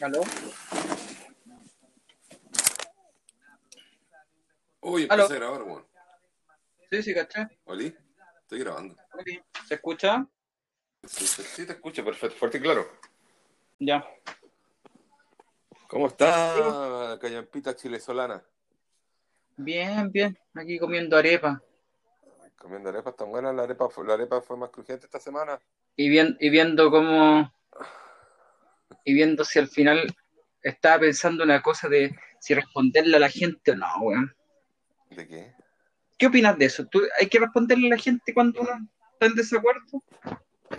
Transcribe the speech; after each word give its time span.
¿Aló? 0.00 0.20
Uy, 4.80 5.06
Aló. 5.10 5.22
empecé 5.24 5.34
a 5.34 5.40
grabar, 5.40 5.62
weón. 5.62 5.86
Sí, 6.90 7.02
sí, 7.02 7.14
caché. 7.14 7.48
¿Oli? 7.64 7.94
Estoy 8.42 8.60
grabando. 8.60 8.96
¿Se 9.66 9.74
escucha? 9.74 10.26
Sí, 11.04 11.26
sí, 11.26 11.42
sí, 11.42 11.66
te 11.66 11.72
escucho, 11.72 12.04
perfecto, 12.04 12.36
fuerte 12.36 12.58
y 12.58 12.60
claro. 12.60 12.86
Ya. 13.78 14.04
¿Cómo 15.88 16.06
está, 16.06 17.18
Callampita 17.20 17.74
Chilesolana? 17.74 18.42
Bien, 19.56 20.10
bien. 20.12 20.38
Aquí 20.54 20.78
comiendo 20.78 21.16
arepa. 21.16 21.62
Comiendo 22.56 22.90
arepas 22.90 23.16
tan 23.16 23.30
buenas, 23.30 23.54
la 23.54 23.64
arepa, 23.64 23.88
la 24.06 24.14
arepa 24.14 24.40
fue 24.40 24.56
más 24.56 24.70
crujiente 24.70 25.06
esta 25.06 25.18
semana. 25.18 25.60
Y, 25.96 26.08
bien, 26.08 26.36
y 26.40 26.50
viendo 26.50 26.90
cómo. 26.90 27.52
Y 29.08 29.14
viendo 29.14 29.42
si 29.42 29.58
al 29.58 29.68
final 29.68 30.14
estaba 30.62 30.98
pensando 31.00 31.42
una 31.42 31.62
cosa 31.62 31.88
de 31.88 32.14
si 32.40 32.52
responderle 32.52 33.16
a 33.16 33.20
la 33.20 33.30
gente 33.30 33.70
o 33.70 33.74
no, 33.74 33.86
weón. 34.02 34.36
¿De 35.08 35.26
qué? 35.26 35.54
¿Qué 36.18 36.26
opinas 36.26 36.58
de 36.58 36.66
eso? 36.66 36.84
¿Tú, 36.84 37.00
¿Hay 37.18 37.26
que 37.28 37.38
responderle 37.38 37.86
a 37.86 37.96
la 37.96 37.96
gente 37.96 38.34
cuando 38.34 38.60
uno 38.60 38.72
está 39.14 39.24
en 39.24 39.34
desacuerdo? 39.34 40.04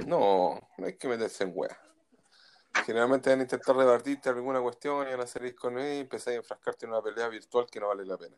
No, 0.06 0.62
no 0.78 0.86
hay 0.86 0.96
que 0.96 1.08
meterse 1.08 1.44
en 1.44 1.54
weas. 1.56 1.76
Generalmente 2.86 3.32
van 3.32 3.40
a 3.40 3.42
intentar 3.42 3.76
rebatirte 3.76 4.30
alguna 4.30 4.62
cuestión 4.62 5.08
y 5.08 5.12
van 5.12 5.22
a 5.22 5.26
salir 5.26 5.56
con 5.56 5.80
él 5.80 5.96
y 5.96 6.00
empezar 6.02 6.34
a 6.34 6.36
enfrascarte 6.38 6.86
en 6.86 6.92
una 6.92 7.02
pelea 7.02 7.30
virtual 7.30 7.66
que 7.66 7.80
no 7.80 7.88
vale 7.88 8.06
la 8.06 8.16
pena. 8.16 8.36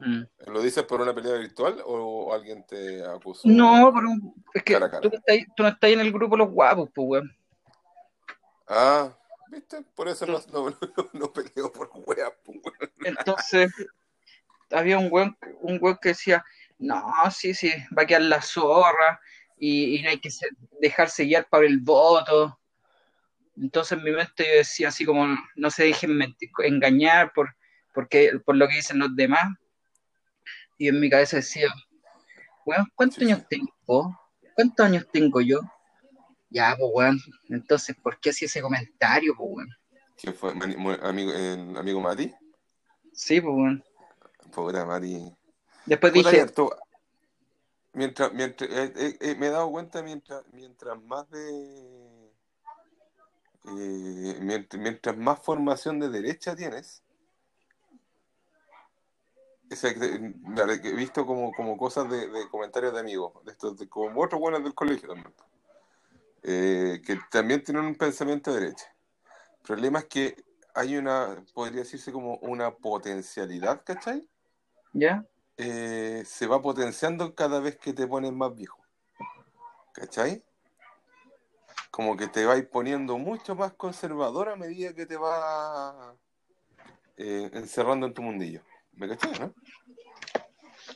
Mm. 0.00 0.22
¿Lo 0.48 0.60
dices 0.62 0.82
por 0.82 1.00
una 1.00 1.14
pelea 1.14 1.36
virtual 1.36 1.80
o 1.86 2.34
alguien 2.34 2.66
te 2.66 3.04
acusó? 3.04 3.48
No, 3.48 3.92
pero 3.94 4.08
es 4.52 4.64
que 4.64 4.72
cara. 4.72 5.00
Tú, 5.00 5.10
no 5.10 5.16
estás, 5.16 5.36
tú 5.54 5.62
no 5.62 5.68
estás 5.68 5.90
en 5.90 6.00
el 6.00 6.10
grupo 6.10 6.36
Los 6.36 6.50
Guapos, 6.50 6.90
pues, 6.92 7.06
weón. 7.08 7.39
Ah, 8.72 9.12
¿viste? 9.50 9.82
Por 9.96 10.06
eso 10.08 10.24
no, 10.26 10.40
no, 10.52 10.70
no, 10.70 11.10
no 11.12 11.32
peleo 11.32 11.72
por 11.72 11.90
weas, 12.06 12.32
pues, 12.44 12.58
weón. 12.62 12.92
Entonces, 13.04 13.72
había 14.70 14.96
un 14.98 15.08
weón, 15.10 15.36
un 15.60 15.78
weón 15.80 15.98
que 16.00 16.10
decía, 16.10 16.44
no, 16.78 17.02
sí, 17.32 17.52
sí, 17.52 17.72
va 17.96 18.02
a 18.04 18.06
quedar 18.06 18.22
la 18.22 18.40
zorra 18.40 19.20
y, 19.58 19.96
y 19.98 20.02
no 20.02 20.10
hay 20.10 20.20
que 20.20 20.30
se- 20.30 20.48
dejarse 20.80 21.24
guiar 21.24 21.48
por 21.48 21.64
el 21.64 21.80
voto. 21.80 22.58
Entonces 23.56 23.98
en 23.98 24.04
mi 24.04 24.12
mente 24.12 24.44
yo 24.46 24.54
decía 24.58 24.88
así 24.88 25.04
como, 25.04 25.26
no 25.56 25.70
se 25.70 25.84
dejen 25.84 26.12
menti- 26.12 26.50
engañar 26.62 27.32
por, 27.32 27.56
porque, 27.92 28.38
por 28.46 28.56
lo 28.56 28.68
que 28.68 28.76
dicen 28.76 29.00
los 29.00 29.14
demás. 29.16 29.52
Y 30.78 30.88
en 30.88 31.00
mi 31.00 31.10
cabeza 31.10 31.36
decía, 31.38 31.68
weón, 32.64 32.86
¿cuántos 32.94 33.18
Sí, 33.18 33.24
años 33.24 33.40
sí. 33.40 33.46
tengo? 33.50 34.18
¿Cuántos 34.54 34.86
años 34.86 35.06
tengo 35.12 35.40
yo? 35.40 35.60
Ya, 36.50 36.76
pues 36.76 36.90
weón, 36.92 37.20
entonces, 37.48 37.96
¿por 37.96 38.18
qué 38.18 38.30
hacía 38.30 38.46
ese 38.46 38.60
comentario, 38.60 39.34
pues 39.36 39.48
weón? 39.50 39.68
¿Quién 40.16 40.34
fue? 40.34 40.50
Amigo, 40.50 41.32
el 41.32 41.76
amigo 41.76 42.00
Mati? 42.00 42.34
Sí, 43.12 43.40
pues 43.40 43.54
weón. 43.54 43.84
Pobre 44.52 44.84
Mati. 44.84 45.32
Después 45.86 46.12
Puta, 46.12 46.30
dije, 46.30 46.46
mientras, 47.92 48.32
mientras 48.32 48.70
eh, 48.70 48.92
eh, 48.96 49.18
eh, 49.20 49.34
me 49.36 49.46
he 49.46 49.50
dado 49.50 49.70
cuenta 49.70 50.02
mientras, 50.02 50.44
mientras 50.52 51.00
más 51.02 51.28
de 51.30 52.30
mientras, 54.40 54.80
mientras 54.80 55.16
más 55.16 55.40
formación 55.40 56.00
de 56.00 56.08
derecha 56.08 56.56
tienes, 56.56 57.02
que 59.68 60.88
he 60.88 60.94
visto 60.94 61.24
como, 61.26 61.52
como 61.52 61.76
cosas 61.76 62.10
de, 62.10 62.28
de 62.28 62.48
comentarios 62.48 62.92
de 62.92 63.00
amigos, 63.00 63.32
de 63.44 63.52
estos, 63.52 63.78
de, 63.78 63.88
como 63.88 64.20
otros 64.22 64.40
buenos 64.40 64.64
del 64.64 64.74
colegio 64.74 65.08
también, 65.08 65.32
eh, 66.42 67.00
que 67.04 67.18
también 67.30 67.62
tienen 67.62 67.84
un 67.84 67.94
pensamiento 67.94 68.52
de 68.52 68.60
derecha. 68.60 68.86
El 69.58 69.66
problema 69.66 70.00
es 70.00 70.04
que 70.06 70.44
hay 70.74 70.96
una, 70.96 71.44
podría 71.52 71.80
decirse 71.80 72.12
como 72.12 72.36
una 72.36 72.70
potencialidad, 72.74 73.82
¿cachai? 73.84 74.28
¿ya? 74.92 75.24
eh, 75.62 76.24
se 76.24 76.46
va 76.46 76.62
potenciando 76.62 77.34
cada 77.34 77.60
vez 77.60 77.76
que 77.76 77.92
te 77.92 78.06
pones 78.06 78.32
más 78.32 78.54
viejo. 78.54 78.78
¿Cachai? 79.92 80.42
Como 81.90 82.16
que 82.16 82.28
te 82.28 82.46
vais 82.46 82.64
poniendo 82.64 83.18
mucho 83.18 83.54
más 83.54 83.72
conservador 83.72 84.48
a 84.48 84.56
medida 84.56 84.94
que 84.94 85.04
te 85.04 85.16
vas 85.16 86.14
eh, 87.18 87.50
encerrando 87.52 88.06
en 88.06 88.14
tu 88.14 88.22
mundillo. 88.22 88.62
¿Me 88.94 89.08
cachai, 89.08 89.38
no? 89.38 89.54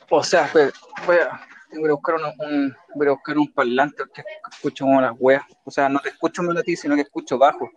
O 0.09 0.23
sea, 0.23 0.45
espera, 0.45 1.47
voy 1.79 1.85
a, 1.85 1.89
que 1.89 1.93
buscar 1.93 2.15
un, 2.15 2.47
un- 2.47 2.75
voy 2.95 3.07
a 3.07 3.11
buscar 3.11 3.37
un 3.37 3.51
parlante 3.53 4.03
que 4.13 4.23
escucho 4.51 4.85
como 4.85 5.01
las 5.01 5.13
weas. 5.19 5.43
O 5.63 5.71
sea, 5.71 5.89
no 5.89 5.99
te 5.99 6.09
escucho 6.09 6.43
mal 6.43 6.57
a 6.57 6.63
ti, 6.63 6.75
sino 6.75 6.95
que 6.95 7.01
escucho 7.01 7.37
bajo. 7.37 7.69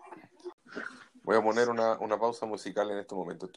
Voy 1.23 1.37
a 1.37 1.43
poner 1.43 1.69
una, 1.69 1.99
una 1.99 2.19
pausa 2.19 2.47
musical 2.47 2.91
en 2.91 2.99
este 2.99 3.15
momento. 3.15 3.49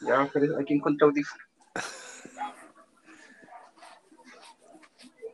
Ya, 0.00 0.28
pero 0.32 0.58
aquí 0.58 0.74
encontré 0.74 1.06
audífono. 1.06 1.42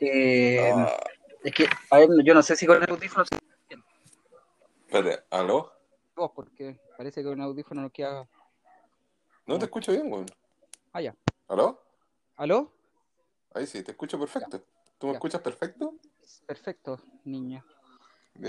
Eh, 0.00 0.58
Ah, 0.74 0.96
es 1.44 1.54
que, 1.54 1.68
a 1.90 1.98
ver, 1.98 2.08
yo 2.24 2.34
no 2.34 2.42
sé 2.42 2.56
si 2.56 2.66
con 2.66 2.82
el 2.82 2.90
audífono 2.90 3.24
se 3.24 3.36
espérate, 4.92 5.24
¿aló? 5.30 5.72
vos, 6.14 6.30
porque 6.34 6.78
parece 6.96 7.22
que 7.22 7.30
el 7.32 7.40
audífono 7.40 7.80
no 7.82 7.90
queda. 7.90 8.28
No 9.46 9.58
te 9.58 9.64
escucho 9.64 9.90
bien, 9.92 10.12
weón. 10.12 10.26
Ah, 10.92 11.00
ya. 11.00 11.16
¿Aló? 11.48 11.82
¿Aló? 12.36 12.72
Ahí 13.54 13.66
sí, 13.66 13.82
te 13.82 13.92
escucho 13.92 14.18
perfecto. 14.18 14.62
¿Tú 14.98 15.06
me 15.06 15.12
Ya. 15.14 15.16
escuchas 15.16 15.40
perfecto? 15.40 15.94
Perfecto, 16.46 17.00
niña. 17.24 17.64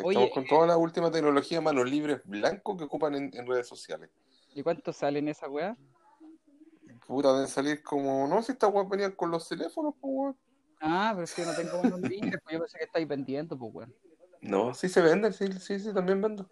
Oye, 0.03 0.23
Estamos 0.23 0.29
con 0.33 0.45
toda 0.45 0.67
la 0.67 0.77
última 0.77 1.09
tecnología 1.11 1.61
manos 1.61 1.89
libres 1.89 2.21
blanco 2.25 2.77
que 2.77 2.83
ocupan 2.85 3.15
en, 3.15 3.31
en 3.33 3.47
redes 3.47 3.67
sociales. 3.67 4.09
¿Y 4.53 4.61
cuánto 4.61 4.93
sale 4.93 5.19
en 5.19 5.29
esa 5.29 5.49
wea? 5.49 5.75
Puta, 7.07 7.33
deben 7.33 7.47
salir 7.47 7.81
como. 7.83 8.27
No, 8.27 8.41
si 8.43 8.51
esta 8.53 8.67
weá 8.67 8.83
venían 8.83 9.13
con 9.13 9.31
los 9.31 9.47
teléfonos, 9.49 9.95
pues 9.99 10.13
weón. 10.13 10.37
Ah, 10.79 11.11
pero 11.13 11.23
es 11.23 11.33
que 11.33 11.45
no 11.45 11.53
tengo 11.55 11.81
manos 11.81 12.01
libres, 12.01 12.39
pues 12.43 12.53
yo 12.53 12.59
pensé 12.59 12.77
que 12.77 12.83
estáis 12.85 13.07
vendiendo, 13.07 13.57
pues 13.57 13.73
weón. 13.73 13.95
No, 14.43 14.73
sí 14.73 14.89
se 14.89 15.01
venden, 15.01 15.33
sí, 15.33 15.51
sí, 15.53 15.79
sí, 15.79 15.93
también 15.93 16.21
vendo. 16.21 16.49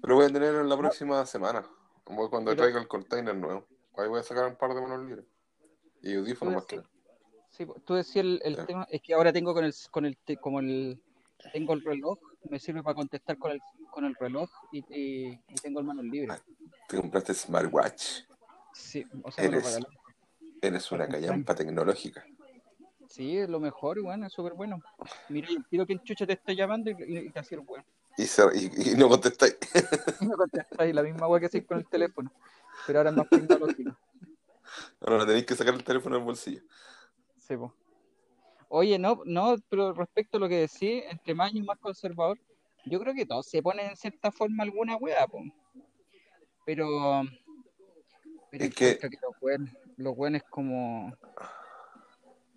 Pero 0.00 0.14
voy 0.14 0.24
a 0.26 0.28
tener 0.32 0.54
en 0.54 0.68
la 0.68 0.76
próxima 0.76 1.24
semana. 1.26 1.64
Cuando 2.04 2.50
Pero- 2.52 2.56
traiga 2.56 2.80
el 2.80 2.88
container 2.88 3.34
nuevo. 3.36 3.66
Ahí 3.96 4.08
voy 4.08 4.20
a 4.20 4.22
sacar 4.22 4.46
un 4.46 4.56
par 4.56 4.72
de 4.74 4.80
manos 4.80 5.04
libres. 5.06 5.26
Y 6.02 6.14
audífonos 6.14 6.54
más 6.54 6.64
que 6.66 6.76
nada. 6.76 6.88
Sí, 7.50 7.66
tú 7.84 7.94
decías 7.94 8.24
el, 8.24 8.40
el 8.44 8.56
Ya. 8.56 8.66
tema, 8.66 8.86
es 8.90 9.02
que 9.02 9.14
ahora 9.14 9.32
tengo 9.32 9.52
con 9.52 9.64
el, 9.64 9.74
con 9.90 10.04
el, 10.06 10.16
te- 10.18 10.36
como 10.36 10.60
el, 10.60 11.02
tengo 11.52 11.72
el 11.74 11.82
reloj, 11.84 12.18
me 12.48 12.58
sirve 12.60 12.82
para 12.82 12.94
contestar 12.94 13.36
con 13.36 13.50
el, 13.50 13.60
con 13.90 14.04
el 14.04 14.14
reloj 14.14 14.48
y, 14.70 14.78
y, 14.94 15.28
y 15.48 15.54
tengo 15.60 15.80
el 15.80 15.86
manos 15.86 16.04
libres. 16.04 16.40
Te 16.88 16.96
compraste 16.96 17.34
smartwatch. 17.34 18.22
Sí, 18.72 19.04
o 19.24 19.30
sea, 19.32 19.44
me 19.44 19.50
lo 19.50 19.58
Eres, 19.58 19.78
eres 20.62 20.92
una 20.92 21.08
callampa 21.08 21.54
tecnológica. 21.54 22.24
Sí, 23.18 23.36
es 23.36 23.48
lo 23.50 23.58
mejor, 23.58 24.00
bueno, 24.00 24.26
es 24.28 24.32
súper 24.32 24.52
bueno. 24.54 24.78
Mira, 25.28 25.48
yo 25.50 25.60
pido 25.68 25.84
que 25.84 25.94
el 25.94 26.02
chucho 26.04 26.24
te 26.24 26.34
esté 26.34 26.54
llamando 26.54 26.88
y, 26.92 27.28
te 27.30 27.38
hacía 27.40 27.58
el 27.58 27.64
weón. 27.66 27.84
Y, 28.16 28.24
se- 28.26 28.44
y, 28.54 28.92
y 28.92 28.94
no 28.94 29.08
contestáis. 29.08 29.56
Y 30.22 30.26
me 30.26 30.36
contestáis 30.36 30.94
la 30.94 31.02
misma 31.02 31.26
weá 31.26 31.40
que 31.40 31.46
hacéis 31.46 31.66
con 31.66 31.78
el 31.78 31.86
teléfono, 31.88 32.30
pero 32.86 33.00
ahora 33.00 33.10
es 33.10 33.16
más 33.16 33.28
tecnológico. 33.28 33.96
Ahora 35.00 35.26
tenéis 35.26 35.46
que 35.46 35.56
sacar 35.56 35.74
el 35.74 35.82
teléfono 35.82 36.14
del 36.14 36.24
bolsillo. 36.24 36.62
Sí, 37.36 37.56
po. 37.56 37.74
Oye, 38.68 39.00
no, 39.00 39.20
no, 39.24 39.56
pero 39.68 39.92
respecto 39.94 40.36
a 40.36 40.40
lo 40.40 40.48
que 40.48 40.60
decís, 40.68 41.02
entre 41.10 41.34
más 41.34 41.50
años 41.50 41.66
más 41.66 41.78
conservador, 41.80 42.38
yo 42.84 43.00
creo 43.00 43.14
que 43.14 43.26
todos 43.26 43.46
se 43.48 43.60
ponen 43.62 43.90
en 43.90 43.96
cierta 43.96 44.30
forma 44.30 44.62
alguna 44.62 44.96
wea, 44.96 45.26
po. 45.26 45.42
Pero, 46.64 47.22
pero 48.52 48.64
Es 48.64 48.74
que- 48.76 48.96
que 48.98 49.08
los 49.22 49.34
weones, 49.40 49.74
los 49.96 50.16
weones 50.16 50.42
como... 50.48 51.12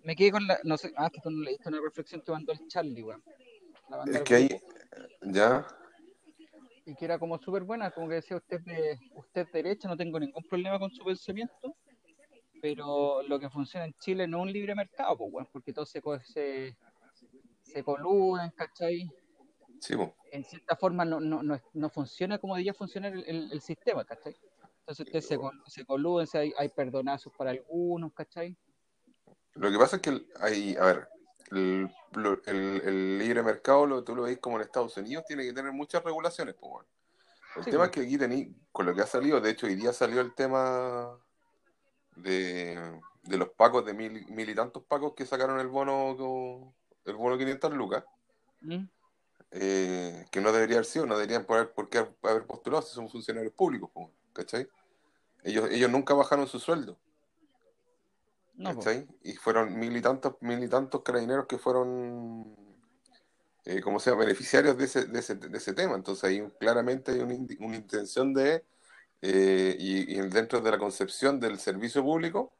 Me 0.04 0.16
quedé 0.16 0.32
con 0.32 0.46
la, 0.46 0.58
no 0.64 0.76
sé, 0.76 0.92
ah, 0.96 1.10
que 1.10 1.20
tú 1.20 1.30
no 1.30 1.42
leíste 1.42 1.68
una 1.68 1.80
reflexión 1.80 2.20
que 2.22 2.32
mandó 2.32 2.52
el 2.52 2.66
Charlie, 2.68 3.02
weón. 3.02 3.22
Es 4.06 4.22
que 4.22 4.34
ahí. 4.34 4.48
Ya. 5.22 5.66
Y 6.84 6.94
que 6.96 7.04
era 7.04 7.18
como 7.18 7.38
súper 7.38 7.62
buena, 7.62 7.90
como 7.92 8.08
que 8.08 8.14
decía 8.16 8.36
usted 8.36 8.60
de, 8.62 8.98
usted 9.14 9.46
derecha, 9.52 9.88
no 9.88 9.96
tengo 9.96 10.18
ningún 10.18 10.42
problema 10.44 10.78
con 10.78 10.90
su 10.90 11.04
pensamiento, 11.04 11.76
pero 12.60 13.22
lo 13.22 13.38
que 13.38 13.48
funciona 13.50 13.86
en 13.86 13.94
Chile 14.00 14.26
no 14.26 14.38
es 14.38 14.42
un 14.42 14.52
libre 14.52 14.74
mercado, 14.74 15.16
pues, 15.16 15.32
weón, 15.32 15.48
porque 15.52 15.72
todos 15.72 15.90
se, 15.90 16.02
se, 16.24 16.76
se 17.62 17.82
coluden, 17.84 18.50
¿cachai? 18.50 19.08
Sí. 19.80 19.94
En 20.32 20.44
cierta 20.44 20.76
forma 20.76 21.04
no, 21.04 21.20
no, 21.20 21.42
no, 21.42 21.60
no 21.74 21.90
funciona 21.90 22.38
como 22.38 22.54
debería 22.54 22.74
funcionar 22.74 23.12
el, 23.12 23.24
el- 23.26 23.52
el 23.52 23.60
sistema, 23.60 24.04
¿cachai? 24.04 24.34
Entonces 24.80 25.06
ustedes 25.06 25.26
se, 25.26 25.38
se 25.66 25.84
coluden, 25.84 26.26
se- 26.26 26.38
hay, 26.38 26.52
hay 26.58 26.68
perdonazos 26.68 27.32
para 27.36 27.50
algunos, 27.50 28.12
¿cachai? 28.12 28.56
Lo 29.54 29.70
que 29.70 29.78
pasa 29.78 29.96
es 29.96 30.02
que 30.02 30.10
el- 30.10 30.26
hay, 30.40 30.76
a 30.76 30.84
ver, 30.84 31.08
el, 31.50 31.90
el- 32.46 32.82
el 32.84 33.18
libre 33.18 33.42
mercado, 33.42 33.86
lo, 33.86 34.02
tú 34.04 34.16
lo 34.16 34.22
veis 34.22 34.38
como 34.38 34.56
en 34.56 34.62
Estados 34.62 34.96
Unidos, 34.96 35.24
tiene 35.26 35.44
que 35.44 35.52
tener 35.52 35.72
muchas 35.72 36.02
regulaciones, 36.02 36.54
pues, 36.54 36.70
bueno. 36.70 36.88
El 37.56 37.64
Sí, 37.64 37.70
tema 37.70 37.84
pues. 37.84 37.90
es 37.90 37.94
que 37.94 38.00
aquí 38.02 38.18
tení, 38.18 38.54
con 38.72 38.86
lo 38.86 38.94
que 38.94 39.02
ha 39.02 39.06
salido, 39.06 39.40
de 39.40 39.50
hecho 39.50 39.66
hoy 39.66 39.74
día 39.74 39.92
salió 39.92 40.20
el 40.22 40.34
tema 40.34 41.18
de, 42.16 43.00
de 43.24 43.36
los 43.36 43.50
pacos, 43.50 43.84
de 43.84 43.92
mil, 43.92 44.26
mil 44.28 44.48
y 44.48 44.54
tantos 44.54 44.82
pacos 44.84 45.12
que 45.14 45.26
sacaron 45.26 45.60
el 45.60 45.68
bono, 45.68 46.74
el 47.04 47.14
bono 47.16 47.36
500 47.36 47.72
lucas, 47.74 48.04
¿Mm? 48.62 48.84
eh, 49.50 50.24
que 50.30 50.40
no 50.40 50.50
debería 50.52 50.76
haber 50.76 50.86
sido, 50.86 51.04
no 51.04 51.16
deberían 51.16 51.44
por, 51.44 51.72
por 51.72 51.90
qué 51.90 52.06
haber 52.22 52.46
postulado 52.46 52.82
si 52.82 52.94
son 52.94 53.10
funcionarios 53.10 53.52
públicos, 53.52 53.90
po, 53.92 54.10
¿cachai? 54.32 54.66
Ellos, 55.44 55.68
ellos 55.70 55.90
nunca 55.90 56.14
bajaron 56.14 56.46
su 56.46 56.58
sueldo, 56.58 56.96
No. 58.56 58.72
¿cachai? 58.74 59.06
Y 59.22 59.34
fueron 59.34 59.78
mil 59.78 59.96
y 59.96 60.00
tantos, 60.02 60.36
mil 60.40 60.62
y 60.62 60.68
tantos 60.68 61.02
carabineros 61.02 61.46
que 61.46 61.58
fueron, 61.58 62.56
eh, 63.64 63.80
como 63.80 64.00
sea, 64.00 64.14
beneficiarios 64.14 64.76
de 64.76 64.84
ese, 64.84 65.06
de 65.06 65.18
ese, 65.20 65.34
de 65.36 65.58
ese 65.58 65.74
tema. 65.74 65.94
Entonces 65.96 66.24
ahí 66.24 66.42
claramente 66.58 67.12
hay 67.12 67.20
una, 67.20 67.34
una 67.60 67.76
intención 67.76 68.34
de, 68.34 68.64
eh, 69.22 69.76
y, 69.78 70.18
y 70.18 70.20
dentro 70.28 70.60
de 70.60 70.70
la 70.70 70.78
concepción 70.78 71.40
del 71.40 71.58
servicio 71.58 72.02
público, 72.02 72.52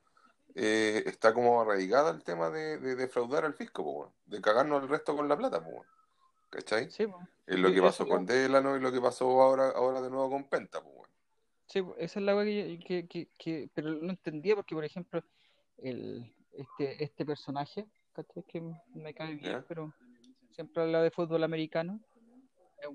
eh, 0.55 1.03
está 1.07 1.35
como 1.35 1.61
arraigada 1.63 2.11
el 2.11 2.23
tema 2.25 2.51
de, 2.51 2.79
de 2.79 2.97
defraudar 2.97 3.45
al 3.45 3.55
fisco, 3.55 3.85
po, 3.85 4.13
de 4.27 4.41
cagarnos 4.41 4.83
el 4.83 4.89
resto 4.89 5.17
con 5.17 5.29
la 5.29 5.37
plata, 5.37 5.63
po, 5.65 5.85
¿cachai? 6.51 6.91
Sí, 6.91 7.07
po. 7.07 7.21
Es 7.47 7.59
lo 7.59 7.69
Sí, 7.69 7.75
que 7.75 7.83
pasó 7.83 8.07
con 8.09 8.27
Delano 8.27 8.77
y 8.77 8.81
lo 8.81 8.93
que 8.93 9.01
pasó 9.01 9.27
ahora, 9.43 9.71
ahora 9.71 10.01
de 10.01 10.11
nuevo 10.11 10.31
con 10.31 10.45
Penta, 10.49 10.83
pues. 10.83 11.11
Sí, 11.67 11.83
esa 11.99 12.21
es 12.21 12.27
la 12.27 12.45
que, 12.45 12.79
que, 12.87 13.09
que, 13.09 13.29
que- 13.39 13.71
pero 13.75 13.91
no 13.95 14.11
entendía 14.11 14.55
porque, 14.55 14.75
por 14.75 14.85
ejemplo, 14.85 15.23
el, 15.79 16.35
este, 16.53 17.03
este 17.03 17.25
personaje, 17.25 17.87
¿cachai? 18.13 18.43
Que 18.45 18.63
me 18.95 19.15
cae 19.15 19.35
bien, 19.35 19.53
¿Ya? 19.53 19.65
pero 19.69 19.93
siempre 20.51 20.83
habla 20.83 21.03
de 21.03 21.11
fútbol 21.11 21.45
americano. 21.45 22.01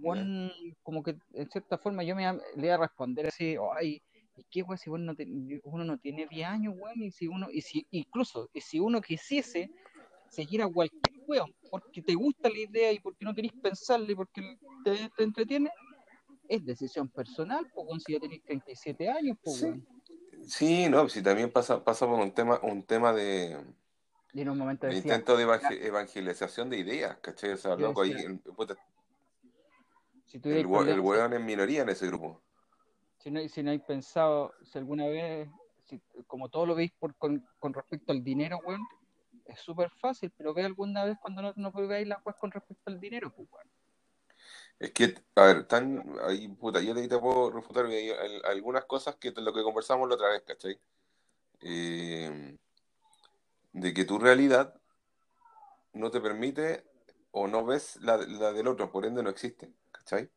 Weón, 0.02 0.52
como 0.84 1.02
que 1.02 1.16
en 1.34 1.50
cierta 1.50 1.78
forma 1.78 2.04
yo 2.04 2.14
me 2.16 2.24
le 2.56 2.66
iba 2.66 2.76
a 2.76 2.78
responder 2.78 3.28
así, 3.28 3.56
ay, 3.74 4.02
¿y 4.36 4.44
qué 4.52 4.62
weón 4.62 4.78
si 4.78 4.90
uno 4.90 5.14
no, 5.14 5.16
uno 5.64 5.86
no 5.86 5.98
tiene 5.98 6.28
10 6.28 6.46
años, 6.48 6.76
weón? 6.78 7.02
Y 7.02 7.12
si 7.12 7.28
uno, 7.28 7.48
y 7.52 7.62
si, 7.62 7.88
incluso, 7.92 8.50
y 8.54 8.60
si 8.62 8.80
uno 8.80 9.02
quisiese 9.02 9.70
seguir 10.30 10.62
a 10.62 10.68
cualquier 10.68 11.02
weón, 11.26 11.54
porque 11.72 12.02
te 12.02 12.16
gusta 12.16 12.50
la 12.50 12.60
idea 12.60 12.92
y 12.92 13.00
porque 13.00 13.24
no 13.24 13.34
querés 13.34 13.54
pensarle 13.54 14.12
y 14.12 14.16
porque 14.16 14.58
te, 14.84 15.10
te 15.16 15.24
entretiene, 15.24 15.70
es 16.50 16.66
decisión 16.66 17.08
personal, 17.10 17.66
pues, 17.74 18.04
si 18.04 18.14
ya 18.14 18.20
tenés 18.20 18.44
37 18.44 19.10
años, 19.10 19.38
pues, 19.42 19.58
Sí. 19.58 19.66
weón. 19.66 19.88
Sí, 20.48 20.90
no, 20.90 21.10
si 21.10 21.22
también 21.22 21.52
pasa, 21.52 21.84
pasa 21.84 22.06
por 22.06 22.20
un 22.20 22.32
tema, 22.32 22.60
un 22.64 22.84
tema 22.84 23.14
de, 23.14 23.58
Y 24.34 24.42
en 24.42 24.50
un 24.50 24.58
momento 24.58 24.88
de 24.88 24.94
decía, 24.96 25.14
intento 25.14 25.38
de 25.38 25.46
evangel- 25.46 25.84
evangelización 25.84 26.70
de 26.70 26.78
ideas, 26.78 27.18
¿cachai? 27.18 27.52
O 27.52 27.58
sea, 27.58 27.76
loco, 27.76 28.02
ahí, 28.02 28.12
el, 28.12 28.40
puta, 28.40 28.76
si 30.26 30.38
el, 30.44 30.58
el 30.58 31.00
weón 31.00 31.34
es 31.34 31.42
minoría 31.42 31.82
en 31.82 31.90
ese 31.90 32.08
grupo. 32.08 32.42
si 33.20 33.32
no, 33.32 33.48
si 33.48 33.64
no 33.64 33.72
hay 33.72 33.80
pensado, 33.80 34.54
si 34.64 34.78
alguna 34.78 35.08
vez, 35.08 35.50
si- 35.86 36.02
como 36.28 36.50
todo 36.50 36.66
lo 36.66 36.76
veis 36.76 36.92
por, 37.00 37.16
con, 37.16 37.46
con 37.60 37.74
respecto 37.74 38.12
al 38.12 38.24
dinero, 38.24 38.60
weón, 38.66 38.82
es 39.46 39.60
súper 39.60 39.90
fácil, 40.02 40.32
pero 40.38 40.54
ve 40.54 40.64
alguna 40.64 41.06
vez 41.06 41.18
cuando 41.22 41.42
no, 41.42 41.54
no 41.56 41.72
veáis 41.72 42.08
las 42.08 42.26
weas 42.26 42.38
con 42.40 42.52
respecto 42.52 42.84
al 42.92 43.00
dinero, 43.00 43.34
pues, 43.36 43.48
weón. 43.52 43.68
Es 44.80 44.92
que, 44.92 45.16
a 45.36 45.44
ver, 45.44 45.68
tan, 45.68 46.04
ahí, 46.24 46.48
puta, 46.50 46.82
yo 46.82 46.94
te, 46.94 47.08
te 47.08 47.18
puedo 47.18 47.50
refutar 47.50 47.88
algunas 48.46 48.86
cosas 48.86 49.16
que 49.16 49.32
lo 49.32 49.54
que 49.54 49.64
conversamos 49.64 50.08
la 50.08 50.16
otra 50.16 50.30
vez, 50.30 50.44
¿cachai? 50.46 50.80
Eh, 51.62 52.58
de 53.74 53.94
que 53.94 54.06
tu 54.06 54.20
realidad 54.20 54.80
no 55.94 56.12
te 56.12 56.22
permite 56.22 56.86
o 57.32 57.48
no 57.48 57.66
ves 57.66 57.98
la, 58.02 58.18
la 58.18 58.54
del 58.54 58.68
otro, 58.68 58.92
por 58.92 59.06
ende 59.06 59.24
no 59.24 59.30
existe, 59.30 59.72
¿cachai? 59.92 60.30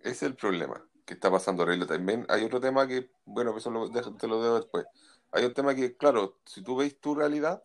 Ese 0.00 0.10
es 0.10 0.22
el 0.22 0.36
problema 0.36 0.86
que 1.04 1.14
está 1.14 1.30
pasando 1.30 1.62
ahora. 1.62 1.86
También 1.86 2.26
hay 2.28 2.44
otro 2.44 2.60
tema 2.60 2.86
que, 2.86 3.10
bueno, 3.24 3.56
eso 3.56 3.70
lo, 3.70 3.90
te 3.90 4.28
lo 4.28 4.42
dejo 4.42 4.56
después. 4.56 4.86
Hay 5.32 5.44
un 5.44 5.54
tema 5.54 5.74
que, 5.74 5.96
claro, 5.96 6.38
si 6.44 6.62
tú 6.62 6.76
veis 6.76 7.00
tu 7.00 7.14
realidad, 7.14 7.62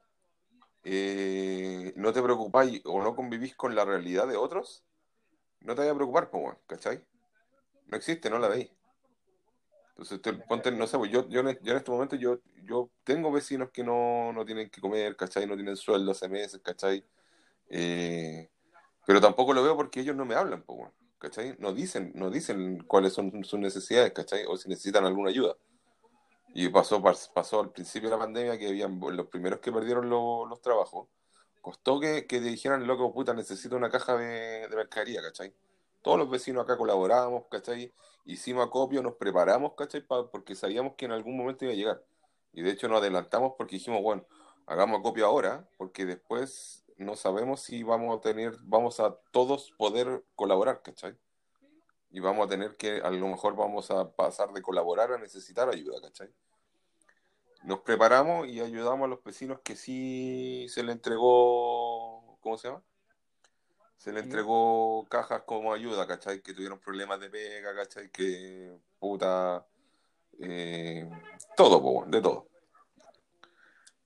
eh, 0.83 1.93
no 1.95 2.13
te 2.13 2.21
preocupáis 2.21 2.81
o 2.85 3.03
no 3.03 3.15
convivís 3.15 3.55
con 3.55 3.75
la 3.75 3.85
realidad 3.85 4.27
de 4.27 4.37
otros, 4.37 4.83
no 5.61 5.75
te 5.75 5.81
vayas 5.81 5.93
a 5.93 5.97
preocupar, 5.97 6.29
pues, 6.29 6.43
weón, 6.43 6.57
¿cachai? 6.67 7.03
No 7.87 7.97
existe, 7.97 8.29
no 8.29 8.39
la 8.39 8.49
veis. 8.49 8.71
Entonces, 9.89 10.21
te, 10.21 10.33
ponte, 10.33 10.71
no 10.71 10.87
sé, 10.87 10.97
pues, 10.97 11.11
yo, 11.11 11.27
yo, 11.29 11.41
en, 11.41 11.59
yo 11.61 11.71
en 11.73 11.77
este 11.77 11.91
momento 11.91 12.15
yo, 12.15 12.39
yo 12.63 12.89
tengo 13.03 13.31
vecinos 13.31 13.69
que 13.71 13.83
no, 13.83 14.33
no 14.33 14.45
tienen 14.45 14.69
que 14.69 14.81
comer, 14.81 15.15
¿cachai? 15.15 15.45
No 15.45 15.55
tienen 15.55 15.75
sueldo 15.75 16.11
hace 16.11 16.27
meses, 16.29 16.61
¿cachai? 16.63 17.05
Eh, 17.69 18.49
pero 19.05 19.21
tampoco 19.21 19.53
lo 19.53 19.63
veo 19.63 19.75
porque 19.77 20.01
ellos 20.01 20.15
no 20.15 20.25
me 20.25 20.35
hablan, 20.35 20.63
pues, 20.63 20.79
weón, 20.79 20.93
¿cachai? 21.19 21.55
No 21.59 21.73
dicen, 21.73 22.11
no 22.15 22.29
dicen 22.31 22.83
cuáles 22.87 23.13
son 23.13 23.43
sus 23.45 23.59
necesidades, 23.59 24.13
¿cachai? 24.13 24.45
O 24.47 24.57
si 24.57 24.69
necesitan 24.69 25.05
alguna 25.05 25.29
ayuda. 25.31 25.57
Y 26.53 26.69
pasó, 26.69 27.01
pas- 27.01 27.31
pasó 27.33 27.61
al 27.61 27.71
principio 27.71 28.09
de 28.09 28.15
la 28.15 28.21
pandemia 28.21 28.57
que 28.57 28.67
habían 28.69 28.99
los 28.99 29.27
primeros 29.27 29.59
que 29.59 29.71
perdieron 29.71 30.09
lo- 30.09 30.45
los 30.45 30.61
trabajos. 30.61 31.07
Costó 31.61 31.99
que, 31.99 32.25
que 32.27 32.39
dijeran, 32.39 32.87
loco, 32.87 33.13
puta, 33.13 33.33
necesito 33.33 33.75
una 33.75 33.89
caja 33.89 34.17
de, 34.17 34.67
de 34.67 34.75
mercadería, 34.75 35.21
¿cachai? 35.21 35.53
Todos 36.01 36.17
los 36.17 36.29
vecinos 36.29 36.63
acá 36.63 36.77
colaborábamos, 36.77 37.45
¿cachai? 37.51 37.93
Hicimos 38.25 38.65
acopio, 38.65 39.03
nos 39.03 39.15
preparamos, 39.15 39.73
¿cachai? 39.75 40.01
Pa- 40.01 40.29
porque 40.31 40.55
sabíamos 40.55 40.95
que 40.95 41.05
en 41.05 41.11
algún 41.11 41.37
momento 41.37 41.65
iba 41.65 41.73
a 41.73 41.77
llegar. 41.77 42.03
Y 42.53 42.63
de 42.63 42.71
hecho 42.71 42.87
nos 42.87 42.99
adelantamos 42.99 43.53
porque 43.57 43.75
dijimos, 43.75 44.01
bueno, 44.01 44.25
hagamos 44.65 44.99
acopio 44.99 45.25
ahora, 45.27 45.67
porque 45.77 46.05
después 46.05 46.83
no 46.97 47.15
sabemos 47.15 47.61
si 47.61 47.83
vamos 47.83 48.17
a 48.17 48.21
tener, 48.21 48.57
vamos 48.63 48.99
a 48.99 49.15
todos 49.31 49.71
poder 49.77 50.23
colaborar, 50.35 50.81
¿cachai? 50.81 51.15
Y 52.11 52.19
vamos 52.19 52.45
a 52.45 52.49
tener 52.49 52.75
que, 52.75 53.01
a 53.01 53.09
lo 53.11 53.27
mejor 53.27 53.55
vamos 53.55 53.89
a 53.91 54.11
pasar 54.11 54.51
de 54.53 54.61
colaborar 54.61 55.11
a 55.13 55.17
necesitar 55.17 55.69
ayuda, 55.69 56.01
¿cachai? 56.01 56.29
Nos 57.63 57.81
preparamos 57.81 58.47
y 58.47 58.59
ayudamos 58.59 59.05
a 59.05 59.09
los 59.09 59.23
vecinos 59.23 59.59
que 59.63 59.75
sí 59.75 60.67
se 60.69 60.83
le 60.83 60.91
entregó, 60.91 62.37
¿cómo 62.41 62.57
se 62.57 62.69
llama? 62.69 62.83
Se 63.97 64.11
le 64.11 64.21
entregó 64.21 65.05
cajas 65.09 65.43
como 65.43 65.71
ayuda, 65.71 66.07
¿cachai? 66.07 66.41
Que 66.41 66.53
tuvieron 66.55 66.79
problemas 66.79 67.19
de 67.19 67.29
pega, 67.29 67.75
¿cachai? 67.75 68.09
Que 68.09 68.75
puta, 68.99 69.63
eh, 70.39 71.07
todo, 71.55 71.81
po, 71.81 72.05
de 72.07 72.19
todo. 72.19 72.47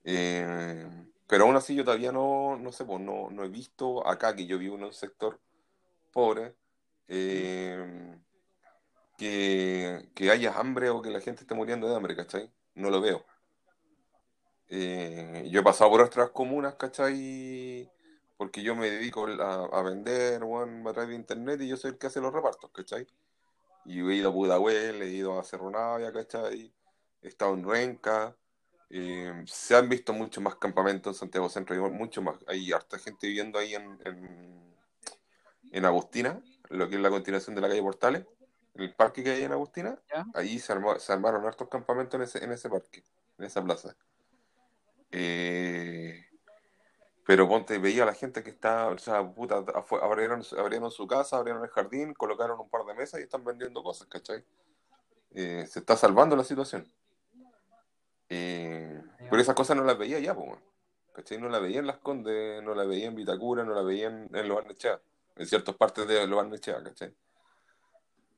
Eh, 0.04 0.86
pero 1.26 1.44
aún 1.44 1.56
así 1.56 1.74
yo 1.74 1.82
todavía 1.82 2.12
no, 2.12 2.56
no 2.56 2.72
sé, 2.72 2.84
pues 2.84 3.00
no, 3.00 3.30
no 3.30 3.42
he 3.42 3.48
visto 3.48 4.06
acá 4.06 4.36
que 4.36 4.46
yo 4.46 4.58
vivo 4.58 4.76
en 4.76 4.84
un 4.84 4.92
sector 4.92 5.40
pobre 6.12 6.54
eh, 7.08 8.18
que, 9.16 10.10
que 10.14 10.30
haya 10.30 10.58
hambre 10.58 10.90
o 10.90 11.00
que 11.00 11.10
la 11.10 11.20
gente 11.20 11.42
esté 11.42 11.54
muriendo 11.54 11.88
de 11.88 11.96
hambre, 11.96 12.14
¿cachai? 12.14 12.52
No 12.74 12.90
lo 12.90 13.00
veo. 13.00 13.24
Eh, 14.68 15.48
yo 15.50 15.60
he 15.60 15.62
pasado 15.62 15.90
por 15.90 16.00
otras 16.02 16.30
comunas, 16.30 16.74
¿cachai? 16.74 17.90
Porque 18.36 18.62
yo 18.62 18.74
me 18.76 18.90
dedico 18.90 19.26
a, 19.26 19.64
a 19.66 19.82
vender, 19.82 20.44
bueno, 20.44 20.88
a 20.90 20.92
través 20.92 21.10
de 21.10 21.16
internet 21.16 21.60
y 21.62 21.68
yo 21.68 21.76
soy 21.76 21.92
el 21.92 21.98
que 21.98 22.08
hace 22.08 22.20
los 22.20 22.32
repartos, 22.32 22.70
¿cachai? 22.72 23.06
Y 23.84 24.00
he 24.00 24.14
ido 24.16 24.30
a 24.30 24.32
Pudahuel, 24.32 25.02
he 25.02 25.08
ido 25.10 25.38
a 25.38 25.44
Cerro 25.44 25.70
Navia, 25.70 26.12
¿cachai? 26.12 26.72
He 27.22 27.28
estado 27.28 27.54
en 27.54 27.68
Renca. 27.68 28.36
eh, 28.90 29.44
se 29.46 29.76
han 29.76 29.88
visto 29.88 30.12
muchos 30.12 30.42
más 30.44 30.56
campamentos 30.56 31.16
en 31.16 31.20
Santiago 31.20 31.48
Centro, 31.50 31.74
hay 31.76 31.92
mucho 31.92 32.22
más. 32.22 32.36
Hay 32.48 32.72
harta 32.72 32.98
gente 32.98 33.26
viviendo 33.28 33.58
ahí 33.58 33.74
en, 33.74 33.98
en, 34.06 34.76
en 35.72 35.84
Agustina, 35.84 36.42
lo 36.70 36.88
que 36.88 36.96
es 36.96 37.00
la 37.00 37.10
continuación 37.10 37.54
de 37.54 37.60
la 37.62 37.68
calle 37.68 37.82
Portales, 37.82 38.26
en 38.74 38.82
el 38.84 38.94
parque 38.94 39.22
que 39.24 39.30
hay 39.30 39.42
en 39.44 39.52
Agustina. 39.52 39.98
Ahí 40.34 40.58
se, 40.58 40.72
armó- 40.72 40.98
se 40.98 41.12
armaron 41.12 41.44
hartos 41.46 41.68
campamentos 41.68 42.14
en 42.18 42.22
ese, 42.24 42.44
en 42.44 42.52
ese 42.52 42.68
parque, 42.68 43.04
en 43.38 43.44
esa 43.44 43.62
plaza. 43.64 43.96
Eh, 45.10 46.26
pero 47.26 47.48
ponte, 47.48 47.78
veía 47.78 48.04
a 48.04 48.06
la 48.06 48.14
gente 48.14 48.42
que 48.42 48.50
está, 48.50 48.88
o 48.88 48.98
sea, 48.98 49.26
puta, 49.28 49.64
abrieron, 50.00 50.42
abrieron 50.56 50.90
su 50.90 51.06
casa, 51.06 51.36
abrieron 51.36 51.62
el 51.64 51.70
jardín, 51.70 52.14
colocaron 52.14 52.60
un 52.60 52.68
par 52.68 52.84
de 52.84 52.94
mesas 52.94 53.18
y 53.20 53.24
están 53.24 53.44
vendiendo 53.44 53.82
cosas, 53.82 54.06
¿cachai? 54.06 54.44
Eh, 55.32 55.66
se 55.68 55.80
está 55.80 55.96
salvando 55.96 56.36
la 56.36 56.44
situación. 56.44 56.90
Eh, 58.28 59.02
pero 59.28 59.42
esas 59.42 59.54
cosas 59.54 59.76
no 59.76 59.84
las 59.84 59.98
veía 59.98 60.20
ya, 60.20 60.34
pues, 60.34 60.52
¿cachai? 61.12 61.38
No 61.38 61.48
las 61.48 61.60
veía 61.60 61.80
en 61.80 61.86
Las 61.88 61.98
Condes, 61.98 62.62
no 62.62 62.74
las 62.74 62.86
veía 62.86 63.06
en 63.06 63.16
Vitacura, 63.16 63.64
no 63.64 63.74
las 63.74 63.84
veía 63.84 64.06
en, 64.06 64.30
en 64.32 64.48
Los 64.48 64.58
Barnechea, 64.58 65.00
en 65.36 65.46
ciertas 65.46 65.74
partes 65.74 66.06
de 66.06 66.26
Los 66.28 66.36
Barnechea, 66.36 66.82
¿cachai? 66.82 67.12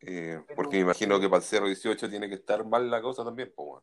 Eh, 0.01 0.41
porque 0.55 0.77
me 0.77 0.83
imagino 0.85 1.21
que 1.21 1.29
para 1.29 1.39
el 1.39 1.45
Cerro 1.45 1.67
18 1.67 2.09
tiene 2.09 2.29
que 2.29 2.37
estar 2.37 2.65
mal 2.65 2.91
la 2.91 3.03
cosa 3.03 3.25
también, 3.25 3.53
pues, 3.55 3.83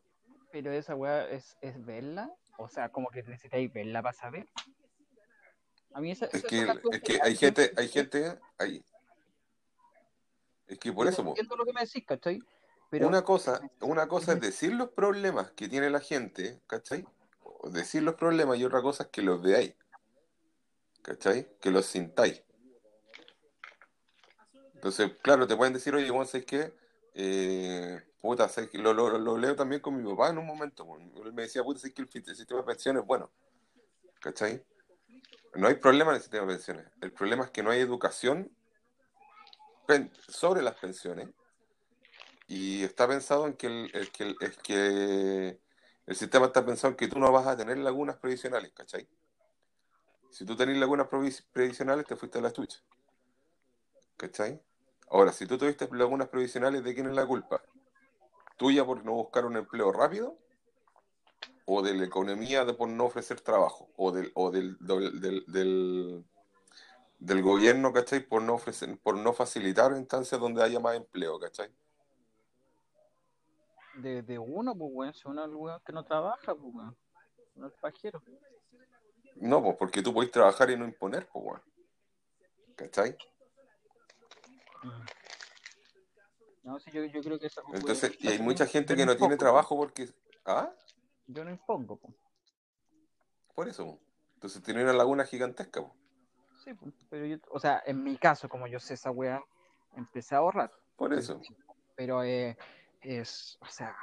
pero 0.50 0.72
esa 0.72 0.94
weá 0.94 1.28
es, 1.28 1.58
es 1.60 1.84
verla, 1.84 2.32
o 2.58 2.68
sea, 2.68 2.90
como 2.90 3.10
que 3.10 3.22
necesitáis 3.22 3.72
verla 3.72 4.02
para 4.02 4.12
saber. 4.12 4.46
A 5.92 6.00
mí 6.00 6.10
esa, 6.10 6.26
Es 6.26 6.34
esas 6.34 6.50
que, 6.50 6.66
es 6.92 7.02
que 7.02 7.18
hay 7.22 7.36
gente, 7.36 7.72
hay 7.76 7.88
gente, 7.88 8.38
hay, 8.58 8.84
es 10.66 10.78
que 10.78 10.92
por 10.92 11.06
yo 11.06 11.10
eso, 11.10 11.22
entiendo 11.22 11.56
lo 11.56 11.64
que 11.64 11.72
me 11.72 11.80
decís, 11.80 12.04
¿cachai? 12.06 12.42
Pero 12.90 13.08
Una 13.08 13.22
cosa, 13.22 13.60
una 13.80 14.06
cosa 14.06 14.34
es 14.34 14.40
decir 14.40 14.72
los 14.72 14.90
problemas 14.90 15.50
que 15.52 15.68
tiene 15.68 15.90
la 15.90 16.00
gente, 16.00 16.60
¿cachai? 16.66 17.04
Decir 17.72 18.02
los 18.02 18.14
problemas 18.14 18.58
y 18.58 18.64
otra 18.64 18.82
cosa 18.82 19.04
es 19.04 19.08
que 19.10 19.22
los 19.22 19.42
veáis, 19.42 19.74
¿cachai? 21.02 21.48
Que 21.60 21.70
los 21.70 21.86
sintáis. 21.86 22.42
Entonces, 24.74 25.12
claro, 25.22 25.46
te 25.46 25.56
pueden 25.56 25.72
decir, 25.72 25.94
oye, 25.94 26.08
Juan, 26.10 26.26
¿sabes 26.26 26.46
qué? 26.46 26.72
eh, 27.18 28.02
puta, 28.20 28.48
sé 28.48 28.68
que 28.68 28.78
lo, 28.78 29.38
leo 29.38 29.56
también 29.56 29.80
con 29.80 29.96
mi 29.96 30.08
papá 30.10 30.30
en 30.30 30.38
un 30.38 30.46
momento. 30.46 30.86
Él 31.24 31.32
me 31.32 31.42
decía, 31.42 31.62
puta, 31.62 31.80
sé 31.80 31.92
que 31.92 32.02
el, 32.02 32.08
el 32.12 32.36
sistema 32.36 32.60
de 32.60 32.66
pensiones 32.66 33.02
es 33.02 33.06
bueno. 33.06 33.30
¿Cachai? 34.20 34.64
No 35.54 35.68
hay 35.68 35.74
problema 35.74 36.10
en 36.10 36.16
el 36.16 36.22
sistema 36.22 36.46
de 36.46 36.54
pensiones. 36.54 36.86
El 37.00 37.12
problema 37.12 37.44
es 37.44 37.50
que 37.50 37.62
no 37.62 37.70
hay 37.70 37.80
educación 37.80 38.50
sobre 40.28 40.62
las 40.62 40.74
pensiones. 40.74 41.28
Y 42.48 42.84
está 42.84 43.08
pensado 43.08 43.46
en 43.46 43.54
que 43.54 43.66
el, 43.66 43.90
el, 43.94 44.10
que 44.12 44.24
el, 44.24 44.36
es 44.40 44.56
que 44.58 45.60
el 46.06 46.16
sistema 46.16 46.46
está 46.46 46.64
pensado 46.64 46.92
en 46.92 46.96
que 46.96 47.08
tú 47.08 47.18
no 47.18 47.32
vas 47.32 47.46
a 47.46 47.56
tener 47.56 47.78
lagunas 47.78 48.16
previsionales, 48.16 48.72
¿cachai? 48.72 49.08
Si 50.30 50.44
tú 50.44 50.56
tenés 50.56 50.76
lagunas 50.76 51.08
previsionales, 51.52 52.06
te 52.06 52.14
fuiste 52.14 52.38
a 52.38 52.42
la 52.42 52.52
chucha. 52.52 52.78
¿Cachai? 54.16 54.60
Ahora, 55.08 55.32
si 55.32 55.46
tú 55.46 55.56
tuviste 55.56 55.88
lagunas 55.92 56.28
previsionales, 56.28 56.84
¿de 56.84 56.94
quién 56.94 57.06
es 57.06 57.14
la 57.14 57.26
culpa? 57.26 57.62
¿Tuya 58.56 58.84
por 58.84 59.04
no 59.04 59.12
buscar 59.12 59.44
un 59.44 59.56
empleo 59.56 59.92
rápido? 59.92 60.38
¿O 61.66 61.82
de 61.82 61.94
la 61.94 62.04
economía 62.04 62.64
de 62.64 62.74
por 62.74 62.88
no 62.88 63.04
ofrecer 63.04 63.40
trabajo? 63.40 63.90
¿O 63.96 64.12
del, 64.12 64.32
o 64.34 64.50
del, 64.50 64.76
del, 64.80 65.44
del, 65.46 66.24
del 67.18 67.42
gobierno, 67.42 67.92
¿cachai? 67.92 68.20
Por 68.20 68.42
no, 68.42 68.54
ofrecer, 68.54 68.98
por 68.98 69.16
no 69.16 69.32
facilitar 69.32 69.92
instancias 69.92 70.40
donde 70.40 70.62
haya 70.62 70.80
más 70.80 70.96
empleo, 70.96 71.38
¿cachai? 71.38 71.70
De, 73.96 74.22
de 74.22 74.38
uno, 74.38 74.76
pues, 74.76 74.90
weón, 74.92 75.14
si 75.14 75.28
uno 75.28 75.44
es 75.44 75.76
el 75.76 75.84
que 75.84 75.92
no 75.92 76.04
trabaja, 76.04 76.54
pues, 76.54 76.74
weón. 76.74 76.96
No 77.54 77.66
es 77.66 77.72
pajero. 77.74 78.22
No, 79.36 79.62
pues 79.62 79.76
porque 79.76 80.02
tú 80.02 80.12
podés 80.14 80.30
trabajar 80.30 80.70
y 80.70 80.76
no 80.76 80.84
imponer, 80.84 81.26
pues, 81.28 81.44
weón. 81.44 81.62
¿Cachai? 82.76 83.16
No, 86.66 86.80
sí, 86.80 86.90
yo, 86.90 87.04
yo 87.04 87.22
creo 87.22 87.38
que. 87.38 87.48
Entonces, 87.74 88.16
y 88.18 88.26
hay 88.26 88.40
mucha 88.40 88.66
gente 88.66 88.96
que 88.96 89.06
no 89.06 89.16
tiene 89.16 89.36
trabajo 89.36 89.76
porque. 89.76 90.08
¿Ah? 90.44 90.68
Yo 91.28 91.44
no 91.44 91.50
impongo, 91.52 91.96
pues. 91.96 92.12
Por 93.54 93.68
eso, 93.68 94.00
entonces 94.34 94.60
tiene 94.64 94.82
una 94.82 94.92
laguna 94.92 95.24
gigantesca, 95.24 95.80
pues. 95.80 95.94
Sí, 96.64 96.72
pero 97.08 97.24
yo, 97.24 97.36
o 97.50 97.60
sea, 97.60 97.80
en 97.86 98.02
mi 98.02 98.16
caso, 98.16 98.48
como 98.48 98.66
yo 98.66 98.80
sé 98.80 98.94
esa 98.94 99.12
weá, 99.12 99.40
empecé 99.94 100.34
a 100.34 100.38
ahorrar. 100.38 100.72
Por 100.96 101.14
eso. 101.14 101.40
Pero 101.94 102.24
eh, 102.24 102.58
es, 103.00 103.58
o 103.60 103.66
sea, 103.66 103.96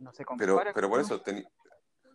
no 0.00 0.12
sé 0.12 0.24
Pero, 0.38 0.60
pero 0.74 0.90
por 0.90 0.98
eso, 0.98 1.22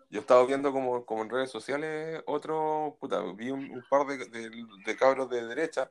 yo 0.09 0.19
estaba 0.19 0.45
viendo 0.45 0.74
como, 0.74 1.05
como 1.05 1.24
en 1.24 1.29
redes 1.29 1.50
sociales 1.50 2.21
otro, 2.27 2.97
puta, 3.00 3.21
vi 3.33 3.51
un, 3.51 3.71
un 3.71 3.85
par 3.89 4.05
de, 4.05 4.17
de, 4.17 4.65
de, 4.85 4.97
cabros 4.97 5.29
de 5.29 5.45
derecha 5.45 5.89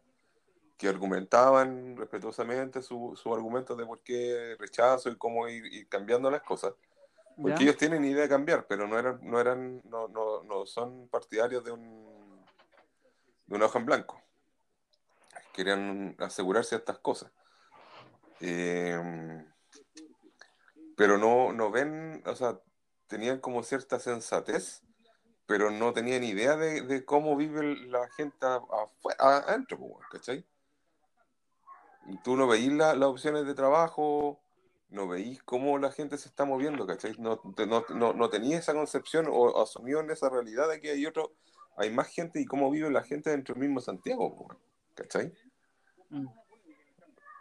que 0.76 0.88
argumentaban 0.88 1.96
respetuosamente 1.96 2.82
su, 2.82 3.18
su 3.20 3.32
argumento 3.32 3.76
de 3.76 3.86
por 3.86 4.00
qué 4.00 4.56
rechazo 4.58 5.08
y 5.08 5.16
cómo 5.16 5.48
ir, 5.48 5.64
ir 5.66 5.88
cambiando 5.88 6.30
las 6.30 6.42
cosas. 6.42 6.74
Porque 7.36 7.58
¿Ya? 7.58 7.62
ellos 7.62 7.76
tienen 7.76 8.04
idea 8.04 8.22
de 8.22 8.28
cambiar, 8.28 8.66
pero 8.66 8.86
no 8.86 8.98
eran, 8.98 9.18
no 9.22 9.40
eran, 9.40 9.82
no, 9.84 10.08
no, 10.08 10.42
no 10.44 10.66
son 10.66 11.08
partidarios 11.08 11.64
de 11.64 11.72
un 11.72 12.44
de 13.46 13.56
una 13.56 13.66
hoja 13.66 13.78
en 13.78 13.86
blanco. 13.86 14.22
Querían 15.52 16.16
asegurar 16.18 16.64
ciertas 16.64 16.98
cosas. 16.98 17.30
Eh, 18.40 19.44
pero 20.96 21.18
no, 21.18 21.52
no 21.52 21.70
ven, 21.70 22.22
o 22.26 22.34
sea, 22.34 22.60
tenían 23.06 23.40
como 23.40 23.62
cierta 23.62 23.98
sensatez, 23.98 24.82
pero 25.46 25.70
no 25.70 25.92
tenían 25.92 26.24
idea 26.24 26.56
de, 26.56 26.82
de 26.82 27.04
cómo 27.04 27.36
vive 27.36 27.76
la 27.86 28.08
gente 28.10 28.46
afuera, 28.46 29.38
adentro, 29.48 29.78
¿cachai? 30.10 30.44
Tú 32.22 32.36
no 32.36 32.46
veís 32.46 32.72
la, 32.72 32.94
las 32.94 33.08
opciones 33.08 33.46
de 33.46 33.54
trabajo, 33.54 34.40
no 34.90 35.08
veís 35.08 35.42
cómo 35.42 35.78
la 35.78 35.90
gente 35.90 36.18
se 36.18 36.28
está 36.28 36.44
moviendo, 36.44 36.86
¿cachai? 36.86 37.14
No, 37.18 37.40
no, 37.66 37.84
no, 37.88 38.12
no 38.12 38.30
tenía 38.30 38.58
esa 38.58 38.74
concepción 38.74 39.26
o 39.30 39.62
asumió 39.62 40.00
en 40.00 40.10
esa 40.10 40.28
realidad 40.28 40.68
de 40.68 40.80
que 40.80 40.90
hay 40.90 41.06
otro, 41.06 41.32
hay 41.76 41.90
más 41.90 42.08
gente 42.08 42.40
y 42.40 42.44
cómo 42.44 42.70
vive 42.70 42.90
la 42.90 43.02
gente 43.02 43.30
dentro 43.30 43.54
del 43.54 43.64
mismo 43.64 43.80
Santiago, 43.80 44.46
¿cachai? 44.94 45.32
Mm. 46.10 46.26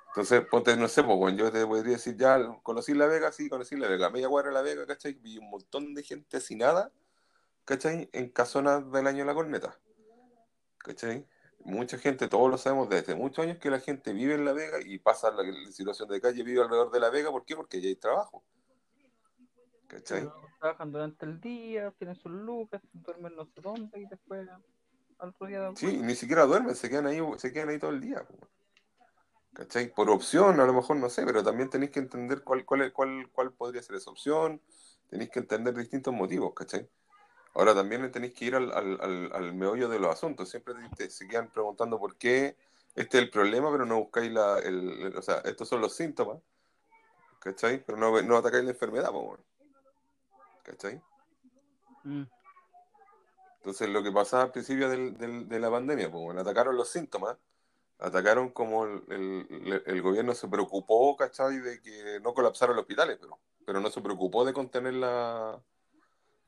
Entonces, 0.08 0.46
ponte, 0.46 0.78
no 0.78 0.88
sé, 0.88 1.04
pues, 1.04 1.36
yo 1.36 1.52
te 1.52 1.66
podría 1.66 1.94
decir, 1.94 2.16
ya, 2.16 2.40
conocí 2.62 2.94
La 2.94 3.08
Vega, 3.08 3.32
sí, 3.32 3.50
conocí 3.50 3.76
La 3.76 3.88
Vega, 3.88 4.12
media 4.12 4.30
cuadra 4.30 4.50
de 4.50 4.54
La 4.54 4.62
Vega, 4.62 4.86
¿cachai? 4.86 5.14
Vi 5.14 5.40
un 5.40 5.50
montón 5.50 5.96
de 5.96 6.04
gente 6.04 6.40
sin 6.40 6.60
nada, 6.60 6.92
¿cachai? 7.66 8.10
En 8.14 8.30
casonas 8.30 8.92
del 8.92 9.08
año 9.08 9.20
de 9.20 9.26
la 9.26 9.34
corneta, 9.34 9.80
¿cachai? 10.78 11.26
Mucha 11.66 11.98
gente, 11.98 12.28
todos 12.28 12.52
lo 12.52 12.58
sabemos 12.58 12.90
desde 12.90 13.16
muchos 13.16 13.46
años 13.46 13.58
que 13.58 13.70
la 13.70 13.80
gente 13.80 14.12
vive 14.12 14.36
en 14.36 14.44
La 14.44 14.54
Vega 14.54 14.80
y 14.86 15.00
pasa 15.00 15.32
la, 15.32 15.44
la 15.44 15.72
situación 15.72 16.10
de 16.10 16.20
calle, 16.20 16.44
vive 16.44 16.62
alrededor 16.62 16.92
de 16.92 17.00
La 17.00 17.10
Vega, 17.10 17.32
¿por 17.32 17.46
qué? 17.46 17.56
Porque 17.56 17.80
ya 17.80 17.88
hay 17.88 17.96
trabajo. 17.96 18.44
¿Cachai? 19.88 20.30
Trabajan 20.60 20.92
durante 20.92 21.26
el 21.26 21.40
día, 21.40 21.92
tienen 21.98 22.16
sus 22.16 22.32
lucas, 22.32 22.82
duermen 22.92 23.36
no 23.36 23.46
sé 23.46 23.62
dónde 23.62 24.00
y 24.00 24.06
después 24.08 24.48
al 25.20 25.30
otro 25.30 25.48
día. 25.48 25.72
Sí, 25.76 25.98
ni 25.98 26.16
siquiera 26.16 26.46
duermen, 26.46 26.76
se 26.76 26.90
quedan 26.90 27.08
ahí, 27.08 27.20
se 27.38 27.54
quedan 27.54 27.70
ahí 27.70 27.80
todo 27.80 27.92
el 27.92 28.02
día. 28.02 28.26
¿Cachai? 29.54 29.94
Por 29.94 30.10
opción, 30.10 30.60
a 30.60 30.66
lo 30.66 30.74
mejor 30.74 30.98
no 30.98 31.10
sé, 31.10 31.26
pero 31.26 31.44
también 31.44 31.70
tenéis 31.70 31.92
que 31.92 32.00
entender 32.00 32.44
cuál, 32.44 32.66
cuál, 32.66 32.92
cuál, 32.92 33.30
cuál 33.32 33.54
podría 33.54 33.84
ser 33.84 33.96
esa 33.96 34.10
opción, 34.10 34.62
tenéis 35.10 35.30
que 35.30 35.40
entender 35.40 35.76
distintos 35.76 36.14
motivos, 36.14 36.54
¿cachai? 36.56 36.90
Ahora 37.54 37.76
también 37.76 38.12
tenéis 38.12 38.34
que 38.34 38.46
ir 38.46 38.56
al, 38.56 38.72
al, 38.72 39.00
al, 39.02 39.32
al 39.34 39.54
meollo 39.54 39.88
de 39.88 40.00
los 40.00 40.12
asuntos, 40.12 40.50
siempre 40.50 40.74
te, 40.74 40.96
te, 40.96 41.10
se 41.10 41.28
quedan 41.28 41.50
preguntando 41.50 42.00
por 42.00 42.16
qué 42.16 42.56
este 42.96 43.18
es 43.18 43.24
el 43.24 43.30
problema, 43.30 43.72
pero 43.72 43.86
no 43.86 44.00
buscáis 44.00 44.32
la, 44.32 44.60
el, 44.60 45.02
el, 45.02 45.18
o 45.18 45.22
sea, 45.22 45.38
estos 45.46 45.68
son 45.68 45.82
los 45.82 45.96
síntomas, 45.96 46.40
¿cachai? 47.40 47.84
Pero 47.84 47.98
no, 47.98 48.22
no 48.22 48.38
atacáis 48.38 48.64
la 48.64 48.72
enfermedad, 48.72 49.12
bueno. 49.12 49.44
¿cachai? 50.64 51.02
Mm. 52.04 52.24
Entonces 53.58 53.90
lo 53.90 54.04
que 54.04 54.12
pasaba 54.12 54.44
al 54.44 54.52
principio 54.52 54.90
del, 54.90 55.18
del, 55.18 55.48
de 55.48 55.60
la 55.60 55.72
pandemia, 55.72 56.12
pues 56.12 56.24
bueno, 56.24 56.42
atacaron 56.42 56.76
los 56.76 56.90
síntomas, 56.90 57.38
atacaron 58.00 58.50
como 58.50 58.86
el, 58.86 59.04
el, 59.10 59.84
el, 59.86 60.02
gobierno 60.02 60.34
se 60.34 60.48
preocupó, 60.48 61.16
¿cachai? 61.16 61.60
De 61.60 61.82
que 61.82 62.20
no 62.22 62.34
colapsaran 62.34 62.76
los 62.76 62.84
hospitales, 62.84 63.18
pero, 63.20 63.40
pero 63.66 63.80
no 63.80 63.90
se 63.90 64.02
preocupó 64.02 64.44
de 64.44 64.54
contener 64.54 64.96
la, 64.96 65.62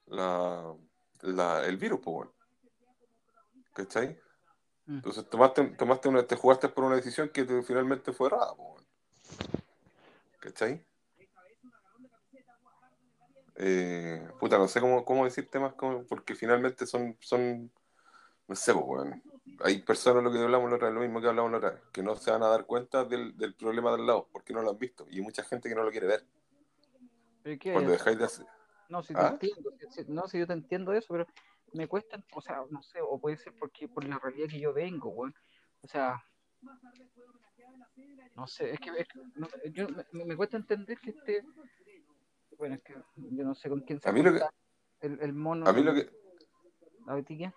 la, 0.08 0.76
la 1.26 1.66
el 1.66 1.78
virus, 1.78 2.00
pues 2.04 2.14
bueno. 2.14 2.34
¿Cachai? 3.74 4.20
Mm. 4.86 4.96
Entonces 4.96 5.30
tomaste, 5.30 5.64
tomaste 5.70 6.10
una, 6.10 6.26
te 6.26 6.36
jugaste 6.36 6.70
por 6.70 6.84
una 6.84 6.96
decisión 6.96 7.30
que 7.30 7.44
te, 7.44 7.62
finalmente 7.64 8.14
fue 8.14 8.28
errada, 8.28 8.54
pues 8.56 8.70
bueno. 8.70 8.88
¿Cachai? 10.40 10.86
Eh, 13.58 14.28
puta, 14.40 14.58
no 14.58 14.68
sé 14.68 14.82
cómo, 14.82 15.06
cómo 15.06 15.26
decir 15.26 15.50
temas 15.50 15.74
como, 15.74 16.04
porque 16.06 16.36
finalmente 16.36 16.86
son, 16.86 17.18
son 17.22 17.72
no 18.48 18.56
sé, 18.56 18.74
pues, 18.74 18.86
bueno, 18.86 19.22
hay 19.64 19.82
personas 19.82 20.24
lo 20.24 20.32
que 20.32 20.40
hablamos 20.40 20.70
la 20.70 20.76
otra 20.76 20.90
lo 20.92 21.00
mismo 21.00 21.22
que 21.22 21.28
hablamos 21.28 21.52
la 21.52 21.58
otra 21.58 21.82
que 21.92 22.04
no 22.04 22.16
se 22.16 22.32
van 22.32 22.44
a 22.44 22.48
dar 22.48 22.66
cuenta 22.66 23.06
del, 23.06 23.38
del 23.38 23.56
problema 23.56 23.92
del 23.92 24.06
lado, 24.06 24.28
porque 24.32 24.54
no 24.54 24.62
lo 24.62 24.72
han 24.72 24.78
visto, 24.78 25.06
y 25.10 25.18
hay 25.18 25.22
mucha 25.22 25.44
gente 25.44 25.70
que 25.70 25.76
no 25.76 25.84
lo 25.84 25.92
quiere 25.92 26.08
ver. 26.08 26.26
Cuando 27.72 27.92
dejáis 27.92 28.18
de 28.18 28.26
hacer... 28.26 28.46
No, 28.90 29.04
si 29.04 29.14
¿Ah? 29.16 29.38
te 29.40 29.48
entiendo, 29.48 29.72
no, 30.08 30.28
si 30.28 30.40
yo 30.40 30.48
te 30.48 30.54
entiendo 30.54 30.94
eso, 30.94 31.08
pero 31.10 31.28
me 31.74 31.88
cuesta, 31.88 32.24
o 32.34 32.42
sea, 32.42 32.64
no 32.70 32.82
sé, 32.82 33.00
o 33.02 33.20
puede 33.20 33.38
ser 33.38 33.54
porque 33.60 33.88
por 33.88 34.04
la 34.06 34.20
realidad 34.20 34.48
que 34.50 34.60
yo 34.60 34.74
vengo, 34.74 35.12
bueno, 35.12 35.34
o 35.82 35.88
sea, 35.88 36.24
no 38.36 38.48
sé, 38.48 38.72
es 38.72 38.80
que, 38.80 38.90
es 38.92 39.08
que 39.08 39.20
no, 39.36 39.48
yo, 39.72 39.88
me, 40.12 40.26
me, 40.26 40.36
cuesta 40.36 40.58
entender 40.58 41.00
que 41.00 41.12
este 41.12 41.44
bueno, 42.58 42.76
es 42.76 42.84
que 42.84 42.96
yo 43.16 43.44
no 43.44 43.56
sé 43.56 43.70
con 43.70 43.82
quién 43.82 44.00
se 44.00 44.10
a 44.10 44.12
mí 44.12 44.22
lo 44.22 44.34
que, 44.34 44.42
el, 45.02 45.20
el, 45.22 45.34
mono. 45.34 45.68
A 45.68 45.74
mí 45.74 45.84
lo 45.84 45.94
que. 45.94 46.10
¿La 47.06 47.16
betiquia? 47.16 47.54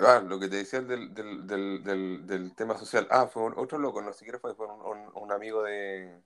Ah, 0.00 0.22
lo 0.26 0.38
que 0.38 0.48
te 0.48 0.56
decía 0.56 0.80
del, 0.82 1.14
del, 1.14 1.46
del, 1.46 1.82
del, 1.82 2.26
del 2.26 2.54
tema 2.54 2.76
social. 2.76 3.06
Ah, 3.10 3.26
fue 3.26 3.44
un, 3.44 3.54
otro 3.56 3.78
loco, 3.78 4.02
no 4.02 4.12
siquiera 4.12 4.38
fue, 4.38 4.54
fue 4.54 4.66
un, 4.66 4.80
un, 4.80 5.10
un, 5.14 5.32
amigo 5.32 5.62
de, 5.62 6.20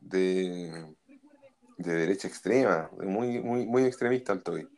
de. 0.00 0.96
De 1.82 1.94
derecha 1.94 2.28
extrema, 2.28 2.90
muy, 2.98 3.40
muy, 3.40 3.66
muy 3.66 3.84
extremista 3.84 4.32
el 4.32 4.42
Toby. 4.42 4.68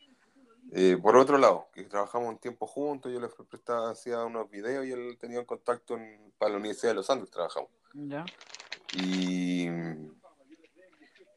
Eh, 0.71 0.97
por 1.01 1.15
otro 1.17 1.37
lado, 1.37 1.67
que 1.73 1.83
trabajamos 1.83 2.29
un 2.29 2.39
tiempo 2.39 2.65
juntos, 2.65 3.11
yo 3.11 3.19
le 3.19 3.27
prestaba, 3.49 3.91
hacía 3.91 4.23
unos 4.23 4.49
videos 4.49 4.85
y 4.85 4.91
él 4.91 5.17
tenía 5.19 5.39
un 5.39 5.45
contacto 5.45 5.95
en, 5.97 6.33
para 6.37 6.51
la 6.51 6.57
Universidad 6.57 6.91
de 6.91 6.95
los 6.95 7.09
Andes, 7.09 7.29
trabajamos. 7.29 7.69
Ya. 7.93 8.25
Y 8.97 9.67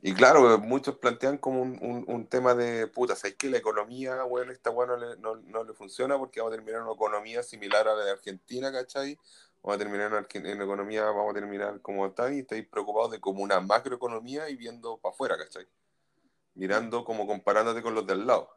y 0.06 0.14
claro, 0.14 0.56
muchos 0.60 0.98
plantean 0.98 1.36
como 1.36 1.62
un, 1.62 1.78
un, 1.82 2.04
un 2.06 2.26
tema 2.28 2.54
de 2.54 2.86
puta, 2.86 3.16
¿sabes 3.16 3.34
que 3.34 3.50
la 3.50 3.58
economía, 3.58 4.22
bueno, 4.22 4.52
esta 4.52 4.70
bueno, 4.70 4.96
no, 4.96 5.16
no, 5.16 5.34
no 5.34 5.64
le 5.64 5.72
funciona 5.72 6.16
porque 6.16 6.38
vamos 6.38 6.52
a 6.52 6.56
terminar 6.58 6.82
una 6.82 6.92
economía 6.92 7.42
similar 7.42 7.88
a 7.88 7.96
la 7.96 8.04
de 8.04 8.10
Argentina, 8.12 8.70
¿cachai? 8.70 9.18
Vamos 9.66 9.80
a 9.80 9.84
terminar 9.84 10.26
en, 10.32 10.46
en 10.46 10.62
economía, 10.62 11.06
vamos 11.06 11.32
a 11.32 11.34
terminar 11.34 11.80
como 11.80 12.08
tal 12.12 12.34
y 12.34 12.38
estáis 12.38 12.68
preocupados 12.68 13.10
de 13.10 13.18
como 13.18 13.42
una 13.42 13.58
macroeconomía 13.58 14.48
y 14.48 14.54
viendo 14.54 14.96
para 14.98 15.12
afuera, 15.12 15.36
¿cachai? 15.36 15.66
Mirando 16.54 17.04
como 17.04 17.26
comparándote 17.26 17.82
con 17.82 17.92
los 17.92 18.06
del 18.06 18.24
lado. 18.24 18.48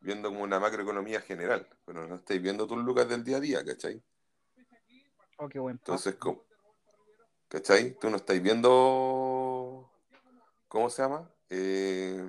Viendo 0.00 0.28
como 0.28 0.42
una 0.42 0.60
macroeconomía 0.60 1.22
general, 1.22 1.66
pero 1.86 2.06
no 2.06 2.16
estáis 2.16 2.42
viendo 2.42 2.66
tus 2.66 2.76
lucas 2.84 3.08
del 3.08 3.24
día 3.24 3.38
a 3.38 3.40
día, 3.40 3.64
¿cachai? 3.64 4.02
Oh, 5.38 5.48
qué 5.48 5.58
buen 5.58 5.76
Entonces, 5.76 6.16
como, 6.16 6.44
¿Cachai? 7.48 7.98
Tú 7.98 8.10
no 8.10 8.16
estás 8.16 8.42
viendo, 8.42 9.90
¿cómo 10.68 10.90
se 10.90 11.00
llama? 11.00 11.30
Eh, 11.48 12.22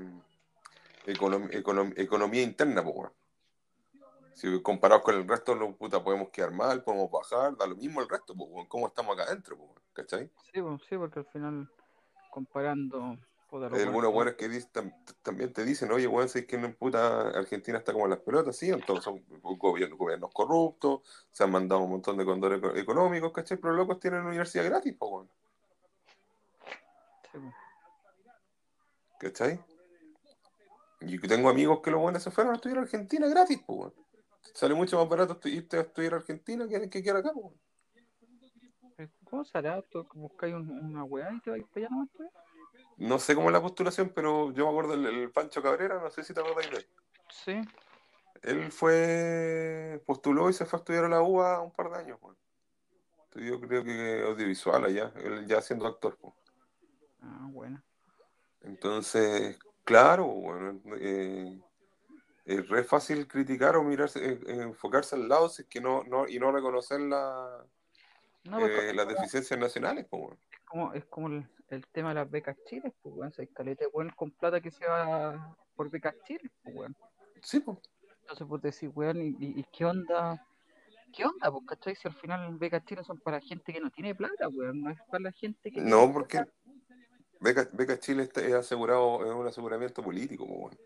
econom- 1.08 1.50
econom- 1.52 1.94
economía 1.98 2.42
interna, 2.42 2.82
pues. 2.82 3.12
Si 4.36 4.62
comparados 4.62 5.04
con 5.04 5.16
el 5.16 5.28
resto, 5.28 5.56
lo, 5.56 5.74
puta, 5.76 6.04
podemos 6.04 6.30
quedar 6.30 6.52
mal, 6.52 6.84
podemos 6.84 7.10
bajar, 7.10 7.56
da 7.56 7.66
lo 7.66 7.76
mismo 7.78 8.02
el 8.02 8.10
resto, 8.10 8.36
pues. 8.36 8.68
¿Cómo 8.68 8.88
estamos 8.88 9.14
acá 9.18 9.24
adentro, 9.32 9.58
pues? 9.58 9.72
¿Cachai? 9.94 10.30
Sí, 10.54 10.62
pues, 10.62 10.82
sí, 10.90 10.98
porque 10.98 11.20
al 11.20 11.26
final, 11.28 11.70
comparando. 12.32 13.18
puta, 13.50 13.70
los 13.70 13.80
Hay 13.80 13.86
algunos 13.86 14.12
buenos- 14.12 14.34
que 14.36 14.50
dicen- 14.50 14.72
tam- 14.74 15.16
también 15.24 15.54
te 15.54 15.64
dicen, 15.64 15.90
oye, 15.92 16.06
weón, 16.08 16.28
si 16.28 16.40
es 16.40 16.46
que 16.48 16.58
en 16.58 16.76
puta 16.76 17.30
Argentina 17.30 17.78
está 17.78 17.94
como 17.94 18.04
en 18.06 18.10
las 18.12 18.20
pelotas, 18.20 18.58
sí, 18.58 18.70
entonces 18.70 19.06
son 19.06 19.24
gobiernos, 19.42 19.98
gobiernos 19.98 20.32
corruptos, 20.34 21.02
se 21.32 21.46
han 21.46 21.52
mandado 21.52 21.82
un 21.82 21.92
montón 21.92 22.18
de 22.18 22.26
condores 22.26 22.60
eco- 22.60 22.76
económicos, 22.76 23.32
¿cachai? 23.32 23.56
Pero 23.58 23.70
los 23.74 23.88
locos 23.88 24.02
tienen 24.02 24.26
universidad 24.26 24.66
gratis, 24.66 24.94
pues, 25.00 25.12
weón. 25.12 25.30
sí, 27.32 27.40
pues. 27.40 27.54
¿Cachai? 29.20 29.64
Y 31.02 31.20
tengo 31.20 31.48
amigos 31.50 31.80
que 31.82 31.92
los 31.92 32.02
buenos 32.02 32.22
se 32.24 32.32
fueron 32.32 32.52
a 32.54 32.56
estudiar 32.58 32.80
a 32.80 32.82
Argentina 32.82 33.28
gratis, 33.28 33.62
pues, 33.66 33.80
weón. 33.80 34.05
Sale 34.54 34.74
mucho 34.74 34.98
más 34.98 35.10
barato 35.10 35.40
irte 35.50 35.78
a 35.78 35.82
estudiar 35.82 36.14
a 36.14 36.18
Argentina 36.18 36.68
que, 36.68 36.90
que 36.90 37.04
quedar 37.04 37.18
acá, 37.18 37.32
weón. 37.34 37.60
¿Cómo 39.26 39.44
será? 39.44 39.82
¿Tú 39.82 40.08
buscáis 40.14 40.54
un- 40.56 40.70
una 40.70 41.04
weá 41.04 41.34
y 41.34 41.40
te 41.42 41.50
vais 41.50 41.64
para 41.66 41.86
allá 41.88 41.90
nomás? 41.96 42.10
pues? 42.16 42.30
No 42.98 43.20
sé 43.20 43.36
cómo 43.36 43.50
es 43.50 43.54
la 43.54 43.62
postulación, 43.62 44.10
pero 44.16 44.54
yo 44.54 44.66
me 44.66 44.70
acuerdo 44.72 44.92
del 44.96 45.06
el 45.08 45.32
Pancho 45.32 45.62
Cabrera, 45.62 46.00
no 46.00 46.10
sé 46.10 46.24
si 46.24 46.34
te 46.34 46.40
acuerdas 46.40 46.70
de 46.72 46.78
él. 46.78 46.88
Sí, 47.30 47.62
Él 48.42 48.72
fue, 48.72 50.02
postuló 50.06 50.50
y 50.50 50.54
se 50.54 50.66
fue 50.66 50.78
a 50.78 50.80
estudiar 50.82 51.06
a 51.06 51.10
la 51.10 51.22
UA 51.22 51.62
un 51.62 51.72
par 51.72 51.90
de 51.92 51.98
años, 51.98 52.20
weón. 52.22 52.38
Estudió 53.26 53.60
creo 53.60 53.84
que 53.84 54.24
audiovisual 54.26 54.86
allá, 54.86 55.12
él 55.18 55.46
ya 55.46 55.62
siendo 55.62 55.88
actor, 55.88 56.18
pues. 56.18 56.34
ah, 57.22 57.48
bueno. 57.52 57.84
Entonces, 58.62 59.60
claro, 59.84 60.26
bueno, 60.26 60.82
eh, 61.00 61.62
es 62.46 62.68
re 62.70 62.84
fácil 62.84 63.28
criticar 63.28 63.76
o 63.76 63.84
mirarse, 63.84 64.20
eh, 64.24 64.40
eh, 64.48 64.62
enfocarse 64.62 65.16
al 65.16 65.28
lado 65.28 65.50
si 65.50 65.64
es 65.64 65.68
que 65.68 65.82
no, 65.82 66.04
no, 66.04 66.28
y 66.28 66.40
no 66.40 66.52
reconocer 66.52 67.00
la, 67.02 67.66
No, 68.44 68.60
pues, 68.60 68.72
eh, 68.72 68.94
las 68.94 69.08
deficiencias 69.08 69.60
nacionales, 69.60 70.06
pues, 70.10 70.38
es 70.52 70.60
como, 70.66 70.94
es 70.94 71.06
como 71.06 71.28
el, 71.28 71.48
el 71.70 71.88
tema 71.88 72.10
de 72.10 72.16
las 72.16 72.30
becas 72.30 72.58
Chile, 72.66 72.94
pues, 73.02 73.16
weón. 73.16 73.34
Hay 73.38 73.48
caleta 73.48 73.86
weón 73.94 74.12
con 74.16 74.32
plata 74.32 74.62
que 74.62 74.72
se 74.72 74.86
va 74.88 75.56
por 75.76 75.90
becas 75.90 76.16
Chile, 76.26 76.50
pues, 76.64 76.76
weón. 76.76 76.96
Sí, 77.42 77.60
pues. 77.60 77.78
Entonces, 78.22 78.48
pues 78.48 78.62
decir, 78.62 78.92
weón, 78.94 79.22
¿y, 79.22 79.28
y- 79.40 79.60
y 79.60 79.66
qué 79.72 79.86
onda? 79.86 80.44
¿Qué 81.14 81.26
onda, 81.26 81.52
pues, 81.52 81.64
cachai? 81.68 81.96
Si 81.96 82.08
al 82.08 82.16
final 82.16 82.58
becas 82.58 82.84
Chile 82.86 83.04
son 83.04 83.20
para 83.20 83.40
gente 83.42 83.72
que 83.74 83.80
no 83.80 83.90
tiene 83.92 84.14
plata, 84.16 84.48
weón. 84.50 84.82
No 84.84 84.90
es 84.92 85.00
para 85.10 85.24
la 85.24 85.32
gente 85.32 85.72
que 85.72 85.82
No, 85.82 86.12
porque 86.14 86.38
plata. 86.40 86.52
Beca, 87.40 87.70
Beca 87.74 88.00
Chile 88.00 88.30
es 88.36 88.54
asegurado, 88.54 89.26
es 89.26 89.32
un 89.34 89.48
aseguramiento 89.48 90.04
político, 90.04 90.46
pues, 90.48 90.60
weón. 90.60 90.78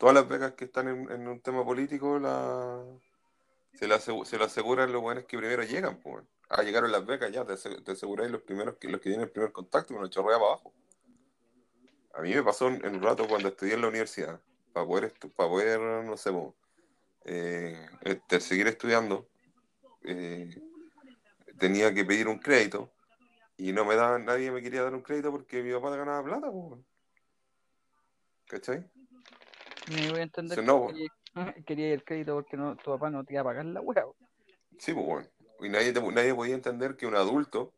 Todas 0.00 0.14
las 0.14 0.26
becas 0.26 0.54
que 0.54 0.64
están 0.64 0.88
en, 0.88 1.28
un 1.28 1.40
tema 1.42 1.62
político 1.62 2.18
la, 2.18 2.82
se 3.74 3.86
asegu- 3.86 4.24
se 4.24 4.38
las 4.38 4.46
aseguran 4.46 4.90
los 4.90 5.02
buenos 5.02 5.26
que 5.26 5.36
primero 5.36 5.62
llegan, 5.62 6.00
pues. 6.00 6.24
Ah, 6.48 6.62
llegaron 6.62 6.90
las 6.90 7.04
becas, 7.04 7.30
ya, 7.30 7.44
te, 7.44 7.54
te 7.54 7.92
aseguráis 7.92 8.30
los 8.30 8.40
primeros 8.40 8.76
que, 8.78 8.88
los 8.88 8.98
que 8.98 9.10
tienen 9.10 9.26
el 9.26 9.30
primer 9.30 9.52
contacto 9.52 9.92
con 9.92 10.02
el 10.02 10.08
chorrea 10.08 10.38
para 10.38 10.52
abajo. 10.52 10.72
A 12.14 12.22
mí 12.22 12.34
me 12.34 12.42
pasó 12.42 12.68
en, 12.68 12.82
un 12.82 13.02
rato 13.02 13.28
cuando 13.28 13.48
estudié 13.48 13.74
en 13.74 13.82
la 13.82 13.88
universidad, 13.88 14.40
para 14.72 14.86
poder, 14.86 15.12
para 15.36 15.50
poder 15.50 15.78
no 15.78 16.16
sé, 16.16 16.32
po, 16.32 16.56
eh, 17.26 17.86
este, 18.00 18.40
seguir 18.40 18.68
estudiando, 18.68 19.28
eh, 20.02 20.48
tenía 21.58 21.92
que 21.92 22.06
pedir 22.06 22.26
un 22.26 22.38
crédito 22.38 22.90
y 23.58 23.72
no 23.72 23.84
me 23.84 23.96
daban, 23.96 24.24
nadie 24.24 24.50
me 24.50 24.62
quería 24.62 24.82
dar 24.82 24.94
un 24.94 25.02
crédito 25.02 25.30
porque 25.30 25.62
mi 25.62 25.74
papá 25.74 25.94
ganaba 25.94 26.24
plata, 26.24 26.50
pues. 26.50 26.54
weón. 26.54 26.86
¿Cachai? 28.46 28.90
Me 29.90 30.10
voy 30.10 30.20
a 30.20 30.22
entender 30.22 30.58
que 30.58 30.64
no, 30.64 30.86
quería, 30.86 31.08
quería 31.66 31.94
el 31.94 32.04
crédito 32.04 32.34
porque 32.34 32.56
no, 32.56 32.76
tu 32.76 32.92
papá 32.92 33.10
no 33.10 33.24
te 33.24 33.34
iba 33.34 33.42
a 33.42 33.44
pagar 33.44 33.64
la 33.64 33.80
weá. 33.80 34.04
Sí, 34.78 34.94
pues 34.94 35.06
bueno. 35.06 35.28
Y 35.60 35.68
nadie, 35.68 35.92
nadie 35.92 36.34
podía 36.34 36.54
entender 36.54 36.96
que 36.96 37.06
un 37.06 37.16
adulto 37.16 37.74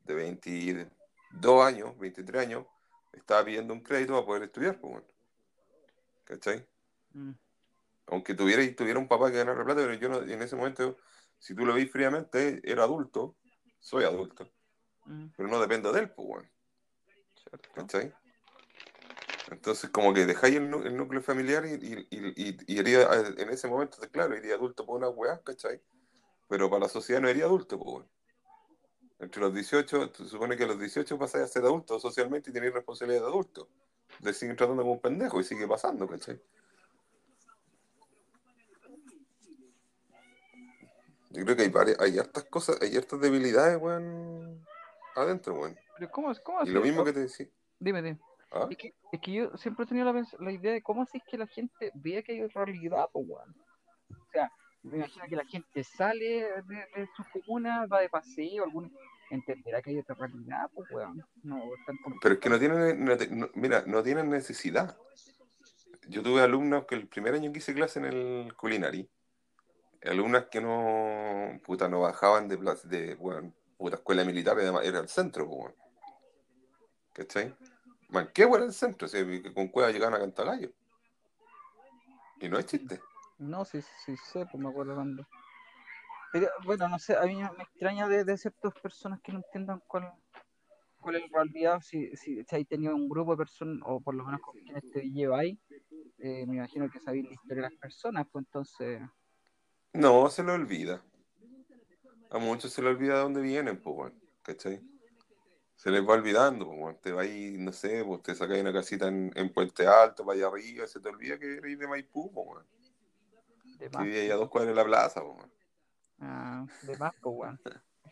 de 0.00 0.14
22 0.14 1.64
años, 1.64 1.96
23 1.98 2.42
años, 2.42 2.66
estaba 3.12 3.44
pidiendo 3.44 3.72
un 3.72 3.80
crédito 3.80 4.12
para 4.12 4.26
poder 4.26 4.42
estudiar, 4.42 4.80
pues 4.80 4.92
bueno. 4.92 5.06
¿Cachai? 6.24 6.66
Mm. 7.12 7.32
Aunque 8.08 8.34
tuviera, 8.34 8.62
tuviera 8.74 8.98
un 8.98 9.08
papá 9.08 9.30
que 9.30 9.38
ganara 9.38 9.64
plata, 9.64 9.80
pero 9.80 9.94
yo 9.94 10.08
no- 10.08 10.22
en 10.22 10.42
ese 10.42 10.56
momento, 10.56 10.96
si 11.38 11.54
tú 11.54 11.64
lo 11.64 11.74
ves 11.74 11.90
fríamente, 11.90 12.60
era 12.64 12.82
adulto, 12.84 13.36
soy 13.78 14.04
adulto, 14.04 14.48
Mm, 15.06 15.26
pero 15.36 15.48
no 15.48 15.60
dependo 15.60 15.92
de 15.92 16.00
él, 16.00 16.10
pues 16.10 16.26
bueno. 16.26 16.48
cierto. 17.36 17.68
¿Cachai? 17.72 18.12
Entonces, 19.50 19.90
como 19.90 20.12
que 20.12 20.26
dejáis 20.26 20.56
el, 20.56 20.96
núcleo 20.96 21.22
familiar 21.22 21.64
y, 21.66 21.74
y, 21.74 22.06
y, 22.10 22.48
y- 22.48 22.56
y 22.66 22.78
iría, 22.80 23.08
en 23.36 23.48
ese 23.50 23.68
momento, 23.68 23.98
claro, 24.10 24.36
iría 24.36 24.54
adulto 24.54 24.84
por 24.84 24.96
una 24.96 25.08
weá, 25.08 25.40
¿cachai? 25.42 25.80
Pero 26.48 26.68
para 26.68 26.84
la 26.84 26.88
sociedad 26.88 27.20
no 27.20 27.30
iría 27.30 27.44
adulto, 27.44 27.78
pues. 27.78 28.04
Entre 29.18 29.40
los 29.40 29.54
18, 29.54 30.12
se 30.14 30.26
supone 30.26 30.56
que 30.56 30.64
a 30.64 30.66
los 30.66 30.78
18 30.78 31.18
pasáis 31.18 31.44
a 31.44 31.48
ser 31.48 31.64
adulto 31.64 31.98
socialmente 31.98 32.50
y 32.50 32.52
tenéis 32.52 32.74
responsabilidad 32.74 33.22
de 33.22 33.28
adulto. 33.28 33.68
Te 34.22 34.32
siguen 34.32 34.56
tratando 34.56 34.82
como 34.82 34.94
un 34.94 35.00
pendejo 35.00 35.40
y 35.40 35.44
sigue 35.44 35.66
pasando, 35.66 36.06
¿cachai? 36.06 36.40
Yo 41.30 41.44
creo 41.44 41.56
que 41.56 41.62
hay 41.62 41.68
varias, 41.68 42.00
hay 42.00 42.18
hartas 42.18 42.44
cosas, 42.44 42.80
hay 42.80 42.96
hartas 42.96 43.20
debilidades, 43.20 43.80
weón, 43.80 44.66
adentro, 45.14 45.54
weón. 45.54 45.76
Pero 45.98 46.10
¿cómo, 46.10 46.34
cómo 46.42 46.62
Y 46.64 46.70
lo 46.70 46.80
mismo 46.80 47.04
que 47.04 47.12
te 47.12 47.20
decía. 47.20 47.48
Dime, 47.78 48.02
dime. 48.02 48.18
¿Ah? 48.52 48.68
Es 48.70 48.76
que, 48.76 48.94
es 49.12 49.20
que 49.20 49.32
yo 49.32 49.56
siempre 49.56 49.84
he 49.84 49.88
tenido 49.88 50.12
la, 50.12 50.24
la 50.38 50.52
idea 50.52 50.72
de 50.72 50.82
cómo 50.82 51.02
así 51.02 51.18
es 51.18 51.24
que 51.24 51.38
la 51.38 51.46
gente 51.46 51.90
vea 51.94 52.22
que 52.22 52.32
hay 52.32 52.46
realidad, 52.48 53.08
pues, 53.12 53.26
weón. 53.28 53.54
O 54.10 54.30
sea, 54.32 54.50
me 54.82 54.98
imagino 54.98 55.24
que 55.28 55.36
la 55.36 55.44
gente 55.44 55.84
sale 55.84 56.62
de, 56.62 56.76
de 56.94 57.08
su 57.16 57.24
comuna, 57.32 57.86
va 57.86 58.00
de 58.00 58.08
paseo, 58.08 58.64
algún 58.64 58.96
entenderá 59.30 59.82
que 59.82 59.90
hay 59.90 59.98
otra 59.98 60.14
realidad, 60.14 60.70
pues, 60.74 60.88
weón. 60.90 61.24
No, 61.42 61.60
Pero 62.22 62.34
es 62.34 62.40
que 62.40 62.48
no 62.48 62.58
tienen, 62.58 63.04
no 63.04 63.50
mira, 63.54 63.82
no 63.86 64.02
tienen 64.02 64.30
necesidad. 64.30 64.96
Yo 66.08 66.22
tuve 66.22 66.40
alumnos 66.40 66.84
que 66.86 66.94
el 66.94 67.08
primer 67.08 67.34
año 67.34 67.50
que 67.52 67.58
hice 67.58 67.74
clase 67.74 67.98
en 67.98 68.04
el 68.04 68.54
culinary, 68.56 69.10
alumnas 70.04 70.46
que 70.46 70.60
no, 70.60 71.60
puta, 71.64 71.88
no 71.88 72.02
bajaban 72.02 72.46
de, 72.46 72.58
plaza- 72.58 72.86
de 72.86 73.16
bueno, 73.16 73.52
puta, 73.76 73.96
escuela 73.96 74.24
militar, 74.24 74.56
era, 74.60 75.00
el 75.00 75.08
centro, 75.08 75.46
weón. 75.48 75.74
¿cachai? 77.12 77.56
Manquehue 78.08 78.56
era 78.56 78.66
el 78.66 78.72
centro, 78.72 79.08
que 79.08 79.52
con 79.52 79.68
cueva 79.68 79.90
llegaban 79.90 80.14
a 80.14 80.18
Cantagallo. 80.18 80.72
Y 82.40 82.48
no 82.48 82.58
es 82.58 82.66
chiste. 82.66 83.00
No, 83.38 83.64
sí, 83.64 83.82
sí, 83.82 83.90
sí, 84.04 84.16
sé, 84.16 84.46
pues 84.46 84.62
me 84.62 84.68
acuerdo 84.68 84.94
cuando. 84.94 85.26
Pero 86.32 86.48
bueno, 86.64 86.88
no 86.88 86.98
sé, 86.98 87.16
a 87.16 87.22
mí 87.22 87.36
me 87.36 87.62
extraña 87.62 88.08
de, 88.08 88.24
de 88.24 88.36
ciertas 88.36 88.74
personas 88.74 89.20
que 89.22 89.32
no 89.32 89.38
entiendan 89.38 89.82
cuál, 89.86 90.12
cuál 91.00 91.16
es 91.16 91.30
la 91.30 91.38
realidad, 91.38 91.80
si, 91.80 92.14
si, 92.16 92.44
si 92.44 92.56
hay 92.56 92.64
tenido 92.64 92.94
un 92.94 93.08
grupo 93.08 93.32
de 93.32 93.38
personas, 93.38 93.78
o 93.84 94.00
por 94.00 94.14
lo 94.14 94.24
menos 94.24 94.40
con 94.40 94.54
quienes 94.60 94.90
te 94.90 95.02
lleváis, 95.10 95.58
eh, 96.18 96.46
me 96.46 96.56
imagino 96.56 96.90
que 96.90 97.00
sabéis 97.00 97.26
la 97.26 97.34
historia 97.34 97.62
de 97.64 97.70
las 97.70 97.78
personas, 97.80 98.26
pues 98.30 98.44
entonces, 98.44 99.02
No, 99.92 100.28
se 100.28 100.42
lo 100.42 100.54
olvida. 100.54 101.02
A 102.30 102.38
muchos 102.38 102.72
se 102.72 102.82
le 102.82 102.88
olvida 102.88 103.14
de 103.14 103.20
dónde 103.20 103.40
vienen, 103.40 103.80
pues, 103.80 103.96
weón, 103.96 104.14
¿cachai? 104.42 104.80
Se 105.76 105.90
les 105.90 106.02
va 106.06 106.14
olvidando, 106.14 106.66
pues. 106.68 107.00
Te 107.00 107.12
vas 107.12 107.26
ahí, 107.26 107.56
no 107.58 107.70
sé, 107.72 108.02
pues 108.04 108.22
te 108.22 108.34
sacáis 108.34 108.62
una 108.62 108.72
casita 108.72 109.08
en, 109.08 109.30
en 109.34 109.52
Puente 109.52 109.86
Alto, 109.86 110.24
para 110.24 110.36
allá 110.36 110.48
arriba, 110.48 110.86
se 110.86 111.00
te 111.00 111.08
olvida 111.08 111.38
que 111.38 111.58
eres 111.58 111.78
de 111.78 111.86
Maipú, 111.86 112.32
pues, 112.32 112.64
de 113.78 113.90
más, 113.90 114.04
vive 114.04 114.20
ahí 114.22 114.30
a 114.30 114.36
dos 114.36 114.48
cuadras 114.48 114.74
de 114.74 114.82
la 114.82 114.84
plaza, 114.86 115.22
pues, 115.22 115.46
ah, 116.20 116.66
de 116.82 116.96
más, 116.96 117.14
pues 117.20 117.52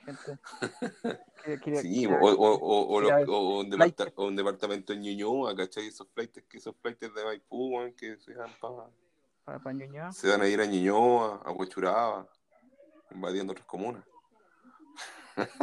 Gente 0.05 0.39
quiere, 1.63 1.81
Sí, 1.81 2.01
quiere- 2.07 2.15
o, 2.21 2.27
o, 2.27 2.55
o, 2.55 2.97
o, 2.97 3.01
quiere 3.01 3.21
los- 3.25 3.29
o 4.17 4.27
un 4.27 4.37
departamento 4.37 4.93
en 4.93 5.01
Ñuñoa, 5.01 5.57
¿cachai? 5.57 5.87
Esos 5.87 6.07
flights, 6.13 6.43
que 6.47 6.59
esos 6.59 6.77
flights 6.77 7.01
de 7.15 7.25
Maipú, 7.25 7.73
que 7.97 8.19
se 8.19 8.35
van, 8.35 8.51
pa- 8.61 8.91
para, 9.45 9.59
para 9.59 9.73
Ñuñoa. 9.75 10.13
se 10.13 10.29
van 10.29 10.43
a 10.43 10.49
ir 10.49 10.61
a 10.61 10.67
Ñuñoa, 10.67 11.41
a 11.45 11.51
Huechuraba, 11.53 12.29
invadiendo 13.11 13.53
otras 13.53 13.67
comunas. 13.67 14.05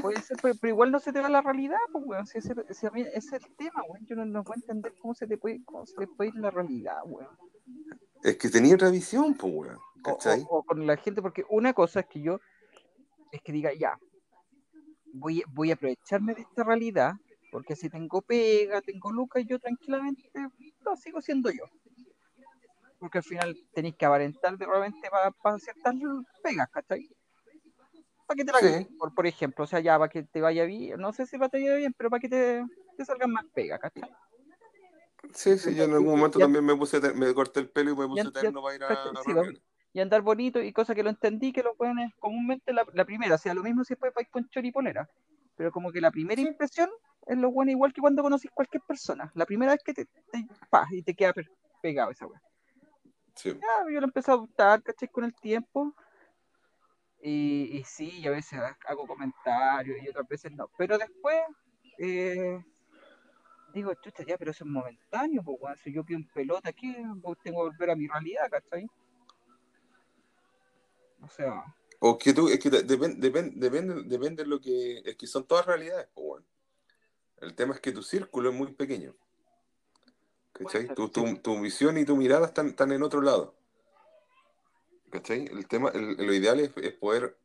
Puede 0.01 0.21
ser, 0.21 0.38
pero, 0.41 0.55
pero 0.60 0.73
igual 0.73 0.91
no 0.91 0.99
se 0.99 1.12
te 1.13 1.19
va 1.21 1.29
la 1.29 1.41
realidad, 1.41 1.77
pues, 1.91 2.03
weón. 2.05 2.25
Si 2.27 2.38
ese, 2.39 2.53
a 2.53 2.91
mí- 2.91 3.01
ese 3.01 3.38
es 3.38 3.43
el 3.43 3.55
tema, 3.55 3.84
weón. 3.88 4.05
Yo 4.05 4.15
no, 4.15 4.25
no 4.25 4.43
puedo 4.43 4.60
entender 4.60 4.93
cómo 4.99 5.13
se 5.13 5.27
te 5.27 5.38
puede, 5.38 5.63
cómo 5.65 5.86
se 5.86 5.95
te 5.95 6.07
puede 6.07 6.29
ir 6.29 6.36
la 6.36 6.51
realidad, 6.51 6.97
weón. 7.05 7.29
Es 8.23 8.38
que 8.38 8.49
tenía 8.49 8.75
otra 8.75 8.89
visión, 8.89 9.34
pues, 9.36 9.53
weón, 9.53 9.79
¿cachai? 10.03 10.41
o- 10.49 10.57
o 10.60 10.63
con 10.63 10.86
la 10.86 10.97
gente, 10.97 11.21
porque 11.21 11.45
una 11.49 11.73
cosa 11.73 12.01
es 12.01 12.05
que 12.07 12.21
yo, 12.21 12.39
es 13.31 13.41
que 13.41 13.51
diga, 13.51 13.73
ya, 13.73 13.97
voy, 15.13 15.43
voy 15.53 15.71
a 15.71 15.75
aprovecharme 15.75 16.34
de 16.36 16.41
esta 16.41 16.63
realidad, 16.63 17.13
porque 17.51 17.75
si 17.75 17.89
tengo 17.89 18.21
pega, 18.21 18.81
tengo 18.81 19.12
lucas, 19.12 19.43
yo 19.45 19.60
tranquilamente 19.60 20.29
lo 20.86 20.95
sigo 20.95 21.21
siendo 21.21 21.49
yo. 21.51 21.65
Porque 22.99 23.17
al 23.17 23.23
final 23.23 23.57
tenéis 23.73 23.95
que 23.95 24.05
aparentar 24.05 24.57
de 24.57 24.65
repente 24.65 25.10
para 25.41 25.57
ciertas 25.60 25.95
pegas, 26.43 26.69
¿cachai? 26.69 27.10
Para 28.31 28.35
que 28.35 28.45
te 28.45 28.51
la 28.51 28.59
Sí. 28.59 28.95
por, 28.97 29.13
por 29.13 29.27
ejemplo, 29.27 29.63
o 29.65 29.67
sea, 29.67 29.79
ya 29.79 29.97
para 29.99 30.09
que 30.09 30.23
te 30.23 30.41
vaya 30.41 30.65
bien, 30.65 30.99
no 30.99 31.11
sé 31.11 31.25
si 31.25 31.37
para 31.37 31.49
que 31.49 31.57
te 31.57 31.63
vaya 31.65 31.75
bien, 31.75 31.93
pero 31.97 32.09
para 32.09 32.19
que 32.21 32.29
te, 32.29 32.65
te 32.97 33.05
salgan 33.05 33.31
más 33.31 33.45
pega, 33.53 33.77
¿cachai? 33.77 34.03
Sí, 35.33 35.57
sí, 35.57 35.75
yo 35.75 35.83
en 35.83 35.91
algún 35.93 36.07
Y- 36.07 36.11
y- 36.11 36.15
momento 36.15 36.39
y- 36.39 36.41
también 36.41 36.65
me 36.65 36.75
puse, 36.75 36.99
me 37.13 37.33
corté 37.33 37.59
el 37.59 37.69
pelo 37.69 37.91
y 37.91 37.95
me 37.95 38.07
puse 38.07 38.23
ya- 38.23 38.31
terno 38.31 38.61
para 38.61 38.75
ir 38.75 38.83
a, 38.83 38.93
a 38.93 39.23
Sí, 39.23 39.61
y 39.93 39.99
andar 39.99 40.21
bonito 40.21 40.61
y 40.61 40.71
cosa 40.71 40.95
que 40.95 41.03
lo 41.03 41.09
entendí 41.09 41.51
que 41.51 41.63
los 41.63 41.75
buenos 41.77 42.11
comúnmente 42.19 42.71
la, 42.71 42.85
la 42.93 43.03
primera, 43.03 43.35
o 43.35 43.37
sea, 43.37 43.53
lo 43.53 43.63
mismo 43.63 43.83
si 43.83 43.93
después 43.93 44.13
vais 44.13 44.29
con 44.29 44.47
chor 44.47 44.65
y 44.65 44.71
polera, 44.71 45.09
pero 45.57 45.71
como 45.71 45.91
que 45.91 45.99
la 45.99 46.11
primera 46.11 46.41
impresión 46.41 46.89
es 47.27 47.37
lo 47.37 47.51
bueno 47.51 47.71
igual 47.71 47.91
que 47.93 47.99
cuando 47.99 48.23
conocís 48.23 48.49
cualquier 48.51 48.81
persona, 48.87 49.29
la 49.35 49.45
primera 49.45 49.73
vez 49.73 49.81
que 49.83 49.93
te, 49.93 50.05
te 50.05 50.47
pa, 50.69 50.87
y 50.91 51.03
te 51.03 51.13
queda 51.13 51.33
pegado 51.81 52.11
esa 52.11 52.25
weá. 52.27 52.41
Sí. 53.35 53.49
Ya, 53.49 53.93
yo 53.93 53.99
lo 53.99 54.05
empecé 54.05 54.31
a 54.31 54.35
adoptar, 54.35 54.81
¿cachai? 54.83 55.09
Con 55.09 55.25
el 55.25 55.33
tiempo. 55.35 55.93
Y, 57.23 57.77
y 57.77 57.84
sí, 57.84 58.19
y 58.19 58.27
a 58.27 58.31
veces 58.31 58.60
hago 58.88 59.05
comentarios 59.05 59.97
y 60.01 60.10
otras 60.10 60.27
veces 60.27 60.51
no. 60.53 60.69
Pero 60.77 60.97
después 60.97 61.38
eh, 61.99 62.60
digo, 63.73 63.93
chucha, 63.95 64.23
ya, 64.25 64.38
pero 64.38 64.51
eso 64.51 64.63
es 64.63 64.69
momentáneo, 64.69 65.43
pues, 65.43 65.57
weón. 65.62 65.77
Si 65.77 65.93
yo 65.93 66.03
pido 66.03 66.17
un 66.19 66.27
pelota 66.29 66.69
aquí, 66.69 66.95
pues, 67.21 67.38
tengo 67.43 67.60
que 67.63 67.69
volver 67.69 67.91
a 67.91 67.95
mi 67.95 68.07
realidad, 68.07 68.49
¿cachai? 68.49 68.89
O 71.21 71.29
sea, 71.29 71.63
O 71.99 72.17
que 72.17 72.34
tú, 72.34 72.49
es 72.49 72.60
que 72.60 72.69
de- 72.71 72.86
depen- 72.86 73.17
depen- 73.19 73.53
depende, 73.53 74.03
depende 74.05 74.43
de 74.43 74.49
lo 74.49 74.60
que. 74.60 75.01
Es 75.05 75.15
que 75.15 75.27
son 75.27 75.45
todas 75.45 75.65
realidades, 75.67 76.07
pues, 76.15 76.25
bueno. 76.25 76.45
El 77.38 77.53
tema 77.55 77.75
es 77.75 77.79
que 77.79 77.91
tu 77.91 78.01
círculo 78.03 78.49
es 78.49 78.55
muy 78.55 78.71
pequeño. 78.73 79.15
¿Cachai? 80.53 80.88
Tu, 80.93 81.10
tu, 81.10 81.38
tu 81.38 81.60
visión 81.62 81.97
y 81.97 82.05
tu 82.05 82.15
mirada 82.17 82.47
están, 82.47 82.67
están 82.67 82.91
en 82.91 83.03
otro 83.03 83.21
lado. 83.21 83.55
¿Cachai? 85.12 85.45
El 85.45 85.67
tema, 85.67 85.89
el- 85.93 86.15
lo 86.26 86.34
ideal 86.34 86.60
es, 86.60 86.71
es 86.78 86.93
poder, 86.93 87.38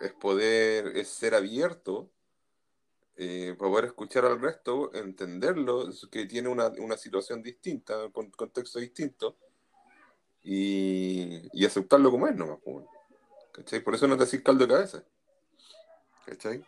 es 0.00 0.12
poder, 0.12 0.96
es 0.96 1.08
ser 1.08 1.34
abierto 1.34 2.10
eh, 3.16 3.54
poder 3.58 3.86
escuchar 3.86 4.26
al 4.26 4.40
resto, 4.40 4.92
entenderlo, 4.94 5.88
que 6.10 6.26
tiene 6.26 6.48
una, 6.48 6.68
una 6.78 6.96
situación 6.98 7.42
distinta, 7.42 8.10
con 8.10 8.30
contexto 8.30 8.78
distinto, 8.78 9.36
y, 10.42 11.48
y 11.52 11.64
aceptarlo 11.64 12.10
como 12.10 12.28
es 12.28 12.36
nomás, 12.36 12.58
pues. 12.62 12.84
¿Cachai? 13.52 13.80
Por 13.80 13.94
eso 13.94 14.06
no 14.06 14.18
te 14.18 14.24
haces 14.24 14.42
caldo 14.42 14.66
de 14.66 14.74
cabeza. 14.74 15.02
¿Cachai? 16.26 16.62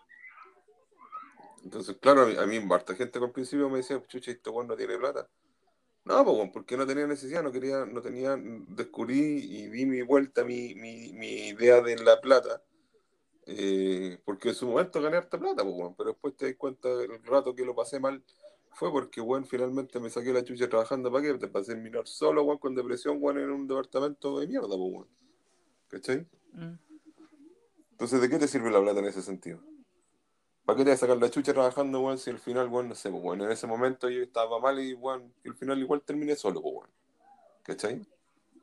Entonces, 1.62 1.96
claro, 2.00 2.22
a 2.22 2.26
mí, 2.26 2.36
a 2.36 2.46
mí 2.46 2.72
harta 2.72 2.94
gente 2.94 3.18
al 3.18 3.30
principio 3.30 3.68
me 3.68 3.78
decía, 3.78 4.02
chucha, 4.06 4.32
weón 4.46 4.68
no 4.68 4.76
tiene 4.76 4.96
plata. 4.96 5.28
No, 6.08 6.24
pues, 6.24 6.50
porque 6.54 6.74
no 6.74 6.86
tenía 6.86 7.06
necesidad, 7.06 7.42
no 7.42 7.52
quería, 7.52 7.84
no 7.84 8.00
tenía, 8.00 8.34
descubrí 8.68 9.18
y 9.18 9.68
di 9.68 9.84
mi 9.84 10.00
vuelta, 10.00 10.42
mi, 10.42 10.74
mi, 10.74 11.12
mi 11.12 11.48
idea 11.48 11.82
de 11.82 12.02
la 12.02 12.18
plata, 12.18 12.62
eh, 13.44 14.18
porque 14.24 14.48
en 14.48 14.54
su 14.54 14.66
momento 14.66 15.02
gané 15.02 15.18
harta 15.18 15.38
plata, 15.38 15.62
pues, 15.64 15.94
pero 15.98 16.12
después 16.12 16.34
te 16.34 16.46
das 16.46 16.54
cuenta 16.56 16.88
el 16.88 17.22
rato 17.24 17.54
que 17.54 17.62
lo 17.62 17.74
pasé 17.74 18.00
mal 18.00 18.24
fue 18.72 18.90
porque, 18.90 19.20
weón, 19.20 19.44
finalmente 19.44 20.00
me 20.00 20.08
saqué 20.08 20.32
la 20.32 20.42
chucha 20.42 20.66
trabajando 20.66 21.12
para 21.12 21.24
qué, 21.24 21.34
te 21.34 21.48
pasé 21.48 21.72
el 21.72 21.82
minor 21.82 22.08
solo, 22.08 22.42
weón, 22.42 22.56
con 22.56 22.74
depresión, 22.74 23.18
weón, 23.20 23.36
en 23.40 23.50
un 23.50 23.68
departamento 23.68 24.40
de 24.40 24.46
mierda, 24.46 24.66
pues, 24.66 24.80
weón. 24.80 25.08
¿Cachai? 25.88 26.26
Mm. 26.54 26.78
Entonces, 27.90 28.18
¿de 28.22 28.30
qué 28.30 28.38
te 28.38 28.48
sirve 28.48 28.70
la 28.70 28.80
plata 28.80 29.00
en 29.00 29.06
ese 29.06 29.20
sentido? 29.20 29.60
¿Para 30.68 30.76
qué 30.76 30.84
te 30.84 30.90
vas 30.90 30.98
a 31.02 31.06
sacar 31.06 31.16
la 31.16 31.30
chucha 31.30 31.54
trabajando, 31.54 31.98
weón, 32.02 32.18
si 32.18 32.28
al 32.28 32.38
final, 32.38 32.68
weón, 32.68 32.90
no 32.90 32.94
sé, 32.94 33.08
pues, 33.08 33.24
weón, 33.24 33.40
en 33.40 33.50
ese 33.50 33.66
momento 33.66 34.10
yo 34.10 34.22
estaba 34.22 34.60
mal 34.60 34.78
y, 34.78 34.92
weón, 34.92 35.32
al 35.46 35.54
final 35.54 35.78
igual 35.78 36.02
terminé 36.02 36.36
solo, 36.36 36.60
pues, 36.60 36.74
weón. 36.74 36.90
¿Cachai? 37.62 38.06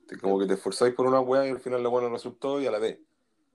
Te- 0.07 0.19
como 0.19 0.37
que 0.37 0.45
te 0.45 0.53
esforzáis 0.53 0.93
por 0.93 1.07
una 1.07 1.19
weá 1.19 1.47
y 1.47 1.49
al 1.49 1.59
final 1.59 1.81
la 1.81 1.89
weá 1.89 2.03
no 2.03 2.13
resultó 2.13 2.61
y 2.61 2.67
a 2.67 2.71
la 2.71 2.77
vez. 2.77 2.99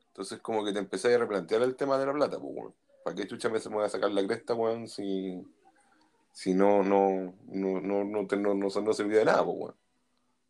Entonces, 0.09 0.41
como 0.41 0.65
que 0.65 0.73
te 0.73 0.81
empezáis 0.81 1.15
a 1.15 1.19
replantear 1.19 1.63
el 1.63 1.77
tema 1.77 1.97
de 1.97 2.07
la 2.07 2.13
plata, 2.13 2.41
pues, 2.41 2.53
weón. 2.53 2.75
¿Para 3.05 3.15
qué 3.15 3.29
chucha 3.29 3.49
me 3.51 3.61
voy 3.61 3.85
a 3.85 3.89
sacar 3.89 4.11
la 4.11 4.27
cresta, 4.27 4.55
weón, 4.55 4.89
si, 4.89 5.47
si 6.33 6.53
no, 6.53 6.83
no, 6.83 7.33
no, 7.47 7.81
no, 7.81 8.03
no, 8.03 8.27
te- 8.27 8.37
no, 8.37 8.55
no, 8.55 8.67
no 8.67 8.93
servía 8.93 9.21
de 9.21 9.27
nada, 9.27 9.45
pues, 9.45 9.59
weón? 9.61 9.77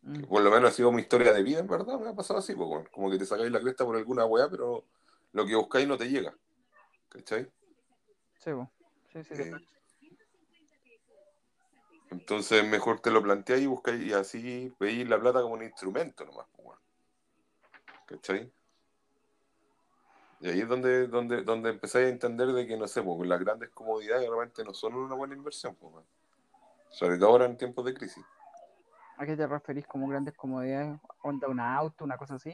Mm. 0.01 0.23
Por 0.23 0.41
lo 0.41 0.49
menos 0.49 0.71
ha 0.71 0.73
sido 0.73 0.91
mi 0.91 1.03
historia 1.03 1.33
de 1.33 1.43
vida, 1.43 1.59
en 1.59 1.67
verdad, 1.67 1.99
me 1.99 2.09
ha 2.09 2.15
pasado 2.15 2.39
así, 2.39 2.55
pues, 2.55 2.67
weón. 2.67 2.89
Como 2.91 3.11
que 3.11 3.19
te 3.19 3.27
sacáis 3.27 3.51
la 3.51 3.61
cresta 3.61 3.85
por 3.85 3.95
alguna 3.95 4.25
weá, 4.25 4.49
pero 4.49 4.85
lo 5.33 5.45
que 5.45 5.55
buscáis 5.55 5.87
no 5.87 5.99
te 5.99 6.09
llega. 6.09 6.35
¿Cachai? 7.09 7.47
Sí, 8.43 9.23
sí, 9.23 9.33
Eh. 9.33 9.51
Entonces 12.09 12.67
mejor 12.67 12.99
te 12.99 13.09
lo 13.09 13.21
planteáis 13.21 13.63
y 13.63 13.67
buscáis 13.67 14.03
y 14.03 14.13
así 14.13 14.73
veis 14.79 15.07
la 15.07 15.19
plata 15.19 15.41
como 15.41 15.53
un 15.53 15.63
instrumento 15.63 16.25
nomás. 16.25 16.47
¿Cachai? 18.05 18.51
Y 20.41 20.49
ahí 20.49 20.59
es 20.61 20.67
donde, 20.67 21.07
donde, 21.07 21.43
donde 21.43 21.69
empezáis 21.69 22.07
a 22.07 22.09
entender 22.09 22.47
de 22.47 22.65
que, 22.65 22.75
no 22.75 22.87
sé, 22.87 23.01
pues, 23.03 23.29
las 23.29 23.39
grandes 23.39 23.69
comodidades 23.69 24.27
realmente 24.27 24.63
no 24.63 24.73
son 24.73 24.95
una 24.95 25.15
buena 25.15 25.35
inversión, 25.35 25.75
pues. 25.75 26.03
Sobre 26.89 27.17
todo 27.17 27.29
ahora 27.29 27.45
en 27.45 27.57
tiempos 27.57 27.85
de 27.85 27.93
crisis. 27.93 28.25
¿A 29.17 29.25
qué 29.25 29.37
te 29.37 29.45
referís 29.45 29.85
como 29.85 30.07
grandes 30.07 30.33
comodidades? 30.35 30.99
¿Onda 31.21 31.47
un 31.47 31.59
auto, 31.59 32.03
una 32.03 32.17
cosa 32.17 32.35
así? 32.35 32.53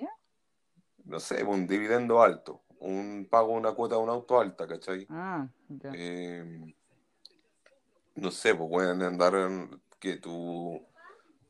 No 1.06 1.20
sé, 1.20 1.44
un 1.44 1.66
dividendo 1.66 2.22
alto, 2.22 2.62
un 2.80 3.28
pago, 3.30 3.54
una 3.54 3.74
cuota 3.74 3.96
de 3.96 4.02
un 4.02 4.10
auto 4.10 4.40
alta, 4.40 4.68
¿cachai? 4.68 5.06
Ah, 5.10 5.48
ya. 5.70 5.92
Eh, 5.96 6.74
no 8.16 8.32
sé, 8.32 8.56
pues 8.56 8.70
pueden 8.70 9.02
andar 9.02 9.36
en- 9.36 9.82
que 10.00 10.18
tu 10.18 10.80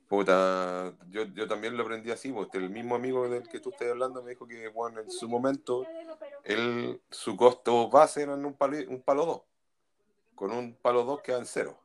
puta. 0.07 0.93
Yo, 1.09 1.23
yo 1.25 1.47
también 1.47 1.75
lo 1.75 1.83
aprendí 1.83 2.11
así, 2.11 2.31
pues 2.31 2.47
el 2.53 2.69
mismo 2.69 2.95
amigo 2.95 3.27
del 3.29 3.47
que 3.47 3.59
tú 3.59 3.69
estás 3.71 3.89
hablando 3.89 4.23
me 4.23 4.31
dijo 4.31 4.47
que 4.47 4.67
bueno, 4.69 5.01
en 5.01 5.11
su 5.11 5.27
momento 5.27 5.85
él, 6.43 7.01
su 7.09 7.35
costo 7.35 7.89
base 7.89 8.23
era 8.23 8.33
en 8.33 8.45
un 8.45 8.53
palo, 8.53 8.77
un 8.89 9.01
palo 9.01 9.25
2. 9.25 9.41
Con 10.35 10.51
un 10.51 10.75
palo 10.75 11.03
2 11.03 11.21
quedan 11.21 11.45
cero. 11.45 11.77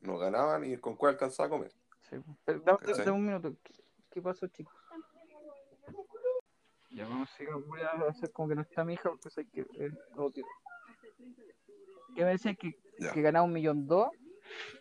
No 0.00 0.18
ganaban 0.18 0.64
y 0.64 0.76
con 0.78 0.96
cuál 0.96 1.12
alcanzaba 1.14 1.46
a 1.48 1.50
comer. 1.50 1.72
Sí. 2.08 2.16
Pero 2.44 2.60
dame, 2.60 3.10
un 3.10 3.26
minuto. 3.26 3.54
¿Qué, 3.62 3.74
qué 4.10 4.22
pasó, 4.22 4.46
chicos? 4.48 4.74
Ya 6.90 7.06
vamos 7.08 7.28
a. 7.30 7.56
Voy 7.56 7.80
a 7.82 7.90
hacer 8.08 8.30
como 8.32 8.48
que 8.48 8.54
no 8.54 8.62
está 8.62 8.84
mi 8.84 8.94
hija 8.94 9.10
porque 9.10 9.30
sé 9.30 9.46
que 9.46 9.60
es 9.60 9.92
odio. 10.16 10.44
¿Qué 12.14 12.24
me 12.24 12.30
decían 12.30 12.56
que, 12.56 12.76
Ya. 12.98 13.12
que 13.12 13.22
ganaba 13.22 13.44
un 13.44 13.52
millón 13.52 13.86
dos? 13.86 14.08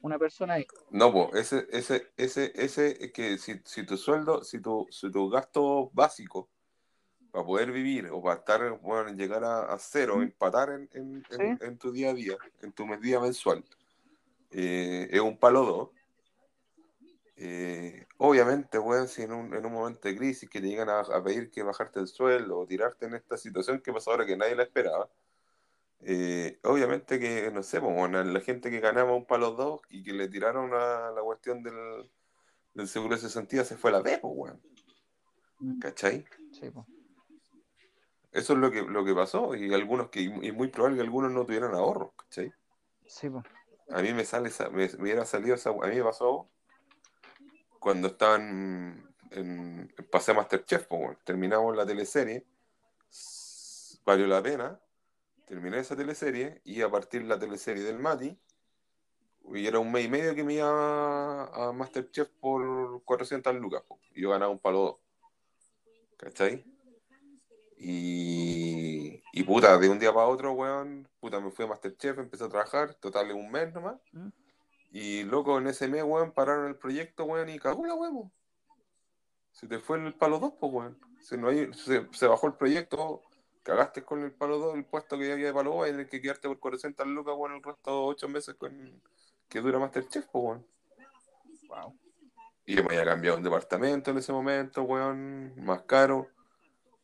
Una 0.01 0.17
persona 0.17 0.53
ahí. 0.55 0.65
No, 0.91 1.11
pues 1.11 1.51
ese, 1.53 1.67
ese, 1.71 2.07
ese, 2.15 2.51
ese, 2.55 3.03
es 3.05 3.11
que 3.11 3.37
si, 3.37 3.59
si 3.65 3.85
tu 3.85 3.97
sueldo, 3.97 4.43
si 4.43 4.61
tu, 4.61 4.87
si 4.89 5.11
tu 5.11 5.29
gasto 5.29 5.89
básico 5.93 6.49
para 7.31 7.45
poder 7.45 7.71
vivir 7.73 8.07
o 8.07 8.21
para 8.23 8.39
estar, 8.39 8.79
bueno, 8.79 9.11
llegar 9.13 9.43
a, 9.43 9.73
a 9.73 9.77
cero, 9.77 10.21
empatar 10.21 10.69
en, 10.69 10.89
en, 10.93 11.57
en 11.61 11.77
tu 11.77 11.91
día 11.91 12.11
a 12.11 12.13
día, 12.13 12.37
en 12.61 12.71
tu 12.71 12.85
medida 12.85 13.19
mensual, 13.19 13.63
eh, 14.51 15.09
es 15.11 15.19
un 15.19 15.37
palo 15.37 15.65
dos. 15.65 15.89
Eh, 17.37 18.07
obviamente, 18.17 18.79
bueno, 18.79 19.05
si 19.05 19.21
en 19.21 19.31
un, 19.31 19.53
en 19.53 19.65
un 19.65 19.71
momento 19.71 20.07
de 20.07 20.17
crisis 20.17 20.49
que 20.49 20.59
te 20.59 20.67
llegan 20.67 20.89
a, 20.89 21.01
a 21.01 21.23
pedir 21.23 21.51
que 21.51 21.61
bajarte 21.61 21.99
el 21.99 22.07
sueldo 22.07 22.57
o 22.59 22.65
tirarte 22.65 23.05
en 23.05 23.13
esta 23.13 23.37
situación 23.37 23.81
que 23.81 23.93
pasa 23.93 24.09
ahora 24.09 24.25
que 24.25 24.35
nadie 24.35 24.55
la 24.55 24.63
esperaba, 24.63 25.07
eh, 26.01 26.59
obviamente 26.63 27.19
que, 27.19 27.51
no 27.51 27.61
sé, 27.61 27.79
pues, 27.79 27.93
bueno, 27.93 28.23
la 28.23 28.39
gente 28.41 28.71
que 28.71 28.79
ganaba 28.79 29.13
un 29.13 29.25
palo 29.25 29.51
dos 29.51 29.81
y 29.89 30.03
que 30.03 30.13
le 30.13 30.27
tiraron 30.27 30.73
a 30.73 31.11
la 31.11 31.21
cuestión 31.21 31.61
del, 31.61 32.09
del 32.73 32.87
seguro 32.87 33.15
de 33.15 33.21
cesantía 33.21 33.63
se 33.63 33.77
fue 33.77 33.91
a 33.91 33.93
la 33.93 34.01
B, 34.01 34.17
pues, 34.19 34.33
weón. 34.35 34.61
Mm, 35.59 35.79
¿Cachai? 35.79 36.25
Sí, 36.51 36.71
po. 36.71 36.87
Eso 38.31 38.53
es 38.53 38.59
lo 38.59 38.71
que, 38.71 38.81
lo 38.81 39.05
que 39.05 39.13
pasó 39.13 39.55
y 39.55 39.73
algunos 39.73 40.09
que, 40.09 40.21
y 40.21 40.51
muy 40.51 40.69
probable 40.69 40.97
que 40.97 41.03
algunos 41.03 41.31
no 41.31 41.45
tuvieran 41.45 41.73
ahorros, 41.73 42.11
¿cachai? 42.15 42.51
Sí, 43.05 43.29
po. 43.29 43.43
A 43.89 44.01
mí 44.01 44.11
me 44.13 44.25
sale 44.25 44.49
esa, 44.49 44.69
me, 44.69 44.87
me 44.87 45.03
hubiera 45.03 45.25
salido 45.25 45.55
esa, 45.55 45.69
a 45.69 45.87
mí 45.87 45.95
me 45.95 46.03
pasó 46.03 46.49
cuando 47.79 48.07
estaban 48.07 49.07
en, 49.31 49.93
en 49.97 50.07
pasé 50.11 50.31
a 50.31 50.35
Masterchef, 50.35 50.87
pues, 50.87 51.17
terminamos 51.23 51.75
la 51.75 51.85
teleserie, 51.85 52.45
valió 54.05 54.27
la 54.27 54.41
pena, 54.41 54.79
terminé 55.45 55.79
esa 55.79 55.95
teleserie 55.95 56.61
y 56.63 56.81
a 56.81 56.89
partir 56.89 57.21
de 57.21 57.27
la 57.27 57.39
teleserie 57.39 57.83
del 57.83 57.99
Mati, 57.99 58.37
y 59.53 59.65
era 59.65 59.79
un 59.79 59.91
mes 59.91 60.05
y 60.05 60.09
medio 60.09 60.35
que 60.35 60.43
me 60.43 60.55
iba 60.55 60.67
a, 60.67 61.69
a 61.69 61.71
Masterchef 61.71 62.29
por 62.39 63.03
400 63.03 63.55
lucas, 63.55 63.83
po, 63.87 63.99
y 64.13 64.21
yo 64.21 64.31
ganaba 64.31 64.51
un 64.51 64.59
palo 64.59 64.79
dos, 64.79 64.95
¿cachai? 66.17 66.65
Y, 67.79 69.21
y 69.31 69.43
puta, 69.43 69.77
de 69.77 69.89
un 69.89 69.99
día 69.99 70.11
para 70.11 70.25
otro, 70.27 70.51
weón, 70.53 71.07
puta, 71.19 71.39
me 71.39 71.51
fui 71.51 71.65
a 71.65 71.67
Masterchef, 71.67 72.17
empecé 72.17 72.43
a 72.43 72.49
trabajar, 72.49 72.95
total 72.95 73.31
un 73.31 73.51
mes 73.51 73.71
nomás. 73.73 73.97
Mm. 74.11 74.29
Y 74.91 75.23
loco, 75.23 75.57
en 75.57 75.67
ese 75.67 75.87
mes, 75.87 76.03
weón, 76.03 76.31
pararon 76.31 76.67
el 76.67 76.75
proyecto, 76.75 77.25
weón, 77.25 77.49
y 77.49 77.59
cagó 77.59 77.85
la 77.85 77.93
weón. 77.93 78.31
Se 79.51 79.67
te 79.67 79.79
fue 79.79 79.97
el 79.97 80.13
palo 80.13 80.39
2, 80.39 80.53
pues, 80.59 80.71
weón. 80.71 80.99
Se, 81.19 81.37
no 81.37 81.49
hay, 81.49 81.73
se, 81.73 82.07
se 82.11 82.27
bajó 82.27 82.47
el 82.47 82.53
proyecto, 82.53 83.23
cagaste 83.63 84.03
con 84.03 84.23
el 84.23 84.31
palo 84.31 84.59
2, 84.59 84.75
el 84.75 84.85
puesto 84.85 85.17
que 85.17 85.31
había 85.31 85.47
de 85.47 85.53
palo 85.53 85.73
2, 85.75 85.89
en 85.89 85.99
el 85.99 86.09
que 86.09 86.21
quedarte 86.21 86.47
por 86.47 86.59
400 86.59 87.05
lucas, 87.07 87.35
weón, 87.37 87.55
el 87.55 87.63
resto 87.63 87.91
de 87.91 87.97
8 87.97 88.29
meses 88.29 88.55
con, 88.55 89.01
que 89.49 89.61
dura 89.61 89.79
Masterchef, 89.79 90.25
pues, 90.31 90.43
weón. 90.43 90.67
Wow. 91.67 91.99
Y 92.65 92.75
yo 92.75 92.83
me 92.83 92.89
había 92.95 93.05
cambiado 93.05 93.37
un 93.37 93.43
departamento 93.43 94.11
en 94.11 94.17
ese 94.17 94.31
momento, 94.31 94.83
weón, 94.83 95.53
más 95.63 95.83
caro. 95.83 96.29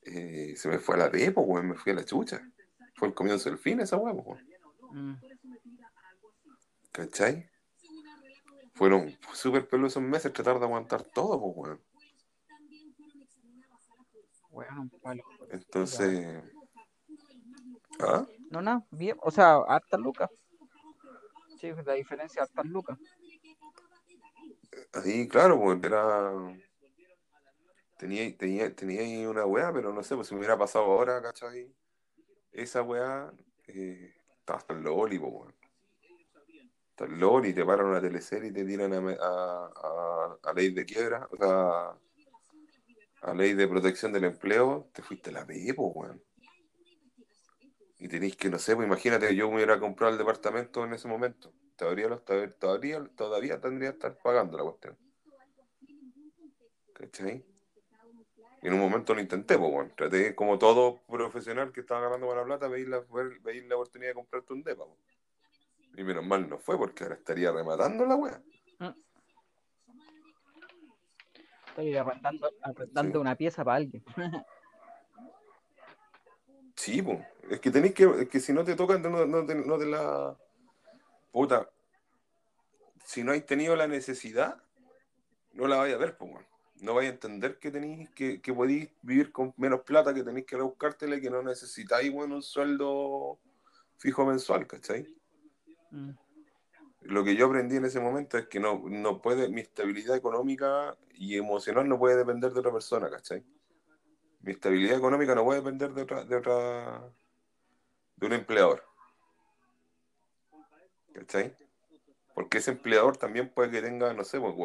Eh, 0.02 0.54
se 0.58 0.68
me 0.68 0.80
fue 0.80 0.96
a 0.96 1.00
la 1.00 1.10
D, 1.10 1.32
pues, 1.32 1.48
weón, 1.48 1.70
me 1.70 1.76
fui 1.76 1.92
a 1.92 1.96
la 1.96 2.04
chucha. 2.04 2.42
fue 2.96 3.08
el 3.08 3.14
comienzo 3.14 3.50
del 3.50 3.58
fin 3.58 3.80
esa 3.80 3.98
weá, 3.98 4.14
po. 4.14 4.38
Mm. 4.92 5.16
¿Cachai? 6.92 7.50
Fueron 8.84 9.18
súper 9.32 9.66
peludos 9.66 9.96
meses 9.96 10.34
tratar 10.34 10.60
de 10.60 10.66
aguantar 10.66 11.04
todo, 11.04 11.40
pues, 11.40 11.56
weón. 11.56 11.82
Weón, 14.50 14.80
un 14.80 14.90
palo. 15.00 15.24
Entonces. 15.50 16.44
¿Ah? 18.02 18.26
No, 18.52 18.62
no, 18.62 18.86
bien. 18.92 19.16
O 19.22 19.32
sea, 19.32 19.56
hartas 19.70 20.02
lucas. 20.02 20.30
Sí, 21.62 21.72
la 21.86 21.94
diferencia, 21.94 22.42
hartas 22.42 22.66
lucas. 22.66 23.00
Ahí, 24.92 25.30
claro, 25.30 25.58
pues 25.62 25.82
era. 25.82 26.34
Tenía, 27.98 28.38
tenía, 28.38 28.76
tenía 28.76 29.00
ahí 29.00 29.26
una 29.26 29.46
weá, 29.46 29.72
pero 29.72 29.94
no 29.94 30.04
sé, 30.04 30.14
pues 30.16 30.28
si 30.28 30.34
me 30.34 30.40
hubiera 30.40 30.58
pasado 30.58 30.84
ahora, 30.84 31.22
¿cachai? 31.22 31.74
Esa 32.52 32.82
weá, 32.82 33.32
eh, 33.68 34.14
estaba 34.40 34.60
hasta 34.60 34.74
el 34.74 34.82
loli, 34.82 35.20
pues, 35.20 35.32
weón. 35.32 35.63
Loli, 37.00 37.54
te 37.54 37.66
paran 37.66 37.88
una 37.88 38.02
teleserie 38.02 38.50
y 38.50 38.54
te 38.54 38.64
tiran 38.64 38.94
a, 38.94 39.16
a, 39.20 40.38
a, 40.44 40.54
ley 40.54 40.72
de 40.72 40.86
quiebra, 40.86 41.28
o 41.32 41.36
sea, 41.36 41.98
a 43.22 43.34
ley 43.34 43.54
de 43.54 43.68
protección 43.68 44.14
del 44.14 44.26
empleo, 44.26 44.90
te 44.94 45.02
fuiste 45.02 45.30
a 45.32 45.34
la 45.34 45.46
P, 45.46 45.74
pues, 45.76 45.92
weón. 45.96 46.24
Y 48.00 48.08
tenéis 48.08 48.36
que, 48.36 48.50
no 48.50 48.60
sé, 48.60 48.76
pues 48.76 48.86
imagínate, 48.86 49.34
yo 49.36 49.50
me 49.50 49.56
hubiera 49.56 49.80
comprado 49.80 50.12
el 50.12 50.20
departamento 50.20 50.84
en 50.84 50.94
ese 50.94 51.08
momento. 51.08 51.54
Todavía, 51.76 52.10
todavía, 52.60 53.04
todavía 53.16 53.62
tendría 53.62 53.90
que 53.90 53.96
estar 53.96 54.18
pagando 54.22 54.58
la 54.58 54.64
cuestión. 54.64 54.98
Y 58.62 58.68
en 58.68 58.74
un 58.74 58.80
momento 58.80 59.14
lo 59.14 59.22
intenté, 59.22 59.58
pues, 59.58 59.72
bueno. 59.72 59.92
Traté, 59.96 60.36
como 60.36 60.60
todo 60.60 61.02
profesional 61.08 61.72
que 61.72 61.82
estaba 61.82 62.02
ganando 62.02 62.28
buena 62.28 62.44
plata, 62.44 62.68
veis 62.68 62.88
la, 62.88 62.98
la 62.98 63.76
oportunidad 63.76 64.12
de 64.12 64.14
comprarte 64.14 64.54
un 64.54 64.64
depa, 64.64 64.86
pues. 64.86 65.13
Y 65.96 66.04
menos 66.04 66.26
mal 66.26 66.50
no 66.50 66.58
fue, 66.58 66.78
porque 66.78 67.04
ahora 67.04 67.16
estaría 67.16 67.52
rematando 67.52 68.06
la 68.06 68.16
wea. 68.16 68.42
Estoy 71.68 71.96
arrendando, 71.98 72.52
arrendando 72.62 73.14
Sí. 73.14 73.22
una 73.22 73.36
pieza 73.36 73.64
para 73.64 73.78
alguien. 73.78 74.04
Sí, 76.76 77.02
pues. 77.02 77.20
Es 77.50 77.60
que 77.62 77.72
tenéis 77.72 77.94
que, 77.94 78.04
es 78.04 78.30
que 78.30 78.40
si 78.40 78.52
no 78.52 78.64
te 78.66 78.76
tocan, 78.76 79.02
no, 79.02 79.26
no 79.26 79.46
te, 79.46 79.56
no 79.56 79.78
te 79.78 79.86
la. 79.86 80.36
Puta. 81.32 81.70
Si 83.06 83.24
no 83.24 83.32
hay 83.32 83.42
tenido 83.42 83.76
la 83.76 83.88
necesidad, 83.88 84.62
no 85.54 85.68
la 85.68 85.78
vais 85.78 85.94
a 85.94 85.98
ver, 85.98 86.18
pues. 86.18 86.32
No 86.82 86.96
vais 86.96 87.10
a 87.10 87.14
entender 87.14 87.58
que 87.60 87.72
tenéis, 87.72 88.10
que, 88.10 88.42
que 88.42 88.54
podéis 88.54 88.90
vivir 89.02 89.32
con 89.32 89.54
menos 89.56 89.82
plata, 89.82 90.14
que 90.14 90.24
tenéis 90.24 90.46
que 90.46 90.58
rebuscártela 90.58 91.16
y 91.16 91.22
que 91.22 91.30
no 91.30 91.42
necesitáis, 91.44 92.12
bueno, 92.12 92.36
un 92.36 92.44
sueldo 92.44 93.40
fijo 93.98 94.26
mensual, 94.26 94.68
¿cachai? 94.68 95.08
Mm. 95.94 96.10
Lo 97.02 97.24
que 97.24 97.36
yo 97.36 97.46
aprendí 97.46 97.76
en 97.76 97.86
ese 97.86 98.00
momento 98.00 98.38
es 98.38 98.48
que 98.48 98.60
no, 98.60 98.82
no 98.86 99.22
puede, 99.22 99.48
mi 99.50 99.62
estabilidad 99.62 100.16
económica 100.16 100.98
y 101.14 101.38
emocional 101.38 101.88
no 101.88 102.00
puede 102.00 102.16
depender 102.16 102.52
de 102.52 102.60
otra 102.60 102.72
persona, 102.72 103.10
¿cachai? 103.10 103.44
Mi 104.42 104.54
estabilidad 104.54 104.98
económica 104.98 105.36
no 105.36 105.44
puede 105.44 105.60
depender 105.60 105.94
de 105.94 106.02
otra, 106.02 106.24
de 106.24 106.36
otra, 106.36 107.04
de 108.16 108.26
un 108.26 108.34
empleador. 108.34 108.84
¿Cachai? 111.14 111.56
Porque 112.34 112.58
ese 112.58 112.72
empleador 112.72 113.18
también 113.18 113.50
puede 113.54 113.70
que 113.70 113.82
tenga, 113.82 114.14
no 114.14 114.24
sé, 114.24 114.40
pues, 114.40 114.56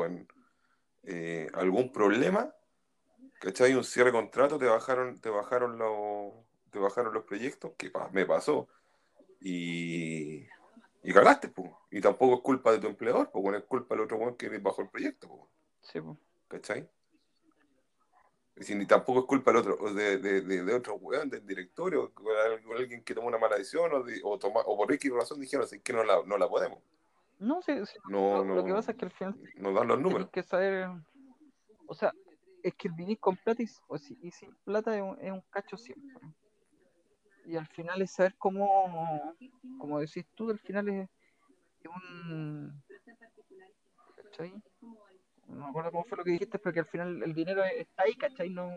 eh, 1.03 1.49
algún 1.55 1.93
problema, 1.93 2.55
¿cachai? 3.41 3.75
Un 3.75 3.85
cierre 3.85 4.11
de 4.11 4.17
contrato, 4.17 4.59
te 4.59 4.67
bajaron, 4.67 5.21
te 5.21 5.29
bajaron 5.29 5.77
los, 5.77 6.33
te 6.71 6.79
bajaron 6.79 7.13
los 7.13 7.25
proyectos, 7.25 7.73
que 7.77 7.93
me 8.13 8.25
pasó. 8.25 8.69
Y, 9.41 10.47
y 11.09 11.13
cagaste, 11.13 11.49
pues. 11.49 11.71
Y 11.91 12.01
tampoco 12.01 12.35
es 12.35 12.41
culpa 12.41 12.73
de 12.73 12.79
tu 12.79 12.87
empleador, 12.87 13.31
pues, 13.31 13.43
bueno, 13.43 13.59
es 13.59 13.65
culpa 13.65 13.95
del 13.95 14.05
otro 14.05 14.17
weón 14.19 14.37
que 14.37 14.49
bajó 14.59 14.83
el 14.83 14.89
proyecto, 14.89 15.29
pues. 15.29 15.41
Sí, 15.81 16.01
po. 16.01 16.19
¿cachai? 16.49 16.89
Si 18.61 18.75
ni 18.75 18.87
tampoco 18.87 19.21
es 19.21 19.25
culpa 19.27 19.53
del 19.53 19.61
otro, 19.61 19.95
de, 19.95 20.19
de, 20.19 20.41
de, 20.43 20.65
de 20.65 20.75
otro 20.75 20.95
weón, 20.97 21.31
del 21.31 21.47
directorio, 21.47 22.13
o 22.15 22.31
al- 22.31 22.67
o 22.67 22.73
alguien 22.77 23.05
que 23.05 23.15
tomó 23.15 23.29
una 23.29 23.39
mala 23.39 23.57
decisión, 23.57 23.93
o, 23.93 24.03
de- 24.03 24.21
o, 24.25 24.37
toma- 24.39 24.63
o 24.67 24.77
por 24.77 24.93
X 24.93 25.13
razón 25.13 25.41
dijeron 25.41 25.65
así 25.65 25.81
que 25.81 25.93
no 25.93 26.03
la, 26.03 26.23
no 26.27 26.37
la 26.37 26.49
podemos. 26.49 26.81
No, 27.39 27.63
sí, 27.63 27.73
sí. 27.87 27.97
No, 28.09 28.39
lo, 28.39 28.45
no, 28.45 28.55
lo 28.57 28.65
que 28.65 28.73
pasa 28.73 28.91
es 28.93 28.99
que 28.99 29.05
al 29.05 29.13
final 29.13 29.41
no 29.57 29.73
dan 29.73 29.87
los 29.87 30.01
números. 30.01 30.29
tienes 30.33 30.47
que 30.47 30.51
saber. 30.51 30.89
O 31.87 31.95
sea, 31.95 32.13
es 32.63 32.75
que 32.75 32.89
el 32.89 33.19
con 33.21 33.37
plata 33.37 33.63
y, 33.63 33.69
o 33.87 33.97
si- 33.97 34.19
y 34.21 34.33
sin 34.33 34.53
plata 34.65 34.97
es 34.97 35.03
un, 35.03 35.17
es 35.21 35.31
un 35.31 35.43
cacho 35.51 35.77
siempre. 35.77 36.19
Y 37.49 37.57
al 37.57 37.67
final 37.67 38.03
es 38.03 38.11
saber 38.11 38.35
cómo, 38.37 39.35
como 39.79 40.01
decís 40.01 40.27
tú, 40.35 40.51
al 40.51 40.59
final 40.59 40.87
es, 40.91 41.09
un. 41.87 42.83
¿Cachai? 44.17 44.53
No 45.47 45.65
me 45.65 45.67
acuerdo 45.71 45.93
cómo 45.93 46.05
fue 46.05 46.19
lo 46.19 46.25
que 46.25 46.33
dijiste, 46.33 46.59
pero 46.59 46.75
que 46.75 46.81
al 46.81 46.87
final 46.87 47.23
el 47.23 47.33
dinero 47.33 47.65
está 47.65 48.03
ahí, 48.03 48.15
¿cachai? 48.17 48.51
No 48.51 48.71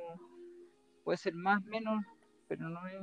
puede 1.04 1.18
ser 1.18 1.34
más, 1.34 1.62
menos, 1.66 2.02
pero 2.48 2.70
no 2.70 2.88
es. 2.88 3.02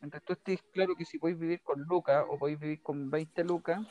Mientras 0.00 0.24
tú 0.24 0.32
estés 0.32 0.60
claro 0.72 0.96
que 0.96 1.04
si 1.04 1.20
podéis 1.20 1.38
vivir 1.38 1.62
con 1.62 1.80
lucas 1.84 2.24
o 2.28 2.36
podéis 2.36 2.58
vivir 2.58 2.82
con 2.82 3.08
20 3.08 3.44
lucas, 3.44 3.86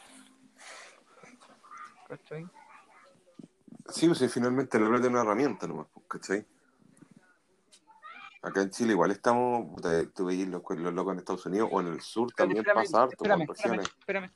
¿cachai? 2.10 2.46
Sí, 3.88 4.06
pues 4.06 4.18
sí, 4.20 4.28
finalmente 4.28 4.78
la 4.78 4.90
plata 4.90 5.06
es 5.06 5.12
una 5.12 5.22
herramienta 5.22 5.66
nomás, 5.66 5.88
pues, 5.94 6.06
¿cachai? 6.10 6.46
Acá 8.44 8.62
en 8.64 8.72
Chile 8.72 8.94
igual 8.94 9.12
estamos, 9.12 9.68
tú 10.16 10.26
veis 10.26 10.48
los, 10.48 10.62
los 10.68 10.94
locos 10.94 11.14
en 11.14 11.20
Estados 11.20 11.46
Unidos 11.46 11.70
o 11.72 11.80
en 11.82 11.88
el 11.88 12.02
sur 12.02 12.28
Espérame, 12.30 12.36
también 12.56 12.58
espérame, 12.66 12.84
pasa 12.84 13.04
harto 13.04 13.14
espérame, 13.14 13.42
espérame, 13.44 13.82
espérame. 14.00 14.32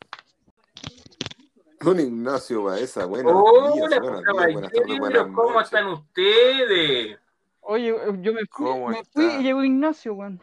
Don 1.82 2.00
Ignacio 2.00 2.64
Baeza, 2.64 3.06
buenas 3.06 3.34
Hola, 3.36 3.72
días, 3.74 3.90
buenas 3.90 3.90
días, 3.90 4.02
buenas 4.02 4.24
tardes, 4.24 4.72
caballeros, 4.72 5.00
buenas 5.00 5.24
¿cómo 5.36 5.50
noches. 5.54 5.64
están 5.66 5.88
ustedes? 5.88 7.20
Oye, 7.62 7.96
yo 8.22 8.34
me 8.34 8.46
fui, 8.46 8.48
¿Cómo 8.50 8.88
me 8.90 9.04
fui 9.06 9.26
y 9.26 9.44
llegó 9.44 9.64
Ignacio, 9.64 10.14
weón. 10.14 10.40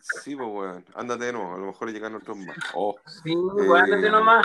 Sí, 0.00 0.34
pues 0.34 0.48
weón, 0.48 0.84
ándate 0.94 1.26
de 1.26 1.32
nuevo, 1.32 1.54
a 1.54 1.58
lo 1.58 1.66
mejor 1.66 1.90
llegan 1.92 2.14
otros 2.16 2.36
más. 2.38 2.56
Oh, 2.74 2.96
Sí, 3.06 3.32
Eh, 3.32 3.78
ándate 3.78 4.10
nomás. 4.10 4.44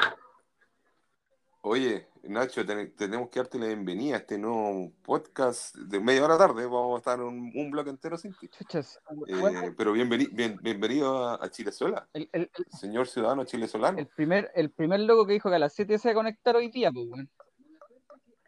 Oye, 1.61 2.07
Nacho, 2.23 2.65
ten- 2.65 2.93
tenemos 2.95 3.29
que 3.29 3.39
darte 3.39 3.59
la 3.59 3.67
bienvenida 3.67 4.15
a 4.15 4.19
este 4.19 4.37
nuevo 4.37 4.91
podcast 5.03 5.75
de 5.75 5.99
media 5.99 6.23
hora 6.23 6.37
tarde. 6.37 6.63
Vamos 6.65 6.95
a 6.95 6.97
estar 6.99 7.19
un, 7.21 7.51
un 7.53 7.71
bloque 7.71 7.89
entero 7.89 8.17
sin 8.17 8.33
ti. 8.33 8.47
Chuchas, 8.47 8.99
Eh, 9.27 9.73
pero 9.77 9.93
bienveni- 9.93 10.29
bien- 10.31 10.57
bienvenido 10.61 11.27
a, 11.27 11.43
a 11.43 11.49
Chilezuela, 11.49 12.07
el, 12.13 12.29
el, 12.31 12.49
el, 12.57 12.65
señor 12.79 13.07
ciudadano 13.07 13.43
chilesolano. 13.43 13.97
el 13.99 14.07
primer, 14.07 14.49
el 14.55 14.69
primer 14.71 15.01
loco 15.01 15.25
que 15.25 15.33
dijo 15.33 15.49
que 15.49 15.55
a 15.55 15.59
las 15.59 15.73
7 15.73 15.97
se 15.97 16.07
iba 16.09 16.13
a 16.13 16.23
conectar 16.23 16.55
hoy 16.55 16.69
día, 16.69 16.91
pues, 16.91 17.07
weón. 17.09 17.29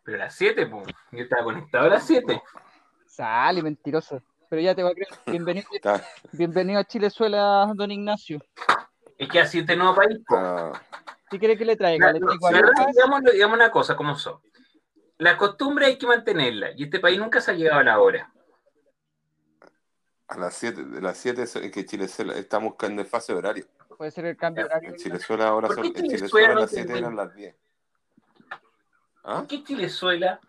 Pero 0.04 0.18
a 0.18 0.26
las 0.26 0.36
7, 0.36 0.66
pues. 0.68 0.88
Yo 1.12 1.20
estaba 1.24 1.44
conectado 1.44 1.86
a 1.88 1.90
las 1.90 2.08
7. 2.08 2.42
Sale, 3.06 3.62
mentiroso. 3.62 4.22
Pero 4.50 4.62
ya 4.62 4.74
te 4.74 4.84
va 4.84 4.90
a 4.90 4.94
creer. 4.94 5.10
Bienvenido, 5.26 5.68
bienvenido 6.32 6.80
a 6.80 6.86
Chilezuela, 6.86 7.72
don 7.76 7.92
Ignacio. 7.92 8.40
Es 9.18 9.30
que 9.30 9.40
a 9.40 9.46
7 9.46 9.76
no 9.76 9.94
país, 9.94 10.18
Si 11.32 11.40
quiere 11.40 11.58
que 11.58 11.64
le 11.64 11.78
traiga, 11.78 12.08
La, 12.08 12.14
le 12.14 12.20
no, 12.20 12.28
la 12.28 12.88
digamos, 12.92 13.24
digamos 13.32 13.56
una 13.56 13.72
cosa, 13.72 13.96
como 13.96 14.16
son. 14.16 14.42
Las 15.18 15.36
costumbres 15.36 15.88
hay 15.88 15.98
que 15.98 16.06
mantenerlas. 16.06 16.74
Y 16.76 16.84
este 16.84 17.00
país 17.00 17.18
nunca 17.18 17.40
se 17.40 17.52
ha 17.52 17.54
llegado 17.54 17.80
a 17.80 17.84
la 17.84 18.00
hora. 18.00 18.34
a 20.28 20.38
las 20.38 20.54
7, 20.56 20.84
de 20.84 21.02
las 21.02 21.18
7 21.18 21.42
es 21.44 21.54
que 21.54 21.86
Chilezuela, 21.86 22.34
estamos 22.34 22.76
en 22.82 23.00
el 23.00 23.06
fase 23.06 23.34
horario. 23.34 23.66
Puede 23.98 24.12
ser 24.12 24.26
el 24.26 24.36
cambio 24.36 24.64
de 24.64 24.70
horario. 24.72 24.90
En 24.90 24.96
Chilezuela 24.98 25.48
ahora 25.48 25.68
¿Por 25.68 25.78
son, 25.78 25.94
qué 25.94 26.00
en 26.00 26.10
Chilezuela 26.10 26.56
las 26.56 26.70
te 26.70 26.76
7 26.78 26.98
eran 26.98 27.16
las 27.16 27.34
10. 27.34 27.56
¿Ah? 29.24 29.38
¿Por 29.38 29.48
qué 29.48 29.64
Chilezuela? 29.64 30.42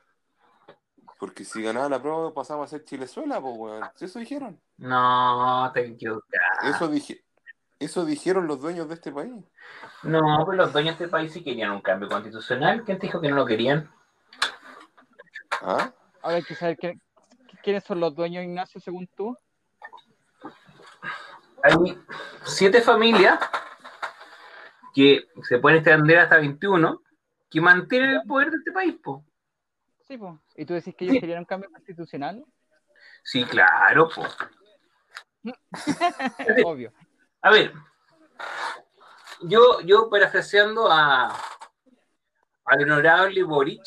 Porque 1.18 1.44
si 1.44 1.62
ganaba 1.62 1.88
la 1.88 2.02
prueba 2.02 2.34
pasaba 2.34 2.64
a 2.64 2.66
ser 2.66 2.84
Chilezuela, 2.84 3.40
pues 3.40 3.54
weón. 3.56 3.84
Eso 4.00 4.18
dijeron. 4.18 4.60
No, 4.78 5.70
te 5.72 5.86
equivocas. 5.86 6.42
Eso 6.64 6.88
dije, 6.88 7.22
eso 7.84 8.04
dijeron 8.04 8.46
los 8.46 8.60
dueños 8.60 8.88
de 8.88 8.94
este 8.94 9.12
país. 9.12 9.32
No, 10.02 10.42
pues 10.44 10.56
los 10.58 10.72
dueños 10.72 10.98
de 10.98 11.04
este 11.04 11.10
país 11.12 11.32
sí 11.32 11.42
querían 11.42 11.70
un 11.70 11.80
cambio 11.80 12.08
constitucional. 12.08 12.82
¿Quién 12.84 12.98
te 12.98 13.06
dijo 13.06 13.20
que 13.20 13.28
no 13.28 13.36
lo 13.36 13.46
querían? 13.46 13.90
¿Ah? 15.60 15.92
Ahora 16.22 16.36
hay 16.36 16.42
que 16.44 16.54
saber 16.54 16.76
qué- 16.78 16.98
quiénes 17.62 17.84
son 17.84 18.00
los 18.00 18.14
dueños, 18.14 18.44
Ignacio, 18.44 18.80
según 18.80 19.06
tú. 19.08 19.36
Hay 21.62 21.74
siete 22.44 22.80
familias 22.82 23.38
que 24.94 25.28
se 25.42 25.58
pueden 25.58 25.78
extender 25.78 26.18
hasta 26.18 26.36
21 26.38 27.00
que 27.50 27.60
mantienen 27.60 28.10
el 28.10 28.22
poder 28.26 28.50
de 28.50 28.56
este 28.56 28.72
país, 28.72 28.94
po. 29.02 29.24
Sí, 30.00 30.16
pues. 30.18 30.34
¿Y 30.56 30.64
tú 30.66 30.74
decís 30.74 30.94
que 30.96 31.04
ellos 31.04 31.14
Sí. 31.14 31.20
querían 31.20 31.38
un 31.40 31.44
cambio 31.44 31.70
constitucional? 31.70 32.44
Sí, 33.22 33.44
claro, 33.44 34.08
po. 34.08 34.26
Obvio. 36.64 36.92
A 37.42 37.50
ver, 37.50 37.72
yo, 39.42 39.80
yo 39.80 40.08
parafraseando 40.08 40.90
a 40.90 41.36
al 42.64 42.82
honorable 42.84 43.42
Boric, 43.42 43.82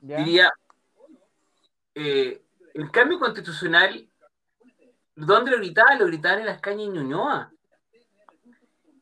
¿Ya? 0.00 0.18
diría, 0.18 0.52
eh, 1.94 2.42
el 2.74 2.90
cambio 2.90 3.18
constitucional 3.18 4.08
¿Dónde 5.18 5.50
lo 5.50 5.56
gritaban? 5.56 5.98
Lo 5.98 6.06
gritaban 6.06 6.40
en 6.40 6.46
las 6.46 6.60
cañas 6.60 6.86
de 6.86 6.92
Ñuñoa. 6.92 7.52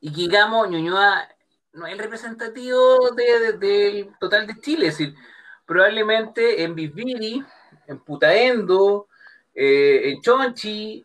Y 0.01 0.11
que 0.11 0.23
digamos, 0.23 0.69
Ñuñoa 0.71 1.29
no 1.75 1.87
es 1.87 1.93
el 1.93 1.99
representativo 1.99 3.11
del 3.11 4.17
total 4.19 4.47
de 4.47 4.59
Chile, 4.61 4.87
es 4.87 4.97
decir, 4.97 5.15
probablemente 5.67 6.63
en 6.63 6.75
Bisbiri, 6.75 7.45
en 7.87 7.99
Putaendo, 7.99 9.09
eh, 9.55 10.11
en 10.11 10.23
Chonchi, 10.23 11.05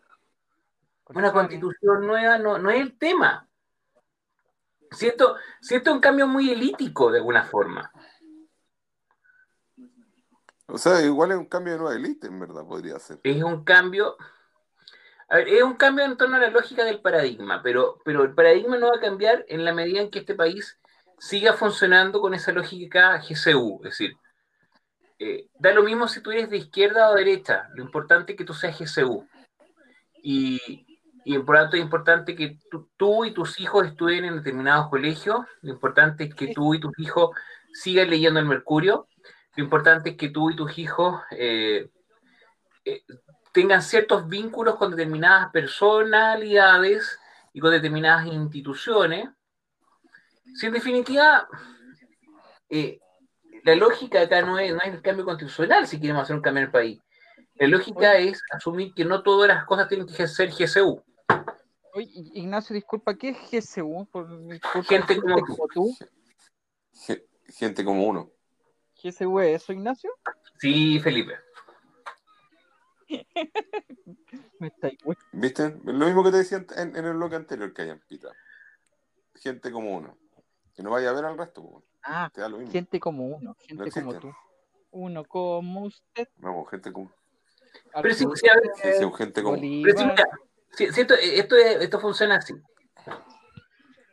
una 1.14 1.32
constitución 1.32 2.06
nueva 2.06 2.38
no, 2.38 2.58
no 2.58 2.70
es 2.70 2.80
el 2.80 2.96
tema. 2.98 3.48
Siento, 4.90 5.36
siento 5.60 5.92
un 5.92 6.00
cambio 6.00 6.26
muy 6.26 6.50
elítico 6.50 7.10
de 7.10 7.18
alguna 7.18 7.44
forma. 7.44 7.90
O 10.66 10.78
sea, 10.78 11.02
igual 11.02 11.32
es 11.32 11.36
un 11.36 11.46
cambio 11.46 11.74
de 11.74 11.78
nueva 11.78 11.96
élite, 11.96 12.26
en 12.26 12.40
verdad, 12.40 12.66
podría 12.66 12.98
ser. 12.98 13.20
Es 13.22 13.42
un 13.42 13.64
cambio. 13.64 14.16
A 15.28 15.36
ver, 15.36 15.48
es 15.48 15.62
un 15.62 15.74
cambio 15.74 16.04
en 16.04 16.16
torno 16.16 16.36
a 16.36 16.40
la 16.40 16.50
lógica 16.50 16.84
del 16.84 17.00
paradigma, 17.00 17.62
pero, 17.62 17.98
pero 18.04 18.22
el 18.22 18.34
paradigma 18.34 18.78
no 18.78 18.88
va 18.88 18.96
a 18.96 19.00
cambiar 19.00 19.44
en 19.48 19.64
la 19.64 19.72
medida 19.72 20.00
en 20.00 20.10
que 20.10 20.20
este 20.20 20.34
país 20.34 20.78
siga 21.18 21.54
funcionando 21.54 22.20
con 22.20 22.34
esa 22.34 22.52
lógica 22.52 23.18
GCU. 23.18 23.80
Es 23.84 23.90
decir, 23.90 24.16
eh, 25.18 25.48
da 25.58 25.72
lo 25.72 25.82
mismo 25.84 26.08
si 26.08 26.20
tú 26.20 26.32
eres 26.32 26.50
de 26.50 26.56
izquierda 26.56 27.10
o 27.10 27.14
derecha, 27.14 27.68
lo 27.74 27.84
importante 27.84 28.32
es 28.32 28.38
que 28.38 28.44
tú 28.44 28.54
seas 28.54 28.78
GCU. 28.78 29.26
Y, 30.22 30.91
y 31.24 31.38
por 31.38 31.54
lo 31.54 31.62
tanto 31.62 31.76
es 31.76 31.82
importante 31.82 32.34
que 32.34 32.58
tú, 32.96 33.24
y 33.24 33.32
tus 33.32 33.60
hijos 33.60 33.86
estudien 33.86 34.24
en 34.24 34.36
determinados 34.36 34.88
colegios, 34.88 35.40
lo 35.60 35.72
importante 35.72 36.24
es 36.24 36.34
que 36.34 36.52
tú 36.52 36.74
y 36.74 36.80
tus 36.80 36.92
hijos 36.98 37.30
sigan 37.72 38.10
leyendo 38.10 38.40
el 38.40 38.46
Mercurio, 38.46 39.06
lo 39.56 39.64
importante 39.64 40.10
es 40.10 40.16
que 40.16 40.30
tú 40.30 40.50
y 40.50 40.56
tus 40.56 40.78
hijos 40.78 41.20
eh, 41.30 41.88
eh, 42.84 43.02
tengan 43.52 43.82
ciertos 43.82 44.28
vínculos 44.28 44.76
con 44.76 44.90
determinadas 44.90 45.50
personalidades 45.52 47.18
y 47.52 47.60
con 47.60 47.70
determinadas 47.70 48.26
instituciones. 48.26 49.28
Si 50.54 50.66
en 50.66 50.72
definitiva, 50.72 51.46
eh, 52.68 52.98
la 53.64 53.74
lógica 53.76 54.22
acá 54.22 54.42
no 54.42 54.58
es, 54.58 54.72
no 54.72 54.80
es 54.80 54.94
el 54.94 55.02
cambio 55.02 55.24
constitucional 55.24 55.86
si 55.86 56.00
queremos 56.00 56.22
hacer 56.22 56.36
un 56.36 56.42
cambio 56.42 56.62
en 56.62 56.66
el 56.66 56.72
país. 56.72 57.00
La 57.56 57.68
lógica 57.68 58.16
es 58.16 58.42
asumir 58.50 58.92
que 58.94 59.04
no 59.04 59.22
todas 59.22 59.48
las 59.48 59.64
cosas 59.66 59.88
tienen 59.88 60.06
que 60.06 60.26
ser 60.26 60.50
GCU. 60.50 61.04
Oye, 61.94 62.08
Ignacio, 62.34 62.74
disculpa, 62.74 63.16
¿qué 63.16 63.30
es 63.30 63.36
GCU? 63.50 64.08
gente 64.88 65.20
como, 65.20 65.68
tú. 65.68 65.94
Gente 67.48 67.84
como 67.84 68.06
uno. 68.06 68.30
¿GCU 69.02 69.40
es 69.40 69.62
eso, 69.62 69.72
Ignacio? 69.72 70.10
Sí, 70.58 70.98
Felipe. 71.00 71.34
Me 74.58 74.72
¿Viste? 75.32 75.76
Lo 75.84 76.06
mismo 76.06 76.24
que 76.24 76.30
te 76.30 76.38
decía 76.38 76.64
en, 76.76 76.96
el 76.96 77.14
bloque 77.14 77.36
anterior 77.36 77.74
que 77.74 77.82
hay 77.82 77.90
en 77.90 78.00
Pita. 78.00 78.28
Gente 79.34 79.70
como 79.70 79.94
uno. 79.96 80.16
Que 80.74 80.82
no 80.82 80.90
vaya 80.90 81.10
a 81.10 81.12
ver 81.12 81.26
al 81.26 81.36
resto. 81.36 81.82
Ah, 82.02 82.30
gente 82.70 82.98
como 83.00 83.26
uno. 83.26 83.54
Gente 83.60 83.90
como 83.90 84.18
tú. 84.18 84.32
Uno 84.92 85.24
como 85.24 85.82
usted. 85.84 86.28
No, 86.38 86.64
gente 86.64 86.90
como. 86.90 87.12
Pero 88.00 88.14
sí, 88.14 88.24
sí, 88.34 88.48
gente 89.16 89.42
como. 89.42 89.58
Pero 89.60 90.14
esto, 90.78 91.14
esto, 91.14 92.00
funciona 92.00 92.36
así. 92.36 92.54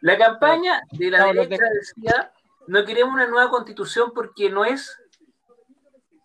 La 0.02 0.18
campaña 0.18 0.82
de 0.92 1.12
la 1.12 1.26
derecha 1.26 1.64
decía, 1.74 2.34
no 2.68 2.86
queremos 2.86 3.14
una 3.14 3.28
nueva 3.28 3.50
constitución 3.50 4.14
porque 4.14 4.50
no 4.50 4.66
es... 4.66 4.98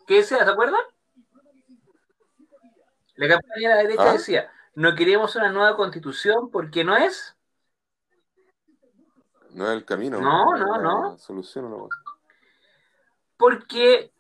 ¿Qué 0.06 0.22
sea? 0.22 0.44
¿Se 0.44 0.50
acuerdan? 0.50 0.80
La 3.16 3.28
campaña 3.28 3.68
de 3.70 3.74
la 3.74 3.82
derecha 3.82 4.10
¿Ah? 4.10 4.12
decía, 4.12 4.52
no 4.74 4.94
queremos 4.94 5.34
una 5.36 5.50
nueva 5.50 5.76
constitución 5.76 6.50
porque 6.50 6.84
no 6.84 6.96
es... 6.96 7.36
No 9.50 9.66
es 9.68 9.72
el 9.72 9.84
camino. 9.84 10.20
No, 10.20 10.56
no, 10.56 10.78
no. 10.78 11.18
Solución 11.18 11.70
no. 11.70 11.88
Porque... 13.36 14.12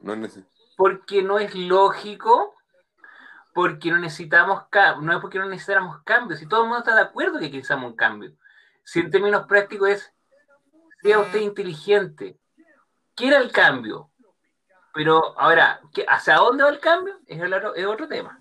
No 0.00 0.14
es 0.14 0.38
porque 0.78 1.22
no 1.22 1.40
es 1.40 1.56
lógico 1.56 2.54
porque 3.54 3.90
no 3.90 3.98
necesitamos 3.98 4.64
no 5.00 5.12
es 5.12 5.20
porque 5.20 5.38
no 5.38 5.46
necesitáramos 5.46 6.02
cambios, 6.02 6.40
si 6.40 6.46
todo 6.46 6.62
el 6.62 6.68
mundo 6.68 6.78
está 6.78 6.94
de 6.94 7.02
acuerdo 7.02 7.38
que 7.38 7.46
necesitamos 7.46 7.90
un 7.90 7.96
cambio. 7.96 8.32
Si 8.84 9.00
en 9.00 9.10
términos 9.10 9.46
prácticos 9.46 9.88
es, 9.90 10.12
sea 11.02 11.18
usted 11.18 11.40
inteligente, 11.40 12.38
quiera 13.14 13.38
el 13.38 13.50
cambio, 13.52 14.10
pero 14.94 15.38
ahora, 15.38 15.80
¿hacia 16.08 16.36
dónde 16.36 16.64
va 16.64 16.70
el 16.70 16.80
cambio? 16.80 17.18
Es, 17.26 17.40
es 17.76 17.86
otro 17.86 18.08
tema. 18.08 18.40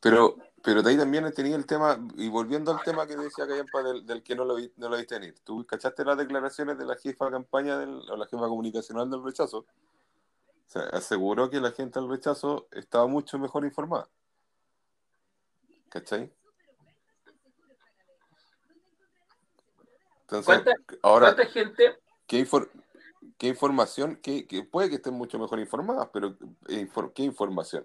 Pero, 0.00 0.36
pero 0.62 0.82
de 0.82 0.90
ahí 0.90 0.96
también 0.96 1.30
tenía 1.34 1.56
el 1.56 1.66
tema, 1.66 1.98
y 2.16 2.28
volviendo 2.28 2.72
al 2.72 2.82
tema 2.82 3.06
que 3.06 3.16
decía 3.16 3.46
Callampa 3.46 3.82
del, 3.82 4.06
del 4.06 4.22
que 4.22 4.34
no 4.34 4.44
lo, 4.44 4.56
no 4.76 4.88
lo 4.88 4.96
viste 4.96 5.18
venir, 5.18 5.34
¿tú 5.44 5.66
cachaste 5.66 6.04
las 6.04 6.16
declaraciones 6.16 6.78
de 6.78 6.86
la 6.86 6.96
jefa 6.96 7.26
de 7.26 7.32
campaña 7.32 7.78
del, 7.78 8.00
o 8.10 8.16
la 8.16 8.26
jefa 8.26 8.48
comunicacional 8.48 9.10
del 9.10 9.22
rechazo? 9.22 9.66
Sea, 10.70 10.82
aseguró 10.92 11.50
que 11.50 11.60
la 11.60 11.72
gente 11.72 11.98
al 11.98 12.08
rechazo 12.08 12.68
estaba 12.70 13.08
mucho 13.08 13.40
mejor 13.40 13.64
informada. 13.64 14.08
¿Cachai? 15.88 16.32
Entonces, 20.20 20.44
¿Cuánta, 20.44 20.72
ahora, 21.02 21.34
gente? 21.46 21.98
¿qué, 22.28 22.46
qué 23.36 23.48
información? 23.48 24.20
Qué, 24.22 24.68
puede 24.70 24.88
que 24.88 24.94
estén 24.94 25.14
mucho 25.14 25.40
mejor 25.40 25.58
informadas, 25.58 26.08
pero 26.12 26.36
eh, 26.68 26.88
¿qué 27.16 27.24
información? 27.24 27.84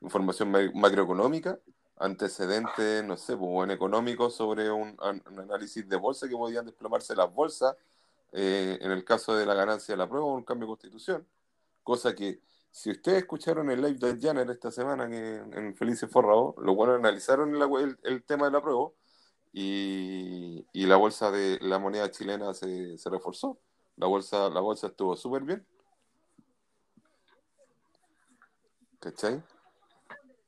¿Información 0.00 0.50
macroeconómica? 0.74 1.60
antecedentes, 1.98 3.04
no 3.04 3.16
sé, 3.16 3.36
pues, 3.36 3.50
buen 3.50 3.70
económico 3.70 4.28
sobre 4.28 4.70
un, 4.70 4.98
análisis 5.00 5.88
de 5.88 5.96
bolsa 5.96 6.28
que 6.28 6.36
podían 6.36 6.66
desplomarse 6.66 7.16
las 7.16 7.32
bolsas 7.32 7.74
eh, 8.32 8.76
en 8.82 8.90
el 8.90 9.02
caso 9.02 9.34
de 9.34 9.46
la 9.46 9.54
ganancia 9.54 9.94
de 9.94 9.98
la 9.98 10.08
prueba 10.08 10.26
o 10.26 10.34
un 10.34 10.44
cambio 10.44 10.66
de 10.66 10.72
constitución. 10.72 11.26
Cosa 11.86 12.16
que, 12.16 12.40
si 12.72 12.90
ustedes 12.90 13.18
escucharon 13.18 13.70
el 13.70 13.80
live 13.80 13.94
de 14.00 14.20
Janner 14.20 14.50
esta 14.50 14.72
semana 14.72 15.08
que 15.08 15.36
en 15.36 15.76
Felices 15.76 16.10
Forrado, 16.10 16.56
lo 16.58 16.74
bueno 16.74 16.94
analizaron 16.94 17.54
el, 17.54 17.96
el, 18.02 18.24
tema 18.24 18.46
de 18.46 18.50
la 18.50 18.60
prueba 18.60 18.90
y, 19.52 20.66
y, 20.72 20.86
la 20.86 20.96
bolsa 20.96 21.30
de 21.30 21.60
la 21.60 21.78
moneda 21.78 22.10
chilena 22.10 22.52
se, 22.54 22.98
se 22.98 23.08
reforzó. 23.08 23.60
La 23.94 24.08
bolsa, 24.08 24.50
la 24.50 24.58
bolsa 24.58 24.88
estuvo 24.88 25.16
súper 25.16 25.44
bien. 25.44 25.64
¿Cachai? 28.98 29.40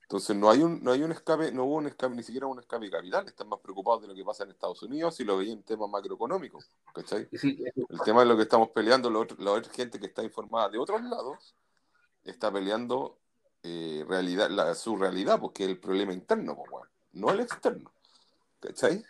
Entonces 0.09 0.35
no 0.35 0.49
hay 0.49 0.62
un, 0.62 0.83
no 0.83 0.92
hay 0.92 1.03
un 1.03 1.12
escape, 1.12 1.53
no 1.53 1.64
hubo 1.64 1.75
un 1.75 1.87
escape, 1.87 2.14
ni 2.16 2.23
siquiera 2.23 2.47
un 2.47 2.59
escape 2.59 2.88
capital, 2.88 3.27
están 3.27 3.47
más 3.47 3.61
preocupados 3.61 4.01
de 4.01 4.09
lo 4.09 4.14
que 4.14 4.25
pasa 4.25 4.44
en 4.44 4.51
Estados 4.53 4.83
Unidos 4.83 5.21
y 5.21 5.25
lo 5.25 5.37
veían 5.37 5.59
en 5.59 5.64
temas 5.64 5.90
macroeconómicos, 5.90 6.71
¿cachai? 6.94 7.29
el 7.31 8.01
tema 8.07 8.21
de 8.21 8.27
lo 8.27 8.35
que 8.35 8.44
estamos 8.44 8.71
peleando, 8.71 9.11
la 9.11 9.51
otra 9.51 9.71
gente 9.71 10.01
que 10.01 10.07
está 10.07 10.23
informada 10.25 10.71
de 10.71 10.79
otros 10.79 11.03
lados, 11.03 11.55
está 12.25 12.51
peleando 12.51 13.18
eh, 13.62 14.03
realidad, 14.09 14.49
la, 14.49 14.75
su 14.75 14.97
realidad, 14.97 15.38
porque 15.38 15.64
es 15.64 15.68
el 15.68 15.79
problema 15.79 16.14
interno, 16.14 16.57
no 17.12 17.31
el 17.31 17.40
externo. 17.40 17.92
¿Cachai? 18.61 19.05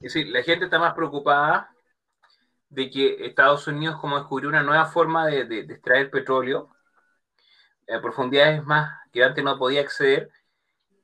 Es 0.00 0.14
decir, 0.14 0.26
la 0.30 0.42
gente 0.42 0.64
está 0.64 0.80
más 0.80 0.94
preocupada 0.94 1.72
de 2.70 2.90
que 2.90 3.24
Estados 3.24 3.68
Unidos 3.68 4.00
como 4.00 4.18
descubrió 4.18 4.48
una 4.48 4.64
nueva 4.64 4.86
forma 4.86 5.28
de, 5.28 5.44
de 5.44 5.60
extraer 5.60 6.10
petróleo, 6.10 6.70
a 7.92 8.00
profundidades 8.00 8.64
más 8.64 9.00
que 9.12 9.24
antes 9.24 9.42
no 9.42 9.58
podía 9.58 9.80
acceder, 9.80 10.30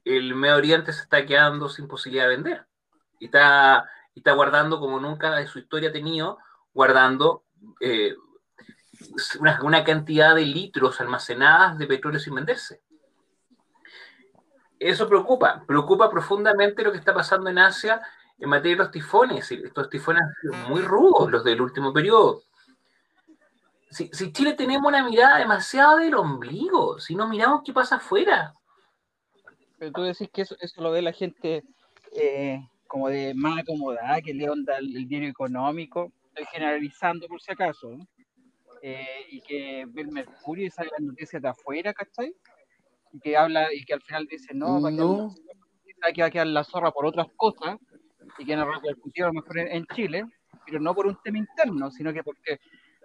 el 0.04 0.34
Medio 0.34 0.56
Oriente 0.56 0.92
se 0.92 1.02
está 1.02 1.26
quedando 1.26 1.68
sin 1.68 1.88
posibilidad 1.88 2.28
de 2.28 2.36
vender. 2.36 2.66
Y 3.18 3.26
está, 3.26 3.88
está 4.14 4.32
guardando, 4.32 4.78
como 4.78 5.00
nunca 5.00 5.40
en 5.40 5.48
su 5.48 5.58
historia 5.58 5.88
ha 5.88 5.92
tenido, 5.92 6.38
guardando 6.72 7.44
eh, 7.80 8.14
una, 9.62 9.84
cantidad 9.84 10.34
de 10.34 10.42
litros 10.42 11.00
almacenadas 11.00 11.78
de 11.78 11.86
petróleo 11.86 12.20
sin 12.20 12.34
venderse. 12.34 12.82
Eso 14.78 15.08
preocupa, 15.08 15.64
preocupa 15.66 16.10
profundamente 16.10 16.84
lo 16.84 16.92
que 16.92 16.98
está 16.98 17.14
pasando 17.14 17.50
en 17.50 17.58
Asia 17.58 18.00
en 18.38 18.48
materia 18.48 18.76
de 18.76 18.82
los 18.82 18.90
tifones. 18.90 19.50
Estos 19.50 19.88
tifones 19.88 20.22
muy 20.68 20.82
rudos, 20.82 21.30
los 21.30 21.42
del 21.42 21.60
último 21.60 21.92
periodo 21.92 22.42
si, 23.90 24.32
Chile 24.32 24.54
tenemos 24.54 24.86
una 24.86 25.04
mirada 25.04 25.38
demasiado 25.38 25.98
del 25.98 26.14
ombligo, 26.14 26.98
si 26.98 27.14
no 27.14 27.28
miramos 27.28 27.62
qué 27.64 27.72
pasa 27.72 27.96
afuera. 27.96 28.54
Pero 29.78 29.92
tú 29.92 30.02
decís 30.02 30.28
que 30.32 30.42
eso, 30.42 30.56
eso 30.60 30.82
lo 30.82 30.90
ve 30.90 31.02
la 31.02 31.12
gente 31.12 31.62
eh, 32.12 32.60
como 32.86 33.08
de 33.08 33.34
más 33.34 33.60
acomodada, 33.60 34.20
que 34.20 34.34
le 34.34 34.48
onda 34.48 34.78
el, 34.78 35.06
diario 35.06 35.28
económico, 35.28 36.12
estoy 36.28 36.46
generalizando 36.46 37.26
por 37.28 37.40
si 37.40 37.52
acaso, 37.52 37.96
eh, 38.82 39.26
y 39.30 39.40
que 39.40 39.84
ve 39.88 40.02
el 40.02 40.12
Mercurio 40.12 40.66
y 40.66 40.70
sale 40.70 40.90
las 40.92 41.00
noticias 41.00 41.42
de 41.42 41.48
afuera, 41.48 41.92
¿cachai? 41.92 42.34
Y 43.12 43.20
que 43.20 43.36
habla 43.36 43.72
y 43.72 43.84
que 43.84 43.94
al 43.94 44.02
final 44.02 44.26
dice, 44.26 44.54
no, 44.54 44.80
no. 44.80 45.34
que 46.14 46.22
va 46.22 46.28
a 46.28 46.30
quedar 46.30 46.46
la 46.46 46.64
zorra 46.64 46.90
por 46.90 47.06
otras 47.06 47.26
cosas 47.36 47.78
y 48.38 48.44
que 48.44 48.56
no 48.56 48.70
repercutió 48.70 49.24
a 49.24 49.28
lo 49.28 49.34
mejor 49.34 49.58
en 49.58 49.86
Chile, 49.94 50.24
pero 50.64 50.80
no 50.80 50.94
por 50.94 51.06
un 51.06 51.18
tema 51.22 51.38
interno, 51.38 51.90
sino 51.90 52.12
que 52.12 52.22
porque 52.22 52.58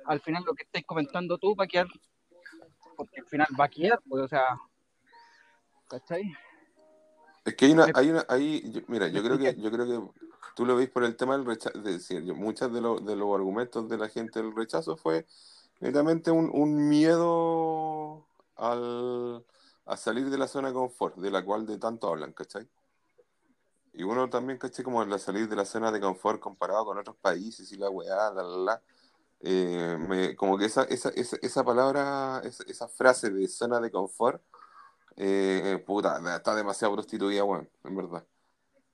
al 0.05 0.21
final 0.21 0.43
lo 0.45 0.53
que 0.53 0.63
estáis 0.63 0.85
comentando 0.85 1.37
tú 1.37 1.55
va 1.55 1.65
a 1.65 1.67
quedar, 1.67 1.87
porque 2.95 3.21
al 3.21 3.27
final 3.27 3.47
va 3.59 3.65
a 3.65 3.69
quedar, 3.69 3.99
pues, 4.07 4.23
o 4.23 4.27
sea, 4.27 4.59
¿Cachai? 5.91 6.33
Es 7.43 7.55
que 7.55 7.65
hay 7.65 7.73
una, 7.73 7.87
hay 7.93 8.09
una, 8.09 8.25
hay, 8.29 8.85
mira, 8.87 9.09
yo 9.09 9.21
creo 9.21 9.37
que, 9.37 9.59
yo 9.59 9.69
creo 9.69 9.85
que 9.85 10.21
tú 10.55 10.65
lo 10.65 10.77
veis 10.77 10.89
por 10.89 11.03
el 11.03 11.17
tema 11.17 11.35
del 11.35 11.45
rechazo, 11.45 11.77
de 11.79 11.93
decir, 11.93 12.23
muchos 12.33 12.71
de, 12.71 12.79
de 12.79 13.15
los 13.17 13.35
argumentos 13.35 13.89
de 13.89 13.97
la 13.97 14.07
gente 14.07 14.41
del 14.41 14.55
rechazo 14.55 14.95
fue 14.95 15.25
netamente 15.81 16.31
un, 16.31 16.49
un 16.53 16.87
miedo 16.87 18.25
al, 18.55 19.43
a 19.85 19.97
salir 19.97 20.29
de 20.29 20.37
la 20.37 20.47
zona 20.47 20.69
de 20.69 20.75
confort, 20.75 21.17
de 21.17 21.29
la 21.29 21.43
cual 21.43 21.65
de 21.65 21.77
tanto 21.77 22.07
hablan, 22.07 22.31
¿cachai? 22.31 22.65
Y 23.91 24.03
uno 24.03 24.29
también, 24.29 24.57
¿cachai? 24.57 24.85
Como 24.85 25.03
la 25.03 25.19
salir 25.19 25.49
de 25.49 25.57
la 25.57 25.65
zona 25.65 25.91
de 25.91 25.99
confort 25.99 26.39
comparado 26.39 26.85
con 26.85 26.99
otros 26.99 27.17
países 27.17 27.69
y 27.73 27.75
la 27.75 27.89
weá, 27.89 28.31
la, 28.31 28.43
la, 28.43 28.57
la. 28.57 28.81
Eh, 29.43 30.35
como 30.37 30.57
que 30.57 30.65
esa, 30.65 30.83
esa, 30.83 31.09
esa, 31.09 31.37
esa 31.41 31.63
palabra, 31.63 32.41
esa, 32.43 32.63
esa, 32.67 32.87
frase 32.87 33.31
de 33.31 33.47
zona 33.47 33.79
de 33.79 33.89
confort, 33.89 34.41
eh, 35.17 35.83
puta, 35.85 36.21
está 36.35 36.55
demasiado 36.55 36.93
prostituida, 36.93 37.43
weón, 37.43 37.69
en 37.83 37.95
verdad. 37.95 38.25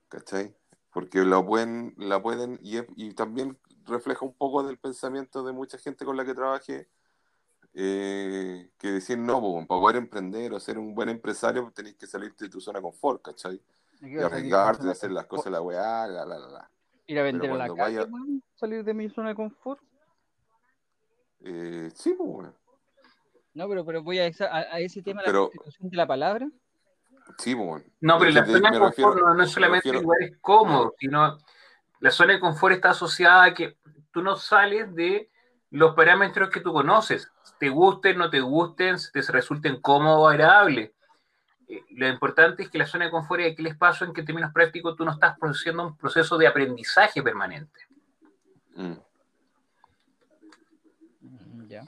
¿Cachai? 0.08 0.56
Porque 0.94 1.20
la 1.26 1.46
pueden, 1.46 1.94
la 1.98 2.22
pueden 2.22 2.60
y, 2.62 2.78
y 2.96 3.14
también 3.14 3.58
refleja 3.86 4.26
un 4.26 4.34
poco 4.34 4.64
del 4.64 4.78
pensamiento 4.78 5.44
de 5.44 5.54
mucha 5.54 5.78
gente 5.78 6.06
con 6.06 6.16
la 6.16 6.26
que 6.26 6.34
trabajé, 6.34 6.88
eh, 7.74 8.70
que 8.78 8.92
decir, 8.92 9.18
no, 9.18 9.42
para 9.68 9.82
poder 9.82 9.98
emprender 9.98 10.54
o 10.54 10.60
ser 10.60 10.78
un 10.78 10.96
buen 10.96 11.10
empresario 11.10 11.72
tenéis 11.76 11.96
que 11.96 12.08
salir 12.08 12.34
de 12.36 12.50
tu 12.50 12.62
zona 12.62 12.80
de 12.80 12.84
confort, 12.84 13.22
¿cachai? 13.22 13.62
Y 14.02 14.18
arriesgarte 14.18 14.90
hacer 14.90 15.12
las 15.12 15.26
cosas 15.26 15.52
la 15.52 15.62
weá, 15.62 16.08
la, 16.08 16.26
la, 16.26 16.40
la. 16.40 16.72
Ir 17.08 17.20
a 17.20 17.24
vender 17.24 17.52
a 17.52 17.56
la 17.56 17.68
calle, 17.68 18.00
vaya... 18.00 18.08
salir 18.56 18.84
de 18.84 18.94
mi 18.94 19.10
zona 19.10 19.30
de 19.30 19.36
confort. 19.36 19.82
Eh, 21.50 21.90
sí, 21.94 22.14
pues, 22.18 22.30
bueno. 22.30 22.54
No, 23.54 23.70
pero, 23.70 23.86
pero 23.86 24.04
voy 24.04 24.20
a, 24.20 24.28
esa, 24.28 24.46
a, 24.48 24.60
a 24.60 24.80
ese 24.80 25.02
tema, 25.02 25.22
pero, 25.26 25.44
la 25.44 25.50
constitución 25.50 25.90
de 25.90 25.98
la 25.98 26.06
palabra. 26.06 26.50
Sí, 27.38 27.56
pues, 27.56 27.68
bueno. 27.68 27.86
No, 28.02 28.20
pero 28.20 28.32
la 28.32 28.46
zona 28.46 28.72
de 28.72 28.80
confort 28.80 29.16
refiero, 29.16 29.34
no, 29.34 29.44
es 29.44 29.52
solamente 29.52 29.94
lugares 29.94 30.38
cómodos, 30.42 30.94
sino 31.00 31.38
la 32.02 32.12
zona 32.12 32.34
de 32.34 32.40
confort 32.40 32.76
está 32.76 32.90
asociada 32.90 33.46
a 33.46 33.54
que 33.54 33.78
tú 34.12 34.22
no 34.22 34.36
sales 34.36 34.94
de 34.94 35.30
los 35.70 35.96
parámetros 35.96 36.50
que 36.50 36.60
tú 36.60 36.74
conoces, 36.74 37.32
te 37.60 37.70
gusten, 37.70 38.18
no 38.18 38.30
te 38.30 38.42
gusten, 38.42 38.98
te 39.14 39.22
resulten 39.22 39.82
cómodos 39.82 40.20
o 40.20 40.28
agradables. 40.28 40.92
Eh, 41.70 41.84
lo 41.92 42.08
importante 42.08 42.64
es 42.64 42.70
que 42.70 42.78
la 42.78 42.88
zona 42.88 43.06
de 43.06 43.12
confort 43.12 43.42
es 43.42 43.54
aquel 43.54 43.68
espacio 43.68 44.06
en 44.06 44.14
que 44.14 44.22
en 44.22 44.28
términos 44.28 44.52
prácticos 44.54 44.96
tú 44.98 45.06
no 45.06 45.12
estás 45.12 45.38
produciendo 45.40 45.88
un 45.88 45.98
proceso 45.98 46.38
de 46.38 46.48
aprendizaje 46.48 47.24
permanente. 47.24 47.80
Mm 48.76 49.08
ya. 51.68 51.86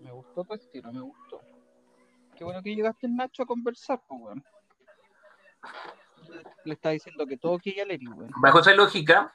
Me 0.00 0.12
gustó 0.36 0.44
tu 0.44 0.54
estilo, 0.54 0.92
me 0.92 1.00
gustó. 1.00 1.40
Qué 2.36 2.44
bueno 2.44 2.62
que 2.62 2.74
llegaste 2.74 3.08
Nacho 3.08 3.42
a 3.42 3.46
conversar, 3.46 4.00
pues, 4.06 4.20
bueno. 4.20 4.42
Le 6.64 6.74
está 6.74 6.90
diciendo 6.90 7.26
que 7.26 7.38
todo 7.38 7.58
que 7.58 7.74
ya 7.74 7.84
le 7.84 7.98
bueno. 7.98 8.34
Bajo 8.42 8.60
esa 8.60 8.74
lógica, 8.74 9.34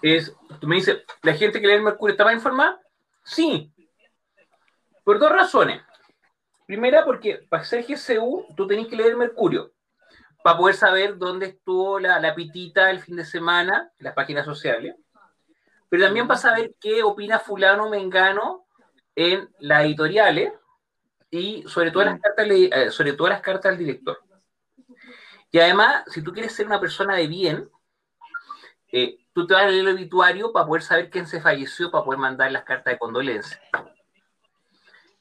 es, 0.00 0.34
tú 0.60 0.66
me 0.66 0.76
dices, 0.76 1.02
¿la 1.22 1.34
gente 1.34 1.60
que 1.60 1.66
lee 1.66 1.74
el 1.74 1.82
Mercurio 1.82 2.12
está 2.12 2.24
más 2.24 2.34
informada? 2.34 2.80
Sí. 3.22 3.72
Por 5.04 5.18
dos 5.18 5.30
razones. 5.30 5.82
Primera, 6.66 7.04
porque 7.04 7.46
para 7.48 7.64
ser 7.64 7.84
GCU 7.84 8.46
tú 8.56 8.66
tenés 8.66 8.88
que 8.88 8.96
leer 8.96 9.16
Mercurio 9.16 9.72
para 10.42 10.58
poder 10.58 10.74
saber 10.74 11.18
dónde 11.18 11.46
estuvo 11.46 12.00
la, 12.00 12.18
la 12.18 12.34
pitita 12.34 12.90
el 12.90 13.00
fin 13.00 13.14
de 13.14 13.24
semana 13.24 13.92
las 13.98 14.14
páginas 14.14 14.44
sociales. 14.44 14.96
Pero 15.88 16.04
también 16.04 16.26
para 16.26 16.40
saber 16.40 16.74
qué 16.80 17.04
opina 17.04 17.38
fulano 17.38 17.88
mengano 17.88 18.61
en 19.14 19.48
las 19.58 19.84
editoriales 19.84 20.52
y 21.30 21.64
sobre 21.66 21.90
todo 21.90 22.04
las 22.04 22.20
cartas, 22.20 22.46
eh, 22.48 22.90
sobre 22.90 23.12
todo 23.14 23.28
las 23.28 23.40
cartas 23.40 23.72
del 23.72 23.86
director. 23.86 24.18
Y 25.50 25.58
además, 25.58 26.04
si 26.08 26.22
tú 26.22 26.32
quieres 26.32 26.54
ser 26.54 26.66
una 26.66 26.80
persona 26.80 27.14
de 27.16 27.26
bien, 27.26 27.70
eh, 28.90 29.18
tú 29.32 29.46
te 29.46 29.54
vas 29.54 29.64
a 29.64 29.68
leer 29.68 29.86
el 29.86 29.94
obituario 29.94 30.52
para 30.52 30.66
poder 30.66 30.82
saber 30.82 31.10
quién 31.10 31.26
se 31.26 31.40
falleció, 31.40 31.90
para 31.90 32.04
poder 32.04 32.20
mandar 32.20 32.52
las 32.52 32.64
cartas 32.64 32.92
de 32.92 32.98
condolencia. 32.98 33.60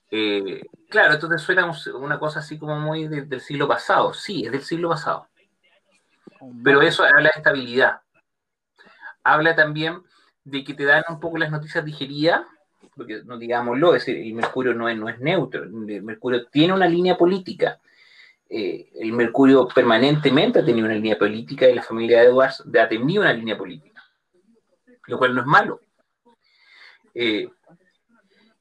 Eh, 0.10 0.62
claro, 0.89 1.14
esto 1.14 1.30
te 1.30 1.38
suena 1.38 1.72
una 1.96 2.20
cosa 2.20 2.39
así 2.39 2.60
como 2.60 2.78
muy 2.78 3.08
del 3.08 3.42
siglo 3.42 3.68
pasado. 3.68 4.14
Sí, 4.14 4.46
es 4.46 4.52
del 4.52 4.62
siglo 4.62 4.89
pasado. 4.89 5.28
Pero 6.64 6.82
eso 6.82 7.04
habla 7.04 7.30
de 7.34 7.38
estabilidad. 7.38 8.02
Habla 9.24 9.56
también 9.56 10.04
de 10.44 10.64
que 10.64 10.74
te 10.74 10.86
dan 10.86 11.04
un 11.08 11.20
poco 11.20 11.38
las 11.38 11.52
noticias 11.52 11.86
digeridas, 11.86 12.46
porque 12.96 13.24
no 13.24 13.38
digámoslo, 13.38 13.96
es 13.96 14.06
decir, 14.06 14.22
el 14.22 14.34
Mercurio 14.34 14.74
no 14.74 14.89
es, 14.89 14.98
no 14.98 15.10
es 15.10 15.20
neutro, 15.20 15.64
el 15.64 16.04
Mercurio 16.04 16.48
tiene 16.48 16.74
una 16.74 16.88
línea 16.88 17.18
política. 17.18 17.80
Eh, 18.50 18.89
el 19.00 19.14
Mercurio 19.14 19.68
permanentemente 19.68 20.60
ha 20.60 20.66
tenido 20.66 20.86
una 20.86 20.96
línea 20.96 21.18
política 21.18 21.70
y 21.70 21.76
la 21.76 21.84
familia 21.84 22.20
de 22.20 22.28
Edwards 22.28 22.64
ha 22.78 22.89
tenido 22.89 23.22
una 23.22 23.32
línea 23.32 23.58
política, 23.58 24.04
lo 25.08 25.18
cual 25.18 25.34
no 25.34 25.42
es 25.42 25.48
malo. 25.48 25.80
Eh, 27.14 27.50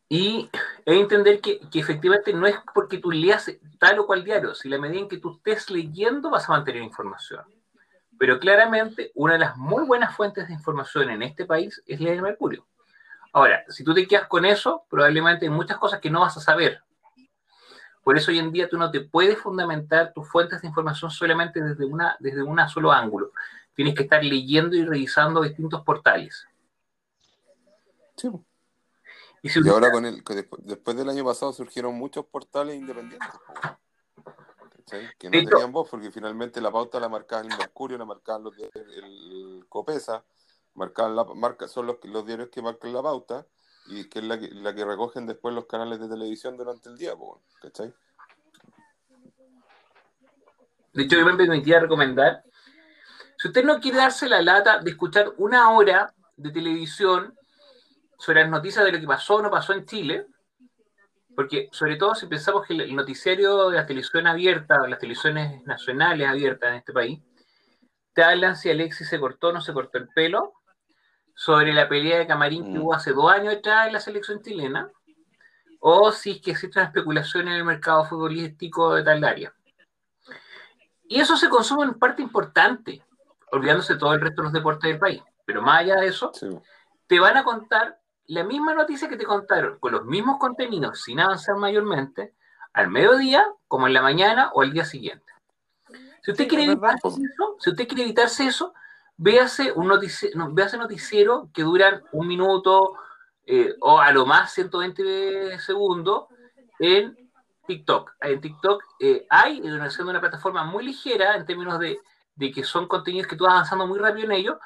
y 0.08 0.48
es 0.84 0.96
entender 0.96 1.40
que, 1.40 1.60
que, 1.70 1.80
efectivamente 1.80 2.32
no 2.32 2.46
es 2.46 2.56
porque 2.74 2.98
tú 2.98 3.10
leas 3.10 3.50
tal 3.78 3.98
o 3.98 4.06
cual 4.06 4.24
diario, 4.24 4.54
si 4.54 4.68
la 4.68 4.78
medida 4.78 5.00
en 5.00 5.08
que 5.08 5.18
tú 5.18 5.36
estés 5.36 5.70
leyendo 5.70 6.30
vas 6.30 6.48
a 6.48 6.52
mantener 6.52 6.82
información. 6.82 7.44
Pero 8.18 8.38
claramente 8.38 9.10
una 9.14 9.34
de 9.34 9.38
las 9.40 9.56
muy 9.56 9.84
buenas 9.84 10.14
fuentes 10.14 10.46
de 10.46 10.54
información 10.54 11.10
en 11.10 11.22
este 11.22 11.46
país 11.46 11.82
es 11.86 12.00
leer 12.00 12.16
el 12.16 12.22
Mercurio. 12.22 12.66
Ahora, 13.32 13.64
si 13.68 13.84
tú 13.84 13.94
te 13.94 14.06
quedas 14.06 14.26
con 14.28 14.44
eso, 14.44 14.84
probablemente 14.88 15.46
hay 15.46 15.50
muchas 15.50 15.78
cosas 15.78 16.00
que 16.00 16.10
no 16.10 16.20
vas 16.20 16.36
a 16.36 16.40
saber, 16.40 16.82
por 18.02 18.16
eso 18.16 18.30
hoy 18.30 18.38
en 18.38 18.50
día 18.50 18.68
tú 18.68 18.78
no 18.78 18.90
te 18.90 19.00
puedes 19.00 19.38
fundamentar 19.38 20.12
tus 20.12 20.28
fuentes 20.28 20.62
de 20.62 20.68
información 20.68 21.10
solamente 21.10 21.62
desde 21.62 21.84
una, 21.84 22.16
desde 22.18 22.42
un 22.42 22.58
solo 22.68 22.92
ángulo. 22.92 23.32
Tienes 23.74 23.94
que 23.94 24.04
estar 24.04 24.24
leyendo 24.24 24.74
y 24.74 24.84
revisando 24.84 25.42
distintos 25.42 25.84
portales. 25.84 26.46
Sí. 28.16 28.28
Y, 29.42 29.68
ahora 29.68 29.90
con 29.90 30.04
el, 30.04 30.22
después 30.64 30.96
del 30.96 31.08
año 31.08 31.24
pasado 31.24 31.52
surgieron 31.52 31.94
muchos 31.94 32.26
portales 32.26 32.76
independientes. 32.76 33.28
Que 35.18 35.30
no 35.30 35.48
tenían 35.48 35.70
voz, 35.70 35.88
porque 35.88 36.10
finalmente 36.10 36.60
la 36.60 36.72
pauta 36.72 36.98
la 36.98 37.08
marcaba 37.08 37.42
el 37.42 37.48
Mercurio, 37.56 37.96
la 37.96 38.04
marcaban 38.04 38.42
los 38.42 38.56
de 38.56 38.68
el 38.74 39.64
Copesa, 39.68 40.24
marcaban 40.80 41.14
la 41.14 41.24
marca, 41.24 41.68
son 41.68 41.86
los, 41.86 41.96
los 42.04 42.26
diarios 42.26 42.48
que 42.48 42.62
marcan 42.62 42.92
la 42.92 43.02
pauta, 43.02 43.46
y 43.86 44.08
que 44.08 44.20
es 44.20 44.24
la 44.24 44.38
que, 44.38 44.48
la 44.48 44.74
que 44.74 44.84
recogen 44.84 45.26
después 45.26 45.54
los 45.54 45.66
canales 45.66 46.00
de 46.00 46.08
televisión 46.08 46.56
durante 46.56 46.88
el 46.88 46.96
día, 46.96 47.12
¿cachai? 47.60 47.92
De 50.92 51.02
hecho, 51.02 51.18
yo 51.18 51.26
me 51.26 51.36
permitía 51.36 51.80
recomendar, 51.80 52.42
si 53.36 53.48
usted 53.48 53.64
no 53.64 53.80
quiere 53.80 53.98
darse 53.98 54.28
la 54.28 54.42
lata 54.42 54.78
de 54.78 54.90
escuchar 54.90 55.32
una 55.38 55.70
hora 55.70 56.12
de 56.36 56.50
televisión 56.50 57.34
sobre 58.18 58.42
las 58.42 58.50
noticias 58.50 58.84
de 58.84 58.92
lo 58.92 59.00
que 59.00 59.06
pasó 59.06 59.36
o 59.36 59.42
no 59.42 59.50
pasó 59.50 59.72
en 59.72 59.86
Chile, 59.86 60.26
porque 61.34 61.68
sobre 61.72 61.96
todo 61.96 62.14
si 62.14 62.26
pensamos 62.26 62.66
que 62.66 62.74
el 62.74 62.94
noticiario 62.94 63.70
de 63.70 63.76
la 63.76 63.86
televisión 63.86 64.26
abierta, 64.26 64.86
las 64.86 64.98
televisiones 64.98 65.64
nacionales 65.64 66.28
abiertas 66.28 66.70
en 66.70 66.76
este 66.76 66.92
país, 66.92 67.20
te 68.12 68.22
hablan 68.22 68.56
si 68.56 68.70
Alexis 68.70 69.08
se 69.08 69.18
cortó 69.18 69.48
o 69.48 69.52
no 69.52 69.60
se 69.60 69.72
cortó 69.72 69.98
el 69.98 70.08
pelo, 70.08 70.59
sobre 71.34 71.72
la 71.72 71.88
pelea 71.88 72.18
de 72.18 72.26
camarín 72.26 72.64
que 72.64 72.78
mm. 72.78 72.82
hubo 72.82 72.94
hace 72.94 73.12
dos 73.12 73.30
años 73.30 73.54
atrás 73.54 73.86
en 73.86 73.92
la 73.92 74.00
selección 74.00 74.42
chilena, 74.42 74.90
o 75.80 76.12
si 76.12 76.32
es 76.32 76.40
que 76.40 76.50
existe 76.52 76.78
una 76.78 76.88
especulación 76.88 77.48
en 77.48 77.54
el 77.54 77.64
mercado 77.64 78.04
futbolístico 78.04 78.94
de 78.94 79.02
tal 79.02 79.24
área. 79.24 79.52
Y 81.04 81.20
eso 81.20 81.36
se 81.36 81.48
consume 81.48 81.84
en 81.84 81.94
parte 81.94 82.22
importante, 82.22 83.02
olvidándose 83.50 83.96
todo 83.96 84.14
el 84.14 84.20
resto 84.20 84.42
de 84.42 84.44
los 84.44 84.52
deportes 84.52 84.90
del 84.90 85.00
país. 85.00 85.22
Pero 85.44 85.62
más 85.62 85.80
allá 85.80 85.96
de 85.96 86.06
eso, 86.06 86.30
te 87.06 87.18
van 87.18 87.36
a 87.36 87.42
contar 87.42 87.98
la 88.26 88.44
misma 88.44 88.74
noticia 88.74 89.08
que 89.08 89.16
te 89.16 89.24
contaron, 89.24 89.78
con 89.80 89.90
los 89.90 90.04
mismos 90.04 90.38
contenidos, 90.38 91.02
sin 91.02 91.18
avanzar 91.18 91.56
mayormente, 91.56 92.34
al 92.72 92.88
mediodía, 92.88 93.44
como 93.66 93.88
en 93.88 93.94
la 93.94 94.02
mañana 94.02 94.52
o 94.54 94.62
al 94.62 94.72
día 94.72 94.84
siguiente. 94.84 95.24
Si 96.22 96.30
usted, 96.30 96.46
quiere, 96.46 96.64
evitarse 96.64 97.08
eso, 97.08 97.56
si 97.58 97.70
usted 97.70 97.88
quiere 97.88 98.04
evitarse 98.04 98.46
eso, 98.46 98.74
véase 99.20 99.70
un 99.72 99.86
noticiero, 99.86 100.48
noticiero 100.78 101.50
que 101.52 101.62
duran 101.62 102.02
un 102.12 102.26
minuto 102.26 102.94
eh, 103.46 103.74
o 103.80 104.00
a 104.00 104.10
lo 104.12 104.24
más 104.24 104.50
120 104.54 105.58
segundos 105.58 106.24
en 106.78 107.28
TikTok. 107.66 108.12
En 108.22 108.40
TikTok 108.40 108.82
eh, 108.98 109.26
hay, 109.28 109.60
siendo 109.90 110.10
una 110.10 110.20
plataforma 110.20 110.64
muy 110.64 110.86
ligera 110.86 111.36
en 111.36 111.44
términos 111.44 111.78
de, 111.78 112.00
que 112.38 112.64
son 112.64 112.88
contenidos 112.88 113.26
que 113.26 113.36
tú 113.36 113.44
vas 113.44 113.52
avanzando 113.52 113.86
muy 113.86 113.98
rápido 113.98 114.24
en 114.24 114.32
ellos, 114.32 114.56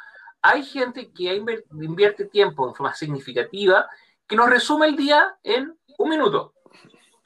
hay 0.41 0.65
gente 0.65 1.11
que 1.11 1.35
invierte 1.73 2.27
tiempo 2.27 2.69
de 2.69 2.75
forma 2.75 2.95
significativa 2.95 3.89
que 4.25 4.37
nos 4.37 4.49
resume 4.49 4.87
el 4.87 4.95
día 4.95 5.37
en 5.43 5.77
un 5.99 6.09
minuto. 6.09 6.55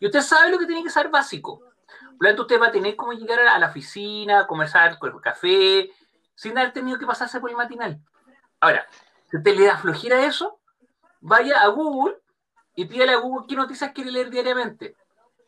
Y 0.01 0.07
usted 0.07 0.23
sabe 0.23 0.51
lo 0.51 0.59
que 0.59 0.67
tiene 0.67 0.83
que 0.83 0.89
ser 0.89 1.11
básico. 1.11 1.59
Por 1.59 2.21
lo 2.21 2.29
tanto, 2.31 2.43
usted 2.43 2.61
va 2.61 2.69
a 2.69 2.73
tener 2.73 2.97
cómo 2.97 3.13
llegar 3.13 3.41
a 3.41 3.59
la 3.59 3.67
oficina, 3.67 4.47
conversar 4.47 4.99
con 4.99 5.13
el 5.15 5.21
café, 5.21 5.91
sin 6.39 6.57
haber 6.57 6.73
tenido 6.73 7.01
que 7.01 7.07
pasarse 7.07 7.41
por 7.41 7.51
el 7.51 7.57
matinal. 7.57 8.01
Ahora, 8.61 8.87
si 9.29 9.39
usted 9.39 9.57
le 9.57 9.67
da 9.67 9.77
flojera 9.77 10.19
a 10.19 10.27
eso, 10.27 10.61
vaya 11.21 11.61
a 11.61 11.67
Google 11.67 12.17
y 12.77 12.85
pídale 12.85 13.11
a 13.11 13.17
Google 13.17 13.47
qué 13.49 13.57
noticias 13.57 13.91
quiere 13.93 14.13
leer 14.13 14.31
diariamente. 14.31 14.95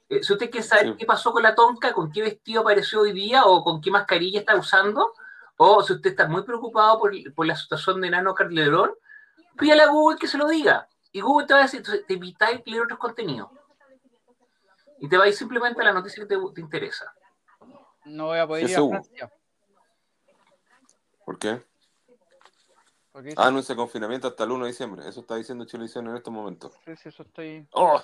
Eh, 0.09 0.25
si 0.25 0.33
usted 0.33 0.51
quiere 0.51 0.67
saber 0.67 0.97
qué 0.97 1.07
pasó 1.07 1.31
con 1.31 1.45
la 1.45 1.55
tonca, 1.55 1.93
con 1.93 2.11
qué 2.11 2.23
vestido 2.23 2.63
apareció 2.63 3.03
hoy 3.03 3.13
día 3.13 3.45
o 3.45 3.63
con 3.63 3.81
qué 3.81 3.89
mascarilla 3.89 4.41
está 4.41 4.57
usando, 4.57 5.13
o 5.59 5.81
si 5.85 5.93
usted 5.93 6.11
está 6.11 6.27
muy 6.27 6.43
preocupado 6.43 6.99
por, 6.99 7.13
por 7.35 7.47
la 7.47 7.55
situación 7.55 8.01
de 8.01 8.11
Nano 8.11 8.35
Carlerón, 8.35 8.91
pídale 9.57 9.83
a 9.83 9.91
Google 9.91 10.19
que 10.19 10.27
se 10.27 10.39
lo 10.39 10.49
diga. 10.49 10.89
Y 11.13 11.21
Google 11.21 11.47
te 11.47 11.55
va 11.55 11.61
a 11.61 11.63
decir, 11.63 11.85
te 11.85 12.15
evitáis 12.15 12.63
leer 12.67 12.83
otros 12.83 12.99
contenidos. 12.99 13.49
Y 14.99 15.09
te 15.09 15.17
va 15.17 15.25
a 15.25 15.29
ir 15.29 15.35
simplemente 15.35 15.81
a 15.83 15.85
la 15.85 15.93
noticia 15.93 16.27
que 16.27 16.37
te, 16.37 16.61
interesa. 16.61 17.15
No 18.07 18.27
voy 18.27 18.39
a 18.41 18.47
poder 18.49 18.69
ir 18.69 18.77
a 18.77 18.89
Francia. 18.89 19.31
¿Por 21.31 21.39
qué? 21.39 21.65
Ah, 23.37 23.53
no, 23.53 23.61
ese 23.61 23.77
confinamiento 23.77 24.27
hasta 24.27 24.43
el 24.43 24.51
1 24.51 24.65
de 24.65 24.71
diciembre. 24.73 25.09
Eso 25.09 25.21
está 25.21 25.37
diciendo 25.37 25.65
Chilevisión 25.65 26.09
en 26.09 26.17
este 26.17 26.29
momento. 26.29 26.73
Sí, 26.85 26.97
sí, 26.97 27.09
eso 27.09 27.23
estoy. 27.23 27.69
¡Oh! 27.71 28.03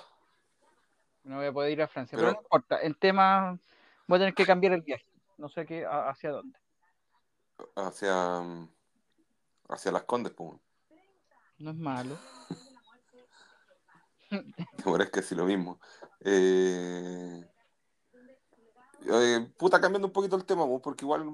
No 1.25 1.35
voy 1.35 1.47
a 1.47 1.51
poder 1.51 1.73
ir 1.73 1.81
a 1.81 1.89
Francia. 1.89 2.17
Pero, 2.17 2.31
no 2.31 2.37
importa. 2.37 2.77
El 2.77 2.95
tema. 2.97 3.59
Voy 4.07 4.15
a 4.15 4.19
tener 4.19 4.33
que 4.33 4.45
cambiar 4.45 4.71
el 4.71 4.81
viaje. 4.81 5.05
No 5.37 5.49
sé 5.49 5.65
qué, 5.65 5.85
hacia 5.85 6.31
dónde. 6.31 6.57
Hacia. 7.75 8.39
Hacia 9.67 9.91
las 9.91 10.03
Condes, 10.03 10.31
pues. 10.31 10.53
No 11.57 11.71
es 11.71 11.75
malo. 11.75 12.17
Ahora 14.85 15.03
es 15.03 15.11
que 15.11 15.21
sí 15.21 15.35
lo 15.35 15.43
mismo. 15.43 15.81
Eh, 16.21 17.45
puta, 19.57 19.79
cambiando 19.79 20.07
un 20.07 20.13
poquito 20.13 20.35
el 20.35 20.45
tema, 20.45 20.65
porque 20.79 21.05
igual 21.05 21.25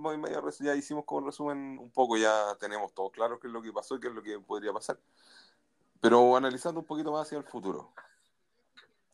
ya 0.59 0.75
hicimos 0.75 1.05
como 1.05 1.25
resumen 1.25 1.77
un 1.79 1.91
poco, 1.91 2.17
ya 2.17 2.55
tenemos 2.59 2.93
todo 2.93 3.09
claro 3.09 3.39
qué 3.39 3.47
es 3.47 3.53
lo 3.53 3.61
que 3.61 3.71
pasó 3.71 3.95
y 3.95 3.99
qué 3.99 4.07
es 4.07 4.13
lo 4.13 4.21
que 4.21 4.39
podría 4.39 4.73
pasar. 4.73 4.99
Pero 6.01 6.35
analizando 6.35 6.81
un 6.81 6.85
poquito 6.85 7.11
más 7.11 7.27
hacia 7.27 7.37
el 7.37 7.45
futuro. 7.45 7.93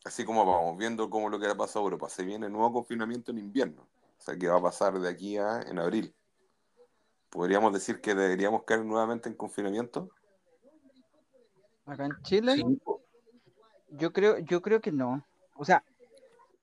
Así 0.04 0.24
como 0.24 0.44
vamos 0.44 0.78
viendo 0.78 1.08
cómo 1.10 1.28
lo 1.28 1.38
que 1.38 1.46
ha 1.46 1.54
pasado 1.54 1.84
Europa. 1.84 2.08
Se 2.08 2.24
viene 2.24 2.48
nuevo 2.48 2.72
confinamiento 2.72 3.30
en 3.30 3.38
invierno. 3.38 3.86
O 4.18 4.22
sea, 4.22 4.36
que 4.36 4.48
va 4.48 4.58
a 4.58 4.62
pasar 4.62 4.98
de 4.98 5.08
aquí 5.08 5.36
a 5.36 5.62
en 5.62 5.78
abril. 5.78 6.14
¿Podríamos 7.28 7.72
decir 7.72 8.00
que 8.00 8.14
deberíamos 8.14 8.64
caer 8.64 8.84
nuevamente 8.84 9.28
en 9.28 9.34
confinamiento? 9.36 10.10
Acá 11.86 12.06
en 12.06 12.22
Chile. 12.22 12.64
Yo 13.90 14.12
creo, 14.12 14.38
yo 14.38 14.60
creo 14.60 14.80
que 14.80 14.90
no. 14.90 15.24
O 15.56 15.64
sea, 15.64 15.84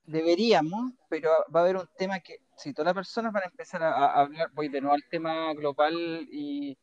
deberíamos, 0.07 0.93
pero 1.09 1.29
va 1.53 1.59
a 1.59 1.63
haber 1.63 1.75
un 1.75 1.89
tema 1.97 2.19
que 2.21 2.39
si 2.55 2.73
todas 2.73 2.87
las 2.87 2.95
personas 2.95 3.33
van 3.33 3.43
a 3.43 3.47
empezar 3.47 3.83
a, 3.83 4.13
hablar, 4.13 4.49
voy 4.53 4.69
de 4.69 4.81
nuevo 4.81 4.95
al 4.95 5.03
tema 5.09 5.53
global 5.53 6.27
y, 6.31 6.77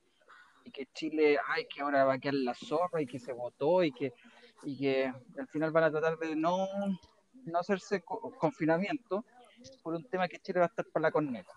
que 0.73 0.87
Chile, 0.93 1.39
ay, 1.49 1.67
que 1.67 1.83
ahora 1.83 2.05
va 2.05 2.15
a 2.15 2.19
quedar 2.19 2.35
la 2.35 2.55
zorra 2.55 3.01
y 3.01 3.07
que 3.07 3.19
se 3.19 3.33
votó 3.33 3.83
y 3.83 3.93
que, 3.93 4.13
y 4.63 4.77
que 4.79 5.13
al 5.39 5.49
final 5.49 5.71
van 5.71 5.85
a 5.85 5.91
tratar 5.91 6.19
de 6.19 6.37
no, 6.37 6.67
no 7.45 7.59
hacerse 7.59 8.03
confinamiento 8.03 9.25
por 9.83 9.95
un 9.95 10.05
tema 10.05 10.29
que 10.29 10.39
Chile 10.39 10.61
va 10.61 10.67
a 10.67 10.69
estar 10.69 10.87
para 10.87 11.05
la 11.05 11.13
corneta, 11.13 11.53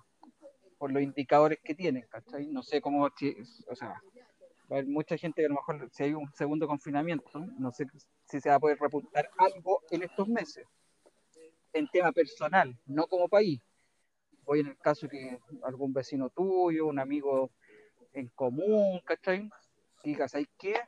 por 0.77 0.91
los 0.91 1.01
indicadores 1.01 1.59
que 1.63 1.75
tienen, 1.75 2.05
¿cachai? 2.09 2.47
No 2.47 2.63
sé 2.63 2.79
cómo, 2.79 3.05
o 3.05 3.75
sea, 3.75 3.89
va 3.89 3.95
a 4.69 4.73
haber 4.79 4.87
mucha 4.87 5.17
gente 5.17 5.41
que 5.41 5.45
a 5.47 5.49
lo 5.49 5.55
mejor 5.55 5.89
si 5.91 6.03
hay 6.03 6.13
un 6.13 6.31
segundo 6.33 6.67
confinamiento, 6.67 7.39
no 7.57 7.71
sé 7.71 7.87
si 8.25 8.39
se 8.39 8.49
va 8.49 8.55
a 8.55 8.59
poder 8.59 8.77
repuntar 8.79 9.29
algo 9.37 9.81
en 9.89 10.03
estos 10.03 10.27
meses, 10.27 10.65
en 11.73 11.87
tema 11.87 12.11
personal, 12.11 12.77
no 12.85 13.07
como 13.07 13.27
país. 13.27 13.61
Voy 14.43 14.61
en 14.61 14.67
el 14.67 14.77
caso 14.77 15.07
que 15.07 15.39
algún 15.63 15.93
vecino 15.93 16.29
tuyo, 16.29 16.87
un 16.87 16.99
amigo 16.99 17.51
en 18.13 18.27
común, 18.29 19.01
¿cachai? 19.03 19.49
Digas, 20.03 20.35
¿hay 20.35 20.47
qué? 20.57 20.79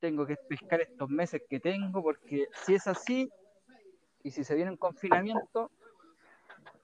Tengo 0.00 0.26
que 0.26 0.36
pescar 0.36 0.80
estos 0.80 1.08
meses 1.08 1.42
que 1.48 1.60
tengo, 1.60 2.02
porque 2.02 2.48
si 2.64 2.74
es 2.74 2.86
así, 2.86 3.30
y 4.22 4.30
si 4.30 4.42
se 4.44 4.54
viene 4.54 4.70
un 4.70 4.76
confinamiento, 4.76 5.70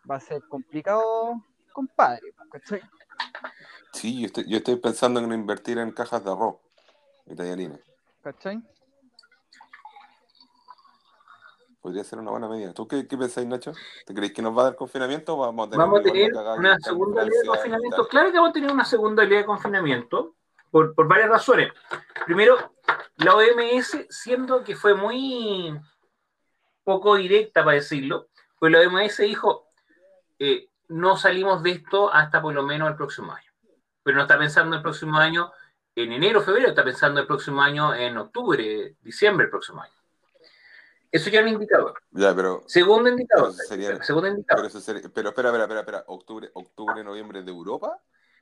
va 0.09 0.17
a 0.17 0.21
ser 0.21 0.43
complicado, 0.49 1.43
compadre, 1.73 2.33
¿cachai? 2.51 2.81
Sí, 3.93 4.21
yo 4.47 4.59
estoy, 4.59 4.77
pensando 4.77 5.21
en 5.21 5.33
invertir 5.33 5.79
en 5.79 5.91
cajas 5.91 6.25
de 6.25 6.31
arroz 6.31 6.57
y 7.27 7.35
tallarines. 7.35 7.81
¿Cachai? 8.23 8.63
Podría 11.81 12.05
ser 12.05 12.19
una 12.19 12.31
buena 12.31 12.49
medida. 12.49 12.73
¿Tú 12.75 12.87
qué, 12.87 13.07
qué 13.09 13.17
pensáis, 13.17 13.47
Nacho? 13.47 13.73
¿Te 14.07 14.15
creéis 14.15 14.35
que 14.35 14.43
nos 14.43 14.57
va 14.57 14.63
a 14.63 14.65
dar 14.65 14.77
confinamiento? 14.77 15.37
¿Vamos 15.37 15.69
a 15.69 15.71
tener, 15.71 15.87
vamos 15.87 16.01
a 16.01 16.03
tener 16.03 16.33
una 16.59 16.79
segunda 16.79 17.25
ley 17.25 17.39
de 17.41 17.47
confinamiento? 17.47 18.09
Claro 18.09 18.31
que 18.31 18.37
vamos 18.37 18.51
a 18.51 18.53
tener 18.53 18.73
una 18.73 18.85
segunda 18.85 19.25
ley 19.25 19.39
de 19.39 19.45
confinamiento 19.45 20.35
por, 20.71 20.95
por 20.95 21.09
varias 21.09 21.31
razones. 21.31 21.73
Primero, 22.27 22.75
la 23.17 23.35
OMS, 23.35 24.07
siendo 24.11 24.63
que 24.63 24.77
fue 24.77 24.95
muy 24.95 25.75
poco 26.85 27.17
directa 27.17 27.65
para 27.65 27.77
decirlo, 27.77 28.29
pues 28.59 28.71
la 28.73 28.81
OMS 28.81 29.19
dijo, 29.19 29.69
eh, 30.39 30.69
no 30.89 31.17
salimos 31.17 31.63
de 31.63 31.71
esto 31.71 32.13
hasta 32.13 32.43
por 32.43 32.53
lo 32.55 32.63
menos 32.63 32.91
el 32.91 32.97
próximo 32.97 33.33
año 33.33 33.51
pero 34.03 34.17
no 34.17 34.23
está 34.23 34.39
pensando 34.39 34.77
el 34.77 34.83
próximo 34.83 35.19
año 35.19 35.53
en 35.95 36.13
enero, 36.13 36.41
febrero, 36.41 36.69
está 36.69 36.85
pensando 36.85 37.21
el 37.21 37.27
próximo 37.27 37.61
año 37.61 37.95
en 37.95 38.17
octubre, 38.17 38.97
diciembre 39.03 39.45
el 39.45 39.51
próximo 39.51 39.83
año. 39.83 39.93
Eso 41.13 41.29
ya 41.29 41.41
es 41.41 41.47
un 41.47 41.53
indicador. 41.53 41.95
Ya, 42.13 42.35
pero, 42.35 42.63
segundo 42.67 43.09
indicador. 43.11 43.53
segundo 43.53 44.29
indicador. 44.29 44.69
Pero, 44.73 44.79
espera, 44.79 45.29
espera, 45.29 45.49
espera, 45.63 45.81
espera. 45.81 46.05
¿Octubre, 46.07 46.51
octubre, 46.55 47.03
noviembre 47.03 47.43
de 47.43 47.51
Europa? 47.51 48.01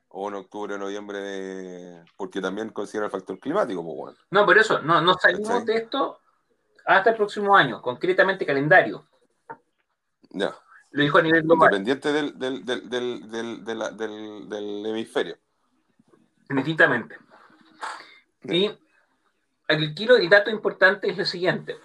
¿O 0.09 0.29
en 0.29 0.35
octubre, 0.35 0.77
noviembre 0.77 1.19
de.? 1.19 2.05
Porque 2.15 2.41
también 2.41 2.69
considera 2.69 3.05
el 3.05 3.11
factor 3.11 3.39
climático, 3.39 3.83
pues 3.83 3.97
bueno. 3.97 4.17
No, 4.31 4.45
por 4.45 4.57
eso, 4.57 4.81
no, 4.81 5.01
no 5.01 5.15
salimos 5.15 5.65
de 5.65 5.77
esto 5.77 6.19
hasta 6.85 7.11
el 7.11 7.15
próximo 7.15 7.55
año, 7.55 7.81
concretamente 7.81 8.45
calendario. 8.45 9.05
Ya. 10.31 10.55
Lo 10.91 11.03
dijo 11.03 11.19
a 11.19 11.21
nivel 11.21 11.43
global. 11.43 11.75
Independiente 11.75 12.11
del, 12.11 12.39
del, 12.39 12.65
del, 12.65 13.65
del, 13.65 14.49
del 14.49 14.85
hemisferio. 14.87 15.37
Indistintamente. 16.49 17.17
Y 18.43 18.71
aquí 19.67 20.05
el 20.05 20.29
dato 20.29 20.49
importante 20.49 21.09
es 21.09 21.17
lo 21.17 21.25
siguiente. 21.25 21.77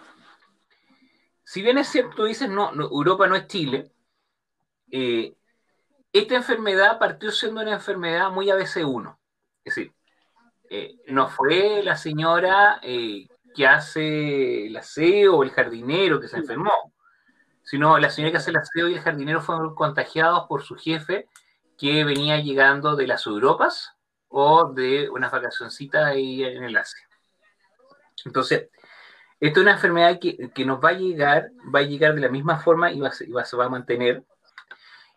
Si 1.44 1.62
bien 1.62 1.78
es 1.78 1.88
cierto, 1.88 2.24
dices, 2.24 2.48
no, 2.48 2.72
Europa 2.72 3.26
no 3.26 3.36
es 3.36 3.46
Chile, 3.46 3.92
eh, 4.90 5.36
esta 6.12 6.36
enfermedad 6.36 6.98
partió 6.98 7.30
siendo 7.30 7.60
una 7.60 7.74
enfermedad 7.74 8.30
muy 8.30 8.48
ABC1. 8.48 9.18
Es 9.64 9.74
decir, 9.74 9.92
eh, 10.70 10.96
no 11.08 11.28
fue 11.28 11.82
la 11.82 11.96
señora 11.96 12.80
eh, 12.82 13.28
que 13.54 13.66
hace 13.66 14.66
el 14.66 14.76
aseo 14.76 15.36
o 15.36 15.42
el 15.42 15.50
jardinero 15.50 16.20
que 16.20 16.28
se 16.28 16.38
enfermó, 16.38 16.94
sino 17.62 17.98
la 17.98 18.10
señora 18.10 18.32
que 18.32 18.38
hace 18.38 18.50
el 18.50 18.56
aseo 18.56 18.88
y 18.88 18.94
el 18.94 19.00
jardinero 19.00 19.40
fueron 19.40 19.74
contagiados 19.74 20.46
por 20.48 20.62
su 20.62 20.76
jefe 20.76 21.28
que 21.76 22.04
venía 22.04 22.38
llegando 22.38 22.96
de 22.96 23.06
las 23.06 23.26
Europas 23.26 23.92
o 24.28 24.72
de 24.72 25.08
una 25.10 25.28
vacacioncita 25.28 26.06
ahí 26.06 26.44
en 26.44 26.64
el 26.64 26.76
Asia. 26.76 27.08
Entonces, 28.24 28.68
esto 29.46 29.60
es 29.60 29.64
una 29.64 29.72
enfermedad 29.72 30.18
que, 30.18 30.50
que, 30.54 30.64
nos 30.64 30.82
va 30.82 30.90
a 30.90 30.92
llegar, 30.94 31.50
va 31.74 31.80
a 31.80 31.82
llegar 31.82 32.14
de 32.14 32.20
la 32.22 32.28
misma 32.28 32.58
forma 32.60 32.90
y, 32.90 33.00
va, 33.00 33.10
y 33.20 33.30
va, 33.30 33.44
se 33.44 33.56
va 33.56 33.66
a 33.66 33.68
mantener. 33.68 34.24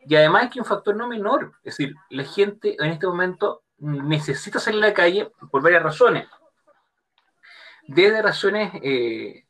Y 0.02 0.16
además 0.16 0.46
es 0.46 0.50
que 0.52 0.60
un 0.60 0.66
factor 0.66 0.96
no 0.96 1.08
menor, 1.08 1.54
es 1.64 1.78
decir, 1.78 1.96
la 2.10 2.24
gente 2.24 2.76
en 2.78 2.92
este 2.92 3.08
momento 3.08 3.64
necesita 3.78 4.60
salir 4.60 4.84
a 4.84 4.88
la 4.88 4.94
calle 4.94 5.32
por 5.50 5.62
varias 5.62 5.82
razones. 5.82 6.28
Desde 7.88 8.22
razones 8.22 8.74
eh, 8.84 9.46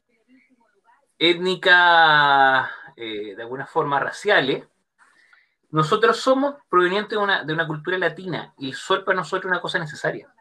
étnicas, 1.17 2.69
eh, 2.95 3.36
de 3.36 3.41
alguna 3.41 3.65
forma 3.65 3.99
raciales, 3.99 4.67
nosotros 5.71 6.17
somos 6.17 6.55
provenientes 6.69 7.17
de 7.17 7.17
una, 7.17 7.43
de 7.43 7.53
una 7.53 7.65
cultura 7.65 7.97
latina 7.97 8.53
y 8.57 8.69
el 8.69 8.75
sol 8.75 9.03
para 9.03 9.17
nosotros 9.17 9.45
es 9.45 9.51
una 9.51 9.61
cosa 9.61 9.80
necesaria. 9.80 10.32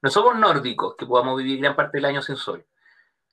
No 0.00 0.10
somos 0.10 0.38
nórdicos 0.38 0.94
que 0.96 1.06
podamos 1.06 1.36
vivir 1.38 1.58
gran 1.58 1.74
parte 1.74 1.98
del 1.98 2.04
año 2.04 2.22
sin 2.22 2.36
sol. 2.36 2.64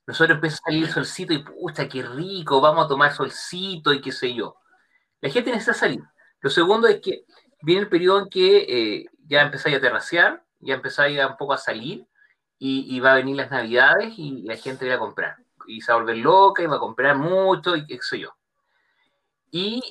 Nosotros 0.07 0.35
empezamos 0.35 0.61
a 0.61 0.71
salir 0.71 0.87
solcito 0.87 1.33
y 1.33 1.43
pucha, 1.43 1.87
qué 1.87 2.03
rico, 2.03 2.61
vamos 2.61 2.85
a 2.85 2.87
tomar 2.87 3.13
solcito 3.13 3.93
y 3.93 4.01
qué 4.01 4.11
sé 4.11 4.33
yo. 4.33 4.57
La 5.21 5.29
gente 5.29 5.51
necesita 5.51 5.73
salir. 5.73 6.03
Lo 6.41 6.49
segundo 6.49 6.87
es 6.87 7.01
que 7.01 7.25
viene 7.61 7.81
el 7.81 7.89
periodo 7.89 8.21
en 8.21 8.29
que 8.29 8.57
eh, 8.57 9.05
ya 9.27 9.41
empezáis 9.41 9.77
a 9.77 9.81
terracear, 9.81 10.43
ya 10.59 10.75
empezáis 10.75 11.19
un 11.25 11.37
poco 11.37 11.53
a 11.53 11.57
salir 11.57 12.05
y, 12.59 12.95
y, 12.95 12.99
va 12.99 13.13
a 13.13 13.15
venir 13.15 13.35
las 13.35 13.51
navidades 13.51 14.13
y 14.17 14.43
la 14.43 14.55
gente 14.55 14.87
va 14.87 14.95
a 14.95 14.99
comprar. 14.99 15.37
Y 15.67 15.81
se 15.81 15.91
va 15.91 15.97
a 15.97 16.01
volver 16.01 16.17
loca 16.17 16.61
y 16.61 16.67
va 16.67 16.75
a 16.75 16.79
comprar 16.79 17.17
mucho 17.17 17.75
y 17.75 17.87
qué 17.87 17.97
sé 18.01 18.19
yo. 18.19 18.35
Y 19.51 19.81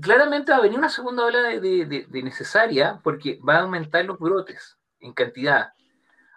claramente 0.00 0.52
va 0.52 0.58
a 0.58 0.62
venir 0.62 0.78
una 0.78 0.88
segunda 0.88 1.24
ola 1.24 1.40
de, 1.42 2.06
necesaria 2.10 3.00
porque 3.02 3.38
va 3.46 3.56
a 3.56 3.60
aumentar 3.60 4.04
los 4.04 4.18
brotes 4.18 4.78
en 5.00 5.12
cantidad. 5.12 5.72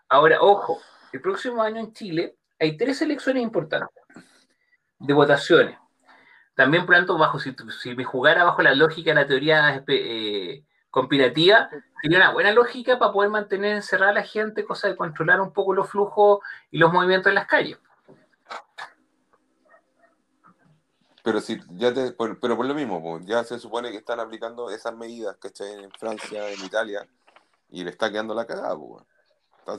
Ahora, 0.09 0.37
ojo, 0.41 0.79
el 1.13 1.21
próximo 1.21 1.61
año 1.61 1.79
en 1.79 1.93
Chile 1.93 2.37
hay 2.59 2.77
tres 2.77 3.01
elecciones 3.01 3.43
importantes 3.43 4.03
de 4.99 5.13
votaciones. 5.13 5.77
También, 6.55 6.85
por 6.85 6.95
tanto, 6.95 7.17
bajo, 7.17 7.39
si, 7.39 7.53
si 7.81 7.95
me 7.95 8.05
jugara 8.05 8.45
bajo 8.45 8.61
la 8.61 8.73
lógica 8.73 9.11
de 9.11 9.15
la 9.15 9.27
teoría 9.27 9.83
eh, 9.87 10.63
conspirativa, 10.89 11.69
sería 12.01 12.17
una 12.17 12.31
buena 12.31 12.51
lógica 12.53 12.97
para 12.97 13.11
poder 13.11 13.29
mantener 13.29 13.75
encerrada 13.75 14.11
a 14.11 14.15
la 14.15 14.23
gente, 14.23 14.63
cosa 14.63 14.87
de 14.87 14.95
controlar 14.95 15.41
un 15.41 15.51
poco 15.51 15.73
los 15.73 15.89
flujos 15.89 16.39
y 16.71 16.77
los 16.77 16.93
movimientos 16.93 17.29
en 17.29 17.35
las 17.35 17.47
calles. 17.47 17.77
Pero 21.23 21.41
si 21.41 21.59
ya 21.71 21.93
te, 21.93 22.11
por, 22.11 22.39
pero 22.39 22.55
por 22.55 22.67
lo 22.67 22.75
mismo, 22.75 23.19
ya 23.21 23.43
se 23.43 23.59
supone 23.59 23.91
que 23.91 23.97
están 23.97 24.19
aplicando 24.19 24.69
esas 24.69 24.95
medidas, 24.95 25.35
¿cachai? 25.37 25.83
En 25.83 25.91
Francia, 25.91 26.49
en 26.49 26.63
Italia, 26.63 27.05
y 27.69 27.83
le 27.83 27.89
está 27.89 28.11
quedando 28.11 28.35
la 28.35 28.45
cagada, 28.45 28.77
pues. 28.77 29.03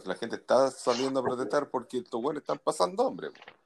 La 0.05 0.15
gente 0.15 0.37
está 0.37 0.71
saliendo 0.71 1.21
a 1.21 1.23
protestar 1.23 1.69
porque 1.69 1.99
estos 1.99 2.21
güeyes 2.21 2.43
están 2.43 2.59
pasando 2.59 3.05
hombre, 3.05 3.31
pues. 3.31 3.57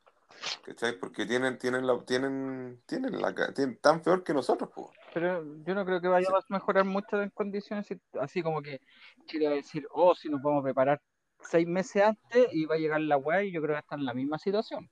¿cachai? 0.64 0.98
Porque 0.98 1.26
tienen, 1.26 1.58
tienen 1.58 1.86
la, 1.86 1.98
tienen, 2.00 2.80
tienen 2.86 3.20
la 3.20 3.34
tienen 3.54 3.76
tan 3.78 4.02
peor 4.02 4.22
que 4.24 4.34
nosotros, 4.34 4.70
pues. 4.74 4.88
Pero 5.12 5.44
yo 5.64 5.74
no 5.74 5.84
creo 5.84 6.00
que 6.00 6.08
vaya 6.08 6.28
a 6.28 6.44
mejorar 6.48 6.84
mucho 6.84 7.20
en 7.20 7.30
condiciones 7.30 7.86
así 8.20 8.42
como 8.42 8.62
que 8.62 8.80
Chile 9.26 9.46
va 9.46 9.52
a 9.52 9.56
decir, 9.56 9.86
oh, 9.92 10.14
si 10.14 10.28
nos 10.28 10.42
vamos 10.42 10.60
a 10.60 10.64
preparar 10.64 11.00
seis 11.42 11.66
meses 11.66 12.02
antes 12.02 12.48
y 12.52 12.66
va 12.66 12.74
a 12.74 12.78
llegar 12.78 13.00
la 13.00 13.16
weá 13.16 13.42
y 13.42 13.52
yo 13.52 13.62
creo 13.62 13.74
que 13.74 13.80
está 13.80 13.96
en 13.96 14.04
la 14.04 14.14
misma 14.14 14.38
situación. 14.38 14.90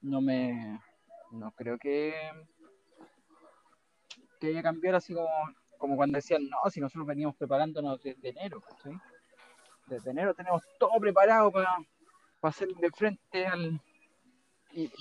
No 0.00 0.20
me 0.20 0.80
no 1.32 1.50
creo 1.52 1.78
que, 1.78 2.14
que 4.40 4.46
haya 4.48 4.62
cambiado 4.62 4.98
así 4.98 5.14
como, 5.14 5.28
como 5.78 5.96
cuando 5.96 6.16
decían, 6.16 6.48
no, 6.48 6.70
si 6.70 6.80
nosotros 6.80 7.06
veníamos 7.06 7.36
preparándonos 7.36 8.02
desde 8.02 8.30
enero, 8.30 8.62
¿sí? 8.82 8.90
Desde 9.86 10.10
enero 10.10 10.34
tenemos 10.34 10.62
todo 10.78 10.98
preparado 11.00 11.50
para, 11.50 11.76
para 12.40 12.50
hacer 12.50 12.68
de 12.68 12.90
frente 12.90 13.46
al... 13.46 13.80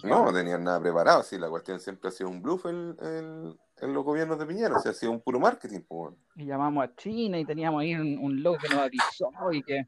no, 0.04 0.26
no 0.26 0.34
tenían 0.34 0.64
nada 0.64 0.80
preparado, 0.80 1.24
sí, 1.24 1.38
la 1.38 1.50
cuestión 1.50 1.80
siempre 1.80 2.10
ha 2.10 2.12
sido 2.12 2.30
un 2.30 2.42
bluff 2.42 2.66
en, 2.66 2.96
en, 3.02 3.94
los 3.94 4.04
gobiernos 4.04 4.38
de 4.40 4.46
Piñera, 4.46 4.78
o 4.78 4.80
sea, 4.80 4.92
ha 4.92 4.96
sido 4.96 5.12
un 5.12 5.22
puro 5.22 5.40
marketing. 5.40 5.82
Pues. 5.88 6.14
Y 6.36 6.46
llamamos 6.46 6.84
a 6.84 6.96
China 6.96 7.40
y 7.40 7.46
teníamos 7.46 7.82
ahí 7.82 7.96
un, 7.96 8.18
un 8.20 8.44
logo 8.44 8.58
que 8.58 8.70
nos 8.70 8.80
avisó 8.80 9.32
y 9.52 9.64
que 9.64 9.88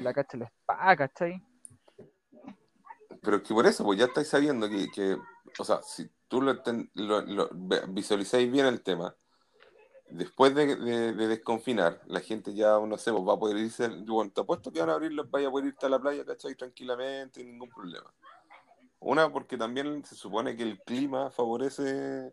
la 0.00 0.12
cacha 0.12 0.36
les 0.36 0.50
paga, 0.64 0.96
¿cachai? 0.96 1.42
Pero 3.22 3.42
que 3.42 3.54
por 3.54 3.66
eso, 3.66 3.84
pues 3.84 3.98
ya 3.98 4.06
estáis 4.06 4.28
sabiendo 4.28 4.68
que, 4.68 4.90
que 4.90 5.16
o 5.58 5.64
sea, 5.64 5.82
si 5.82 6.08
tú 6.28 6.40
lo, 6.40 6.54
lo, 6.94 7.50
visualizáis 7.88 8.50
bien 8.50 8.66
el 8.66 8.82
tema, 8.82 9.14
después 10.10 10.54
de, 10.54 10.76
desconfinar, 11.14 12.00
la 12.06 12.20
gente 12.20 12.54
ya, 12.54 12.78
no 12.78 12.98
sé, 12.98 13.12
pues 13.12 13.24
va 13.24 13.34
a 13.34 13.38
poder 13.38 13.56
irse, 13.56 13.88
bueno, 13.88 14.30
te 14.30 14.40
apuesto 14.40 14.72
que 14.72 14.80
van 14.80 14.90
a 14.90 14.94
abrirlo, 14.94 15.26
vaya 15.28 15.48
a 15.48 15.50
poder 15.50 15.66
irte 15.66 15.86
a 15.86 15.88
la 15.88 15.98
playa, 15.98 16.24
¿cachai? 16.24 16.54
Tranquilamente, 16.54 17.40
sin 17.40 17.52
ningún 17.52 17.68
problema. 17.68 18.12
Una, 19.00 19.30
porque 19.32 19.56
también 19.56 20.04
se 20.04 20.16
supone 20.16 20.56
que 20.56 20.64
el 20.64 20.80
clima 20.80 21.30
favorece, 21.30 22.32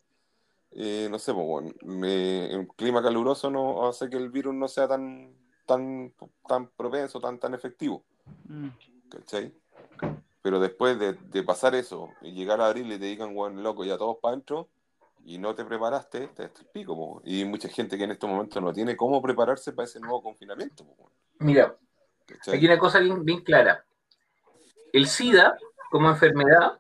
eh, 0.72 1.08
no 1.10 1.20
sé, 1.20 1.34
pues 1.34 1.46
bueno, 1.46 1.72
un 1.84 2.68
clima 2.76 3.04
caluroso 3.04 3.52
no 3.52 3.88
hace 3.88 4.10
que 4.10 4.18
el 4.18 4.30
virus 4.30 4.56
no 4.56 4.68
sea 4.68 4.88
tan, 4.88 5.36
tan, 5.66 6.14
tan 6.48 6.68
propenso, 6.70 7.20
tan, 7.20 7.40
tan 7.40 7.54
efectivo. 7.54 8.04
Mm. 8.48 8.70
¿Cachai? 9.10 9.54
Pero 10.42 10.60
después 10.60 10.98
de, 11.00 11.44
pasar 11.44 11.76
eso 11.76 12.10
y 12.22 12.32
llegar 12.32 12.62
a 12.62 12.68
abril 12.68 12.92
y 12.92 13.00
te 13.00 13.06
digan, 13.06 13.34
bueno, 13.34 13.62
loco, 13.62 13.84
ya 13.84 13.98
todos 13.98 14.18
para 14.22 14.34
adentro 14.34 14.70
y 15.26 15.40
no 15.40 15.56
te 15.56 15.66
preparaste, 15.66 16.28
te 16.28 16.44
el 16.44 16.52
pico. 16.72 17.22
Y 17.26 17.44
mucha 17.46 17.68
gente 17.68 17.98
que 17.98 18.04
en 18.04 18.12
estos 18.12 18.30
momentos 18.30 18.62
no 18.62 18.72
tiene 18.72 18.96
cómo 18.96 19.22
prepararse 19.22 19.74
para 19.74 19.88
ese 19.88 20.00
nuevo 20.00 20.22
confinamiento. 20.22 20.86
Mira, 21.40 21.76
aquí 22.48 22.52
hay 22.52 22.66
una 22.66 22.78
cosa 22.78 23.00
bien, 23.00 23.26
bien 23.26 23.42
clara. 23.42 23.84
El 24.94 25.08
SIDA, 25.08 25.58
como 25.90 26.10
enfermedad, 26.10 26.80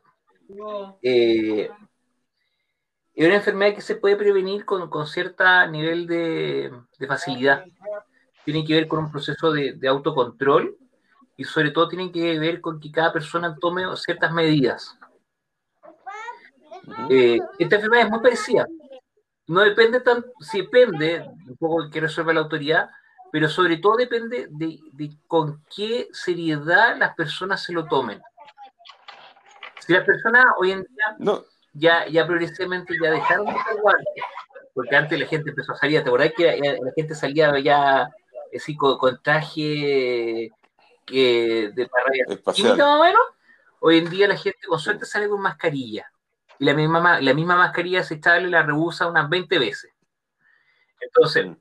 eh, 1.01 1.71
es 3.15 3.25
una 3.25 3.35
enfermedad 3.35 3.73
que 3.73 3.81
se 3.81 3.95
puede 3.95 4.15
prevenir 4.15 4.63
con, 4.63 4.89
con 4.91 5.07
cierto 5.07 5.43
nivel 5.67 6.05
de, 6.05 6.71
facilidad. 7.07 7.65
Tiene 8.43 8.63
que 8.63 8.75
ver 8.75 8.87
con 8.87 8.99
un 8.99 9.11
proceso 9.11 9.51
de, 9.51 9.73
de 9.73 9.87
autocontrol 9.87 10.77
y 11.35 11.45
sobre 11.45 11.71
todo 11.71 11.87
tienen 11.87 12.11
que 12.11 12.37
ver 12.37 12.61
con 12.61 12.79
que 12.79 12.91
cada 12.91 13.11
persona 13.11 13.57
tome 13.59 13.83
ciertas 13.95 14.31
medidas. 14.31 14.99
Eh, 17.09 17.39
esta 17.59 17.75
enfermedad 17.75 18.05
es 18.05 18.11
muy 18.11 18.19
parecida. 18.21 18.67
No 19.47 19.61
depende 19.61 20.01
tan, 20.01 20.25
si 20.39 20.61
depende 20.61 21.21
un 21.47 21.57
poco 21.57 21.89
que 21.89 22.01
resuelva 22.01 22.33
la 22.33 22.41
autoridad, 22.41 22.89
pero 23.31 23.47
sobre 23.49 23.77
todo 23.77 23.97
depende 23.97 24.47
de, 24.49 24.79
con 25.27 25.63
qué 25.75 26.07
seriedad 26.11 26.97
las 26.97 27.13
personas 27.15 27.63
se 27.63 27.73
lo 27.73 27.85
tomen. 27.85 28.21
Si 29.79 29.93
las 29.93 30.03
personas 30.03 30.45
hoy 30.57 30.71
en 30.71 30.83
día 30.83 31.41
ya, 31.73 32.07
ya 32.07 32.25
progresivamente 32.25 32.95
ya 33.01 33.11
dejaron 33.11 33.45
de 33.45 33.53
jugar, 33.53 33.97
porque 34.73 34.95
antes 34.95 35.19
la 35.19 35.27
gente 35.27 35.51
empezó 35.51 35.73
a 35.73 35.77
salir, 35.77 36.01
¿te 36.01 36.09
acordás 36.09 36.31
que 36.35 36.57
la, 36.57 36.91
gente 36.95 37.13
salía 37.13 37.57
ya 37.59 38.09
así 38.55 38.75
con, 38.75 38.97
con 38.97 39.21
traje 39.21 40.49
que 41.05 41.71
de 41.75 41.87
parrilla 41.87 42.25
hoy 43.79 43.99
en 43.99 44.09
día 44.09 44.27
la 44.27 44.35
gente 44.35 44.65
con 44.67 44.79
suerte 44.79 45.05
sale 45.05 45.29
con 45.29 45.41
mascarilla. 45.41 46.11
Y 46.59 46.65
la 46.65 46.73
misma, 46.73 47.19
la 47.21 47.33
misma 47.33 47.57
mascarilla 47.57 48.03
y 48.09 48.49
la 48.49 48.63
rehúsa 48.63 49.07
unas 49.07 49.29
20 49.29 49.59
veces. 49.59 49.91
Entonces, 50.99 51.57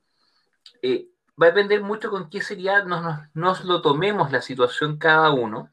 eh, 0.82 1.08
va 1.40 1.46
a 1.46 1.50
depender 1.50 1.82
mucho 1.82 2.10
con 2.10 2.30
qué 2.30 2.40
seriedad 2.40 2.84
nos, 2.84 3.20
nos, 3.34 3.64
lo 3.64 3.82
tomemos 3.82 4.30
la 4.30 4.40
situación 4.40 4.98
cada 4.98 5.32
uno, 5.32 5.72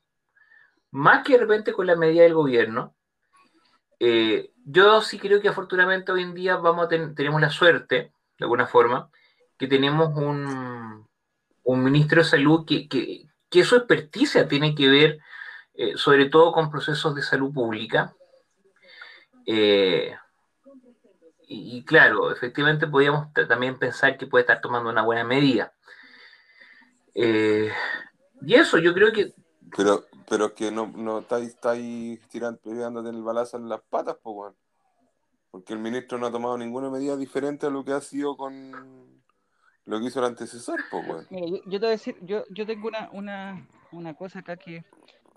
más 0.91 1.23
que 1.23 1.33
de 1.33 1.39
repente 1.39 1.73
con 1.73 1.87
la 1.87 1.95
medida 1.95 2.23
del 2.23 2.33
gobierno. 2.33 2.95
Eh, 3.99 4.51
yo 4.65 5.01
sí 5.01 5.19
creo 5.19 5.41
que 5.41 5.49
afortunadamente 5.49 6.11
hoy 6.11 6.23
en 6.23 6.33
día 6.33 6.57
vamos 6.57 6.85
a 6.85 6.89
tenemos 6.89 7.39
la 7.39 7.49
suerte, 7.49 8.13
de 8.37 8.45
alguna 8.45 8.65
forma, 8.67 9.09
que 9.57 9.67
tenemos 9.67 10.09
un, 10.15 11.07
un 11.63 11.83
ministro 11.83 12.23
de 12.23 12.27
salud 12.27 12.65
que, 12.65 12.89
que, 12.89 13.27
que 13.49 13.63
su 13.63 13.75
experticia 13.75 14.47
tiene 14.47 14.73
que 14.73 14.89
ver 14.89 15.19
eh, 15.73 15.97
sobre 15.97 16.25
todo 16.25 16.51
con 16.51 16.69
procesos 16.69 17.15
de 17.15 17.23
salud 17.23 17.53
pública. 17.53 18.13
Eh, 19.53 20.15
y, 21.45 21.83
claro, 21.83 22.31
efectivamente 22.31 22.87
podríamos 22.87 23.33
también 23.33 23.77
pensar 23.77 24.17
que 24.17 24.25
puede 24.25 24.43
estar 24.43 24.61
tomando 24.61 24.89
una 24.89 25.03
buena 25.03 25.25
medida. 25.25 25.73
Eh, 27.13 27.69
y 28.41 28.53
eso, 28.53 28.77
yo 28.77 28.93
creo 28.93 29.11
que... 29.11 29.33
Pero, 29.75 30.05
pero 30.29 30.55
que 30.55 30.71
no, 30.71 30.87
no 30.95 31.19
estáis, 31.19 31.49
estáis 31.49 32.21
tirando, 32.29 33.09
el 33.09 33.21
balazo 33.21 33.57
en 33.57 33.67
las 33.67 33.81
patas, 33.81 34.15
pues, 34.23 34.53
porque 35.49 35.73
el 35.73 35.79
ministro 35.79 36.17
no 36.17 36.27
ha 36.27 36.31
tomado 36.31 36.57
ninguna 36.57 36.89
medida 36.89 37.17
diferente 37.17 37.65
a 37.65 37.69
lo 37.69 37.83
que 37.83 37.91
ha 37.91 37.99
sido 37.99 38.37
con 38.37 39.21
lo 39.83 39.99
que 39.99 40.05
hizo 40.05 40.19
el 40.19 40.27
antecesor, 40.27 40.79
pues, 40.89 41.05
bueno. 41.05 41.27
Mira, 41.29 41.61
yo, 41.65 41.71
te 41.71 41.77
voy 41.79 41.87
a 41.87 41.89
decir, 41.89 42.15
yo, 42.21 42.45
yo 42.51 42.65
tengo 42.65 42.87
una, 42.87 43.09
una, 43.11 43.67
una 43.91 44.13
cosa 44.13 44.39
acá 44.39 44.55
que 44.55 44.85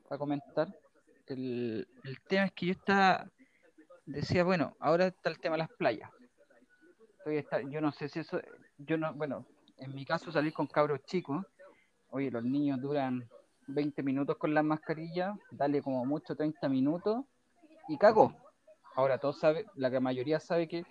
para 0.08 0.20
comentar. 0.20 0.68
El, 1.26 1.88
el 2.04 2.20
tema 2.28 2.44
es 2.44 2.52
que 2.52 2.66
yo 2.66 2.72
estaba, 2.72 3.26
decía, 4.06 4.44
bueno, 4.44 4.76
ahora 4.80 5.06
está 5.06 5.30
el 5.30 5.38
tema 5.38 5.54
de 5.54 5.60
las 5.60 5.70
playas. 5.70 6.10
yo 7.70 7.80
no 7.80 7.92
sé 7.92 8.08
si 8.08 8.20
eso, 8.20 8.40
yo 8.78 8.98
no, 8.98 9.12
bueno, 9.14 9.46
en 9.78 9.94
mi 9.94 10.04
caso 10.04 10.30
salir 10.30 10.52
con 10.52 10.66
cabros 10.66 11.04
chicos, 11.04 11.44
oye, 12.10 12.30
los 12.30 12.44
niños 12.44 12.80
duran 12.80 13.28
20 13.66 14.02
minutos 14.02 14.36
con 14.36 14.54
la 14.54 14.62
mascarilla, 14.62 15.34
dale 15.50 15.82
como 15.82 16.04
mucho 16.04 16.36
30 16.36 16.68
minutos 16.68 17.24
y 17.88 17.98
cago. 17.98 18.34
Ahora 18.94 19.18
todos 19.18 19.38
saben, 19.38 19.66
la 19.74 19.90
mayoría 20.00 20.38
sabe 20.38 20.68
que 20.68 20.84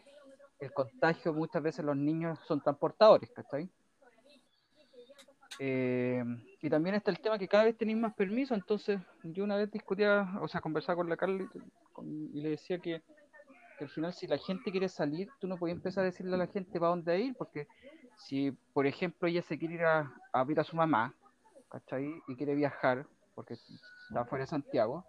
el 0.60 0.74
contagio 0.74 1.34
muchas 1.34 1.62
veces 1.62 1.86
los 1.86 1.96
niños 1.96 2.40
son 2.48 2.62
transportadores, 2.62 3.32
¿cachai? 3.32 3.70
Eh, 5.60 6.24
y 6.64 6.70
también 6.70 6.96
está 6.96 7.12
el 7.12 7.20
tema 7.20 7.38
que 7.38 7.50
cada 7.50 7.66
vez 7.66 7.78
tenéis 7.78 7.98
más 7.98 8.14
permiso, 8.14 8.56
entonces 8.56 8.98
yo 9.22 9.44
una 9.44 9.58
vez 9.58 9.70
discutía, 9.70 10.26
o 10.40 10.48
sea, 10.48 10.62
conversaba 10.62 10.96
con 10.96 11.10
la 11.10 11.18
Carly 11.18 11.46
y 12.34 12.40
le 12.40 12.52
decía 12.52 12.80
que, 12.80 13.02
al 13.82 13.90
final 13.90 14.14
si 14.14 14.28
la 14.28 14.38
gente 14.38 14.72
quiere 14.72 14.88
salir, 14.88 15.30
tú 15.42 15.48
no 15.48 15.58
puedes 15.58 15.76
empezar 15.76 16.04
a 16.04 16.06
decirle 16.06 16.36
a 16.36 16.38
la 16.38 16.48
gente 16.48 16.80
para 16.80 16.92
dónde 16.92 17.20
ir, 17.20 17.36
porque 17.36 17.68
si, 18.16 18.52
por 18.72 18.88
ejemplo, 18.88 19.28
ella 19.28 19.42
se 19.42 19.60
quiere 19.60 19.74
ir 19.74 19.84
a, 19.84 20.10
a 20.32 20.44
ver 20.46 20.62
a 20.62 20.64
su 20.64 20.78
mamá, 20.78 21.14
¿cachai? 21.68 22.22
Y 22.30 22.36
quiere 22.38 22.56
viajar, 22.56 23.06
porque 23.36 23.56
está 23.56 24.24
fuera 24.24 24.46
de 24.46 24.50
Santiago, 24.50 25.04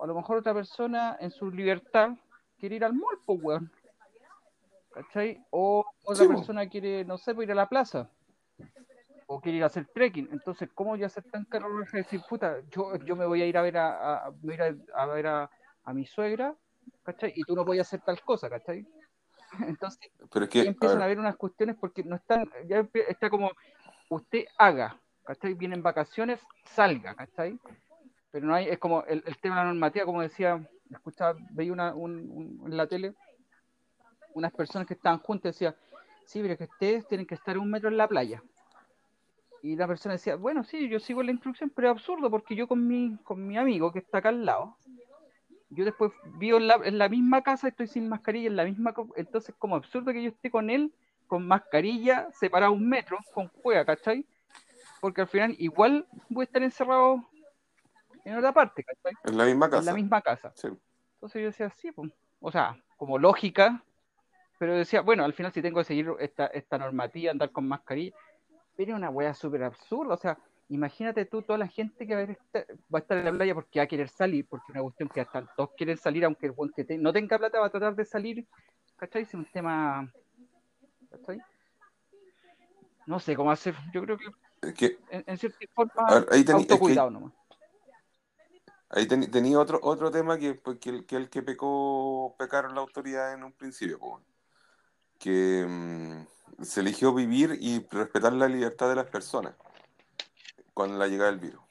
a 0.00 0.06
lo 0.06 0.16
mejor 0.16 0.38
otra 0.38 0.52
persona 0.52 1.16
en 1.20 1.30
su 1.30 1.48
libertad 1.48 2.10
quiere 2.58 2.74
ir 2.74 2.84
al 2.84 2.94
mall, 2.94 3.20
pues, 3.24 3.40
weón. 3.40 3.70
¿cachai? 4.92 5.40
O 5.50 5.84
otra 6.04 6.26
persona 6.26 6.68
quiere, 6.68 7.04
no 7.04 7.18
sé, 7.18 7.36
pues 7.36 7.46
ir 7.46 7.52
a 7.52 7.54
la 7.54 7.68
plaza. 7.68 8.10
O 9.34 9.40
quiere 9.40 9.58
ir 9.58 9.64
a 9.64 9.66
hacer 9.66 9.86
trekking. 9.92 10.28
Entonces, 10.30 10.68
¿cómo 10.72 10.94
ya 10.94 11.08
ser 11.08 11.24
tan 11.24 11.44
caro 11.44 11.66
decir, 11.92 12.20
puta, 12.28 12.60
yo, 12.70 12.94
yo 12.98 13.16
me 13.16 13.26
voy 13.26 13.42
a 13.42 13.46
ir 13.46 13.58
a 13.58 13.62
ver 13.62 13.76
a, 13.76 13.88
a, 13.88 14.26
a, 14.26 15.06
ver 15.06 15.26
a, 15.26 15.50
mi 15.92 16.06
suegra, 16.06 16.54
¿cachai? 17.02 17.32
Y 17.34 17.42
tú 17.42 17.56
no 17.56 17.64
puedes 17.64 17.80
hacer 17.80 18.00
tal 18.02 18.20
cosa, 18.22 18.48
¿cachai? 18.48 18.86
Entonces, 19.66 20.12
Pero 20.32 20.48
que, 20.48 20.60
empiezan 20.60 21.02
a, 21.02 21.06
haber 21.06 21.18
unas 21.18 21.34
cuestiones 21.34 21.74
porque 21.80 22.04
no 22.04 22.14
están, 22.14 22.48
ya 22.68 22.88
está 23.08 23.28
como, 23.28 23.50
usted 24.08 24.44
haga, 24.56 25.00
¿cachai? 25.24 25.54
Vienen 25.54 25.82
vacaciones, 25.82 26.38
salga, 26.66 27.16
¿cachai? 27.16 27.58
Pero 28.30 28.46
no 28.46 28.54
hay, 28.54 28.68
es 28.68 28.78
como 28.78 29.02
el, 29.02 29.20
tema 29.40 29.56
de 29.56 29.62
la 29.62 29.72
normativa, 29.72 30.06
como 30.06 30.22
decía, 30.22 30.64
escuchaba, 30.90 31.36
veía 31.50 31.72
una, 31.72 31.92
un, 31.92 32.62
en 32.64 32.76
la 32.76 32.86
tele, 32.86 33.14
unas 34.34 34.52
personas 34.52 34.86
que 34.86 34.94
estaban 34.94 35.18
juntas 35.18 35.54
decían, 35.54 35.74
sí, 36.24 36.40
pero 36.40 36.56
que 36.56 36.64
ustedes 36.64 37.08
tienen 37.08 37.26
que 37.26 37.34
estar 37.34 37.58
un 37.58 37.68
metro 37.68 37.88
en 37.88 37.96
la 37.96 38.06
playa. 38.06 38.40
Y 39.64 39.76
la 39.76 39.86
persona 39.86 40.12
decía, 40.12 40.36
bueno, 40.36 40.62
sí, 40.62 40.90
yo 40.90 41.00
sigo 41.00 41.22
la 41.22 41.30
instrucción, 41.30 41.72
pero 41.74 41.88
es 41.88 41.92
absurdo 41.92 42.30
porque 42.30 42.54
yo 42.54 42.68
con 42.68 42.86
mi, 42.86 43.16
con 43.24 43.46
mi 43.46 43.56
amigo 43.56 43.90
que 43.90 44.00
está 44.00 44.18
acá 44.18 44.28
al 44.28 44.44
lado, 44.44 44.76
yo 45.70 45.86
después 45.86 46.12
vivo 46.36 46.58
en 46.58 46.66
la, 46.66 46.74
en 46.84 46.98
la 46.98 47.08
misma 47.08 47.40
casa, 47.40 47.68
estoy 47.68 47.86
sin 47.86 48.06
mascarilla 48.06 48.48
en 48.48 48.56
la 48.56 48.66
misma, 48.66 48.92
entonces 49.16 49.54
como 49.58 49.76
absurdo 49.76 50.12
que 50.12 50.22
yo 50.22 50.28
esté 50.28 50.50
con 50.50 50.68
él 50.68 50.92
con 51.26 51.48
mascarilla, 51.48 52.28
separado 52.38 52.72
un 52.72 52.86
metro, 52.86 53.16
con 53.32 53.48
juega, 53.62 53.86
¿cachai? 53.86 54.26
Porque 55.00 55.22
al 55.22 55.28
final 55.28 55.56
igual 55.58 56.06
voy 56.28 56.42
a 56.42 56.44
estar 56.44 56.62
encerrado 56.62 57.26
en 58.22 58.36
otra 58.36 58.52
parte, 58.52 58.84
¿cachai? 58.84 59.14
En 59.24 59.38
la 59.38 59.46
misma 59.46 59.70
casa. 59.70 59.80
En 59.80 59.86
la 59.86 59.94
misma 59.94 60.20
casa. 60.20 60.52
Sí. 60.56 60.68
Entonces 61.14 61.40
yo 61.40 61.46
decía, 61.46 61.70
sí, 61.70 61.90
pues, 61.90 62.12
o 62.38 62.52
sea, 62.52 62.76
como 62.98 63.18
lógica, 63.18 63.82
pero 64.58 64.74
decía, 64.74 65.00
bueno, 65.00 65.24
al 65.24 65.32
final 65.32 65.52
si 65.52 65.62
tengo 65.62 65.78
que 65.78 65.84
seguir 65.84 66.12
esta, 66.18 66.48
esta 66.48 66.76
normativa, 66.76 67.30
andar 67.30 67.50
con 67.50 67.66
mascarilla, 67.66 68.14
pero 68.76 68.96
una 68.96 69.10
wea 69.10 69.34
súper 69.34 69.62
absurda, 69.62 70.14
o 70.14 70.16
sea, 70.16 70.38
imagínate 70.68 71.24
tú 71.26 71.42
toda 71.42 71.58
la 71.58 71.68
gente 71.68 72.06
que 72.06 72.14
va 72.14 72.20
a, 72.20 72.24
estar, 72.24 72.66
va 72.92 72.98
a 72.98 73.02
estar 73.02 73.18
en 73.18 73.24
la 73.24 73.32
playa 73.32 73.54
porque 73.54 73.78
va 73.78 73.84
a 73.84 73.88
querer 73.88 74.08
salir, 74.08 74.46
porque 74.48 74.72
una 74.72 74.82
cuestión 74.82 75.08
que 75.08 75.20
hasta 75.20 75.46
todos 75.56 75.70
quieren 75.76 75.96
salir, 75.96 76.24
aunque 76.24 76.46
el 76.46 76.52
buen 76.52 76.70
que 76.70 76.86
no 76.98 77.12
tenga 77.12 77.38
plata 77.38 77.60
va 77.60 77.66
a 77.66 77.70
tratar 77.70 77.94
de 77.94 78.04
salir, 78.04 78.46
¿cachai? 78.96 79.22
Es 79.22 79.34
un 79.34 79.44
tema, 79.46 80.10
¿cachai? 81.10 81.40
No 83.06 83.20
sé 83.20 83.36
cómo 83.36 83.50
hacer, 83.50 83.74
yo 83.92 84.02
creo 84.02 84.18
que, 84.18 84.74
que 84.74 84.98
en, 85.10 85.24
en, 85.26 85.38
cierta 85.38 85.58
forma, 85.74 86.14
ver, 86.14 86.26
ahí 86.30 86.44
tení, 86.44 86.60
autocuidado 86.60 87.08
es 87.08 87.14
que, 87.14 87.20
nomás. 87.20 87.34
Ahí 88.90 89.06
ten, 89.06 89.30
tenía 89.30 89.58
otro, 89.58 89.78
otro 89.82 90.10
tema 90.10 90.38
que, 90.38 90.54
pues, 90.54 90.78
que, 90.78 90.90
el, 90.90 91.04
que 91.04 91.16
el 91.16 91.28
que 91.28 91.42
pecó, 91.42 92.34
pecaron 92.38 92.74
la 92.74 92.80
autoridad 92.80 93.34
en 93.34 93.44
un 93.44 93.52
principio, 93.52 93.98
pues, 93.98 94.22
que 95.18 95.66
mmm, 95.68 96.24
se 96.62 96.80
eligió 96.80 97.12
vivir 97.12 97.58
y 97.60 97.86
respetar 97.90 98.32
la 98.32 98.48
libertad 98.48 98.88
de 98.88 98.96
las 98.96 99.06
personas 99.06 99.54
con 100.72 100.98
la 100.98 101.06
llegada 101.06 101.30
del 101.30 101.40
virus. 101.40 101.62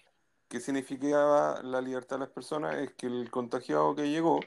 ¿Qué 0.48 0.60
significaba 0.60 1.62
la 1.64 1.82
libertad 1.82 2.18
de 2.18 2.22
las 2.22 2.30
personas? 2.30 2.76
Es 2.76 2.94
que 2.94 3.08
el 3.08 3.30
contagiado 3.32 3.96
que 3.96 4.10
llegó 4.10 4.40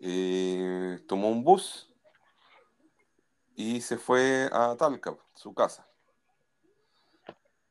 eh, 0.00 0.98
tomó 1.06 1.28
un 1.28 1.44
bus 1.44 1.90
y 3.54 3.80
se 3.80 3.98
fue 3.98 4.48
a 4.52 4.76
Talca, 4.76 5.16
su 5.34 5.54
casa. 5.54 5.86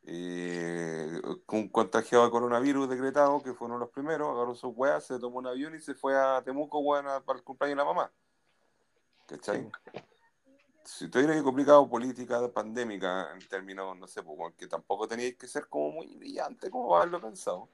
Eh, 0.06 1.22
un 1.48 1.70
contagiado 1.70 2.26
de 2.26 2.32
coronavirus 2.32 2.90
decretado, 2.90 3.42
que 3.42 3.54
fue 3.54 3.68
uno 3.68 3.76
de 3.76 3.82
los 3.82 3.90
primeros, 3.90 4.30
agarró 4.30 4.54
sus 4.54 4.74
weas, 4.76 5.06
se 5.06 5.18
tomó 5.20 5.40
un 5.40 5.48
avión 5.48 5.76
y 5.76 5.80
se 5.80 5.94
fue 5.94 6.18
a 6.18 6.42
Temuco, 6.44 6.80
weón, 6.80 7.06
para 7.24 7.40
el 7.40 7.44
cumpleaños 7.44 7.78
de 7.78 7.84
la 7.84 7.86
mamá. 7.86 8.12
¿Cachai? 9.28 9.72
Si 10.86 11.10
te 11.10 11.20
hubiera 11.20 11.42
complicado 11.42 11.90
política 11.90 12.52
pandémica 12.52 13.32
en 13.34 13.48
términos, 13.48 13.98
no 13.98 14.08
sé, 14.08 14.22
pues, 14.22 14.54
que 14.56 14.68
tampoco 14.68 15.08
teníais 15.08 15.36
que 15.36 15.48
ser 15.48 15.68
como 15.68 15.92
muy 15.92 16.16
brillante 16.16 16.70
como 16.70 16.96
haberlo 16.96 17.22
pensado. 17.22 17.70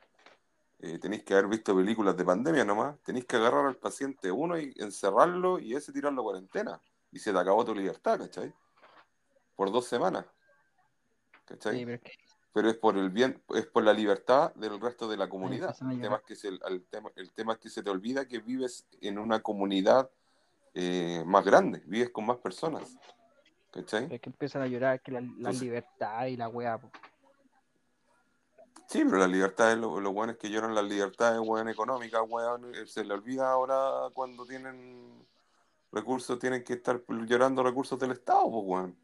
Eh, 0.79 0.97
tenéis 0.97 1.23
que 1.23 1.33
haber 1.33 1.47
visto 1.47 1.75
películas 1.75 2.15
de 2.15 2.23
pandemia 2.23 2.63
nomás. 2.63 2.97
Tenéis 3.01 3.25
que 3.25 3.35
agarrar 3.35 3.65
al 3.65 3.75
paciente 3.75 4.31
uno 4.31 4.57
y 4.57 4.73
encerrarlo 4.77 5.59
y 5.59 5.75
ese 5.75 5.91
tirarlo 5.91 6.21
a 6.21 6.23
cuarentena. 6.23 6.81
Y 7.11 7.19
se 7.19 7.33
te 7.33 7.39
acabó 7.39 7.65
tu 7.65 7.75
libertad, 7.75 8.19
¿cachai? 8.19 8.53
Por 9.55 9.71
dos 9.71 9.85
semanas. 9.85 10.25
¿Cachai? 11.45 11.79
Sí, 11.79 11.85
pero, 11.85 11.95
es 11.95 12.01
que... 12.01 12.11
pero, 12.53 12.69
es 12.69 12.77
por 12.77 12.97
el 12.97 13.09
bien, 13.09 13.43
es 13.55 13.65
por 13.65 13.83
la 13.83 13.91
libertad 13.91 14.53
del 14.53 14.79
resto 14.79 15.09
de 15.09 15.17
la 15.17 15.27
comunidad. 15.27 15.75
El 15.91 15.99
tema, 15.99 16.17
es 16.17 16.23
que 16.23 16.35
se, 16.35 16.47
el, 16.47 16.85
tema, 16.89 17.11
el 17.15 17.33
tema 17.33 17.53
es 17.53 17.59
que 17.59 17.69
se 17.69 17.81
te 17.83 17.89
olvida 17.89 18.27
que 18.27 18.39
vives 18.39 18.87
en 19.01 19.17
una 19.17 19.41
comunidad 19.41 20.09
eh, 20.73 21.23
más 21.25 21.45
grande, 21.45 21.81
vives 21.85 22.09
con 22.09 22.25
más 22.25 22.37
personas. 22.37 22.97
¿Cachai? 23.71 24.07
Es 24.11 24.21
que 24.21 24.29
empiezan 24.29 24.63
a 24.63 24.67
llorar 24.67 25.01
que 25.01 25.11
la, 25.11 25.21
la 25.21 25.27
Entonces, 25.27 25.61
libertad 25.61 26.25
y 26.25 26.37
la 26.37 26.47
weá. 26.49 26.79
Sí, 28.87 29.03
pero 29.05 29.17
la 29.17 29.27
libertad, 29.27 29.77
los 29.77 30.01
lo 30.01 30.11
buenos 30.11 30.37
que 30.37 30.49
lloran 30.49 30.73
las 30.73 30.83
libertades, 30.83 31.39
weón, 31.39 31.69
económicas, 31.69 32.21
weón, 32.27 32.73
se 32.87 33.03
le 33.03 33.13
olvida 33.13 33.51
ahora 33.51 34.09
cuando 34.15 34.47
tienen 34.47 35.27
recursos, 35.91 36.39
tienen 36.39 36.63
que 36.63 36.73
estar 36.73 36.99
llorando 37.07 37.61
recursos 37.61 37.99
del 37.99 38.13
Estado, 38.13 38.49
pues, 38.49 38.63
weón. 38.65 38.97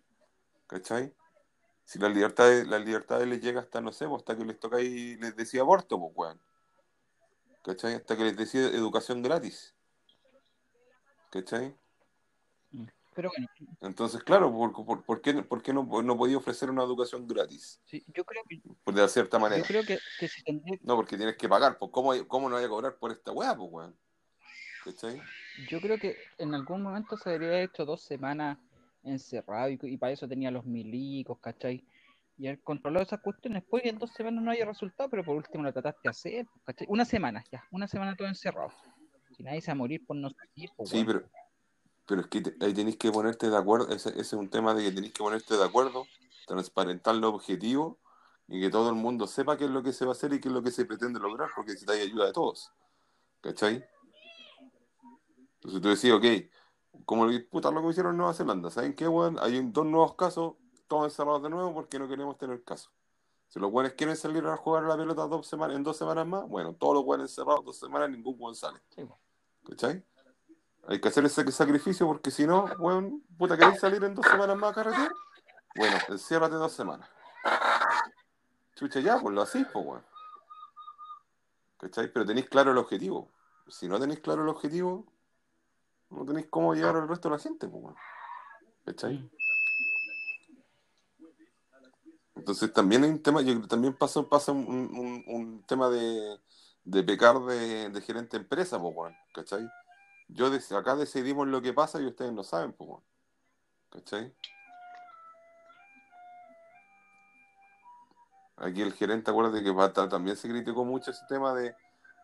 ¿Cachai? 0.66 1.14
Si 1.84 2.00
la 2.00 2.10
libertad, 2.10 2.50
la 2.66 2.80
libertad 2.80 3.22
les 3.22 3.40
llega 3.40 3.62
hasta, 3.62 3.80
no 3.80 3.92
sé, 3.92 4.06
hasta 4.06 4.36
que 4.36 4.44
les 4.44 4.60
toca 4.60 4.82
y 4.82 5.18
les 5.18 5.36
decía 5.36 5.62
aborto, 5.62 6.00
pues, 6.00 6.14
weón. 6.16 6.42
¿Cachai? 7.62 7.94
Hasta 7.94 8.18
que 8.18 8.24
les 8.24 8.36
decía 8.36 8.62
educación 8.62 9.22
gratis. 9.22 9.75
¿Cachai? 11.32 11.76
Pero 13.16 13.30
bueno. 13.30 13.48
Entonces, 13.82 14.22
claro, 14.24 14.52
¿por, 14.52 14.74
por, 14.74 15.04
por 15.04 15.22
qué, 15.22 15.34
por 15.36 15.64
qué 15.64 15.72
no, 15.74 15.84
no, 16.04 16.18
podía 16.18 16.38
ofrecer 16.38 16.70
una 16.70 16.84
educación 16.84 17.26
gratis? 17.26 17.80
Sí, 17.86 18.04
yo 18.14 18.26
creo 18.26 18.44
que. 18.48 18.62
Por 18.84 18.94
de 18.94 19.08
cierta 19.08 19.40
manera. 19.40 19.62
Yo 19.62 19.68
creo 19.68 19.84
que, 19.86 19.98
que 20.20 20.28
si 20.28 20.44
tendría... 20.44 20.78
No, 20.82 20.98
porque 20.98 21.16
tienes 21.16 21.38
que 21.38 21.48
pagar. 21.48 21.78
Pues, 21.78 21.92
¿cómo, 21.92 22.12
¿Cómo 22.28 22.50
no 22.50 22.58
hay 22.58 22.66
a 22.66 22.70
cobrar 22.70 22.98
por 22.98 23.14
esta 23.14 23.32
weá, 23.32 23.56
pues, 23.56 23.70
weón? 23.72 23.96
¿Cachai? 24.84 25.22
Yo 25.70 25.80
creo 25.80 25.98
que 25.98 26.18
en 26.38 26.54
algún 26.54 26.82
momento 26.82 27.16
se 27.16 27.30
debería 27.30 27.56
haber 27.56 27.70
hecho 27.70 27.86
dos 27.86 28.04
semanas 28.04 28.58
encerrado 29.04 29.70
y, 29.70 29.80
y 29.82 29.98
para 29.98 30.12
eso 30.12 30.28
tenía 30.28 30.52
los 30.52 30.66
milicos, 30.66 31.40
¿cachai? 31.40 31.86
Y 32.38 32.48
haber 32.48 32.62
controlado 32.64 33.06
esas 33.06 33.22
cuestiones. 33.22 33.64
Después 33.64 33.86
en 33.86 33.98
dos 33.98 34.12
semanas 34.12 34.44
no 34.44 34.52
haya 34.52 34.66
resultado, 34.66 35.10
pero 35.10 35.24
por 35.24 35.38
último 35.38 35.64
lo 35.64 35.72
trataste 35.72 36.02
de 36.04 36.10
hacer, 36.10 36.48
¿cachai? 36.66 36.86
Una 36.90 37.06
semana, 37.06 37.46
ya, 37.50 37.64
una 37.72 37.88
semana 37.88 38.14
todo 38.14 38.28
encerrado. 38.28 38.74
Si 39.36 39.44
nadie 39.44 39.62
se 39.62 39.68
va 39.68 39.74
a 39.74 39.76
morir 39.76 40.06
por 40.06 40.16
no 40.16 40.30
salir, 40.30 40.72
pues, 40.76 40.90
Sí, 40.90 41.04
bueno. 41.04 41.22
pero 41.22 41.46
pero 42.06 42.22
es 42.22 42.28
que 42.28 42.42
te, 42.42 42.66
ahí 42.66 42.74
tenéis 42.74 42.98
que 42.98 43.12
ponerte 43.12 43.50
de 43.50 43.58
acuerdo, 43.58 43.90
ese, 43.90 44.10
ese, 44.10 44.20
es 44.20 44.34
un 44.34 44.50
tema 44.50 44.74
de 44.74 44.84
que 44.84 44.92
tenéis 44.92 45.14
que 45.14 45.24
ponerte 45.24 45.58
de 45.58 45.64
acuerdo, 45.64 46.06
transparentar 46.48 47.16
los 47.16 47.34
objetivos 47.34 47.98
y 48.48 48.62
que 48.62 48.70
todo 48.70 48.90
el 48.90 48.96
mundo 48.96 49.26
sepa 49.26 49.58
qué 49.58 49.66
es 49.66 49.72
lo 49.72 49.82
que 49.82 49.92
se 49.92 50.06
va 50.06 50.12
a 50.12 50.14
hacer 50.14 50.32
y 50.34 50.40
qué 50.40 50.50
es 50.50 50.54
lo 50.54 50.62
que 50.62 50.72
se 50.72 50.86
pretende 50.86 51.20
lograr, 51.20 51.50
porque 51.56 51.72
necesitáis 51.72 52.04
ayuda 52.04 52.28
de 52.28 52.34
todos. 52.34 52.72
¿Cachai? 53.42 53.84
Entonces 55.56 55.82
tú 55.82 55.90
decís, 55.90 56.12
ok, 56.12 57.04
como 57.06 57.28
puta 57.50 57.72
lo 57.72 57.82
que 57.82 57.90
hicieron 57.90 58.12
en 58.12 58.18
Nueva 58.18 58.34
Zelanda, 58.34 58.70
¿saben 58.70 58.94
qué, 58.94 59.08
weón? 59.08 59.38
Hay 59.40 59.60
dos 59.72 59.86
nuevos 59.86 60.16
casos, 60.16 60.54
todos 60.88 61.06
encerrados 61.06 61.42
de 61.42 61.50
nuevo 61.50 61.74
porque 61.74 61.98
no 61.98 62.08
queremos 62.08 62.38
tener 62.38 62.64
casos. 62.64 62.92
Si 63.48 63.60
los 63.60 63.72
buenos 63.72 63.94
quieren 63.94 64.16
salir 64.16 64.46
a 64.46 64.58
jugar 64.58 64.84
a 64.84 64.88
la 64.88 64.98
pelota 64.98 65.28
dos 65.28 65.48
semanas, 65.48 65.76
en 65.76 65.84
dos 65.84 65.98
semanas 65.98 66.28
más, 66.28 66.48
bueno, 66.48 66.76
todos 66.76 66.96
los 66.96 67.06
buenos 67.06 67.32
encerrados 67.32 67.66
dos 67.66 67.80
semanas, 67.80 68.10
ningún 68.12 68.38
buen 68.38 68.54
sale. 68.54 68.80
¿Cachai? 69.68 70.04
Hay 70.88 71.02
que 71.02 71.08
hacer 71.08 71.26
ese 71.26 71.52
sacrificio 71.52 72.06
porque 72.06 72.30
si 72.30 72.46
no, 72.46 72.68
bueno, 72.78 73.20
puta, 73.38 73.58
¿queréis 73.58 73.80
salir 73.80 74.04
en 74.04 74.14
dos 74.14 74.26
semanas 74.26 74.56
más 74.56 74.72
a 74.72 74.76
carretera? 74.76 75.12
Bueno, 75.76 75.98
enciérrate 76.10 76.56
dos 76.56 76.72
semanas. 76.72 77.10
Chucha, 78.76 79.00
ya, 79.00 79.20
pues 79.20 79.34
lo 79.34 79.42
hacéis, 79.42 79.68
pues, 79.74 79.86
weón. 79.86 80.06
¿Cachai? 81.78 82.12
Pero 82.12 82.26
tenéis 82.26 82.48
claro 82.50 82.72
el 82.72 82.78
objetivo. 82.78 83.32
Si 83.68 83.88
no 83.88 84.00
tenéis 84.00 84.20
claro 84.20 84.44
el 84.44 84.50
objetivo, 84.50 85.12
no 86.12 86.24
tenéis 86.24 86.48
cómo 86.50 86.76
llegar 86.76 86.96
al 86.96 87.08
resto 87.08 87.30
de 87.30 87.36
la 87.36 87.42
gente, 87.42 87.68
pues, 87.68 87.84
weón. 87.84 87.96
¿Cachai? 88.86 89.32
Entonces 92.36 92.72
también 92.72 93.04
hay 93.04 93.10
un 93.10 93.24
tema, 93.24 93.42
yo 93.42 93.68
también 93.68 93.96
pasa, 93.96 94.22
pasa 94.22 94.52
un, 94.52 94.68
un, 94.68 95.24
un 95.26 95.64
tema 95.64 95.90
de, 95.90 96.40
de 96.86 97.04
pecar 97.04 97.40
de, 97.40 97.90
de 97.90 98.02
gerente 98.02 98.38
de 98.38 98.44
empresa, 98.44 98.80
pues, 98.80 98.96
weón. 98.96 99.16
¿Cachai? 99.34 99.68
Yo 100.28 100.50
acá 100.78 100.96
decidimos 100.96 101.48
lo 101.48 101.62
que 101.62 101.74
pasa 101.74 102.00
y 102.02 102.06
ustedes 102.06 102.32
no 102.32 102.44
saben, 102.44 102.74
pues, 102.74 102.90
bueno. 102.90 103.04
¿cachai? 103.90 104.34
Aquí 108.58 108.82
el 108.82 108.94
gerente, 108.94 109.32
acuérdate 109.32 109.64
que 109.64 110.10
también 110.10 110.38
se 110.38 110.48
criticó 110.48 110.86
mucho 110.86 111.12
ese 111.12 111.26
tema 111.28 111.54
de, 111.54 111.76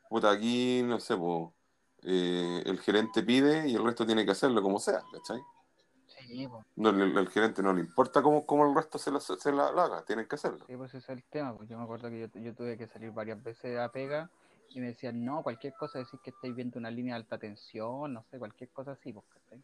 puta, 0.09 0.31
aquí, 0.31 0.81
no 0.83 0.99
sé, 0.99 1.17
pues, 1.17 1.49
eh, 2.03 2.63
el 2.65 2.79
gerente 2.79 3.21
pide 3.21 3.67
y 3.67 3.75
el 3.75 3.83
resto 3.83 4.05
tiene 4.05 4.25
que 4.25 4.31
hacerlo 4.31 4.61
como 4.61 4.79
sea, 4.79 5.01
¿cachai? 5.11 5.41
Sí, 6.07 6.47
pues. 6.47 6.65
No, 6.77 6.89
el, 6.89 7.17
el, 7.17 7.29
gerente 7.29 7.61
no 7.61 7.73
le 7.73 7.81
importa 7.81 8.21
cómo, 8.21 8.45
cómo 8.45 8.65
el 8.65 8.73
resto 8.73 8.97
se 8.97 9.11
la, 9.11 9.19
se 9.19 9.51
la, 9.51 9.71
la 9.71 9.83
haga, 9.83 10.05
tienen 10.05 10.27
que 10.27 10.35
hacerlo. 10.35 10.65
Sí, 10.67 10.77
pues 10.77 10.93
ese 10.93 10.99
es 10.99 11.09
el 11.09 11.23
tema, 11.25 11.55
pues 11.55 11.67
yo 11.67 11.77
me 11.77 11.83
acuerdo 11.83 12.09
que 12.09 12.19
yo, 12.19 12.39
yo 12.39 12.55
tuve 12.55 12.77
que 12.77 12.87
salir 12.87 13.11
varias 13.11 13.41
veces 13.43 13.77
a 13.77 13.91
pega 13.91 14.29
y 14.73 14.79
me 14.79 14.87
decían, 14.87 15.23
no, 15.23 15.43
cualquier 15.43 15.73
cosa, 15.73 15.99
decir 15.99 16.19
que 16.21 16.29
estáis 16.29 16.55
viendo 16.55 16.79
una 16.79 16.89
línea 16.89 17.15
de 17.15 17.21
alta 17.21 17.37
tensión, 17.37 18.13
no 18.13 18.23
sé, 18.23 18.39
cualquier 18.39 18.69
cosa 18.69 18.91
así, 18.91 19.11
pues, 19.11 19.25
¿cachai? 19.27 19.61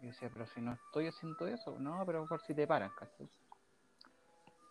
Yo 0.00 0.08
decía, 0.08 0.30
pero 0.32 0.46
si 0.46 0.60
no 0.60 0.74
estoy 0.74 1.06
haciendo 1.06 1.46
eso, 1.46 1.78
no, 1.78 2.04
pero 2.06 2.26
por 2.26 2.40
si 2.42 2.54
te 2.54 2.66
paran, 2.66 2.90
¿cachai? 2.96 3.28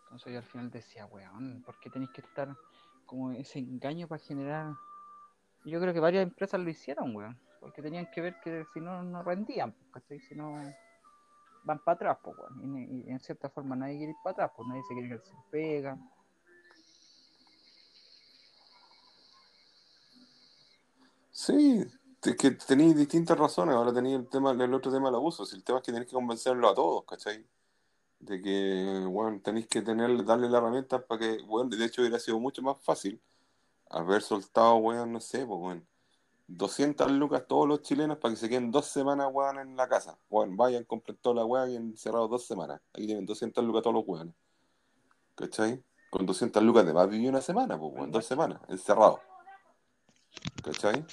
Entonces 0.03 0.31
yo 0.31 0.39
al 0.39 0.45
final 0.45 0.69
decía, 0.69 1.05
weón, 1.07 1.63
¿por 1.63 1.79
qué 1.79 1.89
tenéis 1.89 2.11
que 2.11 2.21
estar 2.21 2.55
como 3.05 3.31
ese 3.31 3.59
engaño 3.59 4.07
para 4.07 4.23
generar? 4.23 4.73
Yo 5.65 5.81
creo 5.81 5.93
que 5.93 5.99
varias 5.99 6.23
empresas 6.23 6.61
lo 6.61 6.69
hicieron, 6.69 7.15
weón, 7.15 7.37
porque 7.59 7.81
tenían 7.81 8.09
que 8.11 8.21
ver 8.21 8.39
que 8.41 8.63
si 8.73 8.79
no, 8.79 9.03
no 9.03 9.23
rendían, 9.23 9.71
pues, 9.73 9.91
¿cachai? 9.91 10.19
Si 10.19 10.35
no, 10.35 10.53
van 11.63 11.79
para 11.79 11.95
atrás, 11.95 12.17
pues, 12.23 12.37
weón. 12.37 12.77
Y, 12.77 13.07
y, 13.07 13.11
en 13.11 13.19
cierta 13.19 13.49
forma 13.49 13.75
nadie 13.75 13.97
quiere 13.97 14.11
ir 14.11 14.17
para 14.23 14.33
atrás, 14.33 14.51
pues 14.55 14.67
nadie 14.67 14.83
se 14.83 14.93
quiere 14.93 15.09
que 15.09 15.25
se 15.25 15.35
pega. 15.49 15.97
Sí, 21.37 21.85
es 22.23 22.35
que 22.35 22.51
tenéis 22.51 22.95
distintas 22.97 23.37
razones. 23.37 23.75
Ahora 23.75 23.93
tenéis 23.93 24.15
el 24.15 24.27
tema, 24.27 24.51
el 24.51 24.73
otro 24.73 24.91
tema 24.91 25.09
del 25.09 25.15
abuso. 25.17 25.45
Si 25.45 25.55
el 25.55 25.63
tema 25.63 25.77
es 25.77 25.85
que 25.85 25.91
tenéis 25.91 26.09
que 26.09 26.15
convencerlo 26.15 26.67
a 26.67 26.73
todos, 26.73 27.05
¿cachai? 27.05 27.45
De 28.19 28.41
que, 28.41 29.05
bueno, 29.07 29.39
tenéis 29.43 29.67
que 29.67 29.83
tener, 29.83 30.25
darle 30.25 30.49
la 30.49 30.57
herramienta 30.57 31.05
para 31.05 31.19
que, 31.19 31.43
bueno, 31.43 31.69
de 31.69 31.85
hecho 31.85 32.01
hubiera 32.01 32.17
sido 32.19 32.39
mucho 32.39 32.63
más 32.63 32.77
fácil 32.81 33.21
haber 33.91 34.23
soltado, 34.23 34.77
weón, 34.77 35.13
no 35.13 35.21
sé, 35.21 35.45
pues, 35.45 35.59
weón, 35.61 35.87
200 36.47 37.11
lucas 37.11 37.45
todos 37.47 37.67
los 37.67 37.83
chilenos 37.83 38.17
para 38.17 38.33
que 38.33 38.39
se 38.39 38.49
queden 38.49 38.71
dos 38.71 38.87
semanas, 38.87 39.29
weón, 39.31 39.59
en 39.59 39.77
la 39.77 39.87
casa. 39.87 40.17
Weón, 40.31 40.57
vayan, 40.57 40.85
compren 40.85 41.17
toda 41.21 41.35
la 41.35 41.45
weón 41.45 41.71
y 41.71 41.75
encerrados 41.75 42.31
dos 42.31 42.47
semanas. 42.47 42.81
Aquí 42.93 43.05
tienen 43.05 43.27
200 43.27 43.63
lucas 43.63 43.83
todos 43.83 43.93
los 43.93 44.05
weones. 44.07 44.33
¿Cachai? 45.35 45.83
Con 46.09 46.25
200 46.25 46.63
lucas 46.63 46.83
de 46.85 46.93
más 46.93 47.07
viví 47.07 47.27
una 47.27 47.41
semana, 47.41 47.77
pues, 47.79 47.93
weón, 47.93 48.11
dos 48.11 48.25
semanas, 48.25 48.59
encerrado. 48.69 49.19
¿Cachai? 50.63 51.05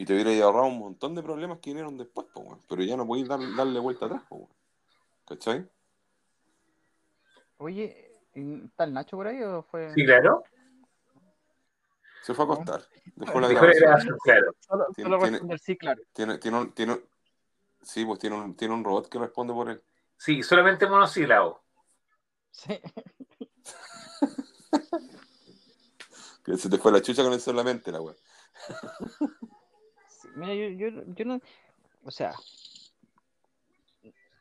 Y 0.00 0.04
te 0.04 0.14
hubiera 0.14 0.30
ahorrado 0.44 0.66
un 0.66 0.78
montón 0.78 1.16
de 1.16 1.24
problemas 1.24 1.58
que 1.58 1.70
vinieron 1.70 1.98
después, 1.98 2.28
weón. 2.36 2.60
Pero 2.68 2.84
ya 2.84 2.96
no 2.96 3.04
podéis 3.04 3.26
dar, 3.26 3.40
darle 3.56 3.80
vuelta 3.80 4.06
atrás, 4.06 4.22
weón. 4.30 4.46
¿Cachai? 5.26 5.68
Oye, 7.56 8.12
¿está 8.32 8.84
el 8.84 8.94
Nacho 8.94 9.16
por 9.16 9.26
ahí 9.26 9.42
o 9.42 9.64
fue.? 9.64 9.92
Sí, 9.94 10.04
claro. 10.04 10.44
Se 12.22 12.32
fue 12.32 12.44
a 12.44 12.52
acostar. 12.52 12.82
Dejó 13.16 13.40
la 13.40 13.48
Dejó 13.48 13.66
la 13.66 13.72
grabación. 13.74 14.16
claro. 14.22 14.54
Solo, 14.60 14.86
Tiene- 14.94 15.10
solo 15.10 15.18
tiene- 15.18 15.30
responder 15.32 15.58
sí, 15.58 15.76
claro. 15.76 16.00
Tiene, 16.12 16.38
tiene 16.38 16.58
un, 16.58 16.72
tiene 16.72 16.92
un- 16.92 17.04
sí, 17.82 18.04
pues 18.04 18.20
tiene 18.20 18.36
un, 18.36 18.54
tiene 18.54 18.74
un 18.74 18.84
robot 18.84 19.08
que 19.08 19.18
responde 19.18 19.52
por 19.52 19.68
él. 19.68 19.82
Sí, 20.16 20.44
solamente 20.44 20.86
monosílabo. 20.86 21.60
Sí. 22.52 22.80
Se 26.56 26.70
te 26.70 26.78
fue 26.78 26.92
la 26.92 27.02
chucha 27.02 27.24
con 27.24 27.32
el 27.32 27.40
solamente, 27.40 27.90
la 27.90 28.00
weón. 28.00 28.16
Mira, 30.36 30.54
yo, 30.54 30.68
yo, 30.68 31.02
yo 31.14 31.24
no. 31.24 31.40
O 32.04 32.10
sea. 32.10 32.32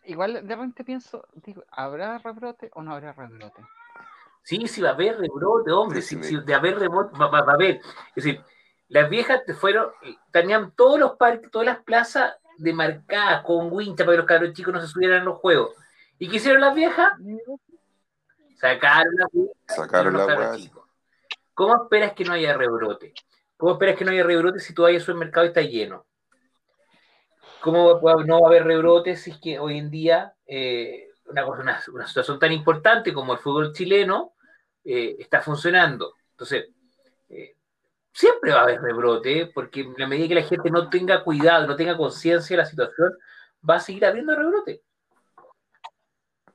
Igual 0.06 0.34
de 0.48 0.56
repente 0.56 0.86
pienso, 0.86 1.28
digo, 1.34 1.64
¿habrá 1.70 2.18
rebrote 2.18 2.70
o 2.74 2.82
no 2.82 2.94
habrá 2.94 3.12
rebrote? 3.12 3.62
Sí, 4.42 4.66
sí, 4.68 4.82
va 4.82 4.90
a 4.90 4.94
haber 4.94 5.18
rebrote, 5.20 5.72
hombre. 5.72 6.02
Sí, 6.02 6.18
Sí, 6.24 6.38
de 6.46 6.54
haber 6.54 6.80
rebrote, 6.80 7.18
va, 7.18 7.28
va- 7.28 7.42
va 7.42 7.52
a 7.52 7.56
haber. 7.56 7.82
Es 8.16 8.24
decir, 8.24 8.42
las 8.88 9.10
viejas 9.10 9.44
te 9.46 9.54
fueron, 9.54 9.92
tenían 10.32 10.72
todos 10.72 10.98
los 10.98 11.18
parques, 11.18 11.52
todas 11.52 11.66
las 11.66 11.84
plazas 11.84 12.36
demarcadas 12.58 13.44
con 13.44 13.70
wincha 13.70 14.06
para 14.06 14.14
que 14.14 14.18
los 14.20 14.26
cabros 14.26 14.54
chicos 14.54 14.74
no 14.74 14.80
se 14.80 14.88
subieran 14.88 15.24
a 15.24 15.26
los 15.26 15.40
juegos. 15.40 15.76
¿Y 16.20 16.30
qué 16.30 16.38
hicieron 16.38 16.62
las 16.62 16.74
viejas? 16.74 17.14
Sacaron 18.56 19.14
la 19.16 19.28
Sacaron 19.68 20.56
chicos. 20.56 20.88
¿Cómo 21.54 21.84
esperas 21.84 22.14
que 22.14 22.24
no 22.24 22.32
haya 22.32 22.56
rebrote? 22.56 23.14
¿Cómo 23.58 23.74
esperas 23.74 23.98
que 23.98 24.06
no 24.06 24.12
haya 24.12 24.24
rebrote 24.24 24.60
si 24.60 24.74
todavía 24.74 25.00
el 25.00 25.04
supermercado 25.04 25.48
está 25.48 25.62
lleno? 25.62 26.06
¿Cómo 27.60 28.00
no 28.26 28.42
va 28.42 28.48
a 28.48 28.50
haber 28.50 28.64
rebrote 28.66 29.16
si 29.16 29.32
es 29.32 29.40
que 29.40 29.58
hoy 29.58 29.80
en 29.80 29.90
día 29.90 30.36
eh, 30.46 31.10
una, 31.26 31.82
situación 32.06 32.38
tan 32.38 32.52
importante 32.52 33.12
como 33.12 33.34
el 33.34 33.40
fútbol 33.40 33.74
chileno 33.74 34.34
eh, 34.84 35.16
está 35.18 35.42
funcionando? 35.42 36.14
Entonces, 36.32 36.68
eh, 37.30 37.56
siempre 38.14 38.52
va 38.52 38.60
a 38.60 38.64
haber 38.64 38.80
rebrote, 38.80 39.48
porque 39.48 39.82
en 39.82 39.96
la 39.98 40.08
medida 40.08 40.28
que 40.28 40.36
la 40.36 40.44
gente 40.44 40.70
no 40.70 40.88
tenga 40.88 41.24
cuidado, 41.24 41.66
no 41.66 41.76
tenga 41.76 41.98
conciencia 41.98 42.56
de 42.56 42.62
la 42.62 42.70
situación, 42.70 43.12
va 43.68 43.76
a 43.76 43.80
seguir 43.80 44.06
habiendo 44.06 44.36
rebrote. 44.36 44.84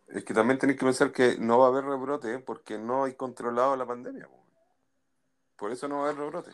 Es 0.07 0.25
que 0.25 0.35
también 0.35 0.59
tenéis 0.59 0.79
que 0.79 0.85
pensar 0.85 1.11
que 1.11 1.37
no 1.39 1.59
va 1.59 1.67
a 1.67 1.69
haber 1.69 1.85
rebrote 1.85 2.39
porque 2.39 2.79
no 2.79 3.05
hay 3.05 3.15
controlado 3.15 3.75
la 3.77 3.87
pandemia. 3.87 4.29
Por 5.63 5.71
eso 5.71 5.87
no 5.87 5.99
va 5.99 6.07
a 6.07 6.11
haber 6.11 6.17
rebrote. 6.19 6.51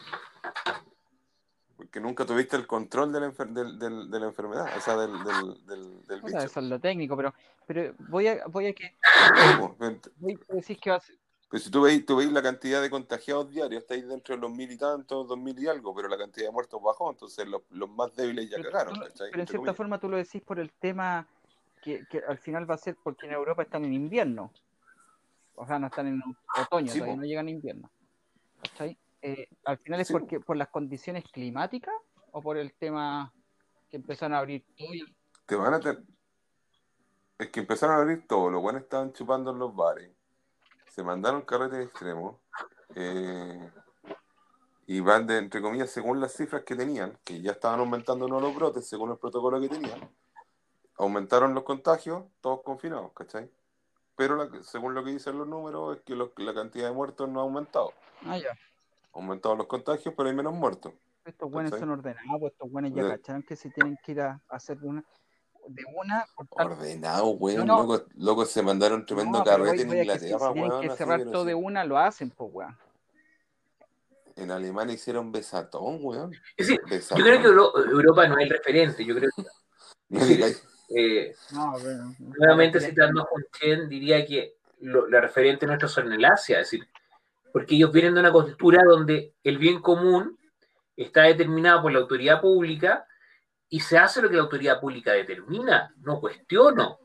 Porque 1.79 1.99
nunca 1.99 2.27
tuviste 2.27 2.57
el 2.57 2.67
control 2.67 3.11
de 3.11 3.21
la, 3.21 3.33
enfer- 3.33 3.49
del- 3.55 3.79
del- 3.79 4.11
de 4.11 4.21
la 4.21 4.27
enfermedad, 4.27 4.67
o 4.77 4.81
sea, 4.83 4.99
del, 4.99 5.13
del, 5.25 5.67
del, 5.67 6.07
del 6.07 6.25
O 6.25 6.29
sea, 6.29 6.41
bicho. 6.41 6.51
eso 6.51 6.61
es 6.61 6.67
lo 6.67 6.79
técnico, 6.79 7.17
pero, 7.17 7.33
pero 7.67 7.95
voy 8.11 8.27
a, 8.29 8.45
voy 8.49 8.67
a 8.67 8.75
que 8.75 8.95
voy 10.19 10.39
a 10.51 10.55
decir 10.57 10.79
que 10.79 10.91
va 10.91 10.97
a 10.97 11.01
ser- 11.01 11.17
si 11.59 11.71
tú 11.71 11.81
veis, 11.81 12.05
tú 12.05 12.17
veis 12.17 12.31
la 12.31 12.43
cantidad 12.43 12.83
de 12.83 12.91
contagiados 12.91 13.49
diarios, 13.49 13.81
estáis 13.81 14.07
dentro 14.07 14.35
de 14.35 14.43
los 14.43 14.51
mil 14.51 14.71
y 14.71 14.77
tantos, 14.77 15.27
dos 15.27 15.39
mil 15.39 15.59
y 15.59 15.67
algo, 15.69 15.95
pero 15.95 16.07
la 16.07 16.19
cantidad 16.19 16.49
de 16.49 16.53
muertos 16.53 16.83
bajó, 16.83 17.11
entonces 17.11 17.49
los, 17.49 17.63
los 17.71 17.89
más 17.89 18.15
débiles 18.15 18.51
ya 18.51 18.59
pero, 18.59 18.71
cagaron. 18.71 18.93
pero 19.01 19.07
en 19.09 19.33
cierta 19.33 19.57
comillas. 19.57 19.77
forma 19.77 19.99
tú 19.99 20.11
lo 20.11 20.19
decís 20.19 20.43
por 20.43 20.61
el 20.61 20.71
tema 20.73 21.27
que, 21.81 22.05
que 22.11 22.19
al 22.29 22.37
final 22.37 22.71
va 22.71 22.75
a 22.75 22.79
ser 22.79 22.95
porque 23.03 23.25
en 23.25 23.33
Europa 23.33 23.63
están 23.63 23.87
en 23.87 23.95
invierno. 23.95 24.53
O 25.55 25.67
sea, 25.67 25.79
no 25.79 25.87
están 25.87 26.09
en 26.09 26.23
otoño, 26.61 26.93
Sí, 26.93 26.99
todavía 26.99 27.15
po. 27.15 27.21
no 27.23 27.27
llegan 27.27 27.47
a 27.47 27.51
invierno. 27.51 27.91
Eh, 29.23 29.49
al 29.65 29.79
final 29.79 30.01
es 30.01 30.09
Sí, 30.09 30.13
porque 30.13 30.41
por 30.41 30.57
las 30.57 30.69
condiciones 30.69 31.25
climáticas 31.31 31.95
o 32.31 32.41
por 32.41 32.57
el 32.57 32.73
tema 32.75 33.33
que 33.89 33.97
empezaron 33.97 34.35
a 34.35 34.39
abrir 34.39 34.65
todo 34.77 34.89
Te 35.47 35.57
van 35.57 35.75
a. 35.75 35.81
Es 37.39 37.51
que 37.51 37.61
empezaron 37.61 37.97
a 37.97 37.99
abrir 38.01 38.27
todo, 38.27 38.51
los 38.51 38.61
buenos 38.61 38.83
estaban 38.83 39.13
chupando 39.13 39.53
en 39.53 39.59
los 39.61 39.75
bares, 39.75 40.11
se 40.91 41.03
mandaron 41.05 41.43
carretes 41.43 41.87
extremos, 41.87 42.37
eh, 42.97 43.71
y 44.87 44.99
van 45.01 45.27
de, 45.27 45.39
entre 45.39 45.63
comillas, 45.63 45.91
según 45.91 46.21
las 46.21 46.33
cifras 46.35 46.65
que 46.65 46.75
tenían, 46.75 47.17
que 47.25 47.41
ya 47.41 47.53
estaban 47.53 47.79
aumentando 47.79 48.27
no 48.27 48.41
los 48.41 48.55
brotes, 48.57 48.89
según 48.89 49.13
el 49.13 49.19
protocolo 49.19 49.61
que 49.61 49.69
tenían, 49.69 50.01
aumentaron 50.99 51.55
los 51.55 51.63
contagios, 51.63 52.25
todos 52.41 52.63
confinados, 52.63 53.13
¿cachai? 53.13 53.49
Pero 54.17 54.35
la- 54.35 54.63
según 54.65 54.95
lo 54.95 55.05
que 55.05 55.13
dicen 55.13 55.39
los 55.39 55.47
números, 55.47 55.97
es 55.99 56.03
que 56.03 56.17
los- 56.17 56.31
la 56.39 56.53
cantidad 56.53 56.89
de 56.89 56.95
muertos 56.95 57.29
no 57.29 57.39
ha 57.39 57.43
aumentado. 57.45 57.93
Ah, 58.27 58.37
ya. 58.37 58.51
Ha 59.19 59.21
aumentado 59.21 59.57
los 59.57 59.67
contagios, 59.67 60.15
pero 60.17 60.29
hay 60.29 60.35
menos 60.35 60.55
muertos. 60.55 60.93
Estos 61.25 61.51
buenos 61.51 61.77
son 61.77 61.91
ordenados, 61.91 62.39
pues 62.41 62.53
estos 62.53 62.71
buenos 62.71 62.93
ya 62.95 63.09
cacharon 63.09 63.43
que 63.43 63.57
se 63.57 63.69
tienen 63.71 63.99
que 64.05 64.13
ir 64.13 64.21
a 64.21 64.41
hacer 64.49 64.79
una 64.81 65.03
de 65.67 65.83
una 65.97 66.25
Ordenado, 66.51 67.27
weón, 67.31 67.67
No, 67.67 67.83
no. 67.83 67.83
loco, 67.83 68.07
loco, 68.15 68.45
se 68.47 68.63
mandaron 68.63 69.05
tremendo 69.05 69.39
No, 69.41 69.45
carrete 69.45 69.83
en 69.83 69.89
voy 69.89 69.99
a 69.99 70.03
que 70.15 70.19
si- 70.21 70.27
Inglaterra, 70.27 70.47
si 70.49 70.53
tienen 70.55 70.71
weón, 70.71 70.83
que 70.83 70.91
cerrar 70.97 71.25
todo 71.25 71.45
de 71.45 71.55
una, 71.55 71.85
lo 71.85 71.99
hacen, 71.99 72.31
pues 72.31 72.51
weón. 72.55 72.79
En 74.37 74.51
Alemania 74.53 74.95
hicieron 74.95 75.33
besatón, 75.33 75.99
weón. 76.01 76.31
Besatón. 76.89 77.19
yo 77.19 77.25
creo 77.25 77.41
que 77.43 77.47
Euro- 77.49 77.77
Europa 77.77 78.29
no 78.29 78.39
es 78.39 78.45
el 78.45 78.51
referente. 78.51 79.05
Yo 79.05 79.17
creo 79.17 79.29
que, 79.37 79.43
No 80.11 80.21
digáis- 80.21 80.63
eh, 80.97 81.35
nuevamente 82.39 82.81
citando 82.81 83.23
a 83.23 83.25
Junchen, 83.27 83.89
diría 83.89 84.25
que 84.25 84.55
lo, 84.81 85.07
la 85.09 85.21
referente 85.21 85.67
nuestra 85.67 85.89
son 85.89 86.11
el 86.13 86.25
Asia, 86.25 86.61
es 86.61 86.71
decir, 86.71 86.89
porque 87.59 87.75
ellos 87.75 87.91
vienen 87.91 88.15
de 88.15 88.21
una 88.21 88.31
cultura 88.31 88.85
donde 88.85 89.35
el 89.43 89.59
bien 89.59 89.81
común 89.81 90.39
está 90.97 91.23
determinado 91.23 91.83
por 91.83 91.91
la 91.91 91.99
autoridad 91.99 92.41
pública 92.41 93.05
y 93.69 93.81
se 93.81 93.99
hace 93.99 94.23
lo 94.23 94.31
que 94.31 94.37
la 94.37 94.43
autoridad 94.43 94.81
pública 94.81 95.11
determina, 95.11 95.93
no 95.97 96.21
cuestiono. 96.21 97.01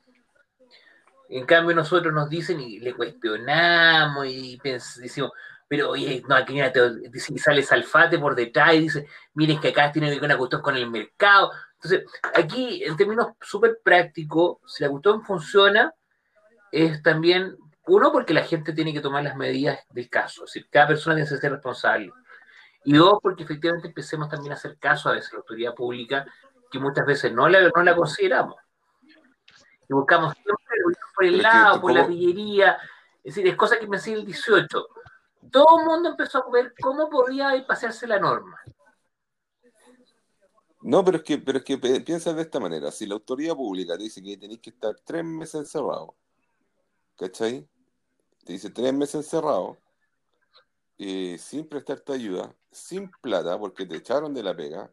En 1.27 1.47
cambio, 1.47 1.75
nosotros 1.75 2.13
nos 2.13 2.29
dicen 2.29 2.59
y 2.59 2.79
le 2.79 2.93
cuestionamos 2.93 4.27
y 4.27 4.59
decimos, 4.61 5.31
pero 5.67 5.89
oye, 5.89 6.21
no, 6.27 6.35
aquí 6.35 6.59
sale 7.39 7.63
Salfate 7.63 8.19
por 8.19 8.35
detrás 8.35 8.75
y 8.75 8.81
dice, 8.81 9.07
miren 9.33 9.59
que 9.59 9.69
acá 9.69 9.91
tiene 9.91 10.09
que 10.09 10.19
ver 10.19 10.25
una 10.25 10.37
cuestión 10.37 10.61
con 10.61 10.77
el 10.77 10.87
mercado. 10.87 11.51
Entonces, 11.81 12.03
aquí, 12.35 12.83
en 12.83 12.95
términos 12.95 13.29
súper 13.41 13.79
prácticos, 13.83 14.57
si 14.67 14.83
la 14.83 14.91
cuestión 14.91 15.23
funciona, 15.23 15.91
es 16.71 17.01
también, 17.01 17.57
uno, 17.87 18.11
porque 18.11 18.33
la 18.33 18.43
gente 18.43 18.73
tiene 18.73 18.93
que 18.93 19.01
tomar 19.01 19.23
las 19.23 19.35
medidas 19.35 19.79
del 19.89 20.09
caso, 20.09 20.45
es 20.45 20.53
decir, 20.53 20.69
cada 20.69 20.87
persona 20.87 21.15
tiene 21.15 21.29
que 21.29 21.37
ser 21.37 21.51
responsable. 21.51 22.11
Y 22.85 22.93
dos, 22.93 23.19
porque 23.21 23.43
efectivamente 23.43 23.87
empecemos 23.87 24.29
también 24.29 24.51
a 24.51 24.55
hacer 24.55 24.77
caso 24.77 25.09
a 25.09 25.13
veces 25.13 25.31
a 25.31 25.35
la 25.35 25.39
autoridad 25.39 25.73
pública, 25.73 26.25
que 26.71 26.79
muchas 26.79 27.05
veces 27.05 27.31
no 27.33 27.47
la, 27.47 27.69
no 27.75 27.83
la 27.83 27.95
consideramos. 27.95 28.55
Y 29.89 29.93
buscamos 29.93 30.33
siempre 30.33 30.55
por 31.15 31.25
el 31.25 31.41
lado, 31.41 31.81
por 31.81 31.91
la 31.93 32.07
pillería, 32.07 32.77
es 33.23 33.35
decir, 33.35 33.47
es 33.47 33.55
cosa 33.55 33.77
que 33.79 33.87
me 33.87 33.97
enseñó 33.97 34.17
el 34.19 34.25
18. 34.25 34.87
Todo 35.51 35.79
el 35.79 35.85
mundo 35.85 36.09
empezó 36.09 36.45
a 36.45 36.51
ver 36.51 36.73
cómo 36.81 37.09
podía 37.09 37.51
pasarse 37.67 38.07
la 38.07 38.19
norma. 38.19 38.59
No, 40.81 41.03
pero 41.05 41.17
es 41.17 41.23
que, 41.23 41.37
pero 41.37 41.59
es 41.59 41.63
que 41.63 41.77
pe- 41.77 42.01
piensa 42.01 42.33
de 42.33 42.41
esta 42.41 42.59
manera. 42.59 42.91
Si 42.91 43.05
la 43.05 43.13
autoridad 43.15 43.55
pública 43.55 43.95
te 43.97 44.03
dice 44.03 44.21
que 44.21 44.35
tenéis 44.37 44.59
que 44.59 44.71
estar 44.71 44.93
tres 45.05 45.23
meses 45.23 45.55
encerrado, 45.61 46.15
¿cachai? 47.17 47.65
Te 48.45 48.53
dice 48.53 48.69
tres 48.69 48.93
meses 48.93 49.15
encerrado, 49.15 49.77
eh, 50.97 51.37
sin 51.39 51.67
prestarte 51.67 52.13
ayuda, 52.13 52.53
sin 52.71 53.09
plata, 53.21 53.57
porque 53.57 53.85
te 53.85 53.95
echaron 53.95 54.33
de 54.33 54.43
la 54.43 54.55
pega, 54.55 54.91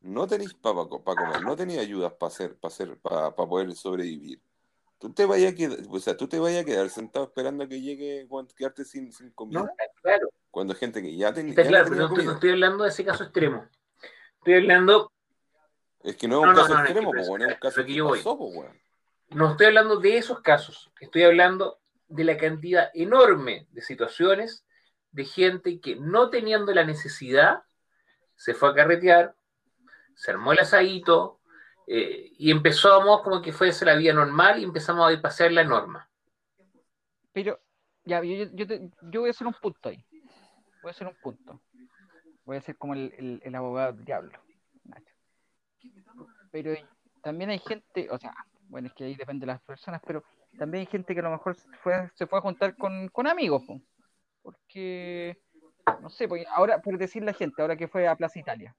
no 0.00 0.26
tenéis 0.26 0.54
para 0.54 0.76
comer, 1.16 1.42
no 1.42 1.56
tenéis 1.56 1.80
ayudas 1.80 2.12
para 2.14 2.28
hacer, 2.28 2.56
para 2.56 2.72
hacer, 2.72 2.98
para 2.98 3.34
poder 3.34 3.72
sobrevivir. 3.74 4.40
Tú 4.98 5.12
te 5.12 5.24
vayas 5.24 5.52
a 5.52 5.54
quedar, 5.56 5.78
o 5.88 5.98
sea, 5.98 6.16
tú 6.16 6.28
te 6.28 6.38
vayas 6.38 6.62
a 6.62 6.64
quedar 6.64 6.88
sentado 6.90 7.24
esperando 7.26 7.64
a 7.64 7.68
que 7.68 7.80
llegue, 7.80 8.28
quedarte 8.56 8.84
sin, 8.84 9.12
sin 9.12 9.30
comida. 9.30 9.60
¿no? 9.62 9.70
Claro. 10.02 10.28
Cuando 10.50 10.74
hay 10.74 10.78
gente 10.78 11.00
que 11.00 11.16
ya, 11.16 11.32
ten- 11.32 11.48
Está 11.48 11.62
ya 11.62 11.68
claro, 11.68 11.88
no 11.90 11.94
estoy, 11.94 12.08
no 12.08 12.14
comida. 12.16 12.32
estoy 12.34 12.50
hablando 12.50 12.84
de 12.84 12.90
ese 12.90 13.04
caso 13.04 13.24
extremo. 13.24 13.66
Estoy 14.38 14.54
hablando, 14.54 15.12
Es 16.02 16.16
que 16.16 16.28
no 16.28 16.36
es 16.36 16.48
un 16.48 16.54
no, 16.54 16.60
caso 16.60 16.68
no, 16.74 16.74
es 16.74 16.80
que 16.84 16.92
extremo, 16.92 17.14
es 17.16 17.28
un 17.28 17.54
caso 17.60 17.80
que 17.80 17.86
que 17.86 17.94
yo 17.94 18.04
voy. 18.06 18.18
pasó, 18.18 18.38
no 19.30 19.50
estoy 19.52 19.66
hablando 19.66 19.96
de 20.00 20.18
esos 20.18 20.40
casos, 20.40 20.90
estoy 21.00 21.22
hablando 21.22 21.79
de 22.10 22.24
la 22.24 22.36
cantidad 22.36 22.90
enorme 22.92 23.66
de 23.70 23.82
situaciones 23.82 24.66
de 25.12 25.24
gente 25.24 25.80
que 25.80 25.96
no 25.96 26.30
teniendo 26.30 26.72
la 26.72 26.84
necesidad 26.84 27.62
se 28.36 28.54
fue 28.54 28.70
a 28.70 28.74
carretear, 28.74 29.34
se 30.14 30.30
armó 30.30 30.52
el 30.52 30.58
asadito 30.58 31.40
eh, 31.86 32.32
y 32.38 32.50
empezamos 32.50 33.22
como 33.22 33.42
que 33.42 33.52
fuese 33.52 33.84
la 33.84 33.94
vida 33.94 34.12
normal 34.12 34.60
y 34.60 34.64
empezamos 34.64 35.12
a 35.12 35.20
pasear 35.20 35.52
la 35.52 35.64
norma. 35.64 36.08
Pero, 37.32 37.60
yo, 38.04 38.20
voy 39.20 39.28
a 39.28 39.30
hacer 39.30 39.46
un 39.46 39.54
punto 39.54 39.88
ahí. 39.88 40.04
voy 40.82 40.88
a 40.88 40.90
hacer 40.90 41.06
un 41.06 41.16
punto. 41.22 41.60
Voy 42.44 42.56
a 42.56 42.60
ser 42.60 42.76
como 42.76 42.94
el, 42.94 43.42
abogado 43.54 43.92
del 43.92 44.04
diablo. 44.04 44.38
Pero 46.50 46.74
también 47.22 47.50
hay 47.50 47.58
gente, 47.60 48.08
o 48.10 48.18
sea, 48.18 48.34
bueno, 48.68 48.88
es 48.88 48.94
que 48.94 49.04
ahí 49.04 49.14
depende 49.14 49.46
de 49.46 49.52
las 49.52 49.62
personas, 49.62 50.00
pero 50.04 50.24
también 50.58 50.80
hay 50.80 50.86
gente 50.86 51.14
que 51.14 51.20
a 51.20 51.24
lo 51.24 51.30
mejor 51.30 51.54
se 51.54 51.68
fue, 51.78 52.10
se 52.14 52.26
fue 52.26 52.38
a 52.38 52.42
juntar 52.42 52.76
con, 52.76 53.08
con 53.08 53.26
amigos, 53.26 53.62
porque, 54.42 55.38
no 56.00 56.10
sé, 56.10 56.28
porque 56.28 56.46
ahora, 56.54 56.80
por 56.80 56.98
decir 56.98 57.22
la 57.22 57.32
gente, 57.32 57.60
ahora 57.62 57.76
que 57.76 57.88
fue 57.88 58.06
a 58.06 58.16
Plaza 58.16 58.38
Italia, 58.38 58.74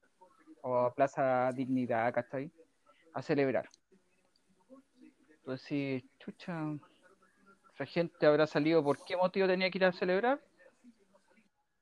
o 0.62 0.76
a 0.78 0.94
Plaza 0.94 1.50
Dignidad, 1.52 2.12
¿cachai? 2.12 2.50
A 3.14 3.22
celebrar. 3.22 3.68
Entonces, 5.38 5.66
si, 5.66 6.10
chucha, 6.18 6.56
esa 7.74 7.86
gente 7.86 8.26
habrá 8.26 8.46
salido, 8.46 8.82
¿por 8.82 9.04
qué 9.04 9.16
motivo 9.16 9.46
tenía 9.46 9.70
que 9.70 9.78
ir 9.78 9.84
a 9.84 9.92
celebrar? 9.92 10.40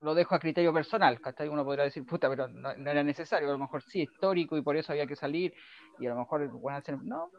Lo 0.01 0.15
dejo 0.15 0.35
a 0.35 0.39
criterio 0.39 0.73
personal, 0.73 1.21
¿cachai? 1.21 1.49
Uno 1.49 1.63
podrá 1.63 1.85
decir, 1.85 2.07
puta, 2.07 2.29
pero 2.31 2.49
no, 2.49 2.71
era 2.71 3.03
necesario, 3.03 3.49
a 3.49 3.53
lo 3.53 3.59
mejor 3.59 3.83
sí, 3.83 4.03
histórico 4.03 4.57
y 4.57 4.63
por 4.63 4.77
eso 4.77 4.93
había 4.93 5.07
que 5.07 5.17
salir, 5.17 5.53
y 5.99 6.07
a 6.07 6.11
lo 6.11 6.17
mejor, 6.17 6.49
bueno, 6.49 6.81
no, 7.03 7.31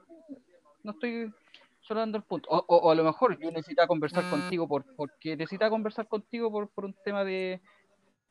no 0.84 0.91
estoy 0.91 1.34
solo 1.82 2.00
dando 2.00 2.18
el 2.18 2.24
punto. 2.24 2.50
O, 2.50 2.64
o, 2.68 2.92
a 2.92 2.96
lo 2.96 3.04
mejor 3.04 3.38
yo 3.40 3.52
necesitaba 3.52 3.88
conversar 3.88 4.24
mm. 4.26 4.30
contigo 4.30 4.68
por, 4.68 4.86
porque 4.96 5.36
necesitaba 5.36 5.70
conversar 5.70 6.08
contigo 6.08 6.52
por, 6.52 6.70
por 6.70 6.86
un 6.86 6.96
tema 7.04 7.24
de, 7.24 7.62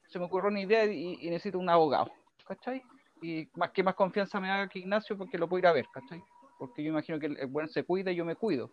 se 0.08 0.18
me 0.18 0.24
ocurrió 0.24 0.50
una 0.50 0.60
idea 0.60 0.84
y, 0.86 1.18
y 1.20 1.30
necesito 1.30 1.58
un 1.58 1.68
abogado, 1.68 2.12
¿cachai? 2.46 2.82
Y 3.22 3.48
más 3.54 3.70
que 3.70 3.82
más 3.82 3.94
confianza 3.94 4.40
me 4.40 4.50
haga 4.50 4.68
que 4.68 4.78
Ignacio 4.78 5.16
porque 5.16 5.38
lo 5.38 5.48
puedo 5.48 5.58
ir 5.58 5.66
a 5.66 5.72
ver, 5.72 5.86
¿cachai? 5.92 6.22
Porque 6.58 6.82
yo 6.82 6.90
imagino 6.90 7.18
que 7.18 7.26
el, 7.26 7.46
buen 7.46 7.68
se 7.68 7.84
cuida 7.84 8.10
y 8.10 8.16
yo 8.16 8.24
me 8.24 8.36
cuido. 8.36 8.70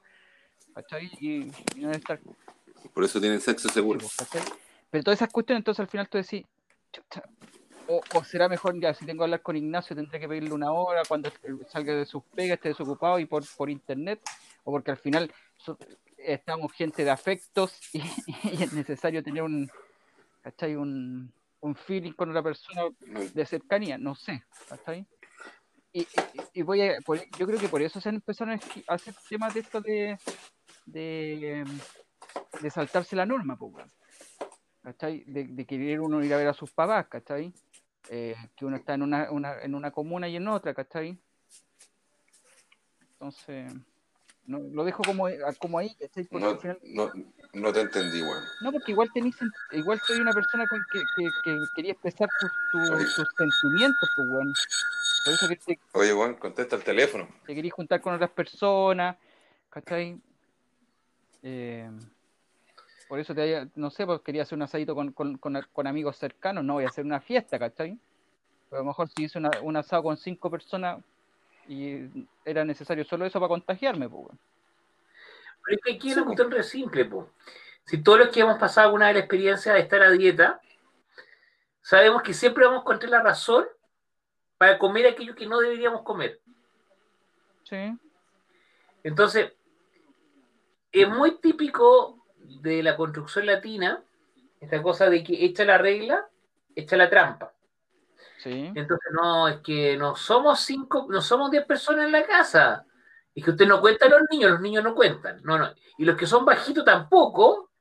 ¿Cachai? 0.73 1.09
Y, 1.19 1.51
no 1.77 1.91
estar... 1.91 2.19
Por 2.93 3.03
eso 3.03 3.19
tienen 3.19 3.41
sexo 3.41 3.69
seguro. 3.69 4.05
Pero 4.89 5.03
todas 5.03 5.19
esas 5.19 5.31
cuestiones, 5.31 5.61
entonces 5.61 5.79
al 5.79 5.87
final 5.87 6.07
tú 6.09 6.17
decís, 6.17 6.45
o, 7.87 8.23
será 8.23 8.49
mejor, 8.49 8.79
ya, 8.79 8.93
si 8.93 9.05
tengo 9.05 9.19
que 9.19 9.25
hablar 9.25 9.41
con 9.41 9.55
Ignacio, 9.55 9.95
tendré 9.95 10.19
que 10.19 10.27
pedirle 10.27 10.53
una 10.53 10.71
hora 10.71 11.03
cuando 11.07 11.31
salga 11.69 11.95
de 11.95 12.05
sus 12.05 12.23
pegas, 12.23 12.57
esté 12.57 12.69
desocupado 12.69 13.19
y 13.19 13.25
por, 13.25 13.43
por 13.55 13.69
internet, 13.69 14.21
o 14.63 14.71
porque 14.71 14.91
al 14.91 14.97
final 14.97 15.31
estamos 16.17 16.71
gente 16.73 17.03
de 17.03 17.11
afectos 17.11 17.79
y, 17.93 18.01
es 18.61 18.73
necesario 18.73 19.23
tener 19.23 19.43
un, 19.43 19.69
¿cachai? 20.41 20.75
Un, 20.75 21.31
un 21.61 21.75
feeling 21.75 22.13
con 22.13 22.29
una 22.29 22.43
persona 22.43 22.83
de 23.33 23.45
cercanía, 23.45 23.97
no 23.97 24.15
sé, 24.15 24.43
¿cachai? 24.67 25.07
y, 26.53 26.61
voy 26.61 26.81
a, 26.81 26.97
yo 27.37 27.47
creo 27.47 27.59
que 27.59 27.69
por 27.69 27.81
eso 27.81 27.99
se 27.99 28.09
han 28.09 28.15
empezado 28.15 28.51
a 28.51 28.93
hacer 28.93 29.15
temas 29.29 29.53
de 29.53 29.59
esto 29.61 29.81
de, 29.81 30.17
de, 30.85 31.65
saltarse 32.69 33.15
la 33.15 33.25
norma, 33.25 33.57
¿cachai? 34.83 35.23
De, 35.25 35.65
querer 35.65 35.99
uno 35.99 36.23
ir 36.23 36.33
a 36.33 36.37
ver 36.37 36.47
a 36.47 36.53
sus 36.53 36.71
papás, 36.71 37.07
¿cachai? 37.07 37.53
Eh, 38.09 38.35
que 38.55 38.65
uno 38.65 38.77
está 38.77 38.93
en 38.93 39.01
una, 39.01 39.27
en 39.61 39.75
una 39.75 39.91
comuna 39.91 40.27
y 40.27 40.35
en 40.37 40.47
otra, 40.47 40.73
¿cachai? 40.73 41.19
Entonces, 43.13 43.73
no, 44.45 44.59
lo 44.59 44.85
dejo 44.85 45.03
como, 45.03 45.27
como 45.59 45.79
ahí, 45.79 45.93
¿cachai? 45.95 46.27
no, 46.31 46.57
no, 46.83 47.11
no, 47.53 47.73
te 47.73 47.81
entendí, 47.81 48.21
bueno. 48.21 48.41
No, 48.61 48.71
porque 48.71 48.93
igual 48.93 49.09
tenés, 49.13 49.35
igual 49.71 49.99
soy 50.05 50.21
una 50.21 50.31
persona 50.31 50.65
con 50.67 50.79
que, 50.91 51.01
que, 51.43 51.57
quería 51.75 51.91
expresar 51.91 52.29
tus, 52.39 52.51
sentimientos, 53.37 54.09
pues, 54.15 54.29
bueno. 54.29 54.53
Oye, 55.93 56.13
Juan, 56.13 56.35
contesta 56.35 56.77
el 56.77 56.83
teléfono. 56.83 57.27
Te 57.45 57.53
querías 57.53 57.73
juntar 57.73 57.99
con 57.99 58.13
otras 58.13 58.29
personas, 58.29 59.17
¿cachai? 59.69 60.17
Eh, 61.43 61.89
por 63.07 63.19
eso 63.19 63.33
te 63.33 63.67
no 63.75 63.89
sé, 63.89 64.05
pues 64.05 64.21
quería 64.21 64.43
hacer 64.43 64.57
un 64.57 64.63
asadito 64.63 64.95
con, 64.95 65.87
amigos 65.87 66.17
cercanos, 66.17 66.63
no 66.63 66.73
voy 66.73 66.85
a 66.85 66.89
hacer 66.89 67.05
una 67.05 67.21
fiesta, 67.21 67.57
¿cachai? 67.57 67.97
Pero 68.69 68.81
a 68.81 68.83
lo 68.83 68.89
mejor 68.89 69.09
si 69.09 69.23
hice 69.23 69.39
un 69.61 69.77
asado 69.77 70.03
con 70.03 70.17
cinco 70.17 70.51
personas 70.51 70.99
y 71.67 72.27
era 72.43 72.65
necesario 72.65 73.05
solo 73.05 73.25
eso 73.25 73.39
para 73.39 73.49
contagiarme, 73.49 74.09
pues. 74.09 74.37
Pero 75.63 75.77
es 75.77 75.83
que 75.83 75.93
aquí 75.93 76.09
es 76.09 76.17
una 76.17 76.25
cuestión 76.25 76.51
re 76.51 76.63
simple, 76.63 77.05
pues. 77.05 77.27
Si 77.85 78.03
todos 78.03 78.19
los 78.19 78.29
que 78.29 78.41
hemos 78.41 78.57
pasado 78.57 78.87
alguna 78.87 79.07
vez 79.07 79.15
la 79.15 79.19
experiencia 79.21 79.73
de 79.73 79.79
estar 79.79 80.01
a 80.01 80.11
dieta, 80.11 80.61
sabemos 81.81 82.21
que 82.21 82.33
siempre 82.33 82.65
vamos 82.65 82.79
a 82.79 82.81
encontrar 82.81 83.11
la 83.11 83.23
razón 83.23 83.65
para 84.57 84.77
comer 84.77 85.07
aquello 85.07 85.35
que 85.35 85.47
no 85.47 85.59
deberíamos 85.59 86.01
comer. 86.01 86.41
Sí. 87.63 87.97
Entonces, 89.03 89.53
es 90.91 91.07
muy 91.07 91.37
típico 91.39 92.16
de 92.61 92.83
la 92.83 92.95
construcción 92.95 93.45
latina 93.45 94.03
esta 94.59 94.81
cosa 94.81 95.09
de 95.09 95.23
que 95.23 95.45
echa 95.45 95.65
la 95.65 95.77
regla, 95.77 96.27
echa 96.75 96.97
la 96.97 97.09
trampa. 97.09 97.53
Sí. 98.39 98.71
Entonces, 98.75 99.11
no, 99.11 99.47
es 99.47 99.57
que 99.57 99.97
no 99.97 100.15
somos 100.15 100.59
cinco, 100.61 101.07
no 101.09 101.21
somos 101.21 101.51
diez 101.51 101.65
personas 101.65 102.05
en 102.05 102.11
la 102.11 102.25
casa. 102.25 102.85
Es 103.33 103.43
que 103.43 103.51
usted 103.51 103.67
no 103.67 103.81
cuenta 103.81 104.05
a 104.05 104.09
los 104.09 104.21
niños, 104.31 104.51
los 104.51 104.61
niños 104.61 104.83
no 104.83 104.95
cuentan. 104.95 105.41
No, 105.43 105.57
no. 105.57 105.69
Y 105.97 106.05
los 106.05 106.15
que 106.17 106.25
son 106.25 106.45
bajitos 106.45 106.83
tampoco. 106.83 107.71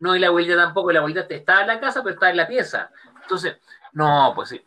No, 0.00 0.14
y 0.14 0.18
la 0.18 0.28
abuelita 0.28 0.56
tampoco. 0.56 0.92
La 0.92 0.98
abuelita 0.98 1.26
está 1.28 1.62
en 1.62 1.68
la 1.68 1.80
casa, 1.80 2.02
pero 2.02 2.14
está 2.14 2.30
en 2.30 2.36
la 2.36 2.46
pieza. 2.46 2.90
Entonces, 3.22 3.56
no, 3.92 4.32
pues 4.34 4.50
sí. 4.50 4.62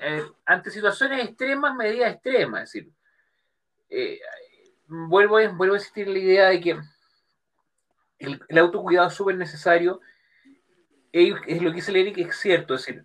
Eh, 0.00 0.24
ante 0.44 0.70
situaciones 0.70 1.24
extremas, 1.24 1.74
medidas 1.74 2.12
extremas. 2.12 2.62
Es 2.64 2.72
decir, 2.72 2.92
eh, 3.90 4.20
vuelvo, 4.86 5.36
vuelvo 5.54 5.74
a 5.74 5.78
insistir 5.78 6.08
en 6.08 6.14
la 6.14 6.18
idea 6.18 6.48
de 6.48 6.60
que 6.60 6.80
el, 8.18 8.58
autocuidado 8.58 9.08
es 9.08 9.14
súper 9.14 9.36
necesario. 9.36 10.00
Es 11.12 11.62
lo 11.62 11.70
que 11.70 11.76
dice 11.76 11.90
el 11.90 11.98
Eric, 11.98 12.18
es 12.18 12.36
cierto. 12.36 12.74
Es 12.74 12.86
decir, 12.86 13.04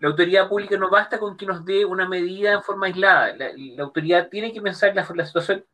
la 0.00 0.08
autoridad 0.08 0.48
pública 0.48 0.76
no 0.76 0.90
basta 0.90 1.18
con 1.18 1.36
que 1.36 1.46
nos 1.46 1.64
dé 1.64 1.84
una 1.84 2.08
medida 2.08 2.52
en 2.52 2.62
forma 2.62 2.86
aislada. 2.86 3.34
La, 3.36 3.82
autoridad 3.82 4.28
tiene 4.28 4.52
que 4.52 4.62
pensar 4.62 4.94
la, 4.94 5.06
la 5.14 5.26
situación 5.26 5.64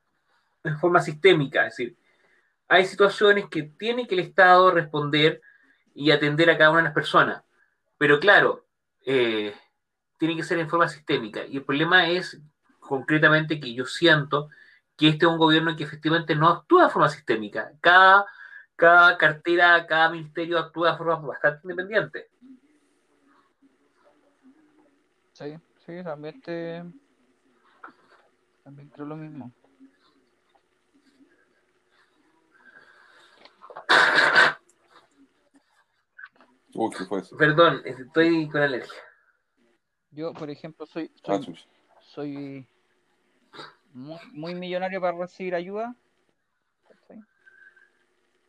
en 0.64 0.78
forma 0.78 1.00
sistémica. 1.00 1.66
Es 1.66 1.76
decir, 1.76 1.96
hay 2.68 2.84
situaciones 2.84 3.46
que 3.48 3.64
tiene 3.64 4.06
que 4.06 4.14
el 4.14 4.20
Estado 4.20 4.70
responder 4.70 5.40
y 5.94 6.10
atender 6.10 6.50
a 6.50 6.58
cada 6.58 6.70
una 6.70 6.78
de 6.78 6.84
las 6.84 6.94
personas. 6.94 7.42
Pero 7.98 8.20
claro, 8.20 8.64
eh, 9.04 9.54
tiene 10.18 10.36
que 10.36 10.44
ser 10.44 10.58
en 10.58 10.68
forma 10.68 10.88
sistémica. 10.88 11.44
Y 11.46 11.56
el 11.56 11.64
problema 11.64 12.08
es 12.08 12.40
concretamente 12.78 13.58
que 13.58 13.74
yo 13.74 13.86
siento 13.86 14.48
que 14.96 15.08
este 15.08 15.24
es 15.24 15.32
un 15.32 15.38
gobierno 15.38 15.74
que 15.76 15.84
efectivamente 15.84 16.34
no 16.36 16.48
actúa 16.48 16.84
de 16.84 16.90
forma 16.90 17.08
sistémica. 17.08 17.72
Cada, 17.80 18.26
cada 18.80 19.18
cartera, 19.18 19.86
cada 19.86 20.08
ministerio 20.08 20.58
actúa 20.58 20.92
de 20.92 20.98
forma 20.98 21.16
bastante 21.16 21.60
independiente. 21.64 22.30
Sí, 25.34 25.54
sí, 25.84 26.02
también, 26.02 26.40
te... 26.40 26.82
también 28.64 28.88
creo 28.88 29.06
lo 29.06 29.16
mismo. 29.16 29.52
Perdón, 37.38 37.82
estoy 37.84 38.48
con 38.48 38.62
alergia. 38.62 39.02
Yo, 40.10 40.32
por 40.32 40.48
ejemplo, 40.48 40.86
soy, 40.86 41.12
soy, 42.00 42.66
muy, 43.92 44.54
millonario 44.54 45.00
para 45.02 45.18
recibir 45.18 45.54
ayuda. 45.54 45.94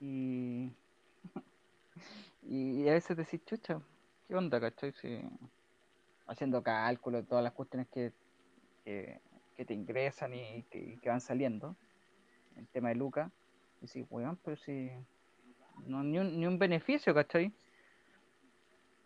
Y, 0.02 0.74
y 2.42 2.90
a 2.90 2.94
veces 2.94 3.16
decís, 3.16 3.46
chucha, 3.46 3.80
¿qué 4.28 4.36
onda, 4.36 4.60
cachai? 4.60 4.94
haciendo 6.28 6.64
cálculos 6.64 7.28
todas 7.28 7.44
las 7.44 7.54
cuestiones 7.54 7.88
que, 7.90 8.14
que, 8.84 9.22
te 9.66 9.74
ingresan 9.76 10.34
y 10.34 10.64
que, 10.64 11.00
van 11.06 11.22
saliendo. 11.22 11.76
El 12.56 12.68
tema 12.70 12.90
de 12.90 12.96
Luca. 12.96 13.32
Y 13.80 13.86
decís, 13.86 14.06
weón, 14.10 14.38
pero 14.44 14.58
si 14.58 14.90
no, 15.86 16.04
ni, 16.04 16.18
un, 16.18 16.40
ni 16.40 16.48
un 16.48 16.58
beneficio, 16.58 17.14
¿cachai? 17.14 17.54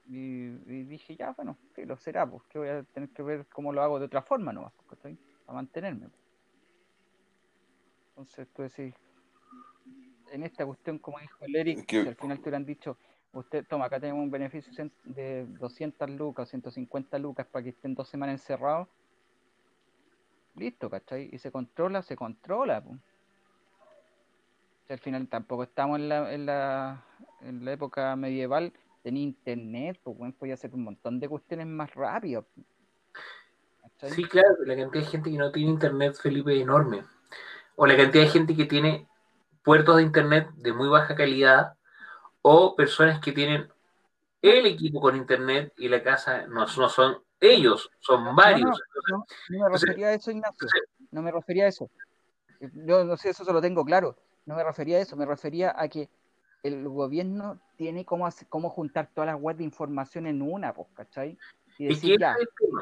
Y, 0.08 0.50
dije, 0.86 1.16
ya, 1.16 1.32
bueno, 1.32 1.58
que 1.74 1.86
lo 1.86 1.98
será, 1.98 2.30
pues 2.30 2.44
que 2.44 2.60
voy 2.60 2.70
a 2.70 2.84
tener 2.84 3.10
que 3.10 3.24
ver 3.24 3.48
cómo 3.48 3.74
lo 3.74 3.82
hago 3.82 4.00
de 4.00 4.06
otra 4.06 4.22
forma 4.22 4.54
nomás, 4.54 4.74
estoy 4.92 5.18
a 5.48 5.54
mantenerme. 5.54 6.10
Entonces, 8.10 8.48
tú 8.54 8.62
decís, 8.62 8.94
en 10.32 10.44
esta 10.44 10.66
cuestión, 10.66 11.00
como 11.00 11.20
dijo 11.20 11.38
el 11.42 11.56
Eric, 11.56 11.86
que... 11.86 12.00
al 12.00 12.16
final 12.16 12.38
te 12.38 12.44
hubieran 12.44 12.66
dicho, 12.66 12.98
usted, 13.34 13.66
toma, 13.68 13.86
acá 13.86 14.00
tenemos 14.00 14.24
un 14.24 14.32
beneficio 14.32 14.90
de 15.04 15.46
200 15.46 16.10
lucas, 16.12 16.50
150 16.50 17.20
lucas 17.20 17.48
para 17.48 17.64
que 17.64 17.70
estén 17.70 17.96
dos 17.96 18.10
semanas 18.10 18.42
encerrados. 18.42 18.88
Listo, 20.56 20.90
¿cachai? 20.90 21.30
Y 21.32 21.38
se 21.38 21.52
controla, 21.52 22.02
se 22.02 22.16
controla. 22.16 22.84
Al 24.88 25.00
final 25.00 25.28
tampoco 25.28 25.64
estamos 25.64 26.00
en 26.00 26.10
la, 26.10 26.34
en 26.34 26.46
la, 26.46 27.04
en 27.42 27.66
la 27.66 27.74
época 27.74 28.16
medieval 28.16 28.72
tenía 29.06 29.22
internet, 29.22 30.00
pues 30.04 30.18
bueno, 30.18 30.34
podía 30.34 30.56
hacer 30.56 30.74
un 30.74 30.84
montón 30.84 31.20
de 31.20 31.30
cuestiones 31.30 31.68
más 31.68 31.94
rápido. 31.94 32.48
Sí, 34.02 34.24
claro, 34.24 34.56
la 34.66 34.76
cantidad 34.76 35.04
de 35.04 35.12
gente 35.12 35.30
que 35.30 35.38
no 35.38 35.52
tiene 35.52 35.70
internet, 35.70 36.16
Felipe, 36.20 36.56
es 36.56 36.64
enorme. 36.64 37.04
O 37.76 37.86
la 37.86 37.96
cantidad 37.96 38.24
de 38.24 38.30
gente 38.32 38.56
que 38.56 38.66
tiene 38.66 39.08
puertos 39.66 39.98
de 39.98 40.04
internet 40.04 40.48
de 40.56 40.72
muy 40.72 40.88
baja 40.88 41.16
calidad, 41.16 41.74
o 42.42 42.76
personas 42.76 43.20
que 43.20 43.32
tienen 43.32 43.68
el 44.42 44.68
equipo 44.68 45.02
con 45.02 45.16
internet 45.16 45.74
y 45.78 45.90
la 45.90 46.04
casa 46.04 46.46
no, 46.46 46.68
no 46.78 46.90
son 46.90 47.18
ellos, 47.40 47.90
son 48.00 48.36
varios. 48.36 48.80
No, 49.10 49.26
me 49.50 49.70
refería 49.70 50.08
a 50.10 50.14
eso, 50.14 50.30
Ignacio. 50.30 50.68
No 51.10 51.24
me 51.24 51.32
refería 51.32 51.66
a 51.66 51.68
eso. 51.70 51.90
Yo 52.60 53.04
no 53.04 53.18
sé, 53.18 53.30
eso 53.30 53.44
se 53.44 53.52
lo 53.52 53.60
tengo 53.62 53.84
claro. 53.84 54.16
No 54.46 54.56
me 54.56 54.64
refería 54.64 54.98
a 54.98 55.02
eso, 55.02 55.16
me 55.16 55.26
refería 55.26 55.74
a 55.76 55.88
que 55.88 56.08
el 56.62 56.88
gobierno 56.88 57.60
tiene 57.76 58.06
cómo, 58.06 58.30
cómo 58.48 58.70
juntar 58.70 59.10
todas 59.14 59.32
las 59.32 59.42
webs 59.42 59.58
de 59.58 59.64
información 59.64 60.28
en 60.28 60.44
una, 60.44 60.74
pues, 60.74 60.88
¿cachai? 60.94 61.38
Y 61.80 61.88
decir, 61.88 62.20
ya, 62.20 62.36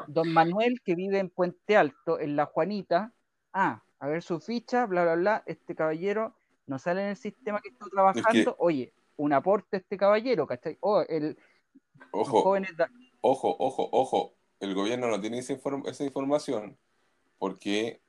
don 0.06 0.30
Manuel 0.30 0.80
que 0.84 0.94
vive 0.94 1.18
en 1.18 1.30
Puente 1.30 1.76
Alto, 1.78 2.20
en 2.20 2.36
La 2.36 2.44
Juanita, 2.44 3.12
ah, 3.54 3.82
a 3.98 4.08
ver 4.08 4.22
su 4.22 4.38
ficha, 4.40 4.84
bla, 4.84 5.04
bla, 5.04 5.14
bla, 5.14 5.42
este 5.46 5.74
caballero 5.74 6.34
no 6.66 6.78
sale 6.78 7.02
en 7.02 7.08
el 7.08 7.16
sistema 7.16 7.60
que 7.60 7.68
está 7.68 7.86
trabajando, 7.86 8.56
oye, 8.58 8.92
un 9.16 9.32
aporte 9.32 9.76
a 9.76 9.80
este 9.80 9.96
caballero, 9.96 10.46
¿cachai? 10.46 10.76
Oh, 10.80 11.02
el, 11.02 11.38
ojo, 12.10 12.38
ojo, 13.20 13.56
ojo, 13.58 13.88
ojo, 13.92 14.34
el 14.60 14.74
gobierno 14.74 15.08
no 15.08 15.20
tiene 15.20 15.38
esa, 15.38 15.54
esa 15.86 16.04
información 16.04 16.76
porque 17.38 18.00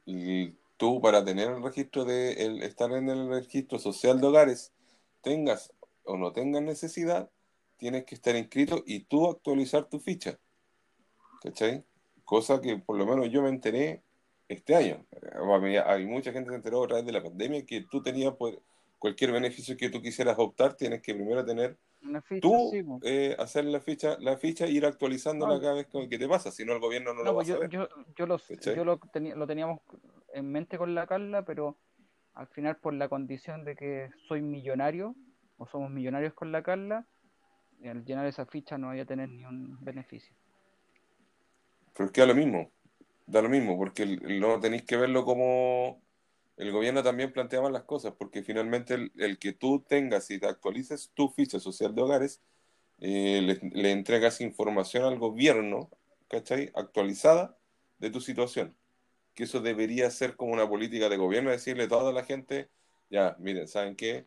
tú 0.78 1.01
para 1.01 1.26
tener 1.26 1.49
el 1.49 1.62
registro 1.62 2.06
de 2.06 2.45
el, 2.45 2.64
estar 2.64 2.89
en 2.93 3.10
el 3.10 3.28
registro 3.28 3.80
social 3.80 4.22
de 4.22 4.28
hogares, 4.28 4.72
tengas 5.22 5.74
o 6.06 6.16
no 6.16 6.32
tengas 6.32 6.62
necesidad, 6.62 7.30
tienes 7.78 8.06
que 8.06 8.16
estar 8.16 8.36
inscrito 8.36 8.82
y 8.86 9.01
tú 9.01 9.30
actualizar 9.30 9.89
tu 9.89 9.99
ficha. 9.99 10.39
¿Cachai? 11.41 11.84
Cosa 12.24 12.62
que 12.62 12.78
por 12.78 12.97
lo 12.97 13.06
menos 13.06 13.30
yo 13.30 13.41
me 13.41 13.49
enteré 13.49 14.03
este 14.48 14.76
año. 14.76 15.06
Hay 15.86 16.06
mucha 16.06 16.32
gente 16.32 16.48
que 16.48 16.52
se 16.52 16.58
enteró 16.58 16.84
a 16.84 16.88
través 16.88 17.06
de 17.06 17.12
la 17.12 17.24
pandemia 17.24 17.66
que 17.66 17.82
tú 17.82 18.02
tenías 18.02 18.34
pues, 18.38 18.58
cualquier 19.00 19.32
beneficio 19.32 19.78
que 19.78 19.89
tú 19.89 20.02
quisieras 20.02 20.38
optar, 20.38 20.76
tienes 20.76 21.02
que 21.02 21.14
primero 21.14 21.46
tener 21.46 21.78
tú 22.41 22.72
eh, 23.04 23.36
hacer 23.39 23.66
la 23.66 23.80
ficha, 23.80 24.18
la 24.20 24.38
ficha 24.38 24.66
e 24.66 24.72
ir 24.72 24.86
actualizándola 24.86 25.60
cada 25.60 25.74
vez 25.74 25.88
que, 25.88 26.18
te 26.18 26.28
pasa, 26.28 26.52
si 26.52 26.64
no 26.64 26.74
el 26.74 26.80
gobierno 26.80 27.14
no, 27.14 27.24
lo 27.24 27.36
va 27.36 27.41
a 27.41 27.46
saber. 27.46 27.70
Yo, 27.70 27.88
yo, 28.16 28.28
lo, 28.28 28.38
yo 28.38 28.86
lo, 28.86 29.00
lo 29.36 29.48
teníamos 29.48 29.80
en 30.34 30.52
mente 30.52 30.78
con 30.78 30.93
la 30.93 31.08
Carla, 31.08 31.43
pero 31.43 31.78
al 32.34 32.48
final 32.48 32.78
por 32.78 32.93
la 32.93 33.10
condición 33.10 33.64
de 33.64 33.76
que 33.76 34.10
soy 34.28 34.41
millonario, 34.41 35.16
o 35.58 35.66
somos 35.66 35.89
millonarios 35.89 36.34
con 36.34 36.52
la 36.52 36.62
Carla, 36.62 37.08
al 37.84 38.04
llenar 38.06 38.26
esa 38.26 38.46
ficha 38.46 38.78
no 38.78 38.88
voy 38.88 39.00
a 39.00 39.06
tener 39.06 39.30
ni 39.30 39.46
un 39.46 39.84
beneficio. 39.84 40.36
Pero 41.93 42.08
es 42.08 42.12
que 42.12 42.26
lo 42.26 42.36
mismo, 42.36 42.72
da 43.26 43.42
lo 43.42 43.50
mismo, 43.50 43.78
porque 43.78 44.06
no 44.06 44.60
tenéis 44.60 44.84
que 44.84 44.98
verlo 44.98 45.26
como 45.26 46.02
el 46.58 46.72
gobierno 46.72 47.04
también 47.04 47.34
plantea 47.34 47.62
mal 47.62 47.74
las 47.74 47.84
cosas, 47.84 48.14
porque 48.18 48.44
finalmente 48.44 49.12
el, 49.18 49.40
que 49.40 49.54
tú 49.54 49.84
tengas 49.88 50.32
y 50.32 50.40
te 50.40 50.48
actualices 50.48 51.12
tu 51.14 51.30
ficha 51.30 51.60
social 51.60 51.96
de 51.96 52.02
hogares, 52.02 52.42
eh, 53.00 53.42
le, 53.42 53.60
le, 53.72 53.92
entregas 53.92 54.42
información 54.42 55.04
al 55.04 55.20
gobierno, 55.20 55.90
¿cachai? 56.30 56.72
Actualizada 56.76 57.58
de 58.00 58.10
tu 58.10 58.22
situación 58.22 58.76
que 59.36 59.44
eso 59.44 59.60
debería 59.60 60.10
ser 60.10 60.36
como 60.36 60.54
una 60.54 60.68
política 60.68 61.10
de 61.10 61.18
gobierno, 61.18 61.52
decirle 61.52 61.84
a 61.84 61.88
toda 61.90 62.14
la 62.14 62.24
gente, 62.24 62.70
ya, 63.10 63.36
miren, 63.40 63.68
¿saben 63.68 63.96
qué? 63.96 64.26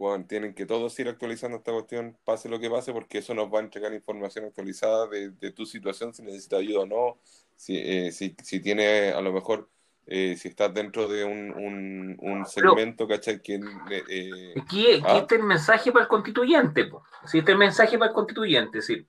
Bueno, 0.00 0.24
tienen 0.24 0.54
que 0.54 0.64
todos 0.64 0.98
ir 0.98 1.10
actualizando 1.10 1.58
esta 1.58 1.72
cuestión, 1.72 2.16
pase 2.24 2.48
lo 2.48 2.58
que 2.58 2.70
pase, 2.70 2.90
porque 2.90 3.18
eso 3.18 3.34
nos 3.34 3.52
va 3.52 3.58
a 3.58 3.62
entregar 3.62 3.92
información 3.92 4.46
actualizada 4.46 5.06
de, 5.06 5.52
tu 5.52 5.66
situación, 5.66 6.14
si 6.14 6.22
necesitas 6.22 6.60
ayuda 6.60 6.80
o 6.80 6.86
no, 6.86 7.18
si, 7.54 7.76
eh, 7.76 8.10
si, 8.10 8.34
si 8.42 8.60
tiene 8.60 9.10
a 9.10 9.20
lo 9.20 9.30
mejor, 9.30 9.68
eh, 10.06 10.38
si 10.38 10.48
estás 10.48 10.72
dentro 10.72 11.06
de 11.06 11.22
un, 11.24 12.16
un, 12.18 12.46
segmento, 12.46 13.06
¿cachai? 13.06 13.42
Que, 13.42 13.60
eh, 14.08 14.54
aquí, 14.58 14.86
¿ah? 15.04 15.18
está 15.18 15.34
el 15.34 15.42
mensaje 15.42 15.92
para 15.92 16.04
el 16.04 16.08
constituyente, 16.08 16.86
po. 16.86 17.04
este 17.22 17.36
es 17.40 17.48
el 17.48 17.58
mensaje 17.58 17.98
para 17.98 18.08
el 18.08 18.14
constituyente, 18.14 18.80
sí. 18.80 19.06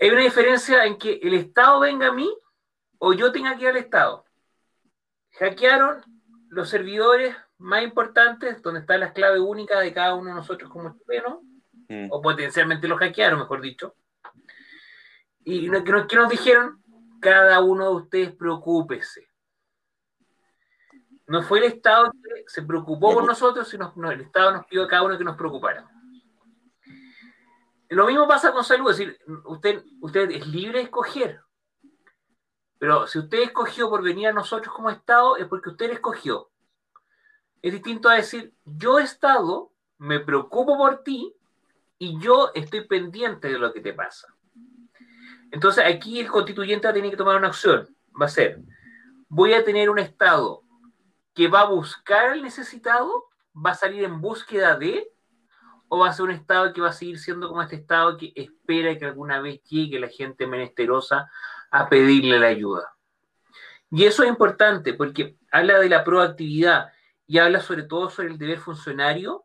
Hay 0.00 0.08
una 0.08 0.22
diferencia 0.22 0.86
en 0.86 0.96
que 0.96 1.20
el 1.22 1.34
Estado 1.34 1.80
venga 1.80 2.06
a 2.06 2.12
mí 2.12 2.34
o 2.96 3.12
yo 3.12 3.30
tenga 3.30 3.54
que 3.58 3.64
ir 3.64 3.68
al 3.68 3.76
Estado. 3.76 4.24
Hackearon 5.32 6.02
los 6.48 6.70
servidores 6.70 7.36
más 7.58 7.82
importantes, 7.82 8.60
donde 8.62 8.80
está 8.80 8.98
la 8.98 9.12
clave 9.12 9.40
única 9.40 9.80
de 9.80 9.92
cada 9.92 10.14
uno 10.14 10.30
de 10.30 10.36
nosotros 10.36 10.70
como 10.70 10.96
chilenos, 10.98 11.38
mm. 11.88 12.08
o 12.10 12.20
potencialmente 12.20 12.88
los 12.88 12.98
hackearon, 12.98 13.40
mejor 13.40 13.60
dicho. 13.60 13.94
Y 15.44 15.70
que 15.70 15.92
nos, 15.92 16.12
nos 16.12 16.28
dijeron, 16.28 16.82
cada 17.20 17.60
uno 17.60 17.88
de 17.90 17.94
ustedes 17.96 18.34
preocúpese. 18.34 19.28
No 21.26 21.42
fue 21.42 21.58
el 21.58 21.64
Estado 21.64 22.12
que 22.12 22.44
se 22.46 22.62
preocupó 22.62 23.14
por 23.14 23.24
nosotros, 23.24 23.66
sino 23.68 23.92
no, 23.96 24.10
el 24.10 24.20
Estado 24.20 24.52
nos 24.52 24.66
pidió 24.66 24.84
a 24.84 24.88
cada 24.88 25.04
uno 25.04 25.16
que 25.16 25.24
nos 25.24 25.36
preocupara. 25.36 25.90
Lo 27.88 28.06
mismo 28.06 28.26
pasa 28.26 28.52
con 28.52 28.64
salud, 28.64 28.90
es 28.90 28.98
decir, 28.98 29.18
usted, 29.44 29.82
usted 30.00 30.30
es 30.30 30.46
libre 30.46 30.78
de 30.78 30.84
escoger. 30.84 31.40
Pero 32.78 33.06
si 33.06 33.18
usted 33.18 33.42
escogió 33.42 33.88
por 33.88 34.02
venir 34.02 34.28
a 34.28 34.32
nosotros 34.32 34.74
como 34.74 34.90
Estado, 34.90 35.36
es 35.36 35.46
porque 35.46 35.70
usted 35.70 35.92
escogió. 35.92 36.50
Es 37.64 37.72
distinto 37.72 38.10
a 38.10 38.16
decir, 38.16 38.52
yo 38.66 38.98
Estado 38.98 39.72
me 39.96 40.20
preocupo 40.20 40.76
por 40.76 41.02
ti 41.02 41.34
y 41.96 42.20
yo 42.20 42.50
estoy 42.54 42.86
pendiente 42.86 43.48
de 43.48 43.58
lo 43.58 43.72
que 43.72 43.80
te 43.80 43.94
pasa. 43.94 44.28
Entonces 45.50 45.82
aquí 45.86 46.20
el 46.20 46.30
constituyente 46.30 46.92
tiene 46.92 47.10
que 47.10 47.16
tomar 47.16 47.38
una 47.38 47.46
acción. 47.48 47.88
Va 48.20 48.26
a 48.26 48.28
ser, 48.28 48.60
voy 49.30 49.54
a 49.54 49.64
tener 49.64 49.88
un 49.88 49.98
Estado 49.98 50.62
que 51.32 51.48
va 51.48 51.60
a 51.60 51.70
buscar 51.70 52.32
al 52.32 52.42
necesitado, 52.42 53.30
va 53.56 53.70
a 53.70 53.74
salir 53.74 54.04
en 54.04 54.20
búsqueda 54.20 54.76
de, 54.76 55.10
o 55.88 56.00
va 56.00 56.10
a 56.10 56.12
ser 56.12 56.26
un 56.26 56.32
Estado 56.32 56.70
que 56.74 56.82
va 56.82 56.90
a 56.90 56.92
seguir 56.92 57.18
siendo 57.18 57.48
como 57.48 57.62
este 57.62 57.76
Estado 57.76 58.18
que 58.18 58.34
espera 58.36 58.98
que 58.98 59.06
alguna 59.06 59.40
vez 59.40 59.62
llegue 59.62 59.98
la 59.98 60.08
gente 60.08 60.46
menesterosa 60.46 61.30
a 61.70 61.88
pedirle 61.88 62.38
la 62.38 62.48
ayuda. 62.48 62.94
Y 63.90 64.04
eso 64.04 64.22
es 64.22 64.28
importante 64.28 64.92
porque 64.92 65.38
habla 65.50 65.78
de 65.78 65.88
la 65.88 66.04
proactividad 66.04 66.90
y 67.26 67.38
habla 67.38 67.60
sobre 67.60 67.84
todo 67.84 68.10
sobre 68.10 68.28
el 68.28 68.38
deber 68.38 68.58
funcionario 68.58 69.44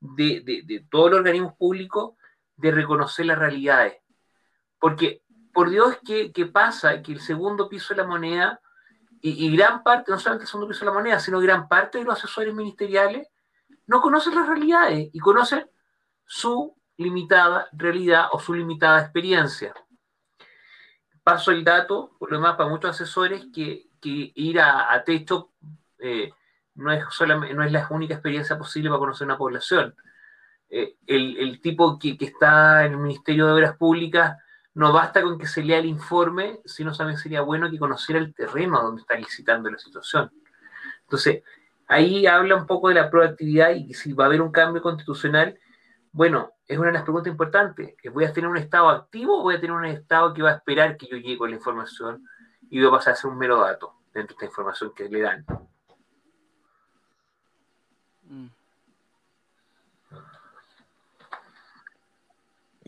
de, 0.00 0.40
de, 0.44 0.62
de 0.64 0.86
todos 0.90 1.10
los 1.10 1.18
organismos 1.18 1.54
públicos 1.54 2.14
de 2.56 2.70
reconocer 2.70 3.26
las 3.26 3.38
realidades. 3.38 3.96
Porque, 4.78 5.22
por 5.52 5.70
Dios, 5.70 5.98
¿qué, 6.04 6.32
qué 6.32 6.46
pasa? 6.46 7.02
Que 7.02 7.12
el 7.12 7.20
segundo 7.20 7.68
piso 7.68 7.94
de 7.94 8.02
la 8.02 8.06
moneda, 8.06 8.60
y, 9.22 9.56
gran 9.56 9.82
parte, 9.82 10.12
no 10.12 10.18
solamente 10.20 10.44
el 10.44 10.48
segundo 10.48 10.68
piso 10.68 10.80
de 10.80 10.86
la 10.86 10.92
moneda, 10.92 11.18
sino 11.18 11.40
gran 11.40 11.66
parte 11.66 11.98
de 11.98 12.04
los 12.04 12.16
asesores 12.16 12.54
ministeriales, 12.54 13.26
no 13.86 14.00
conocen 14.00 14.36
las 14.36 14.46
realidades 14.46 15.10
y 15.12 15.18
conocen 15.18 15.68
su 16.24 16.76
limitada 16.96 17.68
realidad 17.72 18.26
o 18.30 18.38
su 18.38 18.54
limitada 18.54 19.00
experiencia 19.00 19.74
paso 21.26 21.50
el 21.50 21.64
dato, 21.64 22.12
por 22.20 22.30
lo 22.30 22.36
demás, 22.36 22.54
para 22.54 22.70
muchos 22.70 22.92
asesores, 22.92 23.46
que, 23.52 23.90
ir 24.00 24.60
a, 24.60 25.02
techo 25.04 25.50
eh, 25.98 26.32
no, 26.76 26.92
es 26.92 27.04
solamente, 27.10 27.54
no 27.54 27.62
es 27.64 27.72
la 27.72 27.86
única 27.90 28.14
experiencia 28.14 28.56
posible 28.58 28.90
para 28.90 29.00
conocer 29.00 29.26
una 29.26 29.38
población. 29.38 29.94
Eh, 30.68 30.96
el, 31.06 31.60
tipo 31.60 31.98
que, 31.98 32.16
está 32.20 32.84
en 32.84 32.92
el 32.92 32.98
Ministerio 32.98 33.46
de 33.46 33.52
Obras 33.52 33.76
Públicas 33.76 34.36
no 34.74 34.92
basta 34.92 35.22
con 35.22 35.38
que 35.38 35.46
se 35.46 35.62
lea 35.62 35.78
el 35.78 35.86
informe, 35.86 36.60
sino 36.64 36.94
también 36.94 37.18
sería 37.18 37.40
bueno 37.40 37.70
que 37.70 37.78
conociera 37.78 38.20
el 38.20 38.34
terreno 38.34 38.82
donde 38.82 39.00
está 39.00 39.16
licitando 39.16 39.70
la 39.70 39.78
situación. 39.78 40.30
Entonces, 41.02 41.42
ahí 41.86 42.26
habla 42.26 42.56
un 42.56 42.66
poco 42.66 42.88
de 42.88 42.96
la 42.96 43.10
proactividad 43.10 43.70
y 43.70 43.94
si 43.94 44.12
va 44.12 44.24
a 44.24 44.26
haber 44.26 44.42
un 44.42 44.52
cambio 44.52 44.82
constitucional, 44.82 45.58
bueno, 46.12 46.52
es 46.66 46.78
una 46.78 46.88
de 46.88 46.94
las 46.94 47.02
preguntas 47.04 47.30
importantes. 47.30 47.94
¿Voy 48.12 48.24
a 48.24 48.32
tener 48.32 48.50
un 48.50 48.56
estado 48.56 48.88
activo 48.90 49.38
o 49.38 49.42
voy 49.42 49.54
a 49.54 49.60
tener 49.60 49.74
un 49.74 49.84
estado 49.86 50.34
que 50.34 50.42
va 50.42 50.50
a 50.50 50.56
esperar 50.56 50.96
que 50.96 51.06
yo 51.06 51.16
llegue 51.16 51.48
la 51.48 51.54
información 51.54 52.26
y 52.68 52.80
voy 52.80 52.88
a 52.88 52.92
pasar 52.92 53.12
a 53.12 53.16
ser 53.16 53.30
un 53.30 53.38
mero 53.38 53.60
dato 53.60 53.94
dentro 54.12 54.34
de 54.34 54.44
esta 54.44 54.46
información 54.46 54.92
que 54.94 55.08
le 55.08 55.20
dan? 55.20 55.46
Mm. 58.28 58.48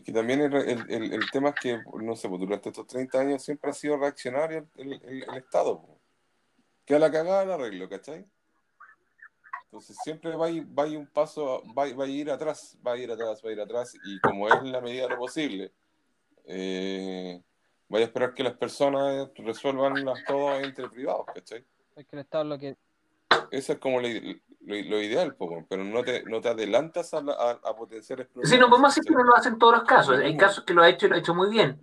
Y 0.09 0.11
también 0.11 0.41
el, 0.41 1.29
tema 1.31 1.49
es 1.49 1.55
que, 1.61 1.83
no 2.01 2.15
sé, 2.15 2.27
pues, 2.29 2.41
durante 2.41 2.69
estos 2.69 2.87
30 2.87 3.19
años 3.19 3.43
siempre 3.43 3.69
ha 3.69 3.73
sido 3.73 3.95
reaccionario 3.97 4.67
el, 4.77 5.23
Estado. 5.35 5.85
Que 6.83 6.95
a 6.95 6.99
la 6.99 7.11
cagada 7.11 7.43
el 7.43 7.51
arreglo, 7.51 7.87
¿cachai? 7.87 8.25
Entonces 9.65 9.95
siempre 10.03 10.35
va 10.35 10.47
a 10.47 10.49
ir, 10.49 10.65
va 10.65 10.83
a 10.83 10.87
ir 10.87 10.97
un 10.97 11.05
paso, 11.05 11.61
va, 11.77 11.93
va, 11.93 12.05
a 12.05 12.07
ir 12.07 12.31
atrás, 12.31 12.75
va 12.85 12.93
a 12.93 12.97
ir 12.97 13.11
atrás, 13.11 13.39
va 13.45 13.49
a 13.49 13.53
ir 13.53 13.61
atrás, 13.61 13.93
y 14.03 14.19
como 14.21 14.47
es 14.47 14.63
la 14.63 14.81
medida 14.81 15.03
de 15.03 15.09
lo 15.09 15.17
posible, 15.17 15.71
eh, 16.45 17.39
vaya 17.87 18.05
a 18.05 18.07
esperar 18.07 18.33
que 18.33 18.41
las 18.41 18.55
personas 18.55 19.29
resuelvan 19.35 20.03
las 20.03 20.23
todo 20.25 20.55
entre 20.59 20.89
privados, 20.89 21.27
¿cachai? 21.35 21.63
Es 21.95 22.07
que 22.07 22.15
el 22.15 22.21
Estado 22.21 22.45
lo 22.45 22.57
que... 22.57 22.75
Eso 23.51 23.73
es 23.73 23.79
como 23.79 23.99
lo, 24.69 24.89
lo, 24.89 25.01
ideal, 25.01 25.35
pero 25.67 25.83
no 25.83 26.03
te, 26.03 26.23
no 26.23 26.41
te 26.41 26.49
adelantas 26.49 27.13
a, 27.13 27.17
a, 27.17 27.75
potenciar 27.75 28.27
Sí, 28.43 28.57
no 28.57 28.69
podemos 28.69 28.93
decir 28.93 29.07
que 29.09 29.15
no 29.15 29.23
lo 29.23 29.35
hacen 29.35 29.57
todos 29.57 29.73
los 29.73 29.83
casos, 29.83 30.19
hay 30.19 30.37
casos 30.37 30.63
que 30.63 30.73
lo 30.73 30.83
ha 30.83 30.89
hecho 30.89 31.07
y 31.07 31.09
lo 31.09 31.15
ha 31.15 31.19
hecho 31.19 31.33
muy 31.33 31.49
bien. 31.49 31.81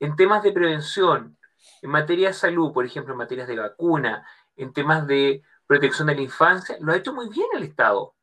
En 0.00 0.16
temas 0.16 0.42
de 0.42 0.52
prevención, 0.52 1.38
en 1.82 1.90
materia 1.90 2.28
de 2.28 2.34
salud, 2.34 2.72
por 2.72 2.84
ejemplo, 2.84 3.14
en 3.14 3.18
materias 3.18 3.48
de 3.48 3.56
vacuna, 3.56 4.26
en 4.56 4.72
temas 4.72 5.06
de 5.06 5.42
protección 5.66 6.08
de 6.08 6.16
la 6.16 6.22
infancia, 6.22 6.76
lo 6.80 6.92
ha 6.92 6.96
hecho 6.96 7.14
muy 7.14 7.28
bien 7.28 7.48
el 7.54 7.62
Estado. 7.62 8.14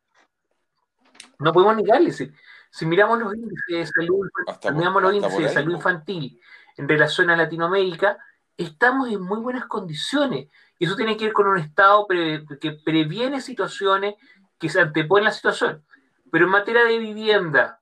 No 1.40 1.54
podemos 1.54 1.76
negarle. 1.76 2.12
Si 2.12 2.86
miramos 2.86 3.20
los 3.20 3.34
índices 3.34 3.66
de 3.68 3.86
salud, 3.88 4.28
miramos 4.74 5.02
los 5.02 5.14
índices 5.16 5.40
de 5.40 5.50
salud 5.50 5.76
infantil 5.76 6.40
en 6.78 6.88
relación 6.88 7.30
a 7.30 7.36
Latinoamérica, 7.36 8.18
estamos 8.58 9.10
en 9.10 9.22
muy 9.22 9.40
buenas 9.40 9.66
condiciones. 9.66 10.48
Y 10.82 10.86
eso 10.86 10.96
tiene 10.96 11.16
que 11.16 11.26
ver 11.26 11.34
con 11.34 11.46
un 11.46 11.60
Estado 11.60 12.08
que 12.08 12.72
previene 12.84 13.40
situaciones 13.40 14.16
que 14.58 14.68
se 14.68 14.82
anteponen 14.82 15.26
la 15.26 15.32
situación. 15.32 15.86
Pero 16.32 16.46
en 16.46 16.52
materia 16.52 16.84
de 16.84 16.98
vivienda, 16.98 17.80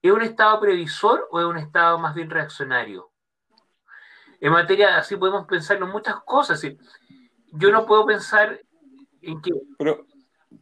¿es 0.00 0.12
un 0.12 0.22
Estado 0.22 0.60
previsor 0.60 1.26
o 1.32 1.40
es 1.40 1.44
un 1.44 1.56
Estado 1.56 1.98
más 1.98 2.14
bien 2.14 2.30
reaccionario? 2.30 3.10
En 4.40 4.52
materia, 4.52 4.96
así 4.96 5.16
podemos 5.16 5.44
pensar 5.48 5.78
en 5.78 5.88
muchas 5.88 6.14
cosas. 6.24 6.64
Yo 7.50 7.72
no 7.72 7.84
puedo 7.84 8.06
pensar 8.06 8.60
en 9.22 9.42
que... 9.42 9.50
Pero, 9.76 10.06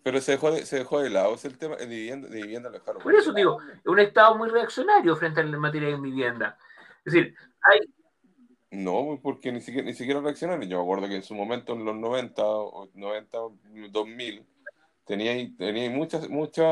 pero 0.02 0.22
se, 0.22 0.32
dejó 0.32 0.52
de, 0.52 0.64
se 0.64 0.76
dejó 0.76 1.00
de 1.00 1.10
lado 1.10 1.36
el 1.44 1.58
tema 1.58 1.76
de 1.76 1.84
vivienda, 1.84 2.28
de 2.28 2.40
vivienda 2.40 2.70
Por 2.80 3.14
eso 3.14 3.30
digo, 3.34 3.60
es 3.60 3.84
un 3.84 3.98
Estado 3.98 4.36
muy 4.36 4.48
reaccionario 4.48 5.14
frente 5.16 5.42
a 5.42 5.44
la 5.44 5.58
materia 5.58 5.90
de 5.90 6.00
vivienda. 6.00 6.56
Es 7.04 7.12
decir, 7.12 7.36
hay... 7.60 7.93
No, 8.74 9.20
porque 9.22 9.52
ni 9.52 9.60
siquiera, 9.60 9.86
ni 9.86 9.94
siquiera 9.94 10.20
reaccionaron. 10.20 10.68
Yo 10.68 10.78
me 10.78 10.82
acuerdo 10.82 11.08
que 11.08 11.16
en 11.16 11.22
su 11.22 11.34
momento, 11.34 11.74
en 11.74 11.84
los 11.84 11.94
90, 11.94 12.42
90 12.94 13.38
2000, 13.90 14.46
tenía, 15.04 15.56
tenía 15.56 15.90
mucha, 15.90 16.20
mucha 16.28 16.62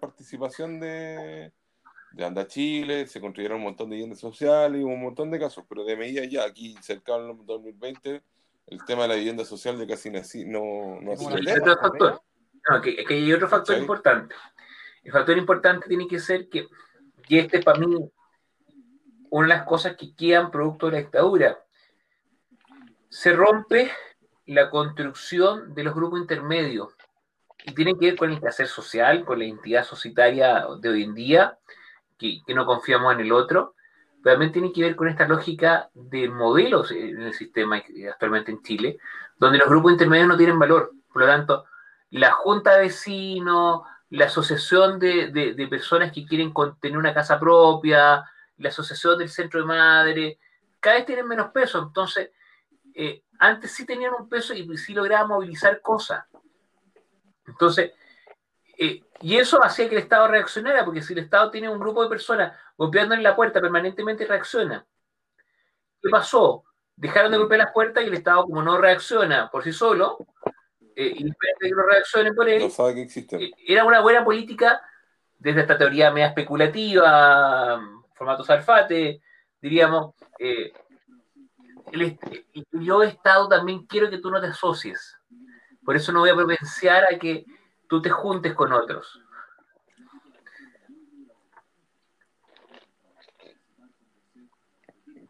participación 0.00 0.78
de, 0.78 1.52
de 2.12 2.24
Anda 2.24 2.46
Chile, 2.46 3.06
se 3.06 3.20
construyeron 3.20 3.58
un 3.58 3.64
montón 3.64 3.88
de 3.88 3.96
viviendas 3.96 4.20
sociales 4.20 4.80
y 4.80 4.84
un 4.84 5.00
montón 5.00 5.30
de 5.30 5.38
casos, 5.38 5.64
pero 5.68 5.84
de 5.84 5.96
medida 5.96 6.24
ya, 6.24 6.44
aquí 6.44 6.76
cercano 6.82 7.30
al 7.30 7.46
2020, 7.46 8.22
el 8.66 8.84
tema 8.84 9.02
de 9.02 9.08
la 9.08 9.14
vivienda 9.14 9.44
social 9.44 9.78
de 9.78 9.86
casi 9.86 10.10
no, 10.10 11.00
no 11.00 11.12
ha 11.12 11.16
sido 11.16 11.78
factor. 11.80 12.20
No, 12.68 12.82
que, 12.82 12.96
que, 13.04 13.14
hay 13.14 13.32
otro 13.32 13.48
factor 13.48 13.78
importante. 13.78 14.34
El 15.02 15.12
factor 15.12 15.38
importante 15.38 15.88
tiene 15.88 16.06
que 16.06 16.18
ser 16.18 16.48
que, 16.50 16.66
y 17.28 17.38
este 17.38 17.62
para 17.62 17.78
mí, 17.78 18.10
una 19.30 19.48
de 19.48 19.54
las 19.54 19.66
cosas 19.66 19.96
que 19.96 20.14
quedan 20.14 20.50
producto 20.50 20.86
de 20.86 20.92
la 20.92 20.98
dictadura, 20.98 21.58
se 23.08 23.32
rompe 23.32 23.90
la 24.46 24.70
construcción 24.70 25.74
de 25.74 25.84
los 25.84 25.94
grupos 25.94 26.20
intermedios 26.20 26.94
y 27.64 27.74
tiene 27.74 27.98
que 27.98 28.06
ver 28.06 28.16
con 28.16 28.30
el 28.30 28.40
quehacer 28.40 28.66
social, 28.66 29.24
con 29.24 29.38
la 29.38 29.44
identidad 29.44 29.84
societaria 29.84 30.66
de 30.80 30.88
hoy 30.88 31.02
en 31.02 31.14
día, 31.14 31.58
que, 32.18 32.40
no 32.54 32.66
confiamos 32.66 33.14
en 33.14 33.20
el 33.20 33.32
otro, 33.32 33.74
pero 34.22 34.34
también 34.34 34.52
tiene 34.52 34.72
que 34.72 34.82
ver 34.82 34.96
con 34.96 35.08
esta 35.08 35.28
lógica 35.28 35.90
de 35.94 36.28
modelos 36.28 36.90
en 36.90 37.22
el 37.22 37.34
sistema 37.34 37.82
actualmente 38.10 38.50
en 38.50 38.62
Chile, 38.62 38.98
donde 39.38 39.58
los 39.58 39.68
grupos 39.68 39.92
intermedios 39.92 40.28
no 40.28 40.36
tienen 40.36 40.58
valor. 40.58 40.92
Por 41.12 41.22
lo 41.22 41.28
tanto, 41.28 41.64
la 42.10 42.32
junta 42.32 42.76
de 42.76 42.82
vecinos, 42.82 43.82
la 44.10 44.26
asociación 44.26 44.98
de, 44.98 45.66
personas 45.68 46.12
que 46.12 46.24
quieren 46.26 46.52
tener 46.80 46.98
una 46.98 47.14
casa 47.14 47.38
propia, 47.38 48.24
la 48.58 48.68
asociación 48.68 49.18
del 49.18 49.28
centro 49.28 49.60
de 49.60 49.66
madre, 49.66 50.38
cada 50.80 50.96
vez 50.96 51.06
tienen 51.06 51.26
menos 51.26 51.50
peso. 51.50 51.78
Entonces, 51.78 52.30
eh, 52.94 53.22
antes 53.38 53.72
sí 53.72 53.86
tenían 53.86 54.14
un 54.14 54.28
peso 54.28 54.54
y 54.54 54.76
sí 54.76 54.92
lograban 54.92 55.28
movilizar 55.28 55.80
cosas. 55.80 56.24
Entonces, 57.46 57.92
eh, 58.78 59.02
y 59.20 59.36
eso 59.36 59.62
hacía 59.62 59.88
que 59.88 59.96
el 59.96 60.02
Estado 60.02 60.28
reaccionara, 60.28 60.84
porque 60.84 61.02
si 61.02 61.12
el 61.12 61.20
Estado 61.20 61.50
tiene 61.50 61.68
un 61.68 61.80
grupo 61.80 62.02
de 62.02 62.08
personas 62.08 62.56
golpeando 62.76 63.14
en 63.14 63.22
la 63.22 63.34
puerta 63.34 63.60
permanentemente 63.60 64.24
reacciona. 64.26 64.86
¿Qué 66.00 66.08
pasó? 66.08 66.64
Dejaron 66.94 67.32
de 67.32 67.38
golpear 67.38 67.58
las 67.58 67.72
puertas 67.72 68.04
y 68.04 68.06
el 68.06 68.14
Estado, 68.14 68.44
como 68.44 68.62
no 68.62 68.78
reacciona 68.78 69.50
por 69.50 69.64
sí 69.64 69.72
solo, 69.72 70.18
eh, 70.94 71.12
y 71.16 71.24
que 71.24 71.70
no 71.70 71.82
reaccionen 71.82 72.34
por 72.34 72.48
él, 72.48 72.62
eh, 72.62 73.50
era 73.66 73.84
una 73.84 74.00
buena 74.00 74.24
política 74.24 74.80
desde 75.38 75.60
esta 75.60 75.78
teoría 75.78 76.10
media 76.10 76.28
especulativa, 76.28 77.80
formato 78.18 78.44
salfate, 78.44 79.22
diríamos, 79.62 80.14
eh, 80.38 80.72
el, 81.92 82.18
yo 82.72 83.02
Estado 83.02 83.48
también 83.48 83.86
quiero 83.86 84.10
que 84.10 84.18
tú 84.18 84.30
no 84.30 84.40
te 84.40 84.48
asocies. 84.48 85.16
Por 85.84 85.96
eso 85.96 86.12
no 86.12 86.20
voy 86.20 86.30
a 86.30 86.34
propensiar 86.34 87.04
a 87.04 87.18
que 87.18 87.46
tú 87.88 88.02
te 88.02 88.10
juntes 88.10 88.52
con 88.54 88.72
otros. 88.72 89.22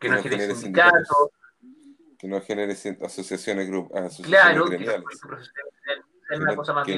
Que, 0.00 0.08
no, 0.08 0.22
genere 0.22 0.54
sindicatos. 0.54 1.30
Que 2.18 2.28
no 2.28 2.40
genere 2.40 2.72
asociaciones, 2.72 3.68
asociaciones 3.68 4.26
claro, 4.26 4.66
gremiales. 4.66 5.04
Que 6.28 6.36
una 6.36 6.56
cosa 6.56 6.72
más 6.74 6.88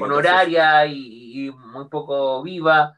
honoraria 0.00 0.86
y, 0.86 1.50
muy 1.50 1.88
poco 1.88 2.42
viva, 2.42 2.94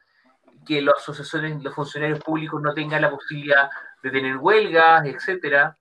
que 0.65 0.81
las 0.81 0.95
asociaciones, 0.97 1.63
los 1.63 1.73
funcionarios 1.73 2.19
públicos 2.19 2.61
no 2.61 2.73
tengan 2.73 3.01
la 3.01 3.11
posibilidad 3.11 3.69
de 4.03 4.11
tener 4.11 4.37
huelgas, 4.37 5.05
etcétera. 5.05 5.77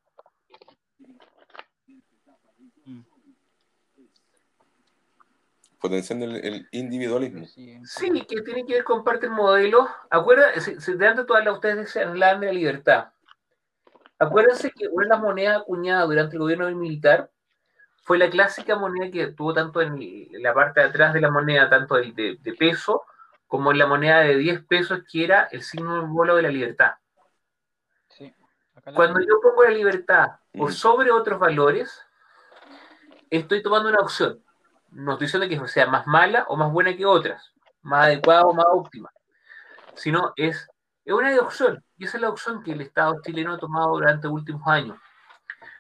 potenciando 5.85 6.25
el, 6.25 6.67
individualismo. 6.73 7.45
Sí, 7.45 8.11
que 8.27 8.41
tiene 8.41 8.65
que 8.65 8.73
ver 8.73 8.85
con 8.85 9.05
parte 9.05 9.27
del 9.27 9.37
modelo. 9.37 9.87
Acuérdense, 10.09 10.97
de 10.97 11.07
antes 11.07 11.27
todas 11.27 11.47
ustedes 11.47 11.95
hablaban 11.99 12.41
de 12.41 12.47
la 12.47 12.53
libertad. 12.55 13.09
Acuérdense 14.19 14.71
que 14.71 14.89
una 14.89 15.05
de 15.05 15.09
las 15.11 15.21
monedas 15.21 15.61
acuñadas 15.61 16.09
durante 16.09 16.37
el 16.37 16.41
gobierno 16.41 16.71
militar 16.75 17.31
fue 18.03 18.17
la 18.17 18.31
clásica 18.31 18.77
moneda 18.77 19.11
que 19.11 19.27
tuvo 19.33 19.53
tanto 19.53 19.83
en 19.83 19.99
la 20.43 20.55
parte 20.55 20.81
de 20.81 20.87
atrás 20.87 21.13
de 21.13 21.21
la 21.21 21.31
moneda, 21.31 21.69
tanto 21.69 21.97
de, 21.97 22.39
de 22.41 22.53
peso, 22.55 23.03
como 23.47 23.73
en 23.73 23.79
la 23.79 23.87
moneda 23.87 24.21
de 24.21 24.37
10 24.37 24.65
pesos, 24.67 25.01
que 25.11 25.25
era 25.25 25.49
el 25.53 25.63
símbolo 25.63 26.37
de 26.37 26.43
la 26.43 26.51
libertad. 26.51 26.95
Cuando 28.95 29.21
yo 29.21 29.41
pongo 29.41 29.65
la 29.65 29.71
libertad 29.71 30.33
por 30.53 30.71
mm. 30.71 30.75
sobre 30.75 31.11
otros 31.11 31.39
valores, 31.39 32.05
estoy 33.31 33.63
tomando 33.63 33.89
una 33.89 34.01
opción 34.01 34.45
no 34.95 35.13
estoy 35.13 35.27
diciendo 35.27 35.49
que 35.49 35.69
sea 35.69 35.87
más 35.87 36.07
mala 36.07 36.45
o 36.49 36.57
más 36.57 36.73
buena 36.73 36.97
que 36.97 37.05
otras, 37.05 37.53
más 37.83 38.07
adecuada 38.07 38.43
o 38.43 38.55
más 38.55 38.67
óptima, 38.71 39.11
sino 39.95 40.33
es, 40.37 40.69
es 41.05 41.13
una 41.13 41.37
opción, 41.41 41.85
y 41.99 42.05
esa 42.05 42.17
es 42.17 42.23
la 42.23 42.31
opción 42.31 42.63
que 42.63 42.73
el 42.73 42.81
Estado 42.81 43.21
chileno 43.23 43.55
ha 43.55 43.59
tomado 43.59 43.91
durante 43.91 44.29
los 44.29 44.35
últimos 44.35 44.67
años. 44.67 44.97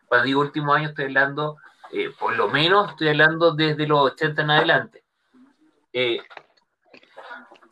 Cuando 0.07 0.27
digo 0.27 0.41
últimos 0.41 0.77
años, 0.77 0.91
estoy 0.91 1.07
hablando, 1.07 1.57
eh, 1.93 2.11
por 2.19 2.37
lo 2.37 2.49
menos, 2.49 2.91
estoy 2.91 3.09
hablando 3.09 3.55
desde 3.55 3.87
los 3.87 4.13
80 4.13 4.43
en 4.43 4.51
adelante. 4.51 5.05
Eh, 5.93 6.19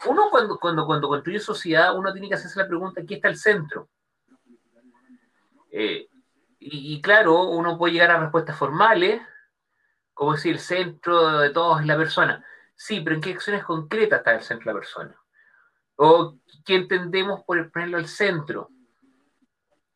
uno 0.06 0.28
cuando, 0.30 0.58
cuando, 0.58 0.86
cuando 0.86 1.08
construye 1.08 1.40
sociedad, 1.40 1.96
uno 1.96 2.12
tiene 2.12 2.28
que 2.28 2.34
hacerse 2.34 2.58
la 2.58 2.68
pregunta, 2.68 3.02
¿qué 3.06 3.14
está 3.14 3.28
el 3.28 3.36
centro? 3.36 3.88
Eh, 5.70 6.08
y, 6.58 7.00
claro, 7.02 7.44
uno 7.44 7.76
puede 7.76 7.94
llegar 7.94 8.12
a 8.12 8.20
respuestas 8.20 8.56
formales, 8.56 9.20
como 10.14 10.32
decir, 10.32 10.52
el 10.52 10.60
centro 10.60 11.38
de 11.38 11.50
todo 11.50 11.80
es 11.80 11.86
la 11.86 11.96
persona. 11.96 12.44
Sí, 12.76 13.00
pero 13.00 13.16
¿en 13.16 13.22
qué 13.22 13.32
acciones 13.32 13.64
concretas 13.64 14.18
está 14.18 14.34
el 14.34 14.42
centro 14.42 14.70
de 14.70 14.74
la 14.74 14.80
persona? 14.80 15.16
¿O 15.96 16.38
qué 16.64 16.76
entendemos 16.76 17.42
por 17.44 17.70
ponerlo 17.72 17.98
al 17.98 18.06
centro? 18.06 18.70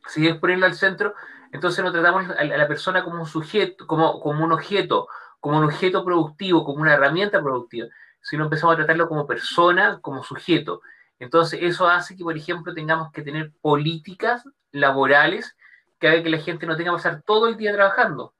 Si 0.08 0.26
es 0.26 0.36
ponerlo 0.38 0.66
al 0.66 0.74
centro, 0.74 1.14
entonces 1.52 1.84
no 1.84 1.92
tratamos 1.92 2.28
a 2.30 2.44
la 2.44 2.68
persona 2.68 3.04
como 3.04 3.20
un 3.20 3.26
sujeto, 3.26 3.86
como, 3.86 4.20
como 4.20 4.44
un 4.44 4.52
objeto, 4.52 5.08
como 5.38 5.58
un 5.58 5.64
objeto 5.64 6.04
productivo, 6.04 6.64
como 6.64 6.82
una 6.82 6.94
herramienta 6.94 7.40
productiva, 7.40 7.86
sino 8.28 8.44
empezamos 8.44 8.74
a 8.74 8.76
tratarlo 8.78 9.08
como 9.08 9.26
persona, 9.26 10.00
como 10.00 10.22
sujeto. 10.22 10.82
Entonces, 11.18 11.60
eso 11.62 11.88
hace 11.88 12.16
que, 12.16 12.24
por 12.24 12.36
ejemplo, 12.36 12.74
tengamos 12.74 13.12
que 13.12 13.22
tener 13.22 13.52
políticas 13.60 14.44
laborales 14.72 15.56
que 15.98 16.08
hagan 16.08 16.22
que 16.22 16.30
la 16.30 16.38
gente 16.38 16.66
no 16.66 16.76
tenga 16.76 16.90
que 16.90 16.96
pasar 16.96 17.22
todo 17.22 17.48
el 17.48 17.56
día 17.56 17.72
trabajando 17.72 18.34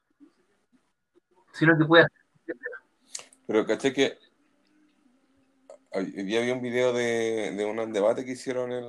sino 1.57 1.77
que 1.79 1.85
pueda... 1.85 2.09
Pero 3.47 3.67
caché 3.67 3.93
que 3.93 4.19
hoy 5.93 6.37
había 6.37 6.53
un 6.53 6.61
video 6.61 6.93
de, 6.93 7.53
de 7.53 7.65
un 7.65 7.93
debate 7.93 8.25
que 8.25 8.33
hicieron 8.33 8.73
el, 8.73 8.85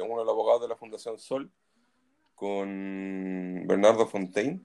uno 0.00 0.18
de 0.18 0.24
los 0.24 0.28
abogados 0.28 0.62
de 0.62 0.68
la 0.68 0.76
Fundación 0.76 1.18
Sol 1.18 1.50
con 2.34 3.64
Bernardo 3.66 4.06
Fontaine, 4.06 4.60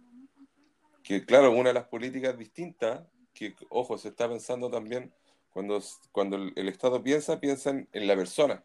que 1.04 1.24
claro, 1.26 1.52
una 1.52 1.70
de 1.70 1.76
las 1.76 1.88
políticas 1.88 2.38
distintas, 2.38 3.06
que 3.34 3.56
ojo, 3.70 3.98
se 3.98 4.10
está 4.10 4.28
pensando 4.28 4.70
también, 4.70 5.14
cuando, 5.52 5.82
cuando 6.12 6.38
el, 6.38 6.68
Estado 6.68 7.04
piensa, 7.04 7.40
piensa 7.40 7.70
en, 7.70 8.08
la 8.08 8.16
persona, 8.16 8.64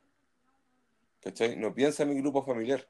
¿cachai? 1.20 1.56
No 1.56 1.74
piensa 1.74 2.02
en 2.02 2.10
el 2.10 2.22
grupo 2.22 2.42
familiar, 2.42 2.86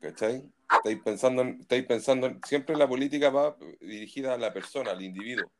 ¿cachai? 0.00 0.50
Estáis 0.76 1.02
pensando, 1.02 1.42
estáis 1.42 1.84
pensando, 1.84 2.30
siempre 2.46 2.76
la 2.76 2.88
política 2.88 3.30
va 3.30 3.56
dirigida 3.80 4.34
a 4.34 4.38
la 4.38 4.52
persona, 4.52 4.92
al 4.92 5.02
individuo. 5.02 5.50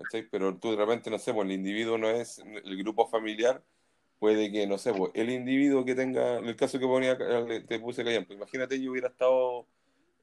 ¿cachai? 0.00 0.28
Pero 0.30 0.56
tú 0.58 0.70
de 0.70 0.76
repente, 0.76 1.10
no 1.10 1.18
sé, 1.18 1.32
pues 1.32 1.46
el 1.46 1.52
individuo 1.52 1.98
no 1.98 2.08
es 2.08 2.38
el 2.38 2.76
grupo 2.76 3.08
familiar, 3.08 3.62
puede 4.18 4.50
que, 4.52 4.66
no 4.66 4.78
sé, 4.78 4.92
pues 4.92 5.10
el 5.14 5.30
individuo 5.30 5.84
que 5.84 5.94
tenga, 5.94 6.38
en 6.38 6.46
el 6.46 6.56
caso 6.56 6.78
que 6.78 6.86
ponía, 6.86 7.16
te 7.66 7.78
puse 7.80 8.02
ejemplo, 8.02 8.34
imagínate 8.34 8.80
yo 8.80 8.90
hubiera 8.90 9.08
estado, 9.08 9.66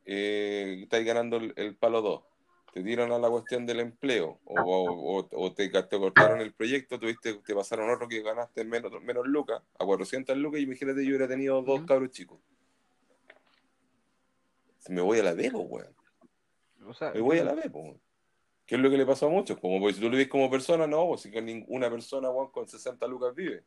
eh, 0.06 0.80
estáis 0.84 1.06
ganando 1.06 1.38
el, 1.38 1.76
palo 1.76 2.02
2, 2.02 2.24
te 2.78 2.84
tiran 2.84 3.12
a 3.12 3.18
la 3.18 3.28
cuestión 3.28 3.66
del 3.66 3.80
empleo, 3.80 4.40
o, 4.46 5.28
o, 5.32 5.54
te, 5.54 5.68
te, 5.68 5.98
cortaron 5.98 6.42
el 6.42 6.54
proyecto, 6.54 7.00
tuviste, 7.00 7.34
te 7.34 7.56
pasaron 7.56 7.90
otro 7.90 8.08
que 8.08 8.22
ganaste 8.22 8.64
menos, 8.66 8.92
menos 9.02 9.26
lucas, 9.26 9.64
a 9.80 9.84
400 9.84 10.38
lucas, 10.38 10.60
y 10.60 10.64
imagínate 10.66 11.04
yo 11.04 11.10
hubiera 11.10 11.28
tenido 11.28 11.60
dos 11.64 11.82
cabros 11.88 12.12
chicos. 12.12 12.38
Me 14.90 15.02
voy 15.02 15.18
a 15.18 15.24
la 15.24 15.34
B, 15.34 15.50
weón. 15.50 15.88
me 17.16 17.20
voy 17.20 17.40
a 17.40 17.44
la 17.46 17.56
B, 17.56 17.68
weón. 17.68 18.00
¿Qué 18.68 18.76
es 18.76 18.82
lo 18.82 18.92
que 18.92 18.98
le 18.98 19.08
pasó 19.08 19.26
a 19.26 19.30
muchos? 19.30 19.58
Como 19.58 19.80
pues, 19.80 19.96
si 19.96 20.02
tú 20.02 20.08
lo 20.08 20.16
ves 20.16 20.28
como 20.28 20.48
persona, 20.48 20.86
no, 20.86 21.08
pues 21.08 21.22
si 21.22 21.32
que 21.32 21.42
ninguna 21.42 21.90
persona, 21.90 22.30
weón, 22.30 22.52
con 22.52 22.68
60 22.68 23.08
lucas 23.08 23.34
vive. 23.34 23.64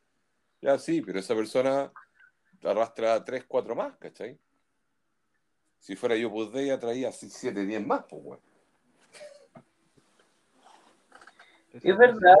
Ya 0.61 0.79
sí, 0.79 1.01
pero 1.01 1.19
esa 1.19 1.35
persona 1.35 1.91
arrastra 2.63 3.25
3, 3.25 3.43
4 3.45 3.75
más, 3.75 3.97
¿cachai? 3.97 4.39
Si 5.79 5.97
fuera 5.97 6.15
yo, 6.15 6.31
pues 6.31 6.53
de 6.53 6.63
ella 6.63 6.79
traía 6.79 7.11
7, 7.11 7.65
10 7.65 7.85
más, 7.85 8.05
pues, 8.09 8.21
weón. 8.23 8.50
Es 11.73 11.97
verdad. 11.97 12.35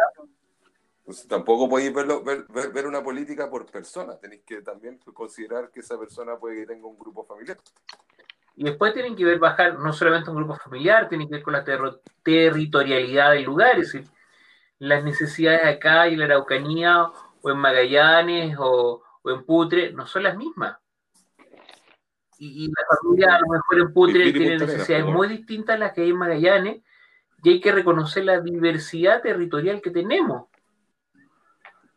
Pues 1.03 1.27
tampoco 1.27 1.67
podéis 1.67 1.93
verlo, 1.93 2.23
ver, 2.23 2.45
ver, 2.47 2.87
una 2.87 3.03
política 3.03 3.49
por 3.49 3.65
persona. 3.65 4.17
Tenéis 4.17 4.43
que 4.45 4.61
también 4.61 4.99
considerar 5.13 5.71
que 5.71 5.79
esa 5.79 5.97
persona 5.97 6.37
puede 6.37 6.61
que 6.61 6.67
tenga 6.67 6.87
un 6.87 6.97
grupo 6.97 7.25
familiar. 7.25 7.57
Y 8.55 8.63
después 8.63 8.93
tienen 8.93 9.15
que 9.15 9.25
ver 9.25 9.39
bajar 9.39 9.79
no 9.79 9.93
solamente 9.93 10.29
un 10.29 10.37
grupo 10.37 10.55
familiar, 10.55 11.09
tienen 11.09 11.27
que 11.27 11.35
ver 11.35 11.43
con 11.43 11.53
la 11.53 11.63
territorialidad 12.21 13.31
del 13.31 13.43
lugar, 13.43 13.79
es 13.79 13.91
decir, 13.91 14.09
las 14.77 15.03
necesidades 15.03 15.65
acá 15.65 16.07
y 16.07 16.13
en 16.13 16.19
la 16.19 16.25
Araucanía 16.25 17.05
o 17.41 17.49
en 17.49 17.57
Magallanes 17.57 18.55
o, 18.59 19.03
en 19.25 19.45
Putre 19.45 19.93
no 19.93 20.05
son 20.05 20.23
las 20.23 20.35
mismas. 20.35 20.77
Y, 22.37 22.67
la 22.67 22.97
familia 22.97 23.35
a 23.35 23.39
lo 23.39 23.47
mejor 23.47 23.79
en 23.79 23.93
Putre 23.93 24.33
tiene 24.33 24.57
necesidades 24.57 25.05
muy 25.05 25.27
distintas 25.27 25.75
a 25.75 25.79
las 25.79 25.93
que 25.93 26.01
hay 26.01 26.09
en 26.09 26.17
Magallanes 26.17 26.83
y 27.43 27.49
hay 27.49 27.61
que 27.61 27.71
reconocer 27.71 28.25
la 28.25 28.39
diversidad 28.39 29.21
territorial 29.21 29.81
que 29.81 29.91
tenemos. 29.91 30.47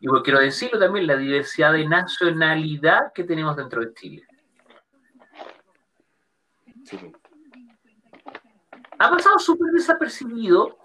Y 0.00 0.06
bueno, 0.06 0.22
quiero 0.22 0.40
decirlo 0.40 0.78
también, 0.78 1.06
la 1.06 1.16
diversidad 1.16 1.72
de 1.72 1.86
nacionalidad 1.86 3.12
que 3.14 3.24
tenemos 3.24 3.56
dentro 3.56 3.80
de 3.80 3.94
Chile. 3.94 4.26
Ha 8.98 9.10
pasado 9.10 9.38
súper 9.38 9.72
desapercibido, 9.72 10.78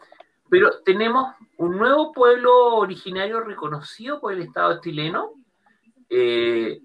pero 0.50 0.82
tenemos 0.84 1.36
un 1.58 1.78
nuevo 1.78 2.12
pueblo 2.12 2.76
originario 2.78 3.42
reconocido 3.42 4.20
por 4.20 4.34
el 4.34 4.42
Estado 4.42 4.80
chileno 4.82 5.34
eh, 6.10 6.82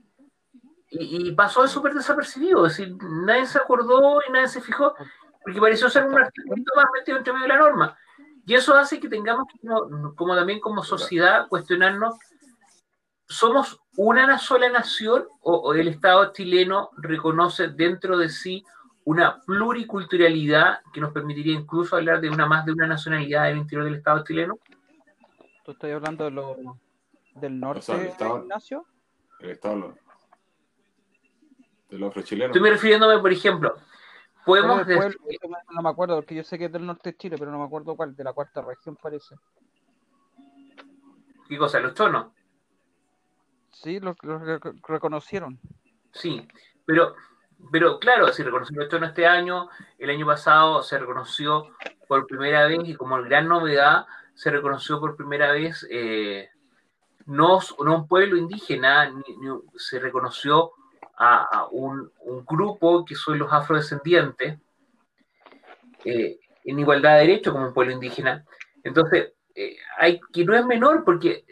y, 0.90 1.32
pasó 1.32 1.66
súper 1.66 1.94
desapercibido. 1.94 2.66
Es 2.66 2.76
decir, 2.76 2.96
nadie 3.00 3.46
se 3.46 3.58
acordó 3.58 4.20
y 4.28 4.32
nadie 4.32 4.48
se 4.48 4.60
fijó 4.60 4.94
porque 5.44 5.60
pareció 5.60 5.90
ser 5.90 6.06
un 6.06 6.18
artículo 6.18 6.64
más 6.74 6.86
metido 6.94 7.18
entre 7.18 7.32
medio 7.32 7.46
de 7.46 7.52
la 7.52 7.58
norma. 7.58 7.98
Y 8.46 8.54
eso 8.54 8.74
hace 8.74 8.98
que 8.98 9.08
tengamos, 9.08 9.46
como, 9.60 10.14
como 10.14 10.34
también 10.34 10.60
como 10.60 10.82
sociedad, 10.82 11.48
cuestionarnos, 11.48 12.16
¿somos 13.26 13.80
una 13.96 14.38
sola 14.38 14.68
nación 14.68 15.26
o, 15.40 15.74
el 15.74 15.88
Estado 15.88 16.32
chileno 16.32 16.90
reconoce 16.96 17.68
dentro 17.68 18.18
de 18.18 18.28
sí 18.28 18.64
una 19.04 19.40
pluriculturalidad 19.42 20.80
que 20.92 21.00
nos 21.00 21.12
permitiría 21.12 21.54
incluso 21.54 21.96
hablar 21.96 22.20
de 22.20 22.30
una 22.30 22.46
más 22.46 22.64
de 22.64 22.72
una 22.72 22.86
nacionalidad 22.86 23.44
del 23.44 23.58
interior 23.58 23.84
del 23.84 23.96
Estado 23.96 24.24
chileno? 24.24 24.58
¿Tú 25.64 25.72
estás 25.72 25.90
hablando 25.92 26.24
de 26.24 26.30
lo, 26.30 26.78
del 27.34 27.60
norte, 27.60 27.92
o 27.92 27.96
estado, 27.96 28.38
Ignacio? 28.38 28.86
El 29.40 29.50
Estado 29.50 29.94
del 31.90 32.02
otro 32.02 32.22
chileno. 32.22 32.52
Estoy 32.52 32.70
refiriéndome, 32.70 33.18
por 33.18 33.32
ejemplo, 33.32 33.76
podemos 34.44 34.86
decir... 34.86 35.18
No 35.70 35.82
me 35.82 35.88
acuerdo, 35.90 36.16
porque 36.16 36.34
yo 36.34 36.44
sé 36.44 36.58
que 36.58 36.66
es 36.66 36.72
del 36.72 36.86
norte 36.86 37.10
de 37.10 37.16
Chile, 37.16 37.36
pero 37.38 37.50
no 37.50 37.58
me 37.58 37.64
acuerdo 37.64 37.96
cuál, 37.96 38.14
de 38.14 38.24
la 38.24 38.32
cuarta 38.32 38.62
región 38.62 38.96
parece. 38.96 39.36
¿Qué 41.48 41.58
cosa? 41.58 41.80
¿Los 41.80 41.94
chonos? 41.94 42.32
Sí, 43.70 44.00
los 44.00 44.16
lo 44.22 44.38
reconocieron. 44.86 45.58
Sí, 46.12 46.46
pero 46.86 47.14
pero 47.70 47.98
claro, 47.98 48.28
si 48.32 48.42
reconoció 48.42 48.82
esto 48.82 48.96
en 48.96 49.04
este 49.04 49.26
año, 49.26 49.68
el 49.98 50.10
año 50.10 50.26
pasado 50.26 50.82
se 50.82 50.98
reconoció 50.98 51.70
por 52.08 52.26
primera 52.26 52.66
vez 52.66 52.80
y 52.84 52.94
como 52.94 53.20
gran 53.22 53.48
novedad 53.48 54.06
se 54.34 54.50
reconoció 54.50 55.00
por 55.00 55.16
primera 55.16 55.52
vez 55.52 55.86
eh, 55.90 56.50
no, 57.26 57.60
no, 57.84 57.96
un 57.96 58.08
pueblo 58.08 58.36
indígena, 58.36 59.12
se 59.76 59.98
reconoció 59.98 60.72
a, 61.16 61.66
un, 61.70 62.10
grupo 62.46 63.04
que 63.04 63.14
son 63.14 63.38
los 63.38 63.52
afrodescendientes 63.52 64.58
eh, 66.04 66.38
en 66.64 66.78
igualdad 66.78 67.14
de 67.14 67.20
derechos 67.20 67.52
como 67.52 67.68
un 67.68 67.74
pueblo 67.74 67.92
indígena. 67.92 68.44
Entonces, 68.82 69.32
eh, 69.54 69.76
hay 69.98 70.20
que 70.32 70.44
no 70.44 70.54
es 70.54 70.64
menor 70.66 71.04
porque 71.04 71.44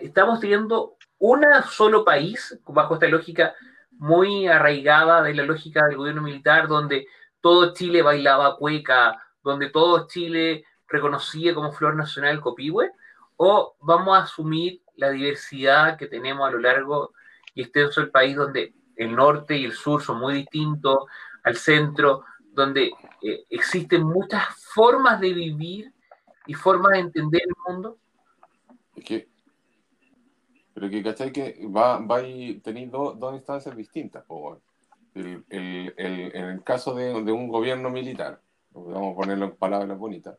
estamos 0.00 0.40
teniendo 0.40 0.96
un 1.18 1.44
solo 1.68 2.04
país, 2.04 2.58
bajo 2.66 2.94
esta 2.94 3.08
lógica 3.08 3.54
muy 3.92 4.46
arraigada 4.46 5.22
de 5.22 5.34
la 5.34 5.42
lógica 5.42 5.86
del 5.86 5.98
gobierno 5.98 6.22
militar, 6.22 6.68
donde 6.68 7.06
todo 7.40 7.74
Chile 7.74 8.02
bailaba 8.02 8.56
cueca, 8.56 9.22
donde 9.42 9.68
todo 9.68 10.06
Chile 10.06 10.64
reconocía 10.88 11.54
como 11.54 11.72
flor 11.72 11.94
nacional 11.96 12.40
copihue, 12.40 12.90
o 13.36 13.76
vamos 13.80 14.16
a 14.16 14.22
asumir 14.22 14.82
la 14.96 15.10
diversidad 15.10 15.96
que 15.96 16.06
tenemos 16.06 16.48
a 16.48 16.52
lo 16.52 16.58
largo 16.58 17.12
y 17.54 17.62
extenso 17.62 18.00
del 18.00 18.10
país, 18.10 18.36
donde 18.36 18.74
el 19.00 19.16
norte 19.16 19.56
y 19.56 19.64
el 19.64 19.72
sur 19.72 20.02
son 20.02 20.20
muy 20.20 20.34
distintos 20.34 21.06
al 21.42 21.56
centro, 21.56 22.24
donde 22.52 22.92
eh, 23.22 23.44
existen 23.48 24.04
muchas 24.04 24.44
formas 24.74 25.18
de 25.20 25.32
vivir 25.32 25.94
y 26.46 26.52
formas 26.52 26.92
de 26.92 26.98
entender 26.98 27.42
el 27.46 27.54
mundo. 27.66 27.98
Pero 30.74 30.90
que, 30.90 31.02
¿cachai? 31.02 31.32
Que 31.32 31.66
va, 31.66 31.98
va 31.98 32.18
a 32.18 32.22
tener 32.62 32.90
dos 32.90 33.34
instancias 33.34 33.74
distintas. 33.74 34.24
El, 35.14 35.44
el, 35.48 35.94
el, 35.96 36.36
en 36.36 36.44
el 36.44 36.62
caso 36.62 36.94
de, 36.94 37.22
de, 37.24 37.32
un 37.32 37.48
gobierno 37.48 37.88
militar, 37.88 38.42
vamos 38.70 39.14
a 39.14 39.16
ponerlo 39.16 39.46
en 39.46 39.56
palabras 39.56 39.98
bonitas, 39.98 40.38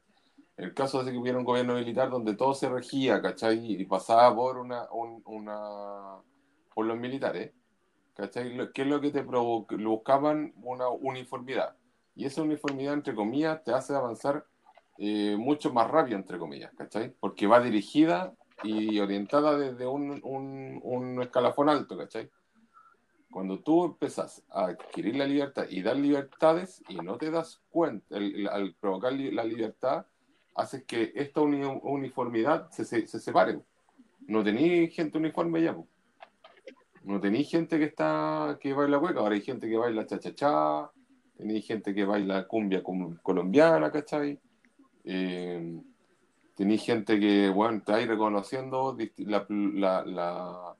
el 0.55 0.73
caso 0.75 1.03
de 1.03 1.11
que 1.11 1.17
hubiera 1.17 1.39
un 1.39 1.43
gobierno 1.43 1.73
militar 1.73 2.11
donde 2.11 2.35
todo 2.35 2.53
se 2.53 2.69
regía, 2.69 3.21
¿cachai? 3.21 3.81
Y 3.81 3.85
pasaba 3.85 4.33
por 4.35 4.59
una, 4.59 4.88
una 5.25 6.21
por 6.73 6.85
los 6.85 6.97
militares, 6.97 7.51
¿cachai? 8.15 8.71
¿Qué 8.73 8.81
es 8.83 8.88
lo 8.88 9.01
que 9.01 9.11
te 9.11 9.21
buscaban? 9.21 10.53
Una 10.61 10.89
uniformidad. 10.89 11.75
Y 12.15 12.25
esa 12.25 12.41
uniformidad, 12.41 12.93
entre 12.93 13.15
comillas, 13.15 13.63
te 13.63 13.73
hace 13.73 13.95
avanzar 13.95 14.45
eh, 14.97 15.35
mucho 15.38 15.73
más 15.73 15.89
rápido, 15.89 16.17
entre 16.17 16.38
comillas, 16.38 16.71
¿cachai? 16.75 17.13
Porque 17.19 17.47
va 17.47 17.59
dirigida 17.59 18.33
y 18.63 18.99
orientada 18.99 19.57
desde 19.57 19.88
un, 19.88 20.19
un, 20.23 20.79
un, 20.83 21.21
escalafón 21.21 21.69
alto, 21.69 21.97
¿cachai? 21.97 22.29
Cuando 23.31 23.59
tú 23.59 23.85
empezás 23.85 24.43
a 24.49 24.65
adquirir 24.65 25.15
la 25.15 25.25
libertad 25.25 25.65
y 25.69 25.81
dar 25.81 25.95
libertades 25.95 26.83
y 26.89 26.97
no 26.97 27.17
te 27.17 27.31
das 27.31 27.61
cuenta, 27.69 28.15
al 28.15 28.75
provocar 28.79 29.13
la 29.13 29.43
libertad, 29.43 30.05
haces 30.53 30.83
que 30.83 31.13
esta 31.15 31.41
uniformidad 31.41 32.69
se, 32.69 32.85
se, 32.85 33.07
se 33.07 33.19
separe. 33.19 33.61
No 34.27 34.43
tenéis 34.43 34.93
gente 34.93 35.17
uniforme 35.17 35.63
ya, 35.63 35.75
no 37.03 37.19
tenéis 37.19 37.49
gente 37.49 37.77
que 37.79 37.85
está 37.85 38.57
que 38.59 38.73
baila 38.73 38.99
hueca, 38.99 39.19
ahora 39.19 39.35
hay 39.35 39.41
gente 39.41 39.67
que 39.67 39.77
baila 39.77 40.05
cha-cha-cha, 40.05 40.91
tenéis 41.35 41.65
gente 41.65 41.93
que 41.93 42.05
baila 42.05 42.47
cumbia 42.47 42.83
colombiana, 42.83 43.91
¿cachai? 43.91 44.39
Eh, 45.03 45.81
tenéis 46.55 46.83
gente 46.83 47.19
que, 47.19 47.49
bueno, 47.49 47.79
está 47.79 47.95
ahí 47.95 48.05
reconociendo 48.05 48.95
la, 49.17 49.45
la, 49.49 50.05
la, 50.05 50.75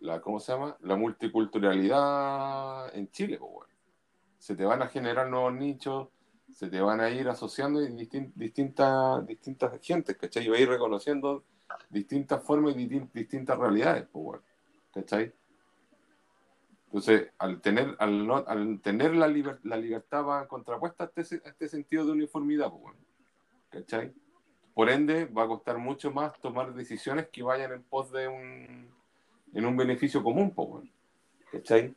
la, 0.00 0.20
¿cómo 0.20 0.38
se 0.38 0.52
llama? 0.52 0.76
La 0.82 0.96
multiculturalidad 0.96 2.94
en 2.94 3.10
Chile, 3.10 3.38
pues, 3.38 3.50
bueno. 3.50 3.72
Se 4.38 4.54
te 4.54 4.66
van 4.66 4.82
a 4.82 4.88
generar 4.88 5.30
nuevos 5.30 5.54
nichos, 5.54 6.08
se 6.52 6.68
te 6.68 6.78
van 6.82 7.00
a 7.00 7.08
ir 7.08 7.26
asociando 7.28 7.80
distintas, 7.80 9.26
distintas 9.26 9.80
gentes, 9.80 10.18
¿cachai? 10.18 10.46
Y 10.46 10.50
ir 10.54 10.68
reconociendo 10.68 11.44
distintas 11.88 12.44
formas 12.44 12.76
y 12.76 12.86
distintas 12.86 13.58
realidades, 13.58 14.06
pues, 14.12 14.24
bueno, 14.24 14.42
¿cachai? 14.92 15.32
Entonces, 16.94 17.32
al 17.38 17.60
tener, 17.60 17.96
al 17.98 18.24
no, 18.24 18.44
al 18.46 18.80
tener 18.80 19.16
la, 19.16 19.26
la 19.64 19.76
libertad 19.76 20.24
va 20.24 20.46
contrapuesta 20.46 21.02
a 21.02 21.10
este, 21.16 21.42
a 21.44 21.48
este 21.48 21.68
sentido 21.68 22.06
de 22.06 22.12
uniformidad, 22.12 22.70
pues, 22.70 22.82
bueno, 22.82 22.98
¿cachai? 23.68 24.14
Por 24.74 24.88
ende, 24.88 25.24
va 25.24 25.42
a 25.42 25.48
costar 25.48 25.78
mucho 25.78 26.12
más 26.12 26.40
tomar 26.40 26.72
decisiones 26.72 27.30
que 27.32 27.42
vayan 27.42 27.72
en 27.72 27.82
pos 27.82 28.12
de 28.12 28.28
un, 28.28 28.88
en 29.52 29.66
un 29.66 29.76
beneficio 29.76 30.22
común, 30.22 30.52
pues, 30.54 30.84
¿cachai? 31.50 31.96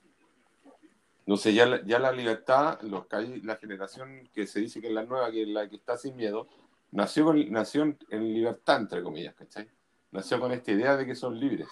Entonces 1.19 1.53
ya, 1.53 1.67
la, 1.67 1.85
ya 1.85 1.99
la 1.99 2.11
libertad, 2.11 2.81
los 2.81 3.05
la 3.43 3.57
generación 3.57 4.27
que 4.33 4.47
se 4.47 4.61
dice 4.61 4.81
que 4.81 4.87
es 4.87 4.93
la 4.93 5.03
nueva, 5.03 5.29
que 5.29 5.43
es 5.43 5.47
la 5.47 5.69
que 5.69 5.75
está 5.75 5.95
sin 5.95 6.15
miedo, 6.15 6.47
nació, 6.89 7.25
con, 7.25 7.51
nació 7.51 7.83
en, 7.83 8.33
libertad, 8.33 8.81
entre 8.81 9.03
comillas, 9.03 9.35
¿cachai? 9.35 9.69
Nació 10.09 10.39
con 10.39 10.51
esta 10.53 10.71
idea 10.71 10.97
de 10.97 11.05
que 11.05 11.13
son 11.13 11.39
libres. 11.39 11.67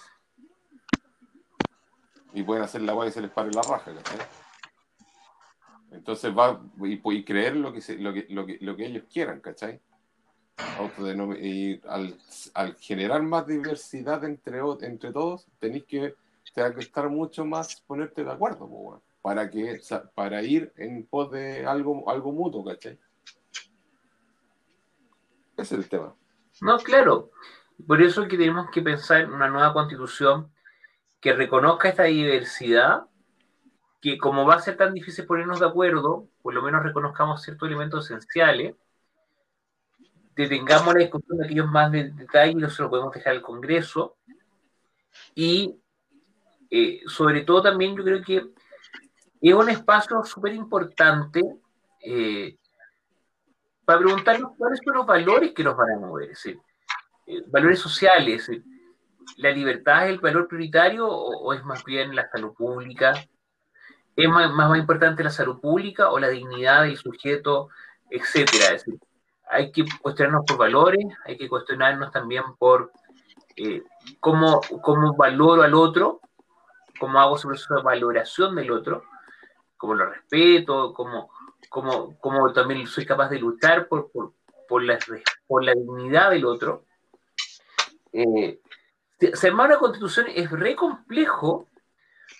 Y 2.36 2.42
pueden 2.42 2.64
hacer 2.64 2.82
la 2.82 2.92
guay 2.92 3.08
y 3.08 3.12
se 3.12 3.22
les 3.22 3.30
pare 3.30 3.50
la 3.50 3.62
raja, 3.62 3.94
¿cachai? 3.94 4.18
Entonces 5.90 6.36
va 6.36 6.60
y, 6.84 7.24
creer 7.24 7.56
lo 7.56 7.72
que, 7.72 7.80
lo, 7.96 8.12
que, 8.12 8.26
lo, 8.28 8.44
que, 8.44 8.58
lo 8.60 8.76
que 8.76 8.84
ellos 8.84 9.04
quieran, 9.10 9.40
¿cachai? 9.40 9.80
Y 11.40 11.80
al, 11.88 12.18
al, 12.52 12.74
generar 12.76 13.22
más 13.22 13.46
diversidad 13.46 14.22
entre, 14.24 14.60
entre 14.82 15.12
todos, 15.12 15.46
tenéis 15.58 15.84
que, 15.86 16.14
que 16.54 16.80
estar 16.80 17.08
mucho 17.08 17.46
más, 17.46 17.80
ponerte 17.86 18.22
de 18.22 18.32
acuerdo, 18.32 19.00
para, 19.22 19.48
que, 19.48 19.80
para 20.14 20.42
ir 20.42 20.74
en 20.76 21.06
pos 21.06 21.30
de 21.30 21.64
algo, 21.64 22.10
algo 22.10 22.32
mutuo, 22.32 22.62
¿cachai? 22.66 22.98
Ese 25.56 25.74
es 25.74 25.84
el 25.84 25.88
tema. 25.88 26.14
No, 26.60 26.76
claro. 26.80 27.30
Por 27.86 28.02
eso 28.02 28.24
es 28.24 28.28
que 28.28 28.36
tenemos 28.36 28.70
que 28.70 28.82
pensar 28.82 29.22
en 29.22 29.32
una 29.32 29.48
nueva 29.48 29.72
constitución 29.72 30.50
que 31.26 31.32
reconozca 31.32 31.88
esta 31.88 32.04
diversidad, 32.04 33.06
que 34.00 34.16
como 34.16 34.46
va 34.46 34.54
a 34.54 34.60
ser 34.60 34.76
tan 34.76 34.94
difícil 34.94 35.26
ponernos 35.26 35.58
de 35.58 35.66
acuerdo, 35.66 36.28
por 36.40 36.54
lo 36.54 36.62
menos 36.62 36.84
reconozcamos 36.84 37.42
ciertos 37.42 37.66
elementos 37.66 38.04
esenciales, 38.04 38.76
detengamos 40.36 40.94
la 40.94 41.00
discusión 41.00 41.38
de 41.38 41.46
aquellos 41.46 41.66
más 41.66 41.90
de 41.90 42.12
detalle 42.12 42.52
y 42.56 42.70
se 42.70 42.80
lo 42.80 42.90
podemos 42.90 43.12
dejar 43.12 43.32
al 43.32 43.42
Congreso. 43.42 44.18
Y 45.34 45.74
eh, 46.70 47.00
sobre 47.08 47.40
todo 47.40 47.60
también 47.60 47.96
yo 47.96 48.04
creo 48.04 48.22
que 48.22 48.46
es 49.40 49.52
un 49.52 49.68
espacio 49.68 50.22
súper 50.22 50.54
importante 50.54 51.40
eh, 52.02 52.56
para 53.84 53.98
preguntarnos 53.98 54.52
cuáles 54.56 54.78
son 54.84 54.94
los 54.94 55.06
valores 55.06 55.52
que 55.52 55.64
nos 55.64 55.76
van 55.76 55.90
a 55.90 55.98
mover. 55.98 56.30
Es 56.30 56.44
decir, 56.44 56.60
eh, 57.26 57.42
valores 57.48 57.80
sociales. 57.80 58.48
¿La 59.36 59.50
libertad 59.50 60.04
es 60.04 60.10
el 60.10 60.20
valor 60.20 60.48
prioritario 60.48 61.08
o, 61.08 61.52
es 61.52 61.64
más 61.64 61.84
bien 61.84 62.14
la 62.14 62.28
salud 62.30 62.54
pública? 62.54 63.12
¿Es 64.14 64.28
más, 64.28 64.50
más, 64.52 64.78
importante 64.78 65.22
la 65.22 65.30
salud 65.30 65.60
pública 65.60 66.10
o 66.10 66.18
la 66.18 66.28
dignidad 66.28 66.84
del 66.84 66.96
sujeto, 66.96 67.68
etcétera? 68.10 68.74
Es 68.74 68.84
decir, 68.84 68.98
hay 69.48 69.70
que 69.70 69.84
cuestionarnos 70.00 70.44
por 70.46 70.56
valores, 70.56 71.04
hay 71.24 71.36
que 71.36 71.48
cuestionarnos 71.48 72.10
también 72.10 72.42
por 72.58 72.92
eh, 73.56 73.82
cómo, 74.20 74.60
cómo, 74.82 75.14
valoro 75.16 75.62
al 75.62 75.74
otro, 75.74 76.20
cómo 76.98 77.18
hago 77.20 77.36
sobre 77.36 77.56
esa 77.56 77.76
valoración 77.76 78.54
del 78.54 78.70
otro, 78.70 79.04
cómo 79.76 79.94
lo 79.94 80.10
respeto, 80.10 80.92
cómo, 80.92 81.30
cómo, 81.68 82.18
cómo 82.18 82.52
también 82.52 82.86
soy 82.86 83.06
capaz 83.06 83.28
de 83.28 83.38
luchar 83.38 83.88
por, 83.88 84.10
por, 84.10 84.32
por, 84.68 84.82
la, 84.82 84.98
por 85.46 85.64
la 85.64 85.74
dignidad 85.74 86.30
del 86.30 86.44
otro. 86.44 86.84
Eh, 88.12 88.60
armar 89.42 89.68
una 89.68 89.78
constitución 89.78 90.26
es 90.34 90.50
re 90.50 90.76
complejo, 90.76 91.68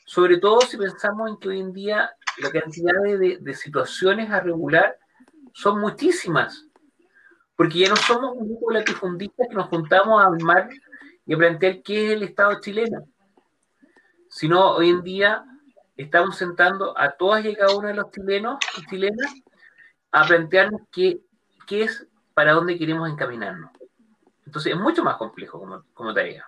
sobre 0.04 0.38
todo 0.38 0.60
si 0.60 0.76
pensamos 0.76 1.30
en 1.30 1.36
que 1.38 1.48
hoy 1.48 1.60
en 1.60 1.72
día 1.72 2.10
la 2.38 2.50
cantidad 2.50 3.02
de, 3.02 3.38
de 3.40 3.54
situaciones 3.54 4.30
a 4.30 4.40
regular 4.40 4.98
son 5.52 5.80
muchísimas 5.80 6.66
porque 7.56 7.78
ya 7.78 7.88
no 7.88 7.96
somos 7.96 8.36
un 8.36 8.48
grupo 8.48 8.70
de 8.70 8.80
latifundistas 8.80 9.48
que 9.48 9.54
nos 9.54 9.68
juntamos 9.68 10.22
a 10.22 10.26
armar 10.26 10.68
y 11.24 11.34
a 11.34 11.38
plantear 11.38 11.82
qué 11.82 12.06
es 12.06 12.12
el 12.12 12.22
Estado 12.22 12.60
chileno, 12.60 13.08
sino 14.28 14.72
hoy 14.72 14.90
en 14.90 15.02
día 15.02 15.44
estamos 15.96 16.36
sentando 16.36 16.96
a 16.96 17.12
todas 17.12 17.44
y 17.44 17.56
cada 17.56 17.74
uno 17.74 17.88
de 17.88 17.94
los 17.94 18.10
chilenos 18.10 18.58
y 18.76 18.86
chilenas 18.86 19.34
a 20.12 20.26
plantearnos 20.26 20.82
qué, 20.92 21.20
qué 21.66 21.84
es 21.84 22.06
para 22.34 22.52
dónde 22.52 22.78
queremos 22.78 23.10
encaminarnos. 23.10 23.70
Entonces 24.44 24.74
es 24.74 24.78
mucho 24.78 25.02
más 25.02 25.16
complejo 25.16 25.58
como, 25.58 25.82
como 25.94 26.12
tarea. 26.12 26.46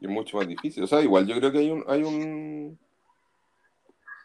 Y 0.00 0.06
es 0.06 0.10
mucho 0.10 0.36
más 0.36 0.46
difícil. 0.46 0.82
O 0.82 0.86
sea, 0.86 1.00
igual 1.00 1.26
yo 1.26 1.36
creo 1.36 1.50
que 1.52 1.58
hay 1.58 1.70
un, 1.70 1.84
hay 1.88 2.02
un 2.02 2.78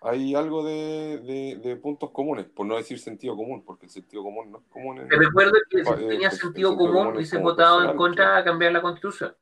hay 0.03 0.35
algo 0.35 0.65
de, 0.65 1.59
de, 1.63 1.75
puntos 1.77 2.11
comunes, 2.11 2.45
por 2.45 2.65
no 2.65 2.75
decir 2.75 2.99
sentido 2.99 3.37
común, 3.37 3.63
porque 3.65 3.85
el 3.85 3.91
sentido 3.91 4.21
común 4.21 4.51
no 4.51 4.57
es 4.57 4.63
común. 4.65 5.07
Te 5.07 5.15
recuerdo 5.15 5.53
que 5.69 5.85
si 5.85 5.89
eh, 5.89 6.07
tenía 6.09 6.29
sentido, 6.29 6.75
común, 6.75 7.15
hubiese 7.15 7.37
votado 7.37 7.89
en 7.89 7.95
contra 7.95 8.37
de 8.37 8.43
cambiar 8.43 8.73
la 8.73 8.81
constitución. 8.81 9.33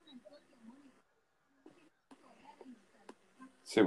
Sí, 3.63 3.81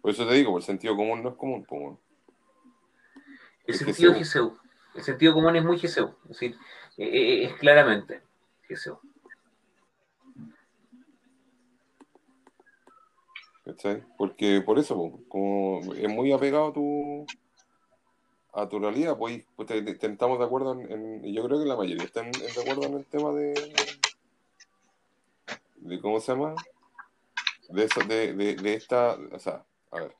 por 0.00 0.10
eso 0.10 0.26
te 0.26 0.34
digo, 0.34 0.56
el 0.56 0.64
sentido 0.64 0.96
común 0.96 1.22
no 1.22 1.30
es 1.30 1.34
común. 1.36 1.98
El 3.66 3.74
sentido 3.74 4.12
es. 4.12 4.36
El 4.94 5.02
sentido 5.02 5.34
común 5.34 5.56
es 5.56 5.64
muy 5.64 5.76
GSU. 5.76 6.14
Es 6.24 6.28
decir, 6.28 6.56
eh, 6.96 7.04
eh, 7.06 7.44
es 7.44 7.54
claramente 7.54 8.22
GSU. 8.68 8.98
¿Cachai? 13.64 14.04
Porque 14.18 14.60
por 14.60 14.78
eso, 14.78 15.20
como 15.28 15.80
es 15.94 16.08
muy 16.08 16.32
apegado 16.32 16.68
a 16.68 16.72
tu, 16.72 17.26
a 18.52 18.68
tu 18.68 18.78
realidad, 18.78 19.16
pues, 19.16 19.44
pues 19.56 19.70
estamos 19.70 20.38
de 20.38 20.44
acuerdo 20.44 20.78
en, 20.78 21.22
yo 21.22 21.44
creo 21.44 21.58
que 21.58 21.66
la 21.66 21.76
mayoría 21.76 22.04
están 22.04 22.30
de 22.30 22.60
acuerdo 22.60 22.84
en 22.84 22.94
el 22.94 23.06
tema 23.06 23.32
de, 23.32 23.54
de 25.76 26.00
¿cómo 26.00 26.20
se 26.20 26.32
llama? 26.32 26.54
De, 27.70 27.84
eso, 27.84 28.00
de, 28.06 28.34
de, 28.34 28.74
esta, 28.74 29.16
o 29.32 29.38
sea, 29.38 29.64
a 29.90 30.00
ver, 30.00 30.14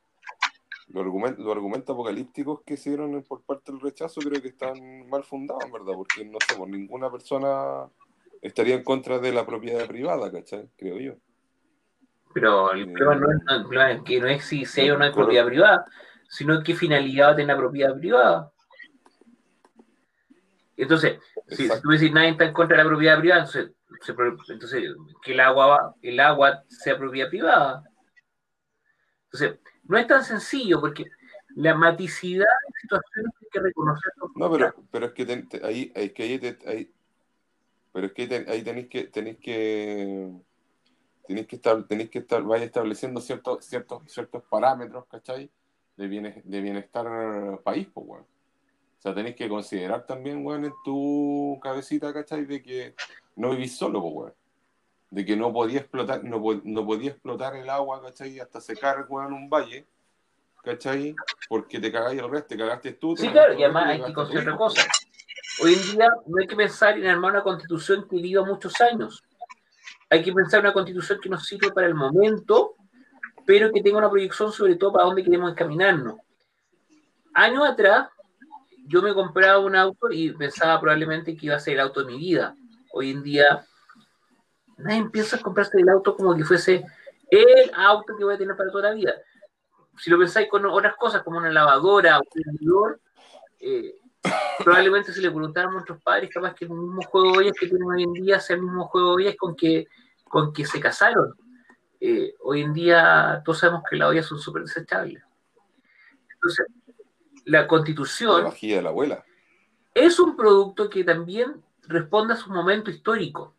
los 0.87 1.03
argumentos, 1.03 1.45
los 1.45 1.55
argumentos 1.55 1.93
apocalípticos 1.93 2.61
que 2.61 2.77
se 2.77 2.89
dieron 2.89 3.21
por 3.23 3.41
parte 3.41 3.71
del 3.71 3.81
rechazo 3.81 4.21
creo 4.21 4.41
que 4.41 4.47
están 4.47 5.07
mal 5.07 5.23
fundados, 5.23 5.71
¿verdad? 5.71 5.93
Porque 5.95 6.25
no 6.25 6.39
sé, 6.47 6.59
ninguna 6.67 7.11
persona 7.11 7.89
estaría 8.41 8.75
en 8.75 8.83
contra 8.83 9.19
de 9.19 9.31
la 9.31 9.45
propiedad 9.45 9.85
privada, 9.87 10.31
¿cachai? 10.31 10.67
Creo 10.77 10.99
yo. 10.99 11.13
Pero 12.35 12.73
el 12.73 12.91
problema 12.91 13.15
no 13.71 13.87
es, 13.87 14.01
que 14.01 14.19
no 14.19 14.27
es 14.27 14.43
si, 14.43 14.65
hay 14.81 14.89
o 14.89 14.97
no 14.97 15.05
hay 15.05 15.13
propiedad 15.13 15.45
privada, 15.45 15.85
sino 16.27 16.61
qué 16.63 16.75
finalidad 16.75 17.27
va 17.27 17.31
a 17.31 17.35
tener 17.37 17.55
la 17.55 17.61
propiedad 17.61 17.97
privada. 17.97 18.51
Entonces, 20.75 21.17
si, 21.47 21.69
tú 21.81 21.91
decís 21.91 22.11
nadie 22.11 22.31
está 22.31 22.43
en 22.43 22.51
contra 22.51 22.75
de 22.75 22.83
la 22.83 22.89
propiedad 22.89 23.19
privada, 23.19 23.47
entonces, 24.49 24.95
que 25.23 25.31
el 25.31 25.39
agua, 25.39 25.95
el 26.01 26.19
agua 26.19 26.61
sea 26.67 26.97
propiedad 26.97 27.29
privada. 27.29 27.83
Entonces, 29.31 29.59
no 29.85 29.97
es 29.97 30.05
tan 30.05 30.25
sencillo 30.25 30.81
porque 30.81 31.05
la 31.55 31.73
maticidad 31.73 32.43
de 32.67 32.79
situaciones 32.81 33.31
hay 33.41 33.47
que 33.49 33.59
reconocer. 33.61 34.11
No, 34.35 34.51
pero, 34.51 34.75
pero 34.91 35.05
es 35.05 35.13
que 35.13 35.47
ahí, 35.63 35.89
es 35.95 36.11
que 36.11 36.23
ahí, 36.67 36.93
pero 37.93 38.07
es 38.07 38.11
que 38.11 38.45
ahí 38.49 38.61
tenéis 38.61 38.89
que, 38.89 39.03
tenéis 39.05 39.37
que 39.37 40.33
tenéis 41.27 41.47
que 41.47 41.55
estar, 41.55 41.83
tenéis 41.83 42.09
que 42.09 42.19
estar, 42.19 42.41
vaya 42.43 42.65
estableciendo 42.65 43.21
ciertos, 43.21 43.65
ciertos, 43.65 44.03
ciertos 44.07 44.43
parámetros, 44.43 45.05
¿cachai? 45.07 45.49
De, 45.97 46.07
de 46.43 46.61
bienestar 46.61 47.59
país, 47.63 47.87
pues, 47.93 48.07
weón. 48.07 48.23
O 48.23 49.01
sea, 49.01 49.13
tenéis 49.13 49.35
que 49.35 49.49
considerar 49.49 50.05
también, 50.05 50.45
weón, 50.45 50.65
en 50.65 50.73
tu 50.83 51.59
cabecita, 51.61 52.13
¿cachai? 52.13 52.45
De 52.45 52.61
que 52.61 52.95
no 53.35 53.51
vivís 53.51 53.77
solo, 53.77 54.01
pues, 54.01 54.13
weón. 54.13 54.33
De 55.11 55.25
que 55.25 55.35
no 55.35 55.53
podía 55.53 55.79
explotar, 55.79 56.23
no, 56.23 56.41
no 56.63 56.85
podía 56.85 57.11
explotar 57.11 57.55
el 57.55 57.69
agua, 57.69 58.01
¿cachai? 58.01 58.39
Hasta 58.39 58.61
secar, 58.61 59.05
weón, 59.09 59.33
un 59.33 59.49
valle, 59.49 59.85
¿cachai? 60.63 61.15
Porque 61.47 61.79
te 61.79 61.91
cagáis 61.91 62.19
el 62.19 62.29
resto, 62.29 62.49
te 62.49 62.57
cagaste 62.57 62.93
tú. 62.93 63.15
Sí, 63.15 63.29
claro, 63.29 63.53
y 63.53 63.63
además 63.63 63.87
hay 63.87 64.03
que 64.03 64.13
considerar 64.13 64.47
otra 64.47 64.57
cosa. 64.57 64.87
Hoy 65.63 65.73
en 65.73 65.95
día 65.95 66.09
no 66.25 66.37
hay 66.41 66.47
que 66.47 66.55
pensar 66.55 66.97
en 66.97 67.07
armar 67.07 67.31
una 67.31 67.43
constitución 67.43 68.07
que 68.09 68.17
viva 68.17 68.43
muchos 68.43 68.79
años 68.81 69.23
hay 70.15 70.23
que 70.23 70.33
pensar 70.33 70.61
una 70.61 70.73
constitución 70.73 71.19
que 71.21 71.29
nos 71.29 71.45
sirva 71.45 71.73
para 71.73 71.87
el 71.87 71.95
momento, 71.95 72.75
pero 73.45 73.71
que 73.71 73.81
tenga 73.81 73.97
una 73.97 74.09
proyección 74.09 74.51
sobre 74.51 74.75
todo 74.75 74.93
para 74.93 75.05
dónde 75.05 75.23
queremos 75.23 75.51
encaminarnos. 75.51 76.15
Años 77.33 77.67
atrás, 77.67 78.09
yo 78.87 79.01
me 79.01 79.13
compraba 79.13 79.59
un 79.59 79.75
auto 79.75 80.09
y 80.11 80.31
pensaba 80.31 80.79
probablemente 80.79 81.35
que 81.35 81.47
iba 81.47 81.55
a 81.55 81.59
ser 81.59 81.73
el 81.73 81.81
auto 81.81 82.01
de 82.03 82.13
mi 82.13 82.17
vida. 82.17 82.55
Hoy 82.93 83.11
en 83.11 83.23
día, 83.23 83.65
nadie 84.77 84.99
empieza 84.99 85.35
a 85.35 85.41
comprarse 85.41 85.79
el 85.79 85.89
auto 85.89 86.15
como 86.15 86.35
que 86.35 86.45
fuese 86.45 86.85
el 87.29 87.71
auto 87.75 88.15
que 88.17 88.23
voy 88.23 88.35
a 88.35 88.37
tener 88.37 88.55
para 88.55 88.71
toda 88.71 88.89
la 88.89 88.95
vida. 88.95 89.13
Si 89.97 90.09
lo 90.09 90.17
pensáis 90.17 90.47
con 90.49 90.65
otras 90.65 90.95
cosas, 90.95 91.23
como 91.23 91.37
una 91.37 91.51
lavadora, 91.51 92.19
un 92.19 92.25
vendedor, 92.33 92.99
eh, 93.59 93.95
probablemente 94.63 95.11
si 95.11 95.21
le 95.21 95.29
preguntaran 95.29 95.71
a 95.71 95.73
nuestros 95.73 96.01
padres, 96.01 96.29
capaz 96.33 96.53
que 96.53 96.65
el 96.65 96.71
mismo 96.71 97.01
juego 97.03 97.31
de 97.33 97.37
ollas 97.39 97.57
que 97.59 97.67
tienen 97.67 97.87
hoy 97.87 98.03
en 98.03 98.13
día 98.13 98.39
sea 98.39 98.55
el 98.55 98.61
mismo 98.61 98.85
juego 98.85 99.09
de 99.09 99.23
ollas 99.23 99.35
con 99.37 99.55
que, 99.55 99.87
con 100.35 100.51
que 100.51 100.65
se 100.65 100.81
casaron. 100.81 101.33
Eh, 101.97 102.35
hoy 102.41 102.63
en 102.63 102.73
día 102.73 103.41
todos 103.45 103.59
sabemos 103.59 103.83
que 103.89 103.95
las 103.95 104.09
ollas 104.09 104.25
son 104.25 104.37
súper 104.37 104.63
desechables. 104.63 105.23
Entonces, 106.29 106.65
la 107.45 107.65
constitución... 107.65 108.43
La 108.43 108.51
de 108.51 108.81
la 108.81 108.89
abuela. 108.89 109.23
Es 109.93 110.19
un 110.19 110.35
producto 110.35 110.89
que 110.89 111.05
también 111.05 111.63
responde 111.87 112.33
a 112.33 112.35
su 112.35 112.49
momento 112.49 112.91
histórico. 112.91 113.55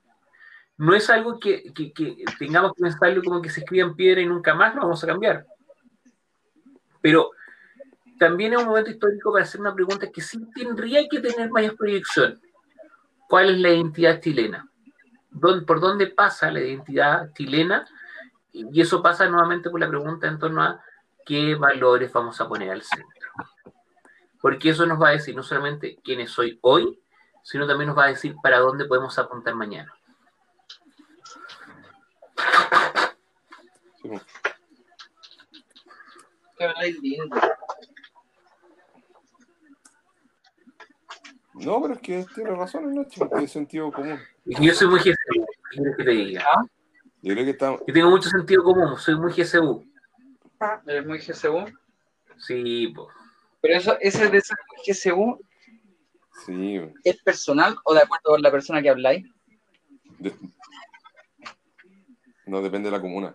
No 0.76 0.94
es 0.94 1.08
algo 1.08 1.40
que, 1.40 1.72
que, 1.72 1.94
que 1.94 2.22
tengamos 2.38 2.74
que 2.74 2.82
pensarlo 2.82 3.22
como 3.22 3.40
que 3.40 3.48
se 3.48 3.60
escriba 3.60 3.88
en 3.88 3.96
piedra 3.96 4.20
y 4.20 4.26
nunca 4.26 4.54
más 4.54 4.74
lo 4.74 4.82
vamos 4.82 5.02
a 5.02 5.06
cambiar. 5.06 5.46
Pero 7.00 7.30
también 8.18 8.52
es 8.52 8.58
un 8.58 8.66
momento 8.66 8.90
histórico 8.90 9.32
para 9.32 9.44
hacer 9.44 9.62
una 9.62 9.74
pregunta 9.74 10.12
que 10.12 10.20
sí 10.20 10.46
tendría 10.54 11.08
que 11.08 11.20
tener 11.20 11.50
mayor 11.50 11.74
proyección. 11.74 12.38
¿Cuál 13.30 13.48
es 13.54 13.60
la 13.60 13.70
identidad 13.70 14.20
chilena? 14.20 14.70
¿Por 15.40 15.80
dónde 15.80 16.06
pasa 16.08 16.50
la 16.50 16.60
identidad 16.60 17.32
chilena? 17.34 17.86
y 18.56 18.80
eso 18.80 19.02
pasa 19.02 19.28
nuevamente 19.28 19.68
por 19.68 19.78
la 19.78 19.88
pregunta 19.88 20.26
en 20.26 20.38
torno 20.38 20.62
a 20.62 20.82
qué 21.26 21.54
valores 21.56 22.10
vamos 22.10 22.40
a 22.40 22.48
poner 22.48 22.70
al 22.70 22.82
centro. 22.82 23.30
Porque 24.40 24.70
eso 24.70 24.86
nos 24.86 25.00
va 25.00 25.08
a 25.08 25.12
decir 25.12 25.36
no 25.36 25.42
solamente 25.42 25.98
quiénes 26.02 26.30
soy 26.30 26.58
hoy, 26.62 26.98
sino 27.42 27.66
también 27.66 27.88
nos 27.88 27.98
va 27.98 28.04
a 28.04 28.08
decir 28.08 28.34
para 28.42 28.58
dónde 28.60 28.86
podemos 28.86 29.18
apuntar 29.18 29.54
mañana. 29.54 29.92
Lindo. 37.02 37.36
No, 41.54 41.82
pero 41.82 41.94
es 41.94 42.00
que 42.00 42.26
tiene 42.34 42.50
razón, 42.50 42.94
Nacho, 42.94 43.28
tiene 43.28 43.48
sentido 43.48 43.92
común. 43.92 44.20
Y 44.46 44.66
yo 44.66 44.72
soy 44.74 44.88
muy 44.88 45.00
GCU, 45.00 45.14
¿qué 45.14 45.76
quieres 45.76 45.96
que 45.96 46.04
te 46.04 46.10
diga? 46.10 46.44
Yo 47.22 47.32
creo 47.34 47.44
que 47.44 47.50
está. 47.50 47.76
Yo 47.86 47.92
tengo 47.92 48.10
mucho 48.10 48.28
sentido 48.28 48.62
común, 48.62 48.96
soy 48.98 49.16
muy 49.16 49.32
GCU. 49.32 49.84
Eres 50.86 51.06
muy 51.06 51.18
GSU. 51.18 51.64
Sí, 52.38 52.92
pues. 52.94 53.08
Pero 53.60 53.76
eso, 53.78 53.96
ese 54.00 54.28
de 54.30 54.42
GSU 54.86 55.40
Sí, 56.44 56.78
es 57.02 57.16
personal 57.22 57.76
o 57.84 57.94
de 57.94 58.00
acuerdo 58.02 58.24
con 58.30 58.42
la 58.42 58.50
persona 58.50 58.82
que 58.82 58.90
habláis. 58.90 59.26
de- 60.18 60.34
no 62.46 62.62
depende 62.62 62.88
de 62.90 62.96
la 62.96 63.00
comuna. 63.00 63.34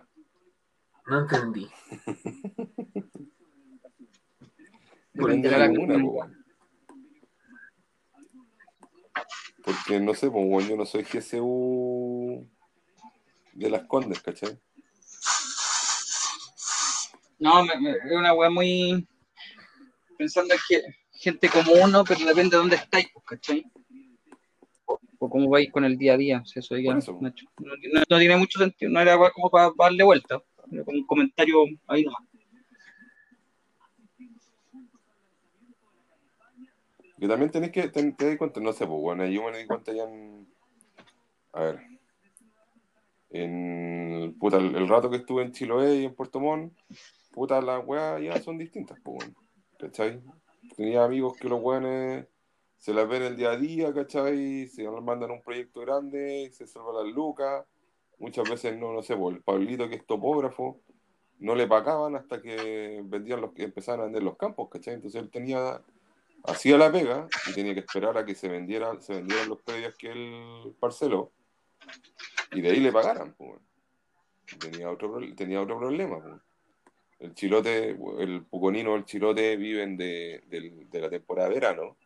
No 1.06 1.20
entendí. 1.20 1.68
Depende 5.14 5.50
de 5.50 5.58
la 5.58 5.66
la 5.66 5.68
comuna, 5.68 5.94
comuna. 5.94 6.04
po, 6.04 6.10
weón. 6.12 6.44
Porque 9.64 10.00
no 10.00 10.14
sé, 10.14 10.30
pues, 10.30 10.44
weón, 10.46 10.68
yo 10.68 10.76
no 10.76 10.84
soy 10.84 11.04
GSU 11.04 12.46
de 13.52 13.70
las 13.70 13.84
Condes, 13.84 14.20
¿cachai? 14.20 14.58
No, 17.38 17.64
me- 17.64 17.90
es 17.92 18.12
una 18.12 18.34
weá 18.34 18.50
muy. 18.50 19.06
Pensando 20.16 20.54
en 20.54 20.60
que 20.68 20.82
gente 21.12 21.48
como 21.48 21.72
uno, 21.72 22.04
pero 22.04 22.20
depende 22.24 22.50
de 22.50 22.56
dónde 22.58 22.76
estáis, 22.76 23.06
pues, 23.12 23.24
¿cachai? 23.26 23.64
O, 24.84 25.28
cómo 25.28 25.48
vais 25.48 25.70
con 25.70 25.84
el 25.84 25.96
día 25.96 26.14
a 26.14 26.16
día. 26.16 26.42
eso 26.54 26.76
ya, 26.76 26.96
eso. 26.96 27.18
No, 27.20 28.18
tiene 28.18 28.36
mucho 28.36 28.58
sentido, 28.58 28.90
no 28.90 29.00
era 29.00 29.16
como 29.32 29.50
para, 29.50 29.70
darle 29.78 30.02
vuelta. 30.04 30.42
Era 30.70 30.84
como 30.84 30.98
un 30.98 31.06
comentario 31.06 31.56
ahí 31.86 32.04
no. 32.04 32.12
Que 37.22 37.28
también 37.28 37.52
tenés 37.52 37.70
que, 37.70 37.86
te, 37.86 38.12
te 38.14 38.26
das 38.26 38.36
cuenta, 38.36 38.58
no 38.58 38.72
sé, 38.72 38.84
pues, 38.84 39.00
bueno, 39.00 39.24
yo 39.26 39.44
me 39.44 39.56
di 39.56 39.64
cuenta 39.64 39.92
ya 39.92 40.02
en, 40.02 40.44
a 41.52 41.60
ver, 41.62 41.80
en, 43.30 44.36
puta, 44.40 44.56
el, 44.56 44.74
el 44.74 44.88
rato 44.88 45.08
que 45.08 45.18
estuve 45.18 45.42
en 45.42 45.52
Chiloé 45.52 46.00
y 46.00 46.04
en 46.06 46.16
Puerto 46.16 46.40
Montt, 46.40 46.76
puta, 47.30 47.62
las 47.62 47.86
weas 47.86 48.20
ya 48.20 48.42
son 48.42 48.58
distintas, 48.58 48.98
pues, 49.04 49.18
bueno, 49.18 49.34
¿cachai? 49.78 50.20
Tenía 50.74 51.04
amigos 51.04 51.36
que 51.36 51.48
los 51.48 51.62
weones 51.62 52.26
se 52.78 52.92
las 52.92 53.08
ven 53.08 53.22
el 53.22 53.36
día 53.36 53.52
a 53.52 53.56
día, 53.56 53.94
¿cachai? 53.94 54.66
Se 54.66 54.90
mandan 54.90 55.30
un 55.30 55.42
proyecto 55.42 55.82
grande, 55.82 56.50
se 56.52 56.66
salvan 56.66 57.06
las 57.06 57.14
lucas, 57.14 57.64
muchas 58.18 58.50
veces, 58.50 58.76
no, 58.76 58.92
no 58.92 59.00
sé, 59.00 59.16
pues, 59.16 59.36
el 59.36 59.42
Pablito 59.44 59.88
que 59.88 59.94
es 59.94 60.06
topógrafo, 60.06 60.80
no 61.38 61.54
le 61.54 61.68
pagaban 61.68 62.16
hasta 62.16 62.42
que 62.42 63.00
vendían 63.04 63.40
los 63.40 63.52
que 63.52 63.62
empezaban 63.62 64.00
a 64.00 64.04
vender 64.06 64.24
los 64.24 64.36
campos, 64.36 64.68
¿cachai? 64.68 64.94
Entonces 64.94 65.22
él 65.22 65.30
tenía 65.30 65.80
hacía 66.44 66.76
la 66.78 66.90
pega 66.92 67.28
y 67.48 67.52
tenía 67.52 67.74
que 67.74 67.80
esperar 67.80 68.16
a 68.18 68.24
que 68.24 68.34
se 68.34 68.48
vendieran, 68.48 69.00
se 69.02 69.14
vendieran 69.14 69.48
los 69.48 69.60
predios 69.62 69.94
que 69.96 70.10
él 70.12 70.74
parceló 70.80 71.32
y 72.52 72.60
de 72.60 72.70
ahí 72.70 72.80
le 72.80 72.92
pagaran. 72.92 73.34
pues. 73.34 73.60
Tenía 74.58 74.90
otro, 74.90 75.18
tenía 75.34 75.60
otro 75.62 75.78
problema. 75.78 76.20
pues. 76.20 76.34
El 77.20 77.34
chilote, 77.34 77.96
el 78.18 78.44
puconino, 78.44 78.96
el 78.96 79.04
chilote 79.04 79.56
viven 79.56 79.96
de, 79.96 80.42
del- 80.48 80.90
de 80.90 81.00
la 81.00 81.08
temporada 81.08 81.48
de 81.48 81.54
verano 81.54 81.96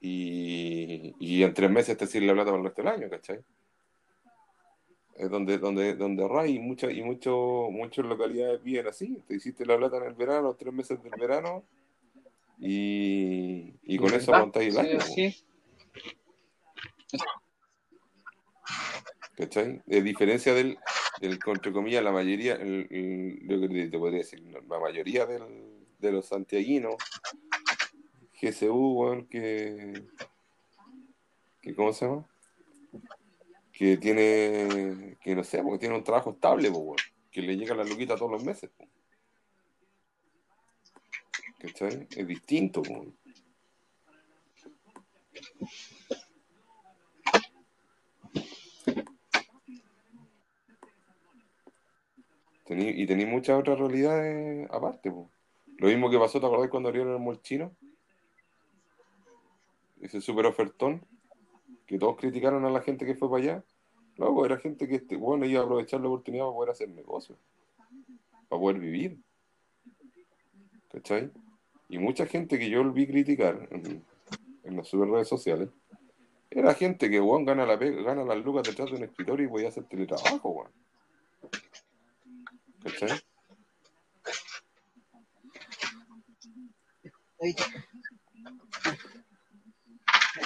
y, 0.00 1.14
y 1.18 1.42
en 1.42 1.54
tres 1.54 1.70
meses 1.70 1.96
te 1.96 2.06
sirve 2.06 2.26
la 2.26 2.34
plata 2.34 2.50
para 2.50 2.58
el 2.58 2.64
resto 2.66 2.82
del 2.82 2.92
año, 2.92 3.10
¿cachai? 3.10 3.40
Es 5.16 5.30
donde, 5.30 5.56
donde, 5.58 5.94
donde 5.94 6.22
ahorras 6.22 6.48
y 6.48 6.58
muchas 6.58 6.92
y 6.92 7.02
mucho, 7.02 7.68
muchas 7.70 8.04
localidades 8.04 8.62
viven 8.62 8.86
así. 8.86 9.22
Te 9.26 9.36
hiciste 9.36 9.64
la 9.64 9.78
plata 9.78 9.96
en 9.96 10.04
el 10.04 10.14
verano, 10.14 10.54
tres 10.54 10.74
meses 10.74 11.02
del 11.02 11.12
verano, 11.18 11.64
y, 12.58 13.74
y 13.82 13.96
con 13.98 14.08
eso 14.08 14.32
¿Verdad? 14.32 14.34
aguantáis 14.36 14.74
el 14.74 14.78
año. 14.80 15.00
Sí, 15.00 15.30
sí. 15.30 15.44
¿Cachai? 19.36 19.82
De 19.84 20.02
diferencia 20.02 20.54
del, 20.54 20.78
del, 21.20 21.38
entre 21.46 21.72
comillas, 21.72 22.02
la 22.02 22.12
mayoría, 22.12 22.54
el, 22.54 22.86
el- 22.90 23.38
yo 23.42 23.56
creo 23.58 23.68
que 23.68 23.88
te 23.88 23.98
podría 23.98 24.18
decir, 24.20 24.40
la 24.40 24.78
mayoría 24.78 25.26
del, 25.26 25.42
de 25.98 26.12
los 26.12 26.26
santiaguinos, 26.26 26.94
GSU, 28.40 28.92
weón, 29.00 29.26
que, 29.26 30.02
que, 31.60 31.74
¿cómo 31.74 31.92
se 31.92 32.06
llama? 32.06 32.26
Que 33.72 33.98
tiene, 33.98 35.16
que 35.20 35.34
no 35.34 35.44
sé, 35.44 35.62
porque 35.62 35.78
tiene 35.80 35.94
un 35.96 36.04
trabajo 36.04 36.30
estable, 36.30 36.70
weón, 36.70 36.96
que 37.30 37.42
le 37.42 37.56
llega 37.56 37.74
la 37.74 37.84
luquita 37.84 38.16
todos 38.16 38.32
los 38.32 38.42
meses. 38.44 38.70
po. 38.76 38.86
¿Cachai? 41.66 42.06
Es 42.16 42.26
distinto. 42.28 42.82
Tení- 52.64 52.94
y 52.96 53.06
tenéis 53.06 53.28
muchas 53.28 53.58
otras 53.58 53.78
realidades 53.78 54.68
aparte. 54.70 55.10
po. 55.10 55.28
Lo 55.78 55.88
mismo 55.88 56.08
que 56.08 56.18
pasó, 56.18 56.40
¿te 56.40 56.46
acordás 56.46 56.70
cuando 56.70 56.88
abrieron 56.88 57.14
el 57.14 57.20
molchino? 57.20 57.74
Ese 60.00 60.20
super 60.20 60.46
ofertón, 60.46 61.04
que 61.86 61.98
todos 61.98 62.16
criticaron 62.16 62.64
a 62.64 62.70
la 62.70 62.80
gente 62.80 63.04
que 63.04 63.16
fue 63.16 63.28
para 63.28 63.42
allá. 63.42 63.64
Luego 64.18 64.46
era 64.46 64.56
gente 64.58 64.86
que 64.86 64.96
este, 64.96 65.16
bueno, 65.16 65.44
iba 65.46 65.60
a 65.60 65.64
aprovechar 65.64 66.00
la 66.00 66.06
oportunidad 66.06 66.44
para 66.44 66.54
poder 66.54 66.70
hacer 66.70 66.88
negocio, 66.90 67.36
para 68.48 68.60
poder 68.60 68.78
vivir. 68.78 69.18
¿Cachai? 70.90 71.30
Y 71.88 71.98
mucha 71.98 72.26
gente 72.26 72.58
que 72.58 72.68
yo 72.68 72.84
vi 72.92 73.06
criticar 73.06 73.68
en, 73.70 74.04
las 74.76 74.88
super 74.88 75.08
redes 75.08 75.28
sociales, 75.28 75.68
era 76.50 76.74
gente 76.74 77.08
que, 77.08 77.20
weón, 77.20 77.44
gana, 77.44 77.64
la 77.66 77.76
gana 77.76 78.24
las 78.24 78.44
lucas 78.44 78.66
detrás 78.66 78.90
de 78.90 78.96
un 78.96 79.04
escritorio 79.04 79.46
y 79.46 79.48
podía 79.48 79.68
hacer 79.68 79.84
teletrabajo, 79.84 80.48
weón. 80.48 80.72
¿Cachai? 82.82 83.20
En 87.38 87.54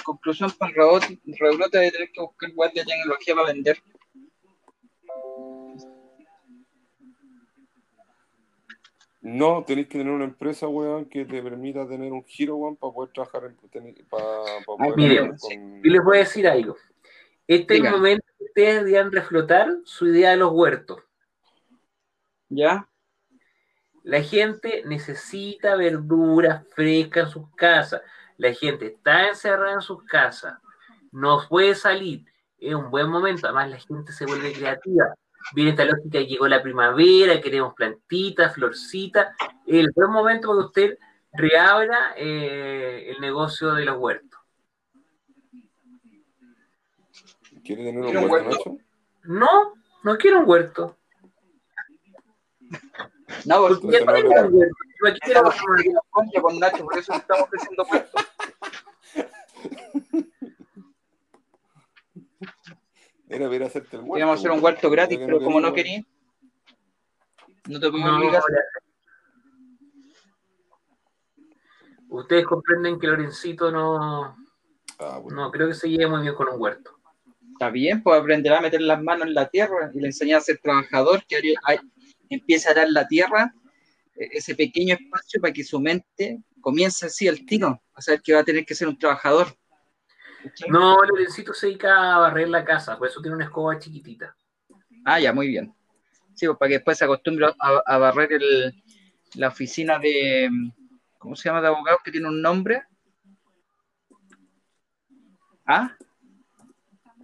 conclusión, 0.03 0.51
el 0.59 1.37
rebrote 1.39 1.77
de 1.77 1.91
tener 1.91 2.11
que 2.11 2.21
buscar 2.21 2.51
web 2.53 2.73
de 2.73 2.85
tecnología 2.85 3.35
para 3.35 3.47
vender. 3.47 3.81
No, 9.21 9.63
tenéis 9.63 9.87
que 9.87 9.99
tener 9.99 10.11
una 10.11 10.25
empresa, 10.25 10.67
weón, 10.67 11.05
que 11.05 11.25
te 11.25 11.43
permita 11.43 11.87
tener 11.87 12.11
un 12.11 12.23
giro, 12.23 12.55
weón, 12.55 12.75
para 12.75 12.91
poder 12.91 13.11
trabajar 13.13 13.43
en, 13.45 13.55
para, 14.09 14.25
para 14.25 14.55
Ay, 14.57 14.65
poder 14.65 14.95
mire, 14.97 15.15
trabajar 15.15 15.39
con... 15.39 15.83
Yo 15.83 15.91
les 15.91 16.03
voy 16.03 16.17
a 16.17 16.19
decir 16.21 16.47
algo. 16.47 16.75
Este 17.47 17.77
es 17.77 17.83
el 17.83 17.91
momento 17.91 18.25
que 18.37 18.45
ustedes 18.45 18.75
deberían 18.77 19.11
reflotar 19.11 19.69
su 19.83 20.07
idea 20.07 20.31
de 20.31 20.37
los 20.37 20.51
huertos. 20.51 21.03
¿Ya? 22.49 22.89
La 24.03 24.21
gente 24.23 24.83
necesita 24.85 25.75
verduras 25.75 26.65
frescas 26.73 27.25
en 27.25 27.29
sus 27.31 27.55
casas. 27.55 28.01
La 28.37 28.53
gente 28.53 28.87
está 28.87 29.27
encerrada 29.27 29.73
en 29.73 29.81
sus 29.81 30.03
casas. 30.05 30.57
No 31.11 31.41
puede 31.47 31.75
salir. 31.75 32.25
Es 32.57 32.73
un 32.73 32.89
buen 32.89 33.09
momento. 33.09 33.45
Además, 33.45 33.69
la 33.69 33.79
gente 33.79 34.11
se 34.13 34.25
vuelve 34.25 34.53
creativa. 34.53 35.13
Viene 35.53 35.71
esta 35.71 35.85
lógica, 35.85 36.19
llegó 36.19 36.47
la 36.47 36.61
primavera, 36.61 37.41
queremos 37.41 37.73
plantitas, 37.73 38.53
florcitas. 38.53 39.35
El 39.65 39.91
buen 39.93 40.11
momento 40.11 40.49
para 40.49 40.59
que 40.59 40.65
usted 40.65 40.97
reabra 41.33 42.13
eh, 42.17 43.11
el 43.11 43.21
negocio 43.21 43.73
de 43.73 43.85
los 43.85 43.97
huertos. 43.97 44.39
¿Quiere 47.63 47.83
tener 47.85 48.01
un 48.01 48.03
¿Quiere 48.03 48.25
un 48.25 48.31
huerto? 48.31 48.49
Nacho? 48.49 48.77
No, 49.23 49.73
no 50.03 50.17
quiero 50.17 50.39
un 50.39 50.49
huerto. 50.49 50.97
No, 53.45 53.67
porque 53.67 53.91
ya 53.91 53.99
tengo 53.99 54.47
un 54.47 54.53
huerto. 54.53 54.75
Yo 55.01 55.09
aquí 55.09 55.19
quiero 55.21 55.49
estamos 55.49 55.75
haciendo 55.77 56.01
una 56.01 56.09
contra 56.11 56.41
con 56.41 56.59
Nacho, 56.59 56.83
por 56.85 56.97
eso 56.97 57.13
estamos 57.13 57.43
ofreciendo 57.43 57.85
puestos. 57.85 58.25
Era 63.31 63.47
ver 63.47 63.63
hacerte 63.63 63.95
el 63.95 64.01
huerto. 64.01 64.13
Queríamos 64.13 64.39
hacer 64.39 64.51
un 64.51 64.63
huerto 64.63 64.89
gratis, 64.89 65.19
pero 65.25 65.41
como 65.41 65.61
no 65.61 65.73
quería, 65.73 66.03
no 67.67 67.79
te 67.79 67.89
podemos 67.89 68.11
No, 68.11 68.17
obligar. 68.17 68.43
Ustedes 72.09 72.45
comprenden 72.45 72.99
que 72.99 73.07
Lorencito 73.07 73.71
no, 73.71 74.35
Ah, 74.99 75.17
bueno. 75.19 75.43
no 75.45 75.51
creo 75.51 75.69
que 75.69 75.73
se 75.73 75.89
lleve 75.89 76.07
muy 76.07 76.21
bien 76.23 76.35
con 76.35 76.49
un 76.49 76.59
huerto. 76.61 76.91
Está 77.53 77.69
bien, 77.69 78.03
pues 78.03 78.19
aprenderá 78.19 78.57
a 78.57 78.61
meter 78.61 78.81
las 78.81 79.01
manos 79.01 79.27
en 79.27 79.33
la 79.33 79.47
tierra 79.47 79.89
y 79.93 79.99
le 79.99 80.07
enseñar 80.07 80.39
a 80.39 80.41
ser 80.41 80.57
trabajador, 80.57 81.23
que 81.25 81.39
empiece 82.29 82.69
a 82.69 82.73
dar 82.73 82.89
la 82.89 83.07
tierra, 83.07 83.53
eh, 84.15 84.29
ese 84.33 84.55
pequeño 84.55 84.95
espacio 84.95 85.39
para 85.39 85.53
que 85.53 85.63
su 85.63 85.79
mente 85.79 86.39
comience 86.59 87.05
así 87.05 87.27
al 87.27 87.45
tiro, 87.45 87.81
a 87.93 88.01
saber 88.01 88.21
que 88.21 88.33
va 88.33 88.41
a 88.41 88.43
tener 88.43 88.65
que 88.65 88.75
ser 88.75 88.87
un 88.87 88.97
trabajador. 88.97 89.55
No, 90.69 90.97
Lorencito 91.03 91.53
se 91.53 91.67
dedica 91.67 92.15
a 92.15 92.19
barrer 92.19 92.49
la 92.49 92.63
casa, 92.63 92.97
por 92.97 93.07
eso 93.07 93.21
tiene 93.21 93.35
una 93.35 93.45
escoba 93.45 93.77
chiquitita. 93.79 94.35
Ah, 95.05 95.19
ya, 95.19 95.33
muy 95.33 95.47
bien. 95.47 95.73
Sí, 96.33 96.45
pues 96.47 96.57
para 96.57 96.69
que 96.69 96.75
después 96.75 96.97
se 96.97 97.05
acostumbre 97.05 97.47
a, 97.59 97.81
a 97.85 97.97
barrer 97.97 98.33
el- 98.33 98.83
la 99.35 99.47
oficina 99.49 99.97
de, 99.99 100.49
¿cómo 101.17 101.35
se 101.35 101.47
llama? 101.49 101.61
De 101.61 101.67
abogados 101.67 102.01
que 102.03 102.11
tiene 102.11 102.27
un 102.27 102.41
nombre. 102.41 102.83
¿Ah? 105.65 105.95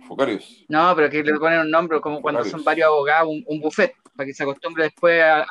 Focarius. 0.08 0.66
No, 0.70 0.96
pero 0.96 1.10
que 1.10 1.24
le 1.24 1.34
ponen 1.38 1.60
un 1.60 1.72
nombre 1.72 2.00
como 2.00 2.22
cuando 2.22 2.40
Varios. 2.40 2.52
son 2.52 2.64
varios 2.64 2.88
abogados, 2.88 3.30
un, 3.30 3.44
un 3.48 3.60
buffet, 3.60 3.94
para 4.16 4.26
que 4.28 4.34
se 4.34 4.44
acostumbre 4.44 4.84
después 4.86 5.22
a, 5.22 5.42
a- 5.42 5.48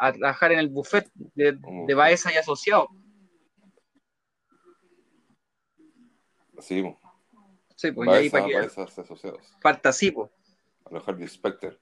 a 0.00 0.12
trabajar 0.12 0.52
en 0.52 0.58
el 0.58 0.68
buffet 0.68 1.08
de, 1.34 1.56
de 1.86 1.94
Baeza 1.94 2.32
y 2.32 2.36
asociados. 2.36 2.88
Sí, 6.60 6.82
po. 6.82 6.98
Sí, 7.76 7.92
pues 7.92 8.08
y 8.08 8.12
ahí 8.12 8.30
para 8.30 8.46
que 8.46 8.56
asociados. 8.56 9.54
parta 9.62 9.90
así, 9.90 10.10
pues. 10.10 10.30
A 10.84 10.94
los 10.94 11.06
Harvey 11.06 11.28
Specter. 11.28 11.78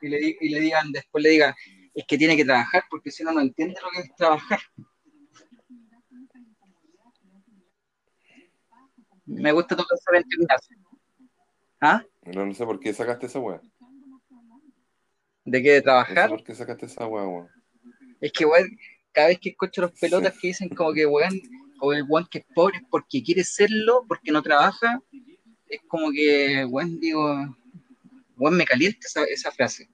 Y 0.00 0.08
le, 0.08 0.36
y 0.40 0.48
le 0.48 0.60
digan, 0.60 0.90
después 0.90 1.22
le 1.22 1.30
digan, 1.30 1.54
es 1.94 2.04
que 2.06 2.18
tiene 2.18 2.36
que 2.36 2.44
trabajar 2.44 2.82
porque 2.90 3.10
si 3.10 3.22
no, 3.22 3.32
no 3.32 3.40
entiende 3.40 3.80
lo 3.80 3.90
que 3.90 4.00
es 4.08 4.16
trabajar. 4.16 4.58
Me 9.26 9.52
gusta 9.52 9.74
eso 9.74 9.86
de 10.12 10.18
entenderse. 10.18 10.74
¿Ah? 11.80 12.04
No, 12.22 12.46
no 12.46 12.54
sé 12.54 12.64
por 12.64 12.80
qué 12.80 12.92
sacaste 12.92 13.26
esa 13.26 13.38
weá. 13.38 13.60
¿De 15.44 15.62
qué? 15.62 15.70
¿De 15.70 15.76
No 15.76 15.80
sé 15.80 15.82
trabajar? 15.82 16.30
por 16.30 16.44
qué 16.44 16.54
sacaste 16.54 16.86
esa 16.86 17.06
weá, 17.06 17.26
weón. 17.26 17.48
Es 18.20 18.32
que, 18.32 18.44
weón, 18.44 18.68
cada 19.12 19.28
vez 19.28 19.38
que 19.40 19.50
escucho 19.50 19.82
los 19.82 19.92
pelotas 19.98 20.38
que 20.38 20.48
dicen 20.48 20.68
como 20.68 20.92
que, 20.92 21.06
weón, 21.06 21.40
o 21.84 21.92
el 21.92 22.04
weón 22.08 22.28
que 22.30 22.38
es 22.38 22.44
pobre 22.54 22.80
porque 22.88 23.22
quiere 23.24 23.42
serlo, 23.42 24.04
porque 24.06 24.30
no 24.30 24.40
trabaja, 24.40 25.00
es 25.66 25.80
como 25.88 26.12
que, 26.12 26.64
weón, 26.64 27.00
digo, 27.00 27.56
weón, 28.36 28.56
me 28.56 28.64
calienta 28.64 29.08
esa, 29.28 29.50
frase. 29.50 29.90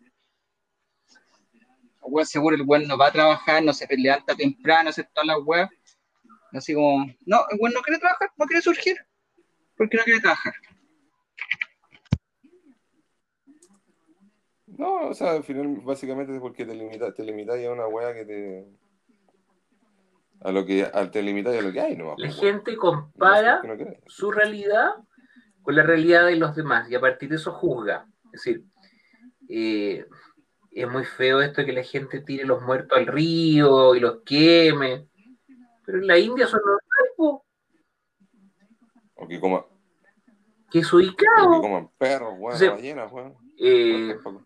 Weón, 2.02 2.26
seguro 2.26 2.56
el 2.56 2.62
weón 2.62 2.86
no 2.86 2.98
va 2.98 3.06
a 3.06 3.12
trabajar, 3.12 3.62
no 3.62 3.72
se 3.72 3.86
levanta 3.96 4.36
temprano, 4.36 4.90
hace 4.90 5.02
todas 5.04 5.28
las 5.28 5.38
weas. 5.46 5.70
Así 6.52 6.74
como, 6.74 7.06
no, 7.24 7.38
el 7.50 7.58
weón 7.58 7.72
no 7.72 7.80
quiere 7.80 7.98
trabajar, 7.98 8.30
no 8.36 8.44
quiere 8.44 8.60
surgir, 8.60 8.96
porque 9.74 9.96
no 9.96 10.04
quiere 10.04 10.20
trabajar. 10.20 10.52
No, 14.66 15.08
o 15.08 15.14
sea, 15.14 15.30
al 15.32 15.42
final, 15.42 15.68
básicamente 15.82 16.34
es 16.34 16.40
porque 16.40 16.66
te 16.66 16.74
limitas 16.74 17.14
te 17.14 17.24
limitas 17.24 17.58
a 17.64 17.72
una 17.72 17.88
weá 17.88 18.12
que 18.12 18.26
te. 18.26 18.66
A 20.40 20.52
lo 20.52 20.64
que. 20.64 20.84
A, 20.92 21.10
te 21.10 21.22
limitas 21.22 21.56
a 21.56 21.62
lo 21.62 21.72
que 21.72 21.80
hay, 21.80 21.96
¿no? 21.96 22.14
La 22.16 22.30
gente 22.30 22.76
compara 22.76 23.60
su 24.06 24.30
realidad 24.30 24.94
con 25.62 25.74
la 25.74 25.82
realidad 25.82 26.26
de 26.26 26.36
los 26.36 26.54
demás 26.54 26.88
y 26.90 26.94
a 26.94 27.00
partir 27.00 27.28
de 27.28 27.36
eso 27.36 27.52
juzga. 27.52 28.06
Es 28.32 28.42
decir, 28.44 28.64
eh, 29.48 30.06
es 30.70 30.88
muy 30.90 31.04
feo 31.04 31.40
esto 31.40 31.60
de 31.60 31.66
que 31.66 31.72
la 31.72 31.82
gente 31.82 32.20
tire 32.20 32.44
los 32.44 32.62
muertos 32.62 32.96
al 32.96 33.06
río 33.06 33.94
y 33.94 34.00
los 34.00 34.22
queme. 34.24 35.08
Pero 35.84 35.98
en 35.98 36.06
la 36.06 36.18
India 36.18 36.46
son 36.46 36.60
normales, 36.64 37.42
O 39.14 39.26
que 39.26 39.40
coman, 39.40 39.62
que 40.70 40.78
es 40.80 40.92
o 40.94 40.98
que 40.98 41.04
ubicado. 41.06 41.60
coman 41.60 41.90
perros, 41.98 42.34
ballenas. 42.40 43.10
Eh, 43.58 44.14
Por 44.22 44.32
ejemplo. 44.32 44.44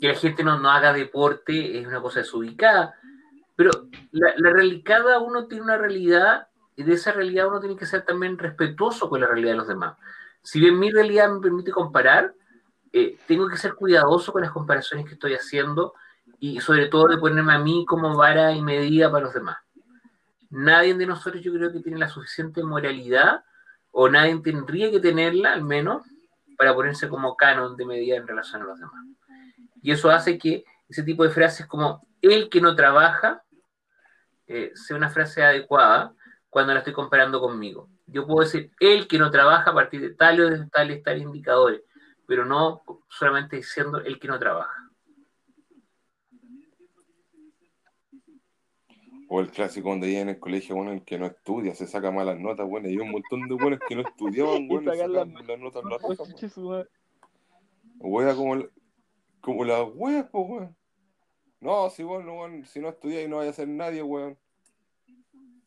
que 0.00 0.08
la 0.08 0.14
gente 0.14 0.42
no, 0.42 0.58
no 0.58 0.70
haga 0.70 0.92
deporte 0.92 1.78
es 1.78 1.86
una 1.86 2.00
cosa 2.02 2.20
desubicada. 2.20 2.94
Pero 3.58 3.72
la, 4.12 4.34
la 4.36 4.50
reali- 4.50 4.84
cada 4.84 5.18
uno 5.18 5.48
tiene 5.48 5.64
una 5.64 5.76
realidad 5.76 6.46
y 6.76 6.84
de 6.84 6.92
esa 6.92 7.10
realidad 7.10 7.48
uno 7.48 7.58
tiene 7.58 7.74
que 7.74 7.86
ser 7.86 8.04
también 8.04 8.38
respetuoso 8.38 9.10
con 9.10 9.20
la 9.20 9.26
realidad 9.26 9.50
de 9.50 9.56
los 9.56 9.66
demás. 9.66 9.96
Si 10.42 10.60
bien 10.60 10.78
mi 10.78 10.92
realidad 10.92 11.28
me 11.28 11.40
permite 11.40 11.72
comparar, 11.72 12.32
eh, 12.92 13.18
tengo 13.26 13.48
que 13.48 13.56
ser 13.56 13.74
cuidadoso 13.74 14.32
con 14.32 14.42
las 14.42 14.52
comparaciones 14.52 15.06
que 15.06 15.14
estoy 15.14 15.34
haciendo 15.34 15.92
y 16.38 16.60
sobre 16.60 16.86
todo 16.86 17.08
de 17.08 17.18
ponerme 17.18 17.52
a 17.52 17.58
mí 17.58 17.84
como 17.84 18.16
vara 18.16 18.52
y 18.52 18.62
medida 18.62 19.10
para 19.10 19.24
los 19.24 19.34
demás. 19.34 19.56
Nadie 20.50 20.94
de 20.94 21.06
nosotros 21.06 21.42
yo 21.42 21.52
creo 21.52 21.72
que 21.72 21.80
tiene 21.80 21.98
la 21.98 22.08
suficiente 22.08 22.62
moralidad 22.62 23.42
o 23.90 24.08
nadie 24.08 24.38
tendría 24.38 24.88
que 24.92 25.00
tenerla 25.00 25.52
al 25.52 25.64
menos 25.64 26.06
para 26.56 26.76
ponerse 26.76 27.08
como 27.08 27.34
canon 27.34 27.76
de 27.76 27.84
medida 27.84 28.14
en 28.18 28.28
relación 28.28 28.62
a 28.62 28.66
los 28.66 28.78
demás. 28.78 29.04
Y 29.82 29.90
eso 29.90 30.10
hace 30.10 30.38
que 30.38 30.64
ese 30.88 31.02
tipo 31.02 31.24
de 31.24 31.30
frases 31.30 31.66
como 31.66 32.06
el 32.22 32.48
que 32.48 32.60
no 32.60 32.76
trabaja 32.76 33.42
eh, 34.48 34.72
sea 34.74 34.96
una 34.96 35.10
frase 35.10 35.42
adecuada 35.42 36.14
cuando 36.50 36.72
la 36.72 36.80
estoy 36.80 36.94
comparando 36.94 37.40
conmigo. 37.40 37.88
Yo 38.06 38.26
puedo 38.26 38.40
decir 38.44 38.70
el 38.80 39.06
que 39.06 39.18
no 39.18 39.30
trabaja 39.30 39.70
a 39.70 39.74
partir 39.74 40.00
de 40.00 40.14
tales, 40.14 40.50
de 40.58 40.66
tales, 40.68 41.02
tales 41.02 41.22
indicadores, 41.22 41.82
pero 42.26 42.44
no 42.44 42.82
solamente 43.08 43.56
diciendo 43.56 43.98
el 43.98 44.18
que 44.18 44.28
no 44.28 44.38
trabaja. 44.38 44.90
O 49.30 49.40
el 49.40 49.50
clásico 49.50 49.90
donde 49.90 50.10
iba 50.10 50.20
en 50.20 50.30
el 50.30 50.38
colegio, 50.40 50.74
bueno, 50.74 50.92
el 50.92 51.04
que 51.04 51.18
no 51.18 51.26
estudia, 51.26 51.74
se 51.74 51.86
saca 51.86 52.10
malas 52.10 52.38
notas, 52.40 52.66
bueno, 52.66 52.88
y 52.88 52.92
hay 52.92 52.98
un 52.98 53.10
montón 53.10 53.46
de 53.46 53.54
buenos 53.54 53.78
que 53.86 53.94
no 53.94 54.00
estudiaban, 54.02 54.62
bueno, 54.68 54.94
y 54.94 54.96
sacan 54.96 55.12
las- 55.12 55.28
las 55.46 55.58
notas. 55.58 55.82
Wea 58.00 58.34
como, 58.34 58.64
como 59.42 59.64
las 59.64 59.84
weas, 59.94 60.26
pues, 60.32 60.44
weón. 60.48 60.76
No, 61.60 61.90
si 61.90 62.02
vos 62.04 62.24
no, 62.24 62.34
weón, 62.40 62.64
si 62.66 62.80
no 62.80 62.88
estudiáis 62.88 63.28
no 63.28 63.36
vaya 63.38 63.50
a 63.50 63.54
ser 63.54 63.68
nadie, 63.68 64.02
weón. 64.02 64.38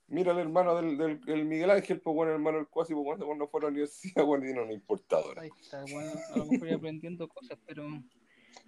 Mira 0.08 0.34
el 0.34 0.40
hermano 0.40 0.76
del, 0.76 0.98
del 0.98 1.22
el 1.28 1.46
Miguel 1.46 1.70
Ángel, 1.72 2.02
pues, 2.02 2.16
weón, 2.16 2.30
el 2.30 2.36
hermano 2.36 2.58
del 2.58 2.68
Cuasi, 2.68 2.94
pues, 2.94 3.06
weón, 3.20 3.38
no 3.38 3.48
fue 3.48 3.60
a 3.60 3.64
la 3.64 3.70
universidad, 3.70 4.24
weón, 4.28 4.44
y 4.44 4.46
tiene 4.48 4.62
una 4.62 4.74
importadora. 4.74 5.42
Ahí 5.42 5.50
está, 5.62 5.84
bueno, 5.92 6.12
a 6.34 6.38
lo 6.38 6.46
mejor 6.46 6.68
ir 6.68 6.74
aprendiendo 6.76 7.28
cosas, 7.28 7.58
pero. 7.66 7.88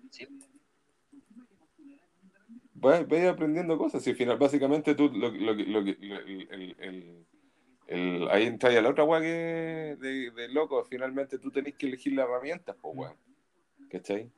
Sí. 0.10 0.28
Vas, 2.76 3.08
vas 3.08 3.24
aprendiendo 3.26 3.78
cosas, 3.78 4.06
y 4.06 4.10
al 4.10 4.16
final, 4.16 4.38
básicamente, 4.38 4.96
tú, 4.96 5.10
lo, 5.10 5.30
lo, 5.30 5.54
lo, 5.54 5.82
lo- 5.82 5.88
el, 5.88 6.76
el, 6.80 7.26
el, 7.88 8.28
ahí 8.30 8.46
entra 8.46 8.72
ya 8.72 8.82
la 8.82 8.90
otra 8.90 9.04
wea 9.06 9.22
que 9.22 9.98
de, 10.00 10.32
de 10.32 10.48
loco, 10.50 10.84
finalmente 10.86 11.40
tú 11.40 11.52
tenés 11.52 11.76
que 11.76 11.88
elegir 11.88 12.14
las 12.14 12.26
herramientas, 12.28 12.76
pues, 12.82 12.94
weón. 12.98 13.16
¿Cachai? 13.90 14.30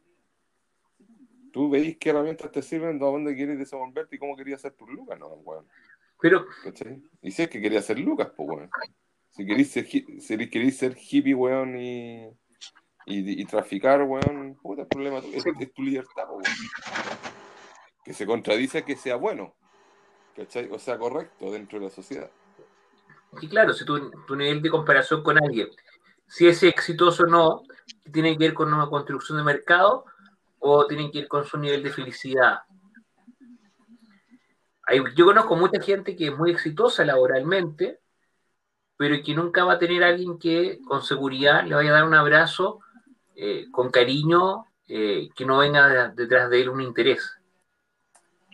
Tú 1.56 1.70
veis 1.70 1.96
qué 1.98 2.10
herramientas 2.10 2.52
te 2.52 2.62
sirven, 2.62 3.00
de 3.00 3.06
dónde 3.06 3.34
quieres 3.34 3.58
desenvolverte 3.58 4.18
y 4.18 4.20
cómo 4.20 4.36
querías 4.36 4.60
hacer 4.60 4.74
tus 4.74 4.90
lucas, 4.90 5.18
¿no, 5.18 5.28
weón? 5.28 5.66
Pero 6.20 6.46
¿Cachai? 6.62 7.02
Y 7.22 7.32
si 7.32 7.44
es 7.44 7.50
que 7.50 7.62
quería 7.62 7.82
ser 7.82 7.98
Lucas, 7.98 8.30
pues, 8.36 8.50
weón. 8.50 8.70
Si 9.30 9.46
queréis 9.46 9.72
ser, 9.72 9.88
si 9.88 10.50
queréis 10.50 10.78
ser 10.78 10.98
hippie, 10.98 11.34
weón, 11.34 11.78
y, 11.78 12.26
y, 13.06 13.42
y 13.42 13.46
traficar, 13.46 14.04
weón, 14.04 14.58
puta, 14.62 14.82
el 14.82 14.90
problema 14.90 15.20
es, 15.20 15.46
es 15.46 15.74
tu 15.74 15.82
libertad, 15.82 16.26
weón. 16.30 16.44
Que 18.04 18.14
se 18.14 18.26
contradice 18.26 18.84
que 18.84 18.98
sea 18.98 19.16
bueno, 19.16 19.56
¿cachai? 20.36 20.70
O 20.70 20.78
sea, 20.78 20.98
correcto 20.98 21.52
dentro 21.52 21.80
de 21.80 21.86
la 21.86 21.90
sociedad. 21.90 22.30
y 23.42 23.48
claro, 23.48 23.72
si 23.72 23.86
tu, 23.86 24.12
tu 24.28 24.36
nivel 24.36 24.62
de 24.62 24.70
comparación 24.70 25.24
con 25.24 25.42
alguien, 25.42 25.70
si 26.28 26.48
es 26.50 26.62
exitoso 26.64 27.24
o 27.24 27.28
no, 27.28 27.64
tiene 28.12 28.34
que 28.34 28.44
ver 28.44 28.54
con 28.54 28.74
una 28.74 28.90
construcción 28.90 29.38
de 29.38 29.46
mercado 29.46 30.04
o 30.68 30.88
tiene 30.88 31.12
que 31.12 31.20
ver 31.20 31.28
con 31.28 31.46
su 31.46 31.58
nivel 31.60 31.84
de 31.84 31.92
felicidad. 31.92 32.60
Hay- 34.88 35.04
yo 35.16 35.26
conozco 35.26 35.56
mucha 35.56 35.80
gente 35.80 36.16
que 36.16 36.28
es 36.28 36.36
muy 36.38 36.50
exitosa 36.52 37.06
laboralmente, 37.06 38.00
pero 38.98 39.16
que 39.24 39.36
nunca 39.36 39.64
va 39.64 39.74
a 39.74 39.80
tener 39.80 40.04
a 40.04 40.08
alguien 40.08 40.40
que 40.40 40.80
con 40.88 41.04
seguridad 41.04 41.64
le 41.66 41.76
vaya 41.76 41.92
a 41.92 41.94
dar 41.94 42.04
un 42.08 42.16
abrazo 42.16 42.80
eh, 43.36 43.66
con 43.70 43.92
cariño, 43.92 44.66
eh, 44.88 45.28
que 45.36 45.46
no 45.46 45.58
venga 45.58 45.88
de- 45.88 46.14
detrás 46.16 46.50
de 46.50 46.62
él 46.62 46.70
un 46.70 46.82
interés. 46.82 47.22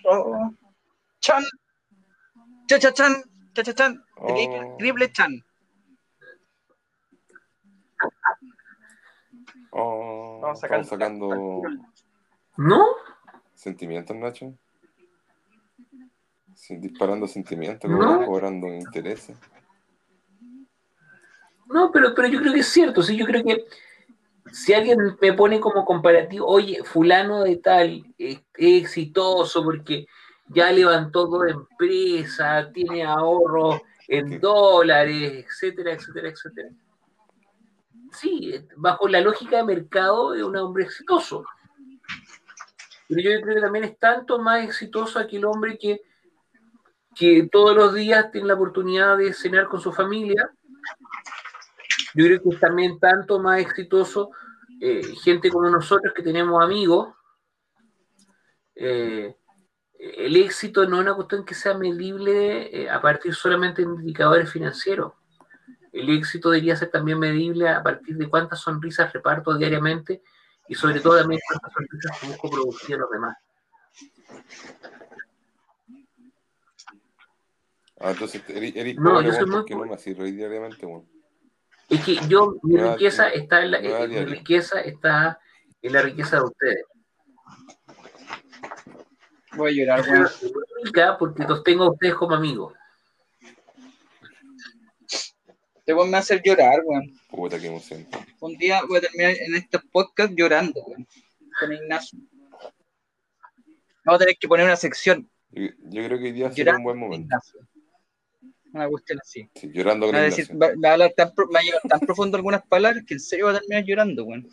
Oh. 0.04 0.52
Chan. 1.20 1.44
Cha 2.68 2.80
cha 2.80 2.92
chan. 2.92 3.14
Cha 3.54 3.64
cha 3.64 3.74
chan. 3.74 4.04
Oh. 4.18 4.76
Triple, 4.80 5.12
chan. 5.14 5.46
Oh, 9.74 10.40
Vamos 10.42 10.58
a 10.58 10.62
sacar- 10.62 10.82
estamos 10.82 10.90
sacando 10.90 11.62
¿No? 12.62 12.86
sentimientos, 13.56 14.16
Nacho. 14.16 14.54
Sí, 16.54 16.78
disparando 16.78 17.28
sentimientos, 17.28 17.90
No. 17.90 18.24
cobrando 18.26 18.68
intereses. 18.68 19.36
No, 21.66 21.92
pero, 21.92 22.14
pero 22.14 22.28
yo 22.28 22.40
creo 22.40 22.54
que 22.54 22.60
es 22.60 22.68
cierto. 22.68 23.02
Sí, 23.02 23.18
yo 23.18 23.26
creo 23.26 23.44
que 23.44 23.66
si 24.52 24.74
alguien 24.74 25.00
me 25.20 25.34
pone 25.34 25.60
como 25.60 25.86
comparativo, 25.86 26.46
oye, 26.46 26.84
fulano 26.84 27.44
de 27.44 27.56
tal 27.58 28.04
es, 28.18 28.38
es 28.56 28.84
exitoso 28.84 29.64
porque 29.64 30.06
ya 30.50 30.72
levantó 30.72 31.26
dos 31.26 31.48
empresas, 31.50 32.72
tiene 32.74 33.04
ahorros 33.04 33.82
en 34.08 34.28
Sí. 34.30 34.38
dólares, 34.38 35.46
etcétera, 35.48 35.94
etcétera, 35.94 36.30
etcétera. 36.30 36.70
sí, 38.12 38.54
bajo 38.76 39.08
la 39.08 39.22
lógica 39.22 39.58
de 39.58 39.64
mercado 39.64 40.36
es 40.36 40.44
un 40.44 40.58
hombre 40.58 40.84
exitoso. 40.84 41.44
Pero 43.12 43.30
yo 43.30 43.42
creo 43.42 43.56
que 43.56 43.62
también 43.62 43.84
es 43.84 44.00
tanto 44.00 44.40
más 44.40 44.64
exitoso 44.64 45.20
aquel 45.20 45.44
hombre 45.44 45.78
que, 45.78 46.02
que 47.14 47.50
todos 47.52 47.76
los 47.76 47.94
días 47.94 48.32
tiene 48.32 48.48
la 48.48 48.54
oportunidad 48.54 49.18
de 49.18 49.34
cenar 49.34 49.68
con 49.68 49.82
su 49.82 49.92
familia. 49.92 50.50
Yo 52.14 52.26
creo 52.26 52.42
que 52.42 52.50
es 52.52 52.60
también 52.62 53.00
tanto 53.00 53.40
más 53.40 53.60
exitoso 53.60 54.32
eh, 54.80 55.04
gente 55.22 55.50
como 55.50 55.70
nosotros 55.70 56.14
que 56.16 56.24
tenemos 56.24 56.64
amigos. 56.64 57.14
Eh, 58.76 59.36
el 60.00 60.38
éxito 60.38 60.88
no 60.88 60.96
es 60.96 61.02
una 61.02 61.14
cuestión 61.14 61.44
que 61.44 61.54
sea 61.54 61.78
medible 61.78 62.84
eh, 62.84 62.90
a 62.90 63.02
partir 63.02 63.36
solamente 63.36 63.82
de 63.82 63.90
indicadores 63.90 64.50
financieros. 64.50 65.12
El 65.92 66.10
éxito 66.10 66.50
debería 66.50 66.78
ser 66.78 66.90
también 66.90 67.20
medible 67.20 67.68
a 67.68 67.84
partir 67.84 68.16
de 68.16 68.30
cuántas 68.30 68.62
sonrisas 68.62 69.12
reparto 69.12 69.58
diariamente 69.58 70.24
y 70.72 70.76
sobre 70.76 71.02
todo 71.02 71.20
también 71.20 71.42
cuántas 71.50 71.74
sonrisas 71.74 72.30
busco 72.30 72.50
producir 72.50 72.96
a 72.96 73.00
los 73.00 73.12
demás. 73.12 73.38
Ah, 78.00 78.12
entonces 78.12 78.42
eres, 78.48 78.74
eres 78.78 78.96
No, 78.96 79.12
pobre, 79.12 79.28
yo 79.28 79.34
soy 79.34 79.46
muy 79.48 79.90
no 79.90 79.94
así 79.94 80.14
diariamente, 80.14 80.86
weón. 80.86 81.06
Es 81.90 82.06
que 82.06 82.16
yo, 82.30 82.56
mi 82.64 82.78
riqueza 82.78 83.28
está 83.28 83.62
en 83.64 83.72
la, 83.72 83.80
eh, 83.80 84.08
mi 84.08 84.24
riqueza 84.24 84.80
está 84.80 85.42
en 85.82 85.92
la 85.92 86.04
riqueza 86.04 86.38
de 86.38 86.44
ustedes. 86.44 86.86
Voy 89.58 89.72
a 89.72 90.00
llorar, 90.00 90.30
porque 91.20 91.44
los 91.44 91.64
tengo 91.66 91.84
a 91.84 91.92
ustedes 91.92 92.16
como 92.16 92.34
amigos. 92.34 92.74
Este 95.82 95.96
weón 95.96 96.10
me 96.10 96.12
va 96.12 96.18
a 96.20 96.22
hacer 96.22 96.44
llorar, 96.44 96.80
weón. 96.86 97.12
Puta, 97.28 97.60
qué 97.60 97.66
emoción. 97.66 98.08
Un 98.40 98.56
día 98.56 98.84
voy 98.88 99.00
a 99.00 99.02
terminar 99.02 99.32
en 99.32 99.56
estos 99.56 99.82
podcasts 99.92 100.36
llorando, 100.38 100.80
weón. 100.84 101.08
Con 101.60 101.74
Ignacio. 101.74 102.20
Vamos 104.06 104.16
a 104.16 104.20
tener 104.20 104.38
que 104.40 104.48
poner 104.48 104.68
una 104.68 104.76
sección. 104.76 105.28
Yo, 105.50 105.70
yo 105.86 106.04
creo 106.06 106.20
que 106.20 106.26
hoy 106.26 106.32
día 106.34 106.52
será 106.52 106.78
un 106.78 106.84
buen 106.84 107.00
momento. 107.00 107.26
Ignacio. 107.26 107.68
Una 108.74 108.88
cuestión 108.90 109.20
así. 109.22 109.50
Sí, 109.56 109.72
llorando 109.74 110.06
con 110.06 110.16
va 110.16 110.20
a, 110.20 110.24
decir, 110.24 110.50
va, 110.52 110.68
va 110.68 110.90
a 110.90 110.94
hablar 110.94 111.14
tan, 111.18 111.34
me 111.50 111.90
tan 111.90 112.00
profundo 112.02 112.38
algunas 112.38 112.62
palabras 112.68 113.04
que 113.06 113.16
en 113.16 113.20
serio 113.20 113.46
va 113.46 113.52
a 113.52 113.60
terminar 113.60 113.84
llorando, 113.84 114.24
weón. 114.24 114.48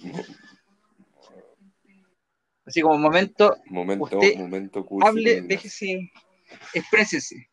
Así 2.65 2.81
como 2.81 2.97
momento, 2.97 3.55
Momento, 3.67 4.05
Usted 4.05 4.37
momento 4.39 4.85
cursi 4.85 5.03
con 5.03 5.11
hable, 5.11 5.43
déjese, 5.43 6.11
exprésese. 6.73 7.51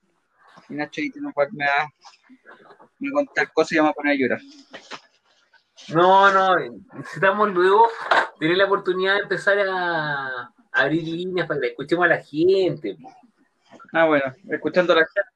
Y 0.70 0.74
Nacho 0.74 1.02
ahí 1.02 1.12
me 1.16 1.32
va, 1.32 1.46
me 1.50 3.12
va 3.12 3.22
a 3.22 3.26
contar 3.26 3.52
cosas 3.54 3.74
y 3.74 3.78
vamos 3.78 3.92
a 3.92 3.94
poner 3.94 4.14
a 4.14 4.16
llorar. 4.16 4.42
No, 5.90 6.32
no, 6.32 6.80
necesitamos 6.94 7.50
luego 7.52 7.88
tener 8.40 8.58
la 8.58 8.66
oportunidad 8.66 9.16
de 9.16 9.22
empezar 9.22 9.60
a 9.60 10.52
abrir 10.72 11.04
líneas 11.04 11.48
para 11.48 11.60
que 11.62 11.68
escuchemos 11.68 12.06
a 12.06 12.10
la 12.10 12.24
gente. 12.24 12.98
Ah, 13.94 14.06
bueno, 14.06 14.26
escuchando 14.50 14.94
a 14.94 14.98
la 14.98 15.06
gente. 15.06 15.36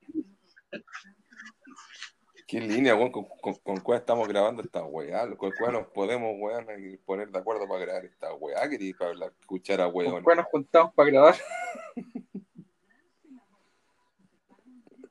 ¿Qué 2.48 2.60
línea, 2.60 2.96
weón? 2.96 3.12
¿Con, 3.12 3.26
con, 3.42 3.54
con 3.56 3.80
cuál 3.82 4.00
estamos 4.00 4.28
grabando 4.28 4.64
esta 4.64 4.84
weá? 4.84 5.30
¿Con 5.38 5.52
cuál 5.52 5.74
nos 5.74 5.88
podemos, 5.90 6.34
weón, 6.40 6.66
y 6.80 6.98
poner 6.98 7.30
de 7.30 7.38
acuerdo 7.38 7.68
para 7.68 7.82
grabar 7.82 8.06
esta 8.06 8.34
weá? 8.34 8.68
Quería 8.68 8.96
para 8.98 9.12
hablar, 9.12 9.34
escuchar 9.40 9.82
a 9.82 9.86
¿Con 9.86 9.96
weón. 9.98 10.24
cuál 10.24 10.38
nos 10.38 10.48
juntamos 10.48 10.92
para 10.96 11.12
grabar? 11.12 11.36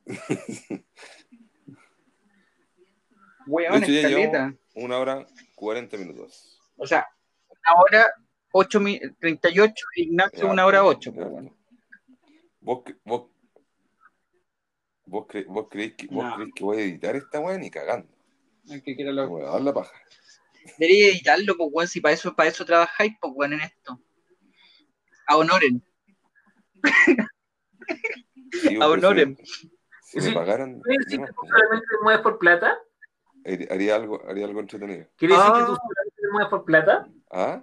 Weón, 3.46 3.82
escaleta. 3.82 4.54
Una 4.74 4.98
hora, 4.98 5.26
40 5.54 5.96
minutos. 5.96 6.60
O 6.76 6.86
sea, 6.86 7.06
una 7.48 7.80
hora 7.80 8.06
8 8.52 8.80
mi- 8.80 9.00
38, 9.20 9.74
Ignacio, 9.96 10.40
Ya, 10.46 10.52
una 10.52 10.66
hora 10.66 10.82
pues, 10.82 10.96
8. 10.98 11.12
ya. 11.14 11.24
¿Vos, 12.60 12.84
cre- 12.84 12.98
vos, 13.04 13.30
vos, 15.06 15.26
cre- 15.26 15.46
vos 15.46 15.66
creéis 15.70 15.94
que, 15.94 16.06
vos 16.08 16.24
No. 16.24 16.34
creéis 16.36 16.54
que 16.54 16.64
voy 16.64 16.76
a 16.76 16.80
editar 16.82 17.16
esta 17.16 17.40
weá 17.40 17.56
ni 17.58 17.70
cagando? 17.70 18.08
que 18.84 18.94
quiera 18.94 19.12
lo- 19.12 19.28
voy 19.28 19.42
a 19.42 19.46
dar 19.50 19.62
la 19.62 19.72
paja. 19.72 19.92
Debería 20.78 21.08
editarlo, 21.08 21.56
pues, 21.56 21.70
weón, 21.72 21.88
si 21.88 22.00
para 22.02 22.14
eso, 22.14 22.36
para 22.36 22.50
eso 22.50 22.64
trabajáis, 22.66 23.14
pues, 23.20 23.32
weón, 23.34 23.54
en 23.54 23.60
esto. 23.62 23.98
A 25.26 25.36
honoren. 25.38 25.82
Sí, 28.62 28.76
A 28.76 28.86
pues, 28.86 28.98
honorem. 28.98 29.36
Si, 30.08 30.22
Sí. 30.22 30.28
me 30.30 30.34
pagaran, 30.36 30.80
¿Quiere 30.80 31.04
decir 31.04 31.20
no, 31.20 31.26
que 31.26 31.32
tú 31.34 31.40
solamente 31.46 31.86
te 31.86 31.96
mueves 32.02 32.22
por 32.22 32.38
plata? 32.38 32.78
haría- 33.44 33.66
haría 33.70 33.94
algo, 33.94 34.22
haría 34.26 34.46
algo 34.46 34.60
entretenido. 34.60 35.06
¿Quiere 35.18 35.34
decir 35.34 35.50
Ah. 35.50 35.58
que 35.58 35.64
tú 35.66 35.76
solamente 35.76 36.14
te 36.16 36.28
mueves 36.32 36.48
por 36.48 36.64
plata? 36.64 37.08
¿Ah? 37.30 37.62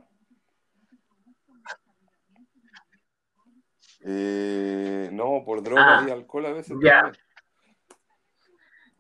Eh, 4.02 5.10
no, 5.12 5.42
por 5.44 5.64
droga 5.64 5.98
Ah, 6.02 6.06
y 6.08 6.12
alcohol 6.12 6.46
a 6.46 6.52
veces. 6.54 6.78
ya. 6.84 7.02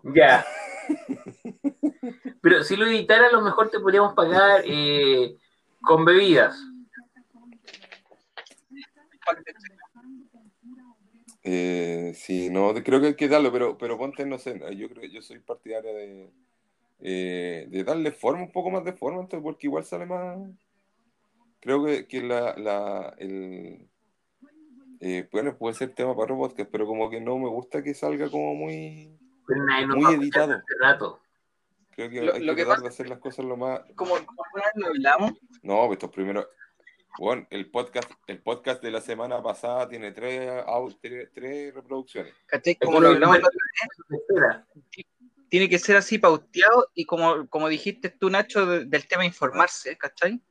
también. 0.01 0.15
Ya. 0.15 0.45
Pero 2.41 2.63
si 2.63 2.75
lo 2.75 2.87
editara, 2.87 3.27
a 3.27 3.31
lo 3.31 3.41
mejor 3.41 3.69
te 3.69 3.79
podríamos 3.79 4.15
pagar 4.15 4.61
eh, 4.65 5.37
con 5.83 6.03
bebidas. 6.03 6.59
Eh, 11.47 12.13
sí, 12.15 12.49
no, 12.49 12.73
creo 12.73 12.99
que 12.99 13.07
hay 13.07 13.15
que 13.15 13.27
darlo, 13.27 13.51
pero, 13.51 13.77
pero 13.77 13.97
ponte, 13.99 14.25
no 14.25 14.39
sé, 14.39 14.59
yo 14.75 14.89
creo 14.89 15.03
yo 15.03 15.21
soy 15.21 15.37
partidario 15.39 15.93
de, 15.93 16.31
eh, 17.01 17.67
de 17.69 17.83
darle 17.83 18.11
forma, 18.11 18.41
un 18.41 18.51
poco 18.51 18.71
más 18.71 18.83
de 18.83 18.93
forma, 18.93 19.21
entonces, 19.21 19.43
porque 19.43 19.67
igual 19.67 19.83
sale 19.85 20.07
más. 20.07 20.39
Creo 21.59 21.85
que, 21.85 22.07
que 22.07 22.21
la, 22.23 22.55
la, 22.57 23.13
el, 23.19 23.87
eh, 25.01 25.27
bueno, 25.31 25.55
puede 25.55 25.75
ser 25.75 25.93
tema 25.93 26.13
para 26.15 26.33
otro 26.33 26.37
podcast, 26.37 26.69
pero 26.71 26.87
como 26.87 27.09
que 27.11 27.21
no 27.21 27.37
me 27.37 27.47
gusta 27.49 27.83
que 27.83 27.93
salga 27.93 28.29
como 28.29 28.55
muy, 28.55 29.15
nos 29.47 29.97
muy 29.97 30.15
editado. 30.15 30.53
hace 30.53 30.63
rato. 30.79 31.19
Creo 31.91 32.09
que 32.09 32.21
Lo- 32.23 32.33
hay 32.33 32.43
lo 32.43 32.53
que 32.53 32.61
que 32.61 32.65
tratar 32.65 32.77
pasa- 32.77 32.81
de 32.81 32.87
hacer 32.89 33.09
las 33.09 33.19
cosas 33.19 33.45
lo 33.45 33.55
más. 33.55 33.81
Como, 33.95 34.15
como 34.15 34.41
lo 34.75 34.87
hablamos, 34.87 35.31
No, 35.61 35.85
pues 35.85 35.97
estos 35.97 36.11
primeros. 36.11 36.47
Bueno, 37.17 37.47
el 37.49 37.69
podcast, 37.71 38.11
el 38.27 38.39
podcast 38.41 38.81
de 38.83 38.91
la 38.91 38.99
semana 39.01 39.41
pasada 39.41 39.87
tiene 39.87 40.11
tres, 40.11 40.63
tres, 41.01 41.29
tres 41.33 41.73
reproducciones. 41.73 42.33
¿cachai? 42.45 42.75
Como 42.75 42.99
lo 42.99 43.09
hablamos, 43.09 43.39
tiene 45.49 45.69
que 45.69 45.79
ser 45.79 45.95
así 45.95 46.17
pauteado 46.17 46.89
y 46.93 47.05
como, 47.05 47.47
como 47.47 47.69
dijiste 47.69 48.09
tú, 48.09 48.29
Nacho, 48.29 48.65
de- 48.65 48.85
del 48.85 49.07
tema 49.07 49.25
informarse, 49.25 49.97
¿cachai? 49.97 50.41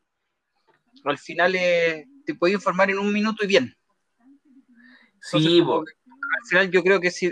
Al 1.05 1.19
final 1.19 1.55
eh, 1.57 2.07
te 2.24 2.35
puedes 2.35 2.55
informar 2.55 2.91
en 2.91 2.99
un 2.99 3.12
minuto 3.12 3.45
y 3.45 3.49
bien. 3.49 3.77
Entonces, 4.19 5.51
Sí, 5.53 5.59
como 5.61 5.81
al 5.81 6.49
final 6.49 6.70
yo 6.70 6.82
creo 6.82 7.01
que 7.01 7.11
si, 7.11 7.31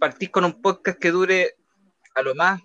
partís 0.00 0.30
con 0.30 0.44
un 0.44 0.62
podcast 0.62 0.98
que 0.98 1.10
dure 1.10 1.56
a 2.14 2.22
lo 2.22 2.34
más 2.34 2.62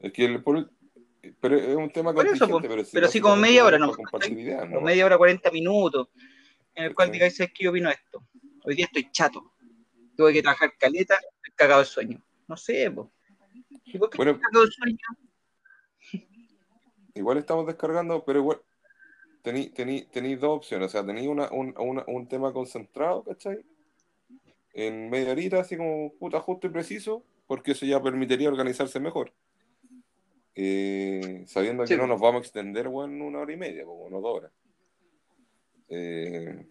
es 0.00 0.12
que 0.12 0.24
el- 0.24 0.42
por- 0.42 0.70
pero 1.40 1.56
es 1.56 1.74
un 1.76 1.90
tema 1.90 2.14
Por 2.14 2.24
eso, 2.26 2.38
contingente, 2.48 2.68
po. 2.68 2.72
pero, 2.74 2.84
sí, 2.84 2.90
Pero 2.94 3.08
sí 3.08 3.20
como 3.20 3.36
media 3.36 3.64
hora, 3.64 3.78
¿no? 3.78 3.92
media 4.80 5.04
hora, 5.04 5.18
40 5.18 5.50
minutos. 5.50 6.08
En 6.74 6.84
el 6.84 6.94
cual 6.94 7.10
digáis, 7.10 7.36
¿sabes 7.36 7.52
qué 7.52 7.64
yo 7.64 7.70
opino 7.70 7.90
esto? 7.90 8.24
Hoy 8.64 8.76
día 8.76 8.84
estoy 8.86 9.10
chato. 9.10 9.52
Tuve 10.16 10.32
que 10.32 10.42
trabajar 10.42 10.72
caleta, 10.78 11.14
estoy 11.16 11.52
cagado 11.56 11.80
de 11.80 11.86
sueño. 11.86 12.22
No 12.46 12.56
sé, 12.56 12.88
po. 12.92 13.12
¿Y 13.84 13.98
por 13.98 14.10
qué 14.10 14.16
Bueno. 14.18 14.40
sueño? 14.70 14.98
Igual 17.14 17.38
estamos 17.38 17.66
descargando, 17.66 18.24
pero 18.24 18.38
igual 18.40 18.60
tenéis 19.42 19.72
tení, 19.74 20.02
tení 20.06 20.36
dos 20.36 20.58
opciones. 20.58 20.88
O 20.88 20.90
sea, 20.90 21.04
tenéis 21.04 21.28
una, 21.28 21.50
un, 21.50 21.74
una- 21.78 22.04
un 22.06 22.28
tema 22.28 22.52
concentrado, 22.52 23.24
¿cachai? 23.24 23.64
En 24.72 25.10
media 25.10 25.32
horita, 25.32 25.60
así 25.60 25.76
como 25.76 26.12
puta, 26.14 26.40
justo 26.40 26.66
y 26.66 26.70
preciso, 26.70 27.24
porque 27.46 27.72
eso 27.72 27.86
ya 27.86 28.00
permitiría 28.02 28.48
organizarse 28.48 29.00
mejor. 29.00 29.32
Eh, 30.54 31.44
sabiendo 31.46 31.84
que 31.84 31.96
no 31.96 32.06
nos 32.06 32.20
vamos 32.20 32.40
a 32.40 32.44
extender, 32.44 32.88
bueno, 32.88 33.26
una 33.26 33.40
hora 33.40 33.52
y 33.52 33.56
media, 33.56 33.84
como 33.84 34.08
no 34.10 34.20
dos 34.20 34.36
horas. 34.36 34.52
Eh, 35.88 36.66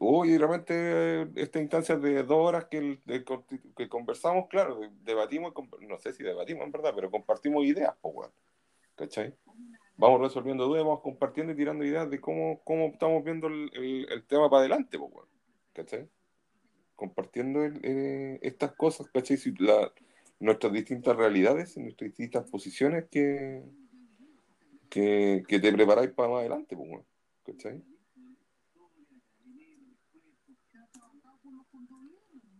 uy, 0.00 0.36
realmente 0.38 1.28
esta 1.40 1.60
instancia 1.60 1.96
de 1.96 2.22
dos 2.22 2.38
horas 2.38 2.66
que, 2.66 2.78
el- 2.78 3.00
de 3.04 3.24
que 3.76 3.88
conversamos, 3.88 4.46
claro, 4.48 4.80
debatimos, 5.02 5.52
no 5.80 5.98
sé 5.98 6.12
si 6.12 6.22
debatimos 6.22 6.64
en 6.66 6.72
verdad, 6.72 6.92
pero 6.94 7.10
compartimos 7.10 7.64
ideas, 7.64 7.94
pues, 8.00 8.14
weón. 8.14 8.32
¿Cachai? 8.94 9.34
vamos 10.00 10.20
resolviendo 10.20 10.66
dudas, 10.66 10.84
vamos 10.84 11.00
compartiendo 11.00 11.52
y 11.52 11.56
tirando 11.56 11.84
ideas 11.84 12.08
de 12.08 12.20
cómo, 12.20 12.60
cómo 12.62 12.86
estamos 12.86 13.24
viendo 13.24 13.48
el, 13.48 13.68
el- 13.74 14.06
el 14.12 14.22
tema 14.24 14.48
para 14.48 14.60
adelante, 14.60 14.96
pues, 14.98 15.10
weón. 15.12 15.28
¿cachai? 15.72 16.08
Compartiendo 16.94 17.64
eh, 17.64 18.38
estas 18.42 18.72
cosas, 18.72 19.08
¿cachai? 19.12 19.36
Si 19.36 19.52
la- 19.58 19.92
nuestras 20.40 20.72
distintas 20.72 21.16
realidades, 21.16 21.76
nuestras 21.76 22.10
distintas 22.10 22.48
posiciones 22.48 23.06
que, 23.10 23.62
que, 24.88 25.42
que 25.48 25.58
te 25.58 25.72
preparáis 25.72 26.10
para 26.10 26.28
más 26.28 26.40
adelante, 26.40 26.76
pues, 26.76 26.88
weón. 26.88 27.04
¿cachai? 27.44 27.82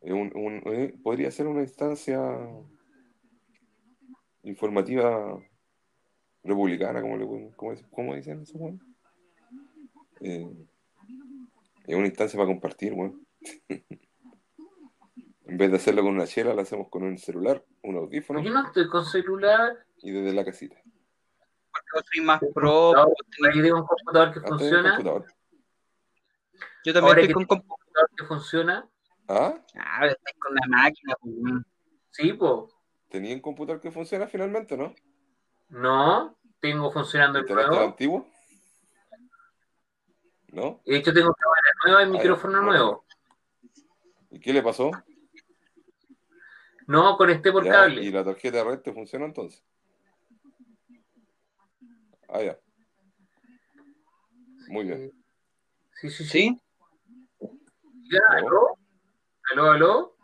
Un- 0.03 0.33
un- 0.35 0.63
eh, 0.73 0.95
podría 1.03 1.31
ser 1.31 1.47
una 1.47 1.63
instancia 1.63 2.21
informativa 4.43 5.39
republicana, 6.43 7.01
como, 7.03 7.17
le, 7.17 7.27
como, 7.57 7.75
como 7.91 8.15
dicen 8.15 8.43
esos 8.43 8.55
weones. 8.61 8.81
Eh, 10.21 10.67
es 11.87 11.97
una 11.97 12.07
instancia 12.07 12.37
para 12.39 12.49
compartir, 12.49 12.93
weón. 12.95 13.27
en 15.47 15.57
vez 15.57 15.71
de 15.71 15.77
hacerlo 15.77 16.03
con 16.03 16.15
una 16.15 16.27
chela, 16.27 16.55
la 16.55 16.63
hacemos 16.63 16.89
con 16.89 17.03
un 17.05 17.17
celular, 17.19 17.65
un 17.83 17.97
audífono 17.97 18.43
Yo 18.43 18.51
no 18.53 18.67
estoy 18.67 18.89
con 18.89 19.05
celular. 19.05 19.79
y 20.03 20.11
desde 20.11 20.33
la 20.35 20.45
casita. 20.45 20.77
Porque 20.77 21.87
yo 21.95 22.01
soy 22.13 22.25
más 22.25 22.41
pro. 22.55 22.93
Aquí 22.99 23.63
tengo 23.63 23.79
un 23.81 23.87
computador 23.87 24.33
que 24.35 24.41
del 24.41 24.49
funciona. 24.49 24.91
computador. 24.97 25.27
Yo 26.85 26.93
también 26.93 27.05
Ahora 27.05 27.21
estoy 27.23 27.35
con 27.35 27.47
tengo 27.47 27.55
un 27.55 27.61
compu- 27.63 27.69
computador 27.69 28.11
que 28.17 28.25
funciona. 28.25 28.89
Ah, 29.29 29.55
Ah, 29.75 30.07
estoy 30.07 30.33
con 30.41 30.53
una 30.53 30.67
máquina. 30.67 31.15
pues. 31.21 31.35
Sí, 32.11 32.33
pues. 32.33 32.73
tenía 33.11 33.35
un 33.35 33.41
computador 33.41 33.81
que 33.81 33.91
funciona 33.91 34.27
finalmente, 34.27 34.77
¿no? 34.77 34.95
No, 35.69 36.37
tengo 36.61 36.91
funcionando 36.91 37.39
el 37.39 37.45
¿Instalaste 37.45 37.71
el 37.71 37.77
nuevo. 37.77 37.91
antiguo? 37.91 38.27
¿No? 40.53 40.81
De 40.87 40.97
hecho, 40.97 41.13
tengo 41.13 41.35
cámara 41.35 41.69
nueva 41.85 42.03
y 42.03 42.07
Ah, 42.07 42.09
micrófono 42.23 42.63
nuevo. 42.63 43.05
¿Y 44.31 44.41
qué 44.41 44.53
le 44.53 44.63
pasó? 44.63 44.91
No, 46.87 47.17
conecté 47.19 47.53
por 47.53 47.65
Ya, 47.65 47.73
cable. 47.73 48.03
¿Y 48.03 48.11
la 48.11 48.25
tarjeta 48.25 48.59
de 48.59 48.65
red 48.65 48.81
te 48.81 48.93
funciona 48.95 49.27
entonces? 49.27 49.63
Ah, 52.29 52.43
ya. 52.43 52.59
Muy 54.69 54.87
bien. 54.87 55.13
Sí, 56.01 56.09
sí, 56.11 56.25
sí. 56.25 56.31
¿Sí? 56.31 56.63
Ya, 58.11 58.21
aló. 58.39 58.79
Aló, 59.53 59.71
aló. 59.71 60.17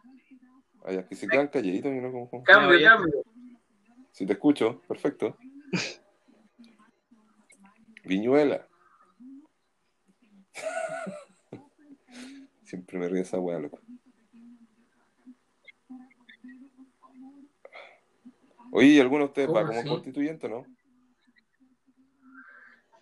Ah, 0.84 0.92
ya. 0.92 1.06
Que 1.06 1.16
se 1.16 1.26
quedan 1.26 1.48
calladitos 1.48 1.90
y 1.92 2.00
no 2.00 2.12
como... 2.12 2.42
Cambio, 2.44 2.78
cambio. 2.82 3.24
Si 4.12 4.26
te 4.26 4.34
escucho, 4.34 4.80
perfecto. 4.86 5.36
Viñuela. 8.04 8.68
Siempre 12.62 12.98
me 12.98 13.08
ríe 13.08 13.22
esa 13.22 13.40
weá, 13.40 13.58
loco. 13.58 13.80
Oye, 18.72 18.88
¿y 18.88 19.00
alguno 19.00 19.24
de 19.24 19.28
ustedes 19.28 19.48
va 19.48 19.60
¿Cómo 19.60 19.66
como 19.68 19.80
así? 19.80 19.88
constituyente, 19.88 20.48
no? 20.48 20.66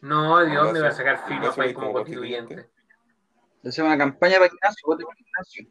No, 0.02 0.38
¿de 0.38 0.54
dónde 0.54 0.80
va 0.80 0.88
a 0.88 0.92
sacar 0.92 1.20
Ignacio 1.30 1.54
para 1.54 1.64
ir 1.66 1.70
es 1.70 1.74
como 1.74 1.86
como 1.86 1.98
constituyente? 2.00 2.54
constituyente. 2.54 3.68
Hacemos 3.68 3.88
una 3.88 3.98
campaña 3.98 4.34
para 4.34 4.46
Ignacio. 4.46 4.82
Vote 4.86 5.04
por 5.04 5.14
Ignacio. 5.18 5.66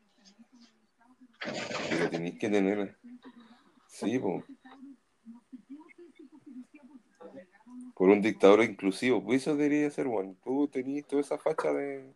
Pero 1.90 2.10
tenéis 2.10 2.38
que 2.40 2.50
tener. 2.50 2.98
Sí, 3.88 4.20
po. 4.20 4.44
Por 7.96 8.10
un 8.10 8.22
dictador 8.22 8.64
inclusivo. 8.64 9.24
Pues 9.24 9.42
eso 9.42 9.56
debería 9.56 9.90
ser, 9.92 10.08
bueno. 10.08 10.36
Tú 10.44 10.68
tenías 10.68 11.06
toda 11.08 11.22
esa 11.22 11.38
facha 11.38 11.72
de. 11.74 12.14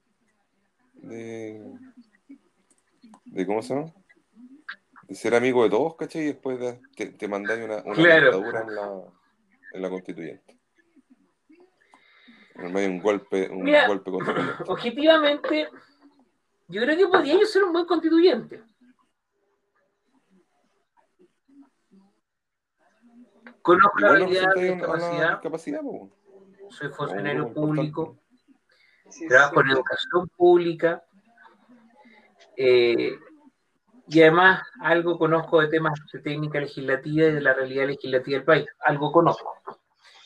de. 0.94 1.64
de 3.26 3.46
¿cómo 3.46 3.62
se 3.62 3.76
llama? 3.76 3.94
De 5.08 5.16
ser 5.16 5.36
amigo 5.36 5.64
de 5.64 5.70
todos, 5.70 5.96
¿cachai? 5.96 6.24
Y 6.24 6.26
después 6.28 6.60
de- 6.60 6.80
te, 6.96 7.06
te 7.08 7.28
mandáis 7.28 7.64
una, 7.64 7.84
una 7.84 7.94
Claro. 7.94 8.26
dictadura 8.38 8.62
en 8.62 8.76
la, 8.76 9.04
en 9.74 9.82
la 9.82 9.90
constituyente. 9.90 10.58
En 12.56 12.72
medio 12.74 12.90
un 12.90 13.00
golpe, 13.00 13.50
un 13.50 13.64
Mira. 13.64 13.88
golpe 13.88 14.10
constituyente. 14.10 14.64
Objetivamente, 14.68 15.68
yo 16.70 16.82
creo 16.82 16.98
que 16.98 17.08
podría 17.08 17.34
yo 17.40 17.46
ser 17.46 17.64
un 17.66 17.74
buen 17.74 17.86
constituyente. 17.86 18.64
Conozco 23.66 24.00
la 24.00 24.10
habilidad, 24.10 24.56
una 24.56 24.78
capacidad, 24.80 25.32
discapacidad, 25.32 25.82
po. 25.82 26.12
soy 26.70 26.90
funcionario 26.90 27.52
público, 27.52 28.16
Sí, 29.10 29.28
trabajo 29.28 29.56
sí. 29.56 29.62
en 29.62 29.72
educación 29.72 30.28
pública 30.38 31.04
eh, 32.56 33.18
y 34.08 34.22
además 34.22 34.62
algo 34.82 35.18
conozco 35.18 35.62
de 35.62 35.68
temas 35.70 36.00
de 36.14 36.20
técnica 36.20 36.60
legislativa 36.60 37.26
y 37.26 37.32
de 37.32 37.42
la 37.42 37.54
realidad 37.54 37.88
legislativa 37.88 38.38
del 38.38 38.46
país, 38.46 38.68
algo 38.86 39.12
conozco. 39.12 39.80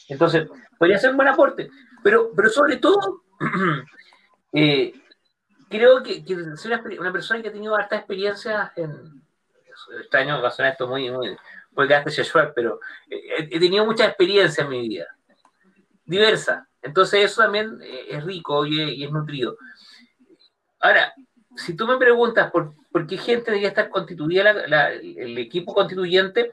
Entonces, 0.09 0.49
podría 0.77 0.97
ser 0.97 1.11
un 1.11 1.15
buen 1.15 1.29
aporte, 1.29 1.69
pero, 2.03 2.31
pero 2.35 2.49
sobre 2.49 2.75
todo, 2.75 3.23
eh, 4.51 4.93
creo 5.69 6.03
que, 6.03 6.25
que 6.25 6.57
soy 6.57 6.73
una, 6.73 6.83
una 6.99 7.13
persona 7.13 7.41
que 7.41 7.47
ha 7.47 7.53
tenido 7.53 7.73
hartas 7.73 7.99
experiencias 7.99 8.69
en... 8.75 9.23
Extraño 10.01 10.35
que 10.35 10.41
va 10.41 10.49
a 10.49 10.51
sonar 10.51 10.73
esto 10.73 10.89
muy, 10.89 11.09
muy, 11.09 11.37
muy 11.71 11.87
quedaste 11.87 12.11
sexual, 12.11 12.51
pero 12.55 12.79
he, 13.09 13.47
he 13.51 13.59
tenido 13.59 13.85
mucha 13.85 14.05
experiencia 14.05 14.63
en 14.63 14.69
mi 14.69 14.87
vida, 14.87 15.07
diversa. 16.05 16.67
Entonces 16.81 17.25
eso 17.25 17.41
también 17.41 17.79
eh, 17.81 18.05
es 18.09 18.23
rico 18.23 18.65
y 18.65 18.81
es, 18.81 18.89
y 18.97 19.03
es 19.03 19.11
nutrido. 19.11 19.57
Ahora, 20.79 21.13
si 21.55 21.75
tú 21.75 21.87
me 21.87 21.97
preguntas 21.97 22.51
por, 22.51 22.73
por 22.91 23.05
qué 23.05 23.17
gente 23.17 23.45
debería 23.45 23.69
estar 23.69 23.89
constituida 23.89 24.51
el 24.51 25.37
equipo 25.37 25.73
constituyente, 25.73 26.51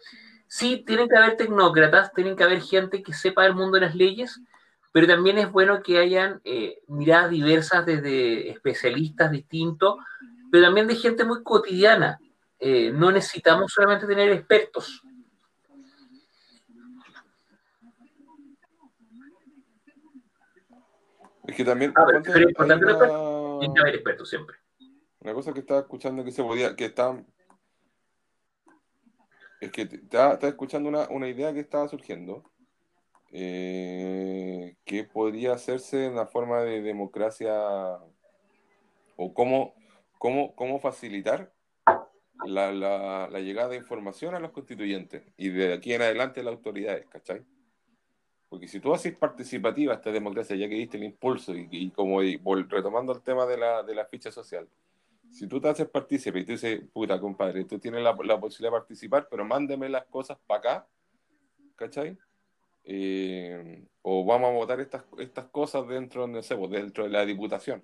sí, 0.48 0.82
tienen 0.86 1.08
que 1.08 1.16
haber 1.16 1.36
tecnócratas, 1.36 2.12
tienen 2.12 2.36
que 2.36 2.44
haber 2.44 2.60
gente 2.60 3.02
que 3.02 3.12
sepa 3.12 3.44
del 3.44 3.54
mundo 3.54 3.76
de 3.76 3.86
las 3.86 3.94
leyes, 3.94 4.40
pero 4.92 5.06
también 5.06 5.38
es 5.38 5.50
bueno 5.52 5.82
que 5.82 5.98
hayan 5.98 6.40
eh, 6.44 6.80
miradas 6.88 7.30
diversas 7.30 7.86
desde 7.86 8.50
especialistas 8.50 9.30
distintos, 9.30 9.96
pero 10.50 10.64
también 10.64 10.86
de 10.86 10.96
gente 10.96 11.24
muy 11.24 11.42
cotidiana. 11.42 12.18
Eh, 12.58 12.90
no 12.92 13.10
necesitamos 13.12 13.72
solamente 13.72 14.06
tener 14.06 14.30
expertos. 14.32 15.02
Es 21.46 21.54
que 21.54 21.64
también. 21.64 21.92
Ah, 21.96 22.04
pero 22.06 22.22
pero 22.22 22.48
importante 22.48 22.86
la 22.86 22.96
una- 22.96 23.60
Tiene 23.60 23.74
que 23.74 23.80
haber 23.80 23.94
expertos 23.94 24.28
siempre. 24.28 24.56
Una 25.20 25.34
cosa 25.34 25.52
que 25.52 25.60
estaba 25.60 25.80
escuchando 25.80 26.24
que 26.24 26.32
se 26.32 26.42
podía, 26.42 26.74
que 26.76 26.86
está, 26.86 27.22
es 29.60 29.70
que 29.70 29.82
estaba, 29.82 30.34
estaba 30.34 30.50
escuchando 30.50 30.88
una, 30.88 31.08
una 31.08 31.28
idea 31.28 31.52
que 31.52 31.60
estaba 31.60 31.88
surgiendo, 31.88 32.50
eh, 33.32 34.76
que 34.84 35.04
podría 35.04 35.52
hacerse 35.54 36.06
en 36.06 36.12
una 36.12 36.26
forma 36.26 36.60
de 36.62 36.80
democracia 36.82 37.52
o 39.16 39.34
cómo, 39.34 39.74
cómo, 40.18 40.54
cómo 40.54 40.78
facilitar 40.80 41.52
la, 42.46 42.72
la, 42.72 43.28
la 43.30 43.40
llegada 43.40 43.68
de 43.68 43.76
información 43.76 44.34
a 44.34 44.40
los 44.40 44.50
constituyentes 44.52 45.22
y 45.36 45.48
de 45.48 45.74
aquí 45.74 45.92
en 45.92 46.02
adelante 46.02 46.42
las 46.42 46.54
autoridades, 46.54 47.06
¿cachai? 47.06 47.42
Porque 48.48 48.68
si 48.68 48.80
tú 48.80 48.94
haces 48.94 49.16
participativa 49.16 49.94
esta 49.94 50.12
democracia, 50.12 50.56
ya 50.56 50.68
que 50.68 50.76
diste 50.76 50.96
el 50.96 51.04
impulso 51.04 51.54
y, 51.54 51.68
y 51.70 51.90
como 51.90 52.22
y 52.22 52.40
retomando 52.68 53.12
el 53.12 53.22
tema 53.22 53.44
de 53.46 53.58
la, 53.58 53.82
de 53.82 53.94
la 53.94 54.06
ficha 54.06 54.30
social, 54.30 54.68
si 55.30 55.46
tú 55.46 55.60
te 55.60 55.68
haces 55.68 55.88
partícipe 55.88 56.38
y 56.38 56.44
tú 56.44 56.52
dices, 56.52 56.80
puta, 56.92 57.20
compadre, 57.20 57.64
tú 57.64 57.78
tienes 57.78 58.02
la, 58.02 58.16
la 58.24 58.40
posibilidad 58.40 58.72
de 58.72 58.78
participar, 58.78 59.28
pero 59.30 59.44
mándeme 59.44 59.88
las 59.88 60.06
cosas 60.06 60.38
para 60.46 60.58
acá, 60.58 60.86
¿cachai? 61.74 62.16
Eh, 62.84 63.84
o 64.02 64.24
vamos 64.24 64.50
a 64.50 64.52
votar 64.52 64.80
estas, 64.80 65.04
estas 65.18 65.46
cosas 65.46 65.86
dentro, 65.88 66.26
no 66.28 66.40
sé, 66.40 66.56
pues, 66.56 66.70
dentro 66.70 67.04
de 67.04 67.10
la 67.10 67.26
diputación. 67.26 67.82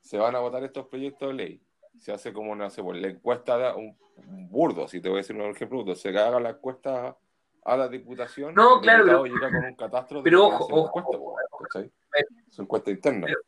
Se 0.00 0.18
van 0.18 0.34
a 0.34 0.40
votar 0.40 0.64
estos 0.64 0.88
proyectos 0.88 1.28
de 1.28 1.34
ley. 1.34 1.60
Se 2.00 2.12
hace 2.12 2.32
como, 2.32 2.54
sé, 2.70 2.82
pues, 2.82 3.00
la 3.00 3.08
encuesta, 3.08 3.56
de 3.58 3.72
un, 3.74 3.96
un 4.16 4.48
burdo, 4.50 4.86
si 4.88 5.00
te 5.00 5.08
voy 5.08 5.18
a 5.18 5.20
decir 5.20 5.36
un 5.36 5.42
ejemplo, 5.42 5.78
burdo, 5.78 5.94
se 5.94 6.08
haga 6.10 6.38
la 6.40 6.50
encuesta 6.50 7.16
a 7.64 7.76
la 7.76 7.88
diputación. 7.88 8.54
No, 8.54 8.80
claro, 8.80 9.04
pero- 9.04 9.24
llega 9.26 9.50
con 9.50 9.64
un 9.64 9.74
catastro 9.74 10.22
pero 10.22 10.46
ojo, 10.46 10.64
ojo, 10.64 10.86
encuesta, 11.00 11.16
ojo, 11.16 11.36
pero- 11.72 11.90
Es 12.48 12.58
encuesta 12.58 12.90
interna. 12.90 13.26
pero- 13.26 13.40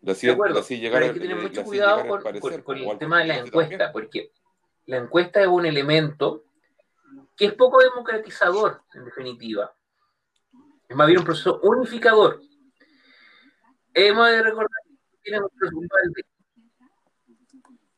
Le 0.00 0.12
así, 0.12 0.26
De 0.26 0.32
acuerdo, 0.34 0.54
le 0.54 0.60
así 0.60 0.78
llegar 0.78 1.00
pero 1.00 1.12
hay 1.12 1.18
que 1.18 1.26
tener 1.26 1.42
mucho 1.42 1.60
así 1.62 1.68
cuidado 1.68 2.06
con, 2.06 2.18
el 2.18 2.24
parecer, 2.24 2.42
con- 2.42 2.62
con 2.62 2.76
como 2.78 2.84
el 2.84 2.90
al 2.94 2.98
tema 2.98 3.18
de 3.20 3.24
la 3.26 3.36
encuesta, 3.38 3.70
también. 3.78 3.92
porque 3.92 4.30
la 4.86 4.96
encuesta 4.98 5.40
es 5.40 5.46
un 5.46 5.64
elemento 5.66 6.44
que 7.36 7.46
es 7.46 7.52
poco 7.54 7.80
democratizador, 7.82 8.82
en 8.94 9.04
definitiva. 9.06 9.74
Es 10.88 10.94
más 10.96 11.06
bien 11.06 11.20
un 11.20 11.24
proceso 11.24 11.58
unificador. 11.62 12.40
Hemos 13.94 14.28
de 14.28 14.42
recordar 14.42 14.68
que 14.88 15.18
tiene 15.22 15.38
un 15.40 15.48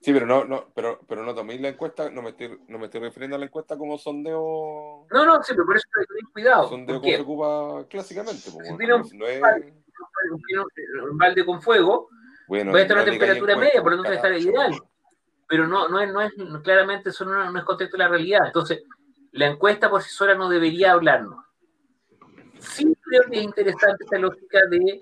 Sí, 0.07 0.12
pero 0.12 0.24
no, 0.24 0.45
no, 0.45 0.69
pero, 0.73 1.01
pero 1.09 1.24
no 1.24 1.35
toméis 1.35 1.61
la 1.61 1.66
encuesta, 1.70 2.09
no 2.11 2.23
me, 2.23 2.28
estoy, 2.31 2.61
no 2.69 2.78
me 2.78 2.85
estoy 2.85 3.01
refiriendo 3.01 3.35
a 3.35 3.41
la 3.41 3.47
encuesta 3.47 3.77
como 3.77 3.99
sondeo. 3.99 5.05
No, 5.11 5.27
no, 5.27 5.43
sí, 5.43 5.53
pero 5.53 5.66
por 5.66 5.77
eso 5.77 5.85
hay 5.99 6.03
que 6.05 6.07
tener 6.15 6.33
cuidado. 6.33 6.69
Sondeo 6.69 6.87
como 6.87 7.01
porque 7.01 7.16
se 7.16 7.23
ocupa 7.23 7.89
clásicamente. 7.89 8.43
pues, 8.53 8.69
Si 8.69 8.73
un- 8.73 8.78
no 9.19 9.27
es- 9.27 9.73
un 11.11 11.19
balde 11.19 11.45
con 11.45 11.61
fuego, 11.61 12.09
bueno, 12.47 12.70
puede 12.70 12.85
estar 12.85 12.99
a 12.99 13.01
no 13.01 13.03
una 13.05 13.11
temperatura 13.11 13.57
media, 13.57 13.83
por 13.83 13.91
lo 13.97 13.97
tanto 14.05 14.12
está 14.12 14.28
carajo. 14.28 14.43
ideal. 14.45 14.81
pero 15.49 15.66
no, 15.66 15.89
no 15.89 16.01
es, 16.01 16.09
no 16.12 16.20
es 16.20 16.33
claramente 16.62 17.09
eso 17.11 17.24
no, 17.24 17.51
no 17.51 17.59
es 17.59 17.65
contexto 17.65 17.97
de 17.97 18.05
la 18.05 18.09
realidad. 18.09 18.47
Entonces, 18.47 18.85
la 19.33 19.47
encuesta 19.47 19.91
por 19.91 20.03
sí 20.03 20.11
sola 20.11 20.37
no 20.37 20.49
debería 20.49 20.93
hablarnos. 20.93 21.45
Sí 22.61 22.97
creo 23.01 23.23
que 23.28 23.39
es 23.39 23.43
interesante 23.45 24.05
esta 24.05 24.19
lógica 24.19 24.66
de 24.70 25.01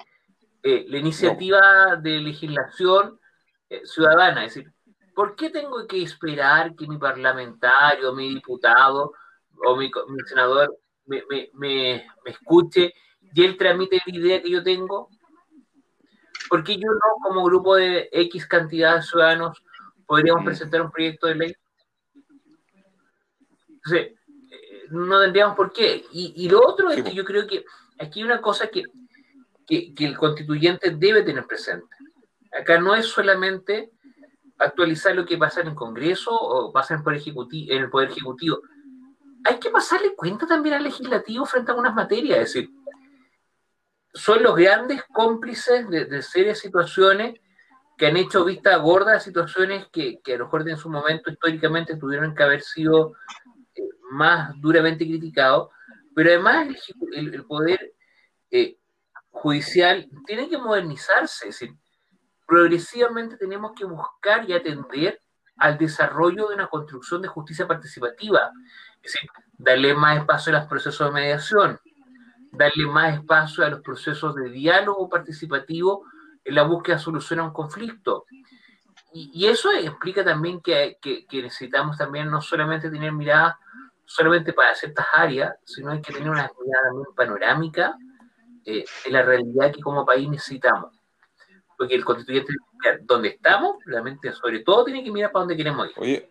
eh, 0.63 0.87
la 0.89 0.97
iniciativa 0.97 1.97
de 2.01 2.21
legislación 2.21 3.21
eh, 3.69 3.83
ciudadana, 3.85 4.47
es 4.47 4.55
decir, 4.55 4.74
¿por 5.15 5.37
qué 5.37 5.51
tengo 5.51 5.87
que 5.87 6.03
esperar 6.03 6.75
que 6.75 6.87
mi 6.87 6.99
parlamentario, 6.99 8.13
mi 8.13 8.35
diputado 8.35 9.13
o 9.65 9.77
mi, 9.77 9.91
senador 10.27 10.77
me, 11.07 11.23
me- 11.29 11.51
me- 11.55 12.07
me 12.25 12.31
escuche 12.31 12.93
y 13.33 13.45
él 13.45 13.57
tramite 13.57 14.01
la 14.07 14.17
idea 14.17 14.43
que 14.43 14.51
yo 14.51 14.63
tengo? 14.63 15.09
¿Por 16.49 16.63
qué 16.63 16.77
yo 16.77 16.89
no, 16.93 17.01
como 17.23 17.45
grupo 17.45 17.77
de 17.77 18.09
X 18.13 18.47
cantidad 18.47 18.97
de 18.97 19.03
ciudadanos, 19.03 19.63
podríamos 20.07 20.45
presentar 20.45 20.83
un 20.83 20.91
proyecto 20.91 21.27
de 21.27 21.35
ley? 21.37 21.55
Entonces, 23.69 24.13
eh, 24.51 24.85
no 24.91 25.21
tendríamos 25.21 25.57
por 25.57 25.73
qué. 25.73 26.05
Y, 26.13 26.35
y 26.37 26.49
lo 26.49 26.61
otro 26.67 26.91
es 26.91 27.03
que 27.03 27.15
yo 27.15 27.25
creo 27.25 27.47
que 27.47 27.65
aquí 27.99 28.21
hay 28.21 28.25
una 28.25 28.41
cosa 28.41 28.69
que, 28.69 28.85
que, 29.67 29.95
que 29.95 30.05
el 30.07 30.17
constituyente 30.17 30.91
debe 30.91 31.23
tener 31.23 31.47
presente. 31.47 31.87
Acá 32.59 32.79
no 32.79 32.95
es 32.95 33.07
solamente 33.07 33.91
actualizar 34.59 35.15
lo 35.15 35.25
que 35.27 35.37
pasa 35.39 35.61
en 35.61 35.69
el 35.69 35.75
Congreso 35.75 36.31
o 36.33 36.73
pasa 36.73 36.95
en 36.95 36.99
el 36.99 37.05
Poder 37.05 37.19
Ejecutivo. 37.19 37.73
En 37.73 37.83
el 37.83 37.91
poder 37.91 38.11
ejecutivo. 38.11 38.61
Hay 39.45 39.59
que 39.59 39.71
pasarle 39.71 40.15
cuenta 40.15 40.47
también 40.47 40.77
al 40.77 40.85
legislativo 40.85 41.45
frente 41.45 41.71
a 41.71 41.75
algunas 41.75 41.95
materias. 41.95 42.39
Es 42.39 42.55
decir, 42.55 42.71
son 44.13 44.43
los 44.43 44.55
grandes 44.57 45.03
cómplices 45.13 45.89
de, 45.89 46.05
de 46.07 46.23
serias 46.23 46.59
situaciones 46.59 47.41
que 47.99 48.07
han 48.07 48.17
hecho 48.17 48.45
vista 48.45 48.77
gorda 48.77 49.17
a 49.17 49.21
situaciones 49.21 49.87
que, 49.93 50.21
que 50.23 50.35
a 50.35 50.39
lo 50.39 50.45
mejor 50.45 50.69
en 50.69 50.77
su 50.77 50.89
momento 50.89 51.31
históricamente 51.31 51.97
tuvieron 51.97 52.35
que 52.35 52.43
haber 52.43 52.63
sido 52.63 53.15
eh, 53.75 53.83
más 54.11 54.53
duramente 54.61 55.05
criticados, 55.07 55.69
pero 56.15 56.31
además 56.31 56.69
el, 56.69 56.77
el- 57.13 57.35
el 57.35 57.45
poder 57.45 57.93
eh, 58.51 58.79
judicial 59.31 60.09
tiene 60.27 60.49
que 60.49 60.59
modernizarse, 60.59 61.49
es 61.49 61.59
decir, 61.61 61.77
progresivamente 62.47 63.37
tenemos 63.37 63.73
que 63.73 63.85
buscar 63.85 64.49
y 64.49 64.53
atender 64.53 65.21
al 65.57 65.79
desarrollo 65.79 66.49
de 66.49 66.55
una 66.55 66.67
construcción 66.67 67.23
de 67.23 67.29
justicia 67.29 67.67
participativa, 67.67 68.51
es 69.03 69.13
decir, 69.13 69.31
darle 69.57 69.95
más 69.95 70.19
espacio 70.19 70.55
a 70.55 70.61
los 70.61 70.69
procesos 70.69 71.09
de 71.09 71.15
mediación, 71.15 71.81
darle 72.53 72.87
más 72.87 73.15
espacio 73.15 73.65
a 73.65 73.71
los 73.71 73.81
procesos 73.81 74.35
de 74.35 74.51
diálogo 74.51 75.09
participativo 75.09 76.05
en 76.45 76.55
la 76.55 76.63
búsqueda 76.63 76.97
de 76.97 77.03
solución 77.03 77.41
a 77.41 77.45
un 77.45 77.53
conflicto. 77.53 78.27
Y, 79.13 79.47
eso 79.47 79.71
explica 79.71 80.25
también 80.25 80.61
que 80.61 80.99
necesitamos 81.31 81.97
también 81.97 82.29
no 82.29 82.41
solamente 82.41 82.91
tener 82.91 83.13
mirada 83.13 83.59
solamente 84.07 84.53
para 84.53 84.75
ciertas 84.75 85.07
áreas, 85.13 85.55
sino 85.65 85.91
hay 85.91 86.01
que 86.01 86.13
tener 86.13 86.31
una 86.31 86.51
mirada 86.61 86.89
también 86.89 87.15
panorámica 87.17 87.97
eh, 88.65 88.85
de 89.05 89.11
la 89.11 89.23
realidad 89.23 89.73
que 89.73 89.81
como 89.81 90.05
país 90.05 90.29
necesitamos. 90.29 90.94
Porque 91.85 91.97
el 91.97 92.05
constituyente, 92.07 92.51
donde 93.03 93.29
estamos, 93.29 93.77
realmente 93.85 94.33
sobre 94.33 94.61
todo 94.61 94.87
tiene 94.87 95.05
que 95.05 95.11
mirar 95.11 95.31
para 95.31 95.41
dónde 95.43 95.55
queremos 95.55 95.87
ir. 95.89 95.93
Oye. 95.99 96.31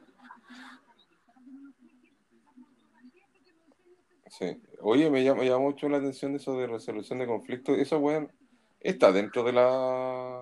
Sí. 4.32 4.60
Oye, 4.82 5.12
me 5.12 5.24
llama, 5.24 5.42
me 5.42 5.46
llama 5.48 5.60
mucho 5.60 5.88
la 5.90 5.98
atención 5.98 6.34
eso 6.36 6.58
de 6.58 6.66
resolución 6.66 7.20
de 7.20 7.28
conflictos. 7.28 7.78
Eso, 7.78 8.00
weón, 8.00 8.32
está 8.80 9.12
dentro 9.12 9.44
de 9.44 9.54
la. 9.54 10.40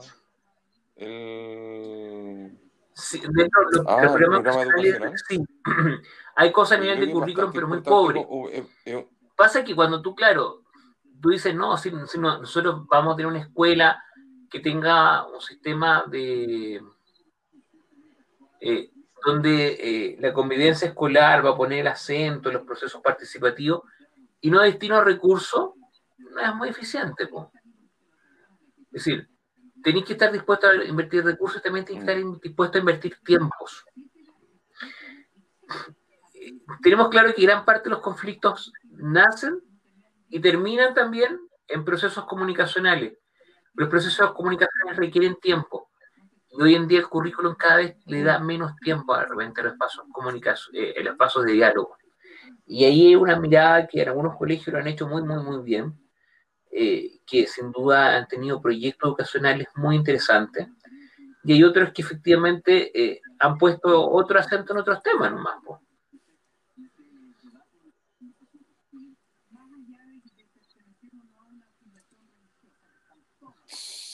El. 0.96 2.58
Sí, 2.94 3.20
dentro 3.20 3.70
de 3.70 3.78
los- 3.80 3.88
Ah, 3.88 4.04
el 4.04 4.14
programa 4.14 4.42
programa 4.42 5.14
sí. 5.28 5.44
Hay 6.38 6.54
cosas 6.54 6.78
a 6.78 6.82
nivel 6.82 7.02
de 7.02 7.12
currículum, 7.12 7.52
pero 7.52 7.68
muy 7.68 7.82
pobre. 7.82 8.26
como, 8.26 8.48
eh, 8.48 8.66
eh, 8.86 9.08
Pasa 9.36 9.62
que 9.66 9.76
cuando 9.76 10.02
tú, 10.02 10.16
claro, 10.16 10.62
tú 11.22 11.30
dices, 11.30 11.54
no, 11.54 11.76
si, 11.78 11.92
si 12.08 12.18
no- 12.18 12.40
nosotros 12.40 12.88
vamos 12.88 13.14
a 13.14 13.18
tener 13.18 13.28
una 13.30 13.42
escuela 13.42 14.02
que 14.52 14.60
tenga 14.60 15.26
un 15.28 15.40
sistema 15.40 16.04
de 16.08 16.84
eh, 18.60 18.92
donde 19.26 19.78
eh, 19.80 20.18
la 20.20 20.34
convivencia 20.34 20.90
escolar 20.90 21.46
va 21.46 21.52
a 21.52 21.56
poner 21.56 21.80
el 21.80 21.88
acento 21.88 22.50
en 22.50 22.56
los 22.56 22.66
procesos 22.66 23.02
participativos 23.02 23.84
y 24.42 24.52
no 24.52 24.62
destino 24.62 25.02
recursos, 25.04 25.72
no 26.18 26.42
es 26.42 26.56
muy 26.56 26.70
eficiente. 26.70 27.28
po. 27.28 27.52
Es 28.92 29.06
decir, 29.06 29.30
tenéis 29.82 30.06
que 30.06 30.14
estar 30.14 30.32
dispuesto 30.32 30.68
a 30.68 30.84
invertir 30.84 31.24
recursos 31.24 31.60
y 31.60 31.64
también 31.64 31.86
tenéis 31.86 32.04
que 32.06 32.12
estar 32.12 32.42
dispuesto 32.42 32.78
a 32.78 32.82
invertir 32.82 33.18
tiempos. 33.24 33.86
Tenemos 36.82 37.10
claro 37.10 37.34
que 37.34 37.44
gran 37.44 37.64
parte 37.64 37.86
de 37.86 37.92
los 37.92 38.02
conflictos 38.02 38.74
nacen 38.90 39.62
y 40.28 40.42
terminan 40.42 40.94
también 40.94 41.40
en 41.68 41.86
procesos 41.86 42.26
comunicacionales. 42.26 43.21
Los 43.74 43.90
procesos 43.90 44.34
comunicacionales 44.34 44.98
requieren 44.98 45.36
tiempo. 45.36 45.90
Y 46.50 46.62
hoy 46.62 46.76
en 46.76 46.88
día 46.88 47.00
el 47.00 47.08
currículum 47.08 47.56
cada 47.56 47.78
vez 47.78 47.96
le 48.06 48.24
da 48.24 48.40
menos 48.40 48.76
tiempo 48.78 49.18
de 49.18 49.26
repente 49.26 49.62
a 49.62 49.64
los 49.66 49.76
comunicación, 50.12 50.76
eh, 50.76 50.94
a 51.00 51.04
los 51.04 51.14
espacios 51.14 51.46
de 51.46 51.54
diálogo. 51.54 51.98
Y 52.66 52.86
ahí 52.86 53.08
hay 53.08 53.16
una 53.16 53.40
mirada 53.40 53.88
que 53.88 54.02
en 54.02 54.10
algunos 54.10 54.38
colegios 54.38 54.74
lo 54.74 54.80
han 54.80 54.88
hecho 54.88 55.08
muy, 55.08 55.24
muy, 55.24 55.44
muy 55.44 55.64
bien, 55.64 55.94
eh, 56.72 57.20
que 57.26 57.48
sin 57.48 57.72
duda 57.72 58.18
han 58.18 58.28
tenido 58.28 58.62
proyectos 58.62 59.10
educacionales 59.10 59.68
muy 59.76 59.96
interesantes. 59.96 60.68
Y 61.44 61.54
hay 61.54 61.64
otros 61.64 61.92
que 61.94 62.02
efectivamente 62.02 62.92
eh, 62.94 63.22
han 63.40 63.58
puesto 63.58 64.10
otro 64.10 64.40
acento 64.40 64.74
en 64.74 64.80
otros 64.80 65.02
temas 65.02 65.32
nomás. 65.32 65.58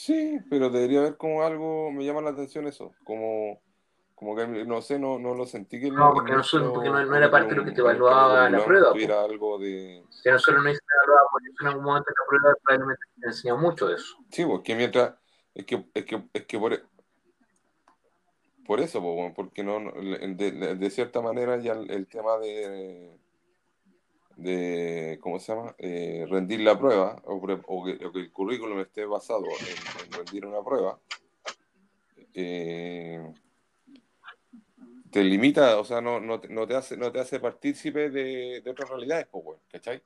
Sí, 0.08 0.40
pero 0.48 0.70
debería 0.70 1.00
haber 1.00 1.18
como 1.18 1.42
algo, 1.42 1.92
me 1.92 2.02
llama 2.02 2.22
la 2.22 2.30
atención 2.30 2.66
eso, 2.66 2.94
como, 3.04 3.60
como 4.14 4.34
que 4.34 4.46
no 4.46 4.80
sé, 4.80 4.98
no, 4.98 5.18
no 5.18 5.34
lo 5.34 5.44
sentí 5.44 5.78
que 5.78 5.90
No, 5.90 6.14
porque 6.14 6.32
no 6.32 6.40
porque 6.72 6.88
no- 6.88 7.04
no 7.04 7.14
era 7.14 7.30
parte 7.30 7.50
de 7.50 7.56
lo 7.56 7.64
que 7.66 7.72
te 7.72 7.82
evaluaba 7.82 8.48
la 8.48 8.64
prueba, 8.64 8.90
tuviera 8.92 9.22
algo 9.22 9.58
de... 9.58 10.02
Si 10.08 10.30
nosotros 10.30 10.64
no 10.64 10.70
hicieron 10.70 10.88
evaluado 11.04 11.28
por 11.30 11.42
eso 11.42 11.56
en 11.60 11.66
algún 11.66 11.84
momento 11.84 12.08
en 12.08 12.14
la 12.14 12.26
prueba, 12.26 12.56
probablemente 12.64 13.02
te 13.20 13.26
enseñó 13.26 13.58
mucho 13.58 13.86
de 13.86 13.96
eso. 13.96 14.16
Sí, 14.30 14.46
pues 14.46 14.60
que 14.64 14.74
mientras, 14.76 15.14
es 15.54 15.66
que, 15.66 15.84
es 15.92 16.04
que, 16.06 16.24
es 16.32 16.46
que 16.46 16.58
por, 16.58 16.88
por 18.64 18.80
eso, 18.80 19.02
pues, 19.02 19.34
porque 19.36 19.62
no, 19.62 19.78
de, 19.92 20.52
de- 20.52 20.74
de 20.74 20.90
cierta 20.90 21.20
manera 21.20 21.58
ya 21.58 21.72
el, 21.72 21.90
el 21.90 22.06
tema 22.06 22.38
de, 22.38 23.14
de, 24.38 25.18
¿cómo 25.20 25.38
se 25.40 25.52
llama? 25.52 25.74
Eh, 25.78 26.24
rendir 26.30 26.60
la 26.60 26.78
prueba, 26.78 27.20
o, 27.24 27.40
pre- 27.42 27.60
o 27.66 27.84
que, 27.84 28.06
o 28.06 28.12
que 28.12 28.20
el 28.20 28.32
currículum 28.32 28.78
esté 28.80 29.04
basado 29.04 29.44
en, 29.44 30.06
en 30.06 30.12
rendir 30.12 30.46
una 30.46 30.62
prueba, 30.62 30.98
eh, 32.34 33.20
te 35.10 35.24
limita, 35.24 35.78
o 35.78 35.84
sea, 35.84 36.00
no, 36.00 36.20
no, 36.20 36.40
te- 36.40 36.48
no 36.48 36.66
te 36.68 36.76
hace, 36.76 36.96
no 36.96 37.10
te 37.10 37.18
hace 37.18 37.40
partícipe 37.40 38.10
de, 38.10 38.60
de 38.62 38.70
otras 38.70 38.88
realidades, 38.88 39.26
pues, 39.28 39.44
bueno, 39.44 39.60
¿cachai? 39.72 40.00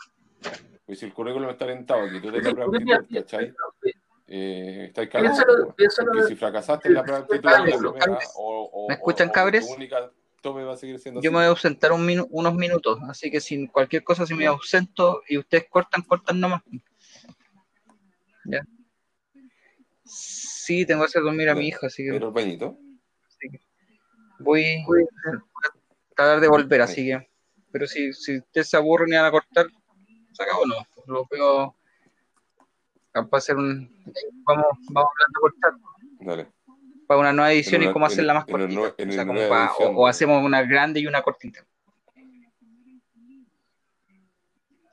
Pues 0.87 0.99
si 0.99 1.05
el 1.07 1.13
currículum 1.13 1.51
está 1.51 1.67
orientado, 1.67 2.11
que 2.11 2.21
tú 2.21 2.33
te 2.33 2.41
la 2.41 2.53
prueba 2.55 2.73
aptitud, 2.77 3.07
¿cachai? 3.13 3.53
Eh, 4.29 4.87
estáis 4.89 5.11
cagados, 5.11 5.45
pues, 6.15 6.27
si 6.27 6.37
fracasaste 6.37 6.89
en 6.89 6.95
la 6.95 7.05
prueba 7.05 7.21
aptitud, 7.25 7.51
o, 8.35 8.71
o- 8.73 8.89
¿Me 8.89 8.95
escuchan, 8.95 9.29
o- 9.29 9.31
o 9.31 9.35
cabres? 9.35 9.69
única 9.77 10.11
tome 10.43 10.65
va 10.65 10.75
a 10.75 10.77
seguir 10.77 10.99
siendo 10.99 11.23
Yo 11.23 11.31
me 11.31 11.39
así. 11.39 11.43
voy 11.43 11.47
a 11.47 11.51
ausentar 11.51 11.93
un 11.93 12.07
minu- 12.07 12.27
unos 12.31 12.55
minutos, 12.55 12.99
así 13.09 13.31
que 13.31 13.41
sin 13.41 13.69
cualquier 13.69 14.05
cosa, 14.05 14.27
si 14.27 14.35
me 14.35 14.47
ausento 14.47 15.23
y 15.29 15.39
ustedes 15.39 15.67
cortan, 15.71 16.03
cortan 16.03 16.39
nomás. 16.41 16.63
¿Ya? 18.45 18.61
Sí, 20.05 20.85
tengo 20.85 21.03
que 21.03 21.07
hacer 21.07 21.23
dormir 21.23 21.49
a 21.49 21.55
mi 21.55 21.69
hija, 21.69 21.87
así 21.87 22.05
que 22.05 22.11
Pero 22.13 22.29
el 22.29 22.33
bañito. 22.35 22.77
voy 24.41 24.83
Puede 24.85 25.05
a 25.05 25.43
tratar 26.15 26.41
de 26.41 26.49
volver, 26.49 26.83
así 26.83 27.07
que. 27.07 27.29
Pero 27.71 27.87
si, 27.87 28.13
si 28.13 28.39
ustedes 28.39 28.69
se 28.69 28.77
aburren 28.77 29.09
y 29.09 29.17
van 29.17 29.25
a 29.25 29.31
cortar, 29.31 29.67
se 30.33 30.43
acabó, 30.43 30.67
no. 30.67 30.75
Lo 31.07 31.27
veo. 31.31 31.75
Para 33.13 33.29
hacer 33.33 33.57
un. 33.57 33.91
Vamos, 34.45 34.67
vamos 34.91 35.11
hablando 35.13 35.35
de 35.35 35.41
cortar. 35.41 35.73
Dale. 36.21 36.53
Para 37.13 37.21
una 37.21 37.33
nueva 37.35 37.53
edición 37.53 37.83
y 37.83 37.93
cómo 37.93 38.07
hacerla 38.07 38.33
más 38.33 38.49
en 38.49 38.75
cortita. 38.75 38.95
en 39.03 39.11
O 39.11 39.13
sea, 39.13 39.27
como 39.27 40.07
hacemos 40.07 40.43
una 40.43 40.63
grande 40.63 40.99
y 40.99 41.07
una 41.07 41.21
cortita. 41.21 41.63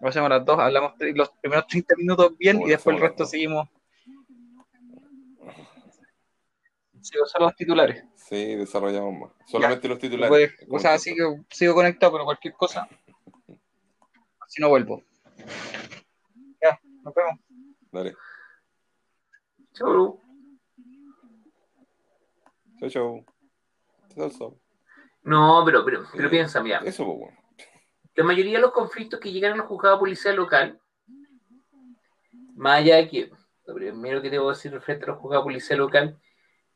O 0.02 0.08
hacemos 0.10 0.30
las 0.30 0.44
dos, 0.44 0.60
hablamos 0.60 0.96
los 1.00 1.30
primeros 1.30 1.66
30 1.68 1.96
minutos 1.96 2.38
bien 2.38 2.62
y 2.62 2.72
después 2.72 2.98
el 2.98 3.02
resto 3.02 3.26
seguimos. 3.26 3.70
Sigo 7.00 7.26
solo 7.26 7.46
los 7.46 7.56
titulares. 7.56 8.04
Sí, 8.16 8.56
desarrollamos 8.56 9.18
más. 9.18 9.32
Solamente 9.48 9.88
los 9.88 9.98
titulares. 9.98 10.52
O 10.70 10.78
sea, 10.78 10.98
sigo, 10.98 11.46
sigo 11.50 11.74
conectado, 11.74 12.12
pero 12.12 12.26
cualquier 12.26 12.54
cosa. 12.54 12.86
Si 14.46 14.62
no 14.62 14.68
vuelvo. 14.68 15.04
Ya, 16.62 16.78
nos 17.02 17.14
vemos. 17.14 17.40
Dale. 17.94 18.14
Chau. 19.72 20.20
Chau, 22.80 22.90
chau. 22.90 23.26
Chau, 24.16 24.30
chau. 24.30 24.60
No, 25.24 25.64
pero, 25.66 25.84
pero, 25.84 26.04
pero 26.12 26.28
Eh, 26.28 26.32
piensa, 26.32 26.62
mira, 26.64 26.80
Eso, 26.80 27.06
pues, 27.06 27.18
bueno. 27.20 27.38
la 28.16 28.24
mayoría 28.24 28.54
de 28.54 28.62
los 28.62 28.72
conflictos 28.72 29.20
que 29.20 29.32
llegan 29.32 29.54
al 29.54 29.68
juzgado 29.68 30.00
policial 30.00 30.36
local, 30.36 30.80
más 32.56 32.80
allá 32.80 32.98
de 32.98 33.10
que, 33.10 33.32
lo 33.66 33.74
primero 33.76 34.22
que 34.22 34.30
debo 34.30 34.50
decir 34.50 34.78
frente 34.82 35.06
a 35.06 35.10
los 35.10 35.20
juzgados 35.20 35.44
policial 35.44 35.80
local, 35.80 36.18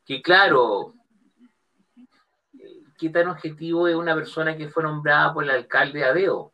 que 0.04 0.20
claro, 0.22 0.92
eh, 2.58 2.82
qué 2.98 3.08
tan 3.08 3.28
objetivo 3.28 3.88
es 3.88 3.94
una 3.94 4.14
persona 4.14 4.56
que 4.56 4.68
fue 4.68 4.82
nombrada 4.82 5.32
por 5.32 5.44
el 5.44 5.50
alcalde 5.50 6.00
de 6.00 6.04
Adeo 6.04 6.52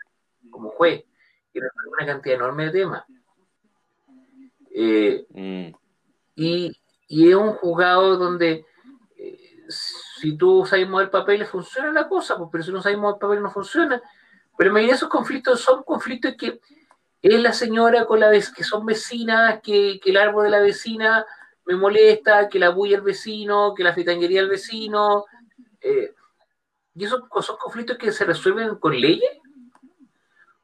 como 0.51 0.71
juez, 0.71 1.05
que 1.53 1.59
una 1.59 2.07
cantidad 2.07 2.37
enorme 2.37 2.67
de 2.67 2.71
temas. 2.71 3.05
Eh, 4.73 5.27
Mm, 5.31 5.75
y, 6.37 6.73
y 7.09 7.29
es 7.29 7.35
un 7.35 7.55
juzgado 7.55 8.17
donde 8.17 8.65
si 9.71 10.37
tú 10.37 10.67
sabes 10.67 10.89
mover 10.89 11.11
papeles 11.11 11.49
funciona 11.49 11.93
la 11.93 12.09
cosa, 12.09 12.37
pues, 12.37 12.49
pero 12.53 12.65
si 12.65 12.73
no 12.73 12.83
sabes 12.83 12.99
mover 12.99 13.19
papeles 13.19 13.43
no 13.43 13.51
funciona. 13.51 14.03
Pero 14.57 14.75
de 14.75 14.87
esos 14.87 15.09
conflictos 15.09 15.61
son 15.61 15.83
conflictos 15.85 16.35
que 16.37 16.61
es 17.23 17.41
la 17.41 17.53
señora 17.53 18.07
con 18.07 18.21
la 18.21 18.31
vez 18.31 18.51
que 18.51 18.65
son 18.65 18.85
vecinas, 18.87 19.61
que, 19.63 20.01
que 20.03 20.11
el 20.11 20.17
árbol 20.17 20.45
de 20.45 20.51
la 20.51 20.61
vecina 20.61 21.25
me 21.67 21.77
molesta, 21.77 22.49
que 22.49 22.59
la 22.59 22.71
bulla 22.71 22.97
el 22.97 23.03
vecino, 23.03 23.75
que 23.75 23.85
la 23.85 23.93
fritanguería 23.93 24.41
del 24.41 24.51
vecino. 24.51 25.25
eh, 25.81 26.15
y 26.95 27.05
esos 27.05 27.23
son 27.43 27.57
conflictos 27.57 27.97
que 27.97 28.11
se 28.11 28.25
resuelven 28.25 28.77
con 28.77 28.99
leyes 28.99 29.39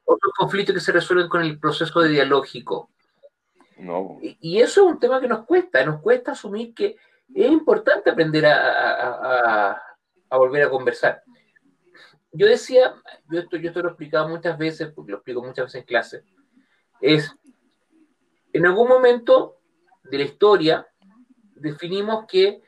o 0.03 0.17
son 0.21 0.31
conflictos 0.37 0.75
que 0.75 0.81
se 0.81 0.91
resuelven 0.91 1.29
con 1.29 1.41
el 1.41 1.57
proceso 1.57 2.01
de 2.01 2.09
dialógico. 2.09 2.89
no, 3.77 4.17
y 4.21 4.59
eso 4.59 4.85
es 4.85 4.93
un 4.93 4.99
tema 4.99 5.21
que 5.21 5.27
nos 5.27 5.45
cuesta, 5.45 5.85
nos 5.85 6.01
cuesta 6.01 6.33
asumir 6.33 6.73
que 6.73 6.97
es 7.35 7.51
importante 7.51 8.09
aprender 8.09 8.45
a, 8.45 8.57
a- 8.57 9.71
a- 10.29 10.37
volver 10.37 10.63
a 10.63 10.69
conversar. 10.69 11.23
Yo 12.31 12.45
decía, 12.47 12.93
yo 13.29 13.39
esto, 13.39 13.57
yo 13.57 13.69
esto 13.69 13.81
lo 13.81 13.89
he 13.89 13.91
explicado 13.91 14.27
muchas 14.27 14.57
veces, 14.57 14.91
porque 14.93 15.11
lo 15.11 15.17
explico 15.17 15.41
muchas 15.41 15.65
veces 15.65 15.81
en 15.81 15.85
clase, 15.87 16.23
es, 17.01 17.33
en 18.53 18.65
algún 18.65 18.87
momento 18.87 19.59
de 20.03 20.17
la 20.17 20.23
historia 20.25 20.87
definimos 21.55 22.25
que 22.27 22.61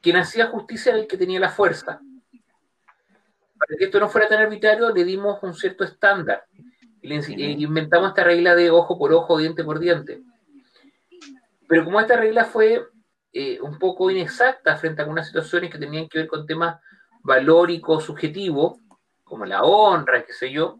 quien 0.00 0.16
hacía 0.16 0.46
justicia 0.46 0.90
era 0.92 1.00
el 1.00 1.06
que 1.06 1.16
tenía 1.18 1.40
la 1.40 1.50
fuerza. 1.50 2.00
Para 3.58 3.76
que 3.78 3.84
esto 3.86 3.98
no 4.00 4.08
fuera 4.08 4.28
tan 4.28 4.40
arbitrario, 4.40 4.90
le 4.92 5.04
dimos 5.04 5.42
un 5.42 5.54
cierto 5.54 5.84
estándar. 5.84 6.44
Y 7.02 7.08
le- 7.36 7.52
inventamos 7.62 8.08
esta 8.10 8.24
regla 8.24 8.54
de 8.54 8.70
ojo 8.70 8.98
por 8.98 9.12
ojo, 9.12 9.38
diente 9.38 9.64
por 9.64 9.78
diente. 9.78 10.22
Pero 11.68 11.84
como 11.84 12.00
esta 12.00 12.16
regla 12.16 12.44
fue 12.44 12.86
eh, 13.32 13.60
un 13.60 13.78
poco 13.78 14.10
inexacta 14.10 14.76
frente 14.76 15.00
a 15.00 15.04
algunas 15.04 15.26
situaciones 15.26 15.70
que 15.70 15.78
tenían 15.78 16.08
que 16.08 16.18
ver 16.20 16.28
con 16.28 16.46
temas 16.46 16.80
valóricos, 17.22 18.04
subjetivos, 18.04 18.78
como 19.24 19.44
la 19.44 19.62
honra, 19.62 20.24
qué 20.24 20.32
sé 20.32 20.52
yo, 20.52 20.76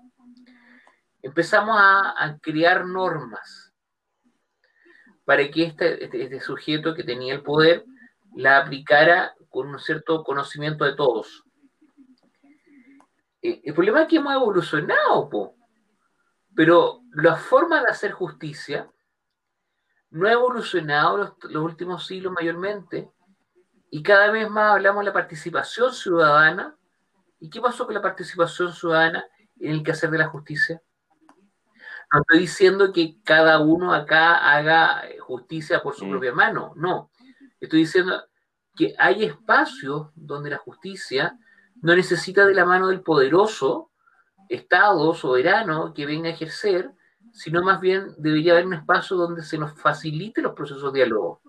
empezamos 1.23 1.77
a, 1.79 2.39
crear 2.41 2.87
normas 2.87 3.75
para 5.25 5.51
que 5.51 5.65
este, 5.65 6.05
este- 6.05 6.23
este 6.23 6.41
sujeto 6.41 6.95
que 6.95 7.03
tenía 7.03 7.35
el 7.35 7.43
poder 7.43 7.85
la 8.37 8.59
aplicara 8.59 9.35
con 9.49 9.69
un 9.69 9.79
cierto 9.79 10.23
conocimiento 10.23 10.85
de 10.85 10.95
todos. 10.95 11.43
Eh, 13.43 13.63
el 13.65 13.75
problema 13.75 14.03
es 14.03 14.09
que 14.09 14.17
hemos 14.17 14.35
evolucionado, 14.35 15.29
po. 15.29 15.57
pero 16.55 17.01
la 17.13 17.37
forma 17.37 17.83
de 17.83 17.91
hacer 17.91 18.13
justicia 18.13 18.89
no 20.17 20.29
ha 20.29 20.33
evolucionado 20.33 21.17
los, 21.19 21.33
los 21.51 21.63
últimos 21.63 22.07
siglos 22.07 22.33
mayormente 22.33 23.11
y 23.91 24.03
cada 24.03 24.31
vez 24.31 24.51
más 24.51 24.73
hablamos 24.73 25.01
de 25.01 25.07
la 25.07 25.13
participación 25.13 25.93
ciudadana. 25.93 26.77
¿Y 27.39 27.51
qué 27.51 27.61
pasó 27.61 27.85
con 27.85 27.95
la 27.95 28.03
participación 28.03 28.73
ciudadana 28.73 29.25
en 29.61 29.73
el 29.73 29.83
quehacer 29.83 30.11
de 30.11 30.19
la 30.19 30.29
justicia? 30.29 30.83
No 32.13 32.21
estoy 32.21 32.41
diciendo 32.41 32.93
que 32.93 33.17
cada 33.23 33.61
uno 33.61 33.93
acá 33.93 34.37
haga 34.37 35.09
eh, 35.09 35.19
justicia 35.19 35.83
por 35.83 35.95
su 35.95 36.09
propia 36.09 36.33
mano, 36.33 36.73
no. 36.77 37.11
Estoy 37.61 37.81
diciendo 37.81 38.25
que 38.75 38.95
hay 38.99 39.25
espacios 39.25 40.09
donde 40.15 40.51
la 40.51 40.59
justicia 40.59 41.39
no 41.83 41.95
necesita 41.95 42.47
de 42.47 42.55
la 42.55 42.65
mano 42.65 42.89
del 42.89 43.03
poderoso 43.03 43.91
Estado 44.49 45.13
soberano 45.15 45.93
que 45.93 46.07
venga 46.07 46.29
a 46.29 46.33
ejercer, 46.33 46.93
sino 47.37 47.63
más 47.63 47.81
bien 47.81 48.15
debería 48.17 48.53
haber 48.55 48.67
un 48.67 48.73
espacio 48.75 49.17
donde 49.17 49.43
se 49.43 49.59
nos 49.59 49.79
facilite 49.79 50.41
los 50.41 50.55
procesos 50.55 50.91
de 50.93 51.01
diálogo. 51.01 51.43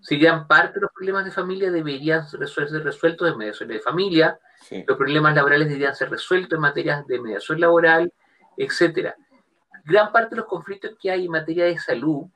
Si 0.00 0.18
gran 0.18 0.48
parte 0.48 0.74
de 0.74 0.80
los 0.80 0.90
problemas 0.92 1.24
de 1.26 1.30
familia 1.30 1.70
deberían 1.70 2.26
ser 2.26 2.40
resuel- 2.40 2.82
resueltos 2.82 3.30
en 3.30 3.36
mediación 3.38 3.68
de 3.68 3.80
familia, 3.80 4.38
Sí. 4.62 4.82
los 4.86 4.96
problemas 4.96 5.34
laborales 5.34 5.68
deberían 5.68 5.94
ser 5.94 6.08
resueltos 6.10 6.56
en 6.56 6.62
materias 6.62 7.06
de 7.06 7.20
mediación 7.20 7.60
laboral, 7.60 8.12
etcétera. 8.56 9.14
Gran 9.84 10.10
parte 10.10 10.30
de 10.30 10.36
los 10.36 10.46
conflictos 10.46 10.92
que 11.00 11.10
hay 11.10 11.26
en 11.26 11.32
materia 11.32 11.64
de 11.66 11.78
salud 11.78 12.26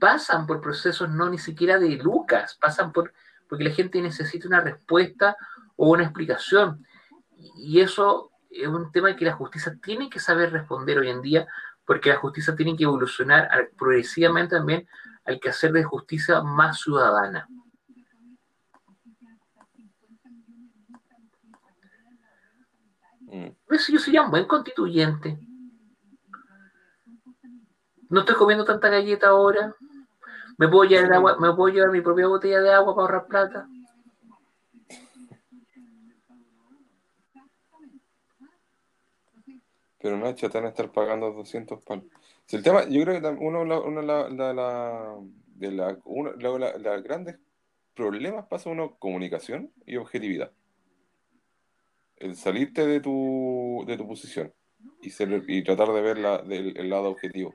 pasan 0.00 0.46
por 0.46 0.60
procesos 0.60 1.08
no 1.08 1.28
ni 1.30 1.38
siquiera 1.38 1.78
de 1.78 1.90
lucas, 1.96 2.58
pasan 2.60 2.90
por 2.92 3.12
porque 3.48 3.64
la 3.64 3.70
gente 3.70 4.00
necesita 4.00 4.46
una 4.48 4.60
respuesta 4.60 5.36
o 5.76 5.90
una 5.90 6.04
explicación. 6.04 6.84
Y 7.56 7.80
eso 7.80 8.29
es 8.50 8.68
un 8.68 8.90
tema 8.92 9.14
que 9.16 9.24
la 9.24 9.32
justicia 9.32 9.76
tiene 9.82 10.10
que 10.10 10.18
saber 10.18 10.52
responder 10.52 10.98
hoy 10.98 11.08
en 11.08 11.22
día, 11.22 11.46
porque 11.84 12.10
la 12.10 12.16
justicia 12.16 12.54
tiene 12.54 12.76
que 12.76 12.84
evolucionar 12.84 13.48
progresivamente 13.78 14.56
también 14.56 14.86
al 15.24 15.40
quehacer 15.40 15.72
de 15.72 15.84
justicia 15.84 16.42
más 16.42 16.80
ciudadana. 16.80 17.48
Mm. 23.20 23.50
Eso 23.70 23.92
yo 23.92 23.98
sería 23.98 24.22
un 24.22 24.30
buen 24.30 24.46
constituyente. 24.46 25.38
No 28.08 28.20
estoy 28.20 28.34
comiendo 28.34 28.64
tanta 28.64 28.88
galleta 28.88 29.28
ahora. 29.28 29.74
Me 30.58 30.68
puedo 30.68 30.84
llevar, 30.84 31.12
agua, 31.12 31.36
me 31.38 31.54
puedo 31.54 31.72
llevar 31.72 31.92
mi 31.92 32.00
propia 32.00 32.26
botella 32.26 32.60
de 32.60 32.72
agua 32.72 32.94
para 32.94 33.02
ahorrar 33.02 33.26
plata. 33.28 33.68
Pero 40.00 40.16
Nacho, 40.16 40.48
te 40.48 40.58
van 40.58 40.66
a 40.66 40.70
estar 40.70 40.90
pagando 40.92 41.30
200 41.32 41.82
palos. 41.84 42.04
Si 42.46 42.56
el 42.56 42.62
tema, 42.62 42.84
yo 42.88 43.02
creo 43.04 43.20
que 43.20 43.28
uno, 43.44 43.60
uno 43.62 44.02
la, 44.02 44.28
la, 44.30 44.52
la- 44.52 45.16
de 45.56 45.70
la, 45.72 45.98
uno, 46.04 46.32
la, 46.32 46.58
la- 46.58 46.78
los 46.78 47.02
grandes 47.02 47.38
problemas 47.94 48.46
pasa 48.46 48.70
uno 48.70 48.96
comunicación 48.98 49.70
y 49.84 49.96
objetividad. 49.96 50.52
El 52.16 52.34
salirte 52.34 52.86
de 52.86 53.00
tu, 53.00 53.84
de 53.86 53.96
tu 53.98 54.06
posición 54.08 54.52
y, 55.02 55.10
ser- 55.10 55.44
y 55.46 55.62
tratar 55.62 55.88
de 55.92 56.00
ver 56.00 56.18
la, 56.18 56.38
del, 56.38 56.76
el 56.78 56.88
lado 56.88 57.10
objetivo. 57.10 57.54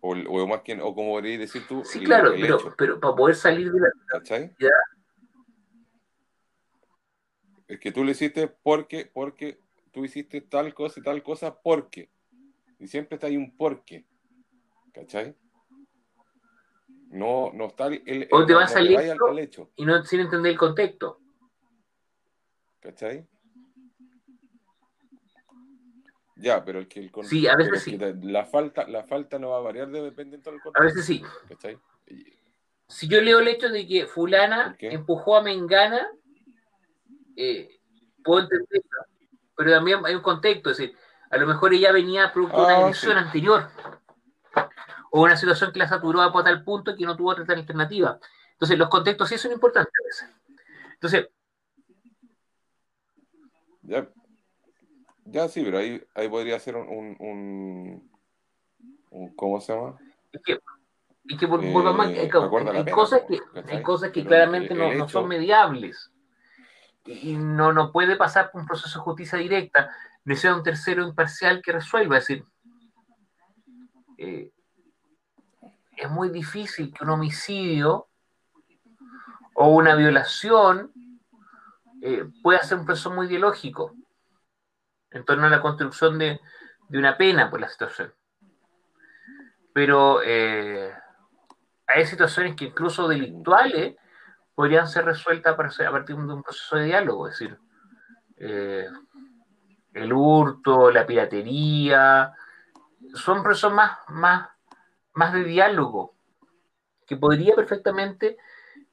O, 0.00 0.14
o 0.14 0.46
más 0.46 0.62
que, 0.62 0.80
o 0.80 0.94
como 0.94 1.16
deberías 1.16 1.40
decir 1.40 1.62
tú, 1.68 1.84
Sí, 1.84 2.00
claro, 2.00 2.32
pero, 2.38 2.56
hecho, 2.56 2.74
pero 2.76 3.00
para 3.00 3.14
poder 3.14 3.36
salir 3.36 3.70
de 3.72 3.80
la... 3.80 3.88
¿cachai? 4.08 4.52
Ya. 4.58 4.70
Es 7.68 7.78
que 7.80 7.92
tú 7.92 8.04
lo 8.04 8.10
hiciste 8.10 8.48
porque, 8.48 9.08
porque 9.12 9.58
tú 9.92 10.04
hiciste 10.04 10.40
tal 10.40 10.74
cosa 10.74 10.98
y 11.00 11.02
tal 11.02 11.22
cosa 11.22 11.60
porque. 11.60 12.10
Y 12.78 12.88
siempre 12.88 13.16
está 13.16 13.28
ahí 13.28 13.36
un 13.36 13.56
porque. 13.56 14.04
¿Cachai? 14.92 15.36
No, 17.10 17.52
no 17.52 17.66
está 17.66 17.86
el, 17.86 18.02
el- 18.06 18.28
O 18.32 18.44
te 18.46 18.52
no- 18.54 18.58
vas 18.58 18.72
no 18.72 18.78
al 18.80 18.94
vayas 18.94 19.14
hecho. 19.14 19.26
al 19.28 19.38
hecho. 19.38 19.70
y 19.76 19.84
no 19.84 20.04
sin 20.04 20.20
entender 20.20 20.52
el 20.52 20.58
contexto. 20.58 21.20
¿Cachai? 22.80 23.26
Ya, 26.36 26.64
pero 26.64 26.80
el 26.80 26.88
que 26.88 27.00
el 27.00 27.12
Sí, 27.24 27.46
a 27.46 27.54
veces 27.54 27.82
sí. 27.82 27.98
la 28.22 28.44
falta, 28.46 28.88
la 28.88 29.04
falta 29.04 29.38
no 29.38 29.50
va 29.50 29.58
a 29.58 29.60
variar 29.60 29.88
de- 29.90 30.02
dependiendo 30.02 30.50
del 30.50 30.58
A 30.60 30.62
contexto. 30.62 30.84
veces 30.84 31.04
sí. 31.04 31.22
¿Cachai? 31.48 31.78
Si 32.88 33.06
yo 33.08 33.20
leo 33.20 33.38
el 33.38 33.48
hecho 33.48 33.68
de 33.68 33.86
que 33.86 34.06
fulana 34.06 34.76
empujó 34.80 35.36
a 35.36 35.42
Mengana, 35.42 36.10
eh, 37.36 37.78
puedo 38.24 38.42
entenderlo. 38.42 38.82
Pero 39.56 39.70
también 39.70 40.00
hay 40.04 40.14
un 40.14 40.22
contexto, 40.22 40.70
es 40.70 40.78
decir, 40.78 40.96
a 41.30 41.36
lo 41.36 41.46
mejor 41.46 41.72
ella 41.74 41.92
venía 41.92 42.32
producto 42.32 42.66
de 42.66 42.74
una 42.74 42.88
Ah, 42.88 42.92
sí. 42.94 43.10
anterior. 43.10 43.68
O 45.10 45.22
una 45.22 45.36
situación 45.36 45.72
que 45.72 45.78
la 45.78 45.88
saturó 45.88 46.22
a 46.22 46.44
tal 46.44 46.64
punto 46.64 46.96
que 46.96 47.04
no 47.04 47.16
tuvo 47.16 47.30
otra 47.30 47.44
alternativa. 47.54 48.18
Entonces, 48.52 48.78
los 48.78 48.88
contextos 48.88 49.28
sí 49.28 49.36
son 49.38 49.52
importantes 49.52 49.92
a 50.00 50.04
veces. 50.04 50.36
Entonces, 50.94 51.28
Ya, 53.84 54.08
ya 55.24 55.48
sí, 55.48 55.60
pero 55.64 55.78
ahí, 55.78 56.00
ahí 56.14 56.28
podría 56.28 56.58
ser 56.60 56.76
un, 56.76 56.88
un, 56.88 57.16
un- 57.18 58.10
un- 59.10 59.34
¿cómo 59.34 59.60
se 59.60 59.74
llama? 59.74 59.98
es 60.30 60.40
que 60.42 60.60
y 61.24 61.36
que 61.36 61.46
volvamos, 61.46 62.06
Eh, 62.06 62.30
hay, 62.72 62.84
cosas 62.92 63.22
que, 63.28 63.40
hay 63.68 63.82
cosas 63.82 64.10
que 64.12 64.24
claramente 64.24 64.74
no, 64.74 64.92
no 64.94 65.08
son 65.08 65.26
mediables. 65.28 66.11
Y 67.04 67.36
no, 67.36 67.72
no 67.72 67.90
puede 67.90 68.16
pasar 68.16 68.50
por 68.50 68.60
un 68.60 68.66
proceso 68.66 68.98
de 68.98 69.04
justicia 69.04 69.38
directa. 69.38 69.90
Necesita 70.24 70.54
un 70.54 70.62
tercero 70.62 71.06
imparcial 71.06 71.60
que 71.62 71.72
resuelva. 71.72 72.18
Es 72.18 72.28
decir, 72.28 72.44
eh, 74.18 74.52
es 75.96 76.10
muy 76.10 76.30
difícil 76.30 76.92
que 76.92 77.04
un 77.04 77.10
homicidio 77.10 78.08
o 79.54 79.68
una 79.68 79.94
violación 79.94 80.92
eh, 82.00 82.24
pueda 82.42 82.62
ser 82.62 82.78
un 82.78 82.86
proceso 82.86 83.10
muy 83.10 83.26
ideológico 83.26 83.94
en 85.10 85.24
torno 85.24 85.46
a 85.46 85.50
la 85.50 85.60
construcción 85.60 86.18
de, 86.18 86.40
de 86.88 86.98
una 86.98 87.16
pena 87.16 87.50
por 87.50 87.60
la 87.60 87.68
situación. 87.68 88.12
Pero 89.72 90.20
eh, 90.24 90.92
hay 91.86 92.06
situaciones 92.06 92.54
que 92.56 92.66
incluso 92.66 93.08
delictuales 93.08 93.96
podrían 94.54 94.88
ser 94.88 95.04
resueltas 95.04 95.54
a 95.54 95.90
partir 95.90 96.16
de 96.16 96.32
un 96.32 96.42
proceso 96.42 96.76
de 96.76 96.84
diálogo, 96.84 97.28
es 97.28 97.38
decir, 97.38 97.58
eh, 98.36 98.88
el 99.94 100.12
hurto, 100.12 100.90
la 100.90 101.06
piratería, 101.06 102.34
son 103.14 103.42
procesos 103.42 103.72
más, 103.72 103.98
más, 104.08 104.48
más 105.14 105.32
de 105.32 105.44
diálogo, 105.44 106.14
que 107.06 107.16
podría 107.16 107.54
perfectamente 107.54 108.36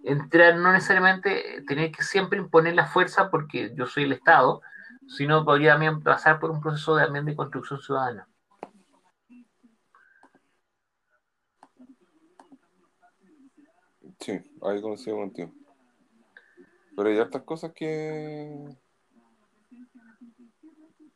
entrar, 0.03 0.55
no 0.55 0.71
necesariamente 0.71 1.63
tener 1.67 1.91
que 1.91 2.03
siempre 2.03 2.39
imponer 2.39 2.75
la 2.75 2.87
fuerza 2.87 3.29
porque 3.29 3.73
yo 3.75 3.85
soy 3.85 4.03
el 4.03 4.13
Estado, 4.13 4.61
sino 5.07 5.43
podría 5.43 5.73
también 5.73 6.01
pasar 6.01 6.39
por 6.39 6.51
un 6.51 6.61
proceso 6.61 6.97
también 6.97 7.25
de 7.25 7.35
construcción 7.35 7.81
ciudadana. 7.81 8.27
Sí, 14.19 14.33
ahí 14.61 14.81
coincido 14.81 15.17
contigo. 15.17 15.51
Pero 16.95 17.09
hay 17.09 17.17
hartas 17.17 17.43
cosas 17.43 17.71
que. 17.73 18.75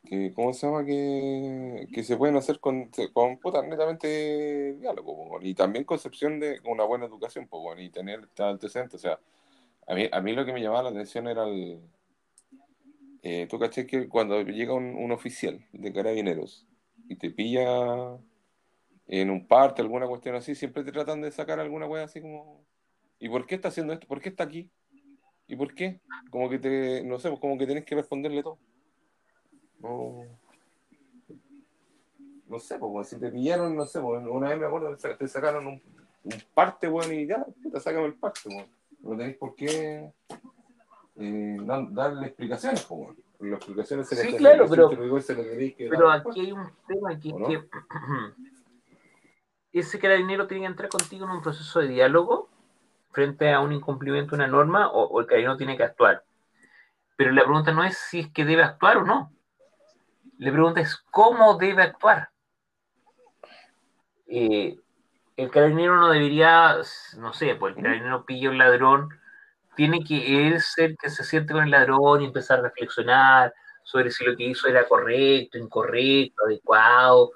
que 0.06 0.32
¿Cómo 0.34 0.52
se 0.52 0.66
llama? 0.66 0.84
Que, 0.84 1.86
que 1.92 2.02
se 2.04 2.16
pueden 2.16 2.36
hacer 2.36 2.60
con, 2.60 2.90
con 3.12 3.38
puta, 3.38 3.62
netamente 3.62 4.74
diálogo, 4.78 5.38
y 5.42 5.54
también 5.54 5.84
concepción 5.84 6.40
de 6.40 6.60
una 6.64 6.84
buena 6.84 7.06
educación, 7.06 7.46
po, 7.48 7.76
y 7.78 7.90
tener 7.90 8.20
este 8.24 8.42
antecedente. 8.42 8.96
O 8.96 8.98
sea, 8.98 9.18
a 9.86 9.94
mí, 9.94 10.08
a 10.12 10.20
mí 10.20 10.32
lo 10.34 10.44
que 10.46 10.52
me 10.52 10.62
llamaba 10.62 10.84
la 10.84 10.90
atención 10.90 11.28
era 11.28 11.44
el. 11.44 11.80
Eh, 13.22 13.46
Tú 13.48 13.58
caché 13.58 13.86
que 13.86 14.08
cuando 14.08 14.42
llega 14.42 14.74
un, 14.74 14.94
un 14.96 15.12
oficial 15.12 15.64
de 15.72 15.92
carabineros 15.92 16.66
y 17.08 17.16
te 17.16 17.30
pilla 17.30 18.18
en 19.06 19.30
un 19.30 19.46
parte, 19.46 19.82
alguna 19.82 20.06
cuestión 20.06 20.34
así, 20.36 20.54
siempre 20.54 20.84
te 20.84 20.92
tratan 20.92 21.20
de 21.22 21.30
sacar 21.32 21.60
alguna 21.60 21.86
wea 21.86 22.04
así 22.04 22.20
como. 22.20 22.64
¿Y 23.18 23.28
por 23.28 23.46
qué 23.46 23.54
está 23.54 23.68
haciendo 23.68 23.92
esto? 23.92 24.06
¿Por 24.06 24.20
qué 24.20 24.28
está 24.28 24.44
aquí? 24.44 24.70
¿Y 25.46 25.56
por 25.56 25.74
qué? 25.74 26.00
Como 26.30 26.48
que 26.48 26.58
te, 26.58 27.02
no 27.04 27.18
sé, 27.18 27.28
pues 27.28 27.40
como 27.40 27.58
que 27.58 27.66
tenés 27.66 27.84
que 27.84 27.94
responderle 27.94 28.42
todo. 28.42 28.58
No, 29.80 30.24
no 32.48 32.58
sé, 32.58 32.78
pues 32.78 33.08
si 33.08 33.18
te 33.18 33.30
pillaron, 33.30 33.76
no 33.76 33.84
sé, 33.84 34.00
pues, 34.00 34.24
una 34.26 34.50
vez 34.50 34.58
me 34.58 34.66
acuerdo 34.66 34.96
te 34.96 35.28
sacaron 35.28 35.66
un, 35.66 35.82
un 36.24 36.32
parte, 36.54 36.88
bueno, 36.88 37.12
y 37.12 37.26
ya, 37.26 37.44
te 37.70 37.80
sacan 37.80 38.04
el 38.04 38.14
parte, 38.14 38.40
bueno. 38.44 38.68
No 39.00 39.16
tenéis 39.16 39.36
por 39.36 39.54
qué 39.54 40.10
eh, 41.16 41.56
dar- 41.60 41.92
darle 41.92 42.26
explicaciones, 42.26 42.82
pues, 42.84 42.98
bueno. 43.00 43.16
Las 43.40 43.58
explicaciones 43.58 44.08
se 44.08 44.16
Sí, 44.16 44.36
claro, 44.36 44.66
pero- 44.70 44.88
se 45.20 45.34
que 45.36 45.88
Pero 45.90 46.10
aquí 46.10 46.40
hay 46.40 46.52
un 46.52 46.66
tema 46.86 47.18
que, 47.18 47.32
¿O 47.32 47.38
no? 47.40 47.48
que 47.48 47.62
ese 49.72 49.98
carabinero 49.98 50.46
tiene 50.46 50.62
que 50.62 50.68
entrar 50.68 50.88
contigo 50.88 51.26
en 51.26 51.32
un 51.32 51.42
proceso 51.42 51.80
de 51.80 51.88
diálogo 51.88 52.48
frente 53.14 53.52
a 53.52 53.60
un 53.60 53.72
incumplimiento 53.72 54.36
de 54.36 54.42
una 54.42 54.46
norma 54.48 54.90
o, 54.90 55.20
el 55.20 55.26
carabinero 55.26 55.56
tiene 55.56 55.76
que 55.76 55.84
actuar. 55.84 56.24
Pero 57.16 57.32
la 57.32 57.44
pregunta 57.44 57.72
no 57.72 57.84
es 57.84 57.96
si 57.96 58.20
es 58.20 58.32
que 58.32 58.44
debe 58.44 58.62
actuar 58.62 58.98
o 58.98 59.04
no. 59.04 59.32
La 60.38 60.50
pregunta 60.50 60.80
es 60.80 60.96
cómo 61.10 61.56
debe 61.56 61.82
actuar. 61.82 62.28
Eh, 64.26 64.76
el 65.36 65.50
carabinero 65.50 65.96
no 65.96 66.10
debería, 66.10 66.76
no 67.18 67.32
sé, 67.32 67.54
pues 67.54 67.76
el 67.76 67.82
carabinero 67.82 68.24
pilla 68.24 68.50
un 68.50 68.58
ladrón, 68.58 69.08
tiene 69.76 70.04
que 70.04 70.48
él 70.48 70.60
ser 70.60 70.96
que 70.96 71.10
se 71.10 71.24
siente 71.24 71.52
con 71.52 71.64
el 71.64 71.70
ladrón 71.70 72.22
y 72.22 72.26
empezar 72.26 72.58
a 72.58 72.62
reflexionar 72.62 73.54
sobre 73.84 74.10
si 74.10 74.24
lo 74.24 74.36
que 74.36 74.44
hizo 74.44 74.68
era 74.68 74.86
correcto, 74.86 75.58
incorrecto, 75.58 76.44
adecuado. 76.46 77.30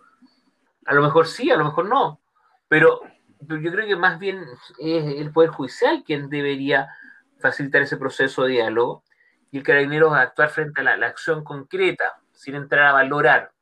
A 0.87 0.95
lo 0.95 1.03
mejor 1.03 1.27
sí, 1.27 1.51
a 1.51 1.57
lo 1.57 1.65
mejor 1.65 1.87
no. 1.87 2.21
Pero 2.69 3.01
yo 3.40 3.73
creo 3.73 3.86
que 3.86 3.97
más 3.97 4.19
bien 4.19 4.44
es 4.78 5.05
el 5.20 5.31
Poder 5.32 5.51
Judicial 5.51 6.02
quien 6.05 6.28
debería 6.28 6.89
facilitar 7.39 7.82
ese 7.82 7.97
proceso 7.97 8.44
de 8.44 8.52
diálogo 8.52 9.05
y 9.51 9.59
el 9.59 9.62
carabinero 9.62 10.15
actuar 10.15 10.51
frente 10.51 10.81
a 10.81 10.85
la, 10.85 10.97
la 10.97 11.06
acción 11.06 11.44
concreta, 11.44 12.20
sin 12.32 12.55
entrar 12.55 12.86
a 12.86 12.93
valorar. 12.93 13.52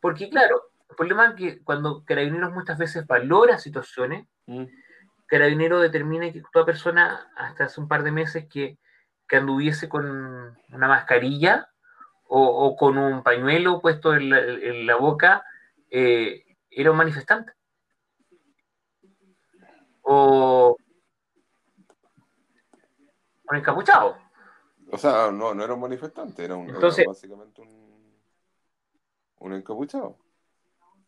Porque 0.00 0.28
claro, 0.28 0.70
el 0.90 0.96
problema 0.96 1.28
es 1.28 1.34
que 1.34 1.62
cuando 1.62 2.04
carabineros 2.04 2.52
muchas 2.52 2.78
veces 2.78 3.06
valora 3.06 3.58
situaciones, 3.58 4.26
Mm. 4.46 4.64
carabinero 5.26 5.80
determina 5.80 6.30
que 6.32 6.42
toda 6.52 6.64
persona, 6.64 7.32
hasta 7.36 7.64
hace 7.64 7.80
un 7.80 7.88
par 7.88 8.04
de 8.04 8.12
meses, 8.12 8.46
que, 8.48 8.78
que 9.28 9.36
anduviese 9.36 9.88
con 9.88 10.56
una 10.70 10.88
mascarilla 10.88 11.68
o, 12.28 12.40
o 12.44 12.76
con 12.76 12.96
un 12.96 13.24
pañuelo 13.24 13.80
puesto 13.80 14.14
en 14.14 14.30
la, 14.30 14.38
en 14.38 14.86
la 14.86 14.94
boca, 14.96 15.44
eh, 15.90 16.44
era 16.70 16.92
un 16.92 16.96
manifestante. 16.96 17.52
O 20.08 20.76
un 23.50 23.56
encapuchado. 23.56 24.16
O 24.90 24.98
sea, 24.98 25.30
no, 25.32 25.52
no 25.54 25.64
era 25.64 25.74
un 25.74 25.80
manifestante, 25.80 26.44
era, 26.44 26.54
un, 26.54 26.68
era 26.70 26.78
básicamente 27.06 27.60
un, 27.60 28.14
un 29.38 29.52
encapuchado. 29.52 30.16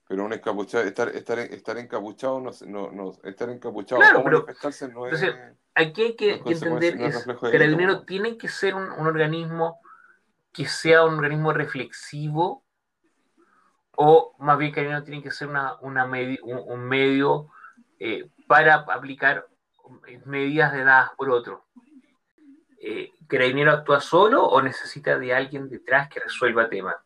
Pero 0.09 0.25
un 0.25 0.33
encapuchado, 0.33 0.85
estar, 0.85 1.09
estar, 1.11 1.39
estar 1.39 1.79
encapuchado, 1.79 2.41
no, 2.41 2.51
no, 2.67 2.91
no, 2.91 3.13
estar 3.25 3.49
encapuchado 3.51 4.01
Claro, 4.01 4.23
pero- 4.25 4.39
manifestarse 4.41 4.89
no 4.89 5.07
es... 5.07 5.23
entonces, 5.23 5.55
Aquí 5.75 6.03
hay 6.03 6.17
que, 6.17 6.43
que 6.43 6.53
es 6.55 6.63
entender, 6.63 6.95
es 7.01 7.01
es, 7.11 7.15
reflejo 7.19 7.47
de 7.47 7.53
Carabinero 7.53 7.93
delito. 7.93 8.07
tiene 8.07 8.37
que 8.37 8.49
ser 8.49 8.75
un, 8.75 8.91
un 8.91 9.07
organismo 9.07 9.81
que 10.53 10.67
sea 10.67 11.05
un 11.05 11.15
organismo 11.19 11.53
reflexivo 11.53 12.65
o 13.97 14.35
más 14.41 14.59
bien 14.59 14.73
Carabinero 14.73 15.05
tiene 15.05 15.23
que 15.23 15.31
ser 15.31 15.47
una, 15.47 15.79
una 15.83 16.05
medi- 16.05 16.41
un, 16.43 16.59
un 16.67 16.81
medio 16.81 17.49
eh, 18.01 18.29
para 18.49 18.75
aplicar 18.75 19.47
medidas 20.25 20.73
dadas 20.73 21.11
por 21.17 21.31
otro. 21.31 21.65
Eh, 22.81 23.13
¿Carabinero 23.29 23.73
actúa 23.73 24.01
solo 24.01 24.45
o 24.45 24.61
necesita 24.63 25.19
de 25.19 25.35
alguien 25.35 25.69
detrás 25.69 26.09
que 26.09 26.21
resuelva 26.21 26.69
temas? 26.69 26.97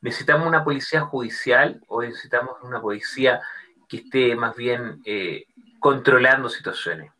¿Necesitamos 0.00 0.46
una 0.46 0.64
policía 0.64 1.00
judicial 1.00 1.82
o 1.88 2.02
necesitamos 2.02 2.56
una 2.62 2.80
policía 2.80 3.40
que 3.88 3.98
esté 3.98 4.36
más 4.36 4.54
bien 4.54 5.02
eh, 5.04 5.46
controlando 5.80 6.48
situaciones? 6.48 7.10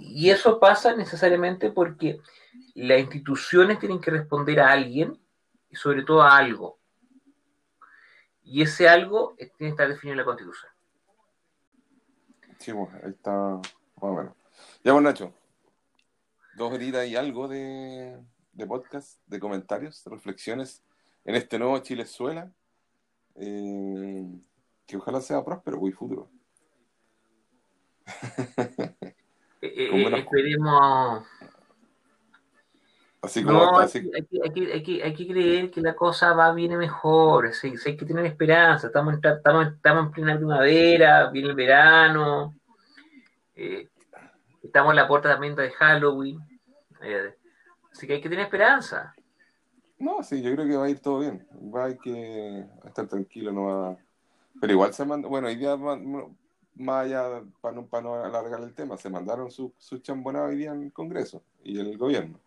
Y 0.00 0.30
eso 0.30 0.60
pasa 0.60 0.94
necesariamente 0.94 1.70
porque 1.70 2.20
las 2.74 3.00
instituciones 3.00 3.78
tienen 3.78 4.00
que 4.00 4.10
responder 4.10 4.60
a 4.60 4.72
alguien 4.72 5.18
y 5.70 5.76
sobre 5.76 6.02
todo 6.02 6.22
a 6.22 6.36
algo. 6.36 6.78
Y 8.42 8.62
ese 8.62 8.88
algo 8.88 9.34
tiene 9.36 9.54
que 9.56 9.68
estar 9.68 9.88
definido 9.88 10.12
en 10.12 10.18
la 10.18 10.24
Constitución. 10.24 10.72
Sí, 12.58 12.72
pues, 12.72 12.88
ahí 13.04 13.10
está, 13.10 13.32
más 13.32 13.62
o 13.96 14.14
menos. 14.14 14.34
Ya, 14.84 14.92
pues, 14.92 15.02
Nacho, 15.02 15.32
dos 16.56 16.72
horitas 16.72 17.06
y 17.06 17.16
algo 17.16 17.48
de, 17.48 18.18
de 18.52 18.66
podcast, 18.66 19.20
de 19.26 19.38
comentarios, 19.38 20.02
de 20.04 20.10
reflexiones 20.10 20.82
en 21.24 21.34
este 21.36 21.58
nuevo 21.58 21.78
Chilezuela, 21.78 22.50
eh, 23.36 24.26
que 24.86 24.96
ojalá 24.96 25.20
sea 25.20 25.44
próspero 25.44 25.86
y 25.86 25.92
futuro. 25.92 26.30
Eh, 29.60 29.74
eh, 29.76 29.90
buenas- 30.02 30.20
esperemos. 30.20 31.26
Así 33.20 33.42
como 33.42 33.58
No, 33.58 33.78
hay 33.78 33.84
así- 33.86 34.08
que, 34.10 34.16
hay 34.16 34.24
que- 34.26 34.40
hay 34.44 34.52
que- 34.52 34.72
hay 34.72 34.82
que- 34.82 35.02
hay 35.02 35.14
que 35.14 35.26
creer 35.26 35.70
que 35.70 35.80
la 35.80 35.94
cosa 35.94 36.32
va 36.34 36.52
viene 36.52 36.76
mejor. 36.76 37.52
sí, 37.52 37.74
hay 37.84 37.96
que 37.96 38.06
tener 38.06 38.24
esperanza. 38.26 38.86
Estamos 38.88 39.14
en, 39.14 39.20
estamos, 39.24 39.66
estamos 39.66 40.06
en 40.06 40.12
plena 40.12 40.36
primavera, 40.36 41.30
viene 41.30 41.48
el 41.48 41.54
verano. 41.56 42.54
eh, 43.60 43.88
estamos 44.62 44.90
en 44.92 44.96
la 44.96 45.08
puerta 45.08 45.30
también 45.30 45.56
de 45.56 45.70
Halloween. 45.72 46.38
eh, 47.02 47.34
así 47.92 48.06
que 48.06 48.14
hay 48.14 48.20
que 48.20 48.28
tener 48.28 48.44
esperanza. 48.44 49.12
No, 49.98 50.22
sí, 50.22 50.40
yo 50.42 50.52
creo 50.54 50.64
que 50.66 50.76
va 50.76 50.84
a 50.84 50.90
ir 50.90 51.00
todo 51.00 51.18
bien. 51.20 51.44
Va 51.74 51.86
a 51.86 51.94
que 51.96 52.64
estar 52.84 53.08
tranquilo, 53.08 53.50
no 53.52 53.64
va. 53.64 53.96
Pero 54.60 54.72
igual 54.72 54.94
se 54.94 55.04
manda, 55.04 55.28
bueno, 55.28 55.48
hoy 55.48 55.56
día 55.56 55.76
más 55.76 57.04
allá, 57.04 57.42
para 57.60 57.74
no, 57.74 57.86
para 57.86 58.02
no 58.04 58.14
alargar 58.14 58.60
el 58.60 58.72
tema, 58.74 58.96
se 58.96 59.10
mandaron 59.10 59.50
su, 59.50 59.72
su 59.76 59.98
chambonada 59.98 60.46
hoy 60.46 60.56
día 60.56 60.70
en 60.70 60.84
el 60.84 60.92
Congreso 60.92 61.42
y 61.64 61.80
el 61.80 61.98
gobierno. 61.98 62.38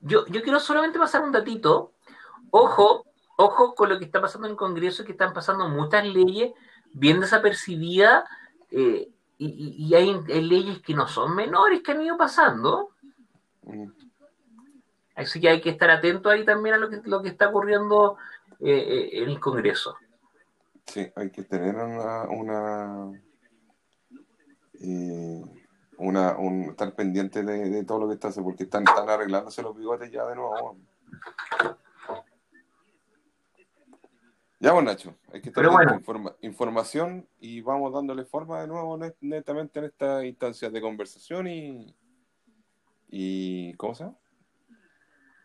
Yo, 0.00 0.26
yo 0.26 0.42
quiero 0.42 0.60
solamente 0.60 0.98
pasar 0.98 1.22
un 1.22 1.32
datito. 1.32 1.92
Ojo, 2.50 3.04
ojo 3.36 3.74
con 3.74 3.88
lo 3.88 3.98
que 3.98 4.04
está 4.04 4.20
pasando 4.20 4.46
en 4.46 4.52
el 4.52 4.56
Congreso, 4.56 5.04
que 5.04 5.12
están 5.12 5.32
pasando 5.32 5.68
muchas 5.68 6.04
leyes 6.06 6.52
bien 6.92 7.20
desapercibida 7.20 8.24
eh, 8.70 9.10
y, 9.38 9.86
y- 9.86 9.94
hay 9.94 10.12
leyes 10.42 10.80
que 10.80 10.94
no 10.94 11.06
son 11.08 11.34
menores 11.34 11.82
que 11.82 11.92
han 11.92 12.02
ido 12.02 12.16
pasando. 12.16 12.90
Mm. 13.62 13.90
Así 15.14 15.40
que 15.40 15.48
hay 15.48 15.60
que 15.60 15.70
estar 15.70 15.90
atento 15.90 16.30
ahí 16.30 16.44
también 16.44 16.76
a 16.76 16.78
lo 16.78 16.88
que, 16.88 17.00
lo 17.04 17.22
que 17.22 17.28
está 17.28 17.48
ocurriendo 17.48 18.16
eh, 18.60 18.70
eh, 19.12 19.22
en 19.22 19.28
el 19.30 19.40
Congreso. 19.40 19.96
Sí, 20.86 21.06
hay 21.16 21.30
que 21.30 21.42
tener 21.42 21.74
una, 21.74 22.22
una, 22.22 23.20
eh, 24.80 25.42
una 25.98 26.36
un, 26.38 26.70
estar 26.70 26.94
pendiente 26.94 27.42
de, 27.42 27.68
de 27.70 27.84
todo 27.84 28.00
lo 28.00 28.08
que 28.08 28.14
está 28.14 28.28
haciendo, 28.28 28.50
porque 28.50 28.64
están, 28.64 28.84
están 28.84 29.08
arreglándose 29.08 29.62
los 29.62 29.76
bigotes 29.76 30.10
ya 30.10 30.24
de 30.26 30.34
nuevo. 30.36 30.76
Ya, 34.60 34.72
pues 34.72 34.84
Nacho, 34.84 35.14
hay 35.32 35.40
que 35.40 35.50
estar 35.50 35.68
bueno. 35.68 35.94
Informa- 35.94 36.34
información 36.40 37.28
y 37.38 37.60
vamos 37.60 37.92
dándole 37.92 38.24
forma 38.24 38.60
de 38.60 38.66
nuevo 38.66 38.96
net- 38.98 39.14
netamente 39.20 39.78
en 39.78 39.84
esta 39.84 40.24
instancia 40.24 40.68
de 40.68 40.80
conversación 40.80 41.46
y, 41.46 41.94
y 43.08 43.74
¿cómo 43.74 43.94
se 43.94 44.04
llama? 44.04 44.16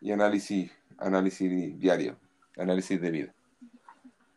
Y 0.00 0.10
análisis, 0.10 0.72
análisis 0.98 1.78
diario, 1.78 2.16
análisis 2.56 3.00
de 3.00 3.10
vida. 3.10 3.34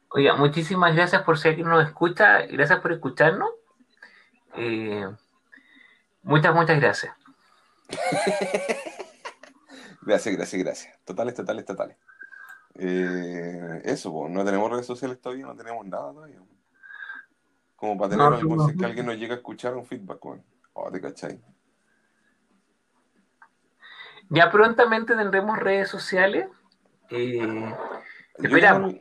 Oiga, 0.10 0.36
muchísimas 0.36 0.96
gracias 0.96 1.24
por 1.24 1.38
si 1.40 1.50
alguien 1.50 1.68
nos 1.68 1.84
escucha, 1.86 2.46
gracias 2.46 2.80
por 2.80 2.92
escucharnos. 2.94 3.50
Eh, 4.56 5.06
muchas, 6.28 6.54
muchas 6.54 6.80
gracias. 6.80 7.14
Gracias, 10.02 10.36
gracias, 10.38 10.64
gracias. 10.64 11.00
Totales, 11.04 11.34
totales, 11.34 11.66
totales. 11.66 11.98
Eh, 12.76 13.82
eso, 13.84 14.10
pues, 14.14 14.32
no 14.32 14.46
tenemos 14.46 14.72
redes 14.72 14.86
sociales 14.86 15.20
todavía, 15.20 15.46
no 15.46 15.56
tenemos 15.56 15.86
nada 15.86 16.14
todavía. 16.14 16.40
Como 17.76 17.98
para 17.98 18.12
tener 18.12 18.30
No, 18.30 18.36
algo, 18.36 18.56
no. 18.56 18.68
si 18.70 18.78
que 18.78 18.86
alguien 18.86 19.06
nos 19.06 19.18
llega 19.18 19.34
a 19.34 19.38
escuchar 19.38 19.76
un 19.76 19.86
feedback, 19.86 20.24
weón. 20.24 20.44
Oh, 20.72 20.90
te 20.90 21.02
cachai. 21.02 21.42
Ya 24.30 24.50
prontamente 24.50 25.14
tendremos 25.14 25.58
redes 25.60 25.90
sociales. 25.90 26.48
Eh, 27.10 27.74
Esperamos. 28.36 28.94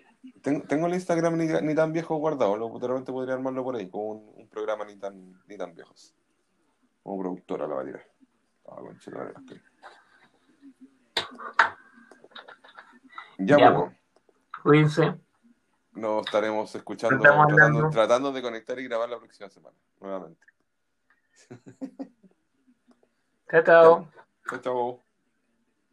tengo, 0.42 0.58
el- 0.62 0.66
tengo, 0.66 0.86
el 0.88 0.94
Instagram 0.94 1.36
ni, 1.36 1.46
ni 1.46 1.74
tan 1.76 1.92
viejo 1.92 2.16
guardado, 2.16 2.56
lo, 2.56 2.68
podría 2.72 3.34
armarlo 3.34 3.62
por 3.62 3.76
ahí, 3.76 3.88
como 3.88 4.04
un, 4.06 4.32
un 4.40 4.48
programa 4.48 4.84
ni 4.84 4.96
tan, 4.96 5.40
ni 5.46 5.56
tan 5.56 5.72
viejos. 5.72 6.14
Como 7.06 7.22
productora 7.22 7.68
la 7.68 7.74
va 7.76 7.82
a 7.82 7.84
tirar. 7.84 8.04
Ah, 8.66 8.80
concha 8.80 9.10
la. 9.12 9.32
Ya, 13.38 13.58
Ya, 13.58 13.74
pues, 13.76 13.92
cuídense. 14.60 15.14
nos 15.92 16.26
estaremos 16.26 16.74
escuchando, 16.74 17.22
tratando, 17.22 17.90
tratando 17.90 18.32
de 18.32 18.42
conectar 18.42 18.76
y 18.80 18.88
grabar 18.88 19.08
la 19.08 19.20
próxima 19.20 19.48
semana, 19.48 19.76
nuevamente. 20.00 20.44
Chao, 23.52 23.62
chao. 23.62 24.12
Chao, 24.48 24.60
chao. 24.60 25.05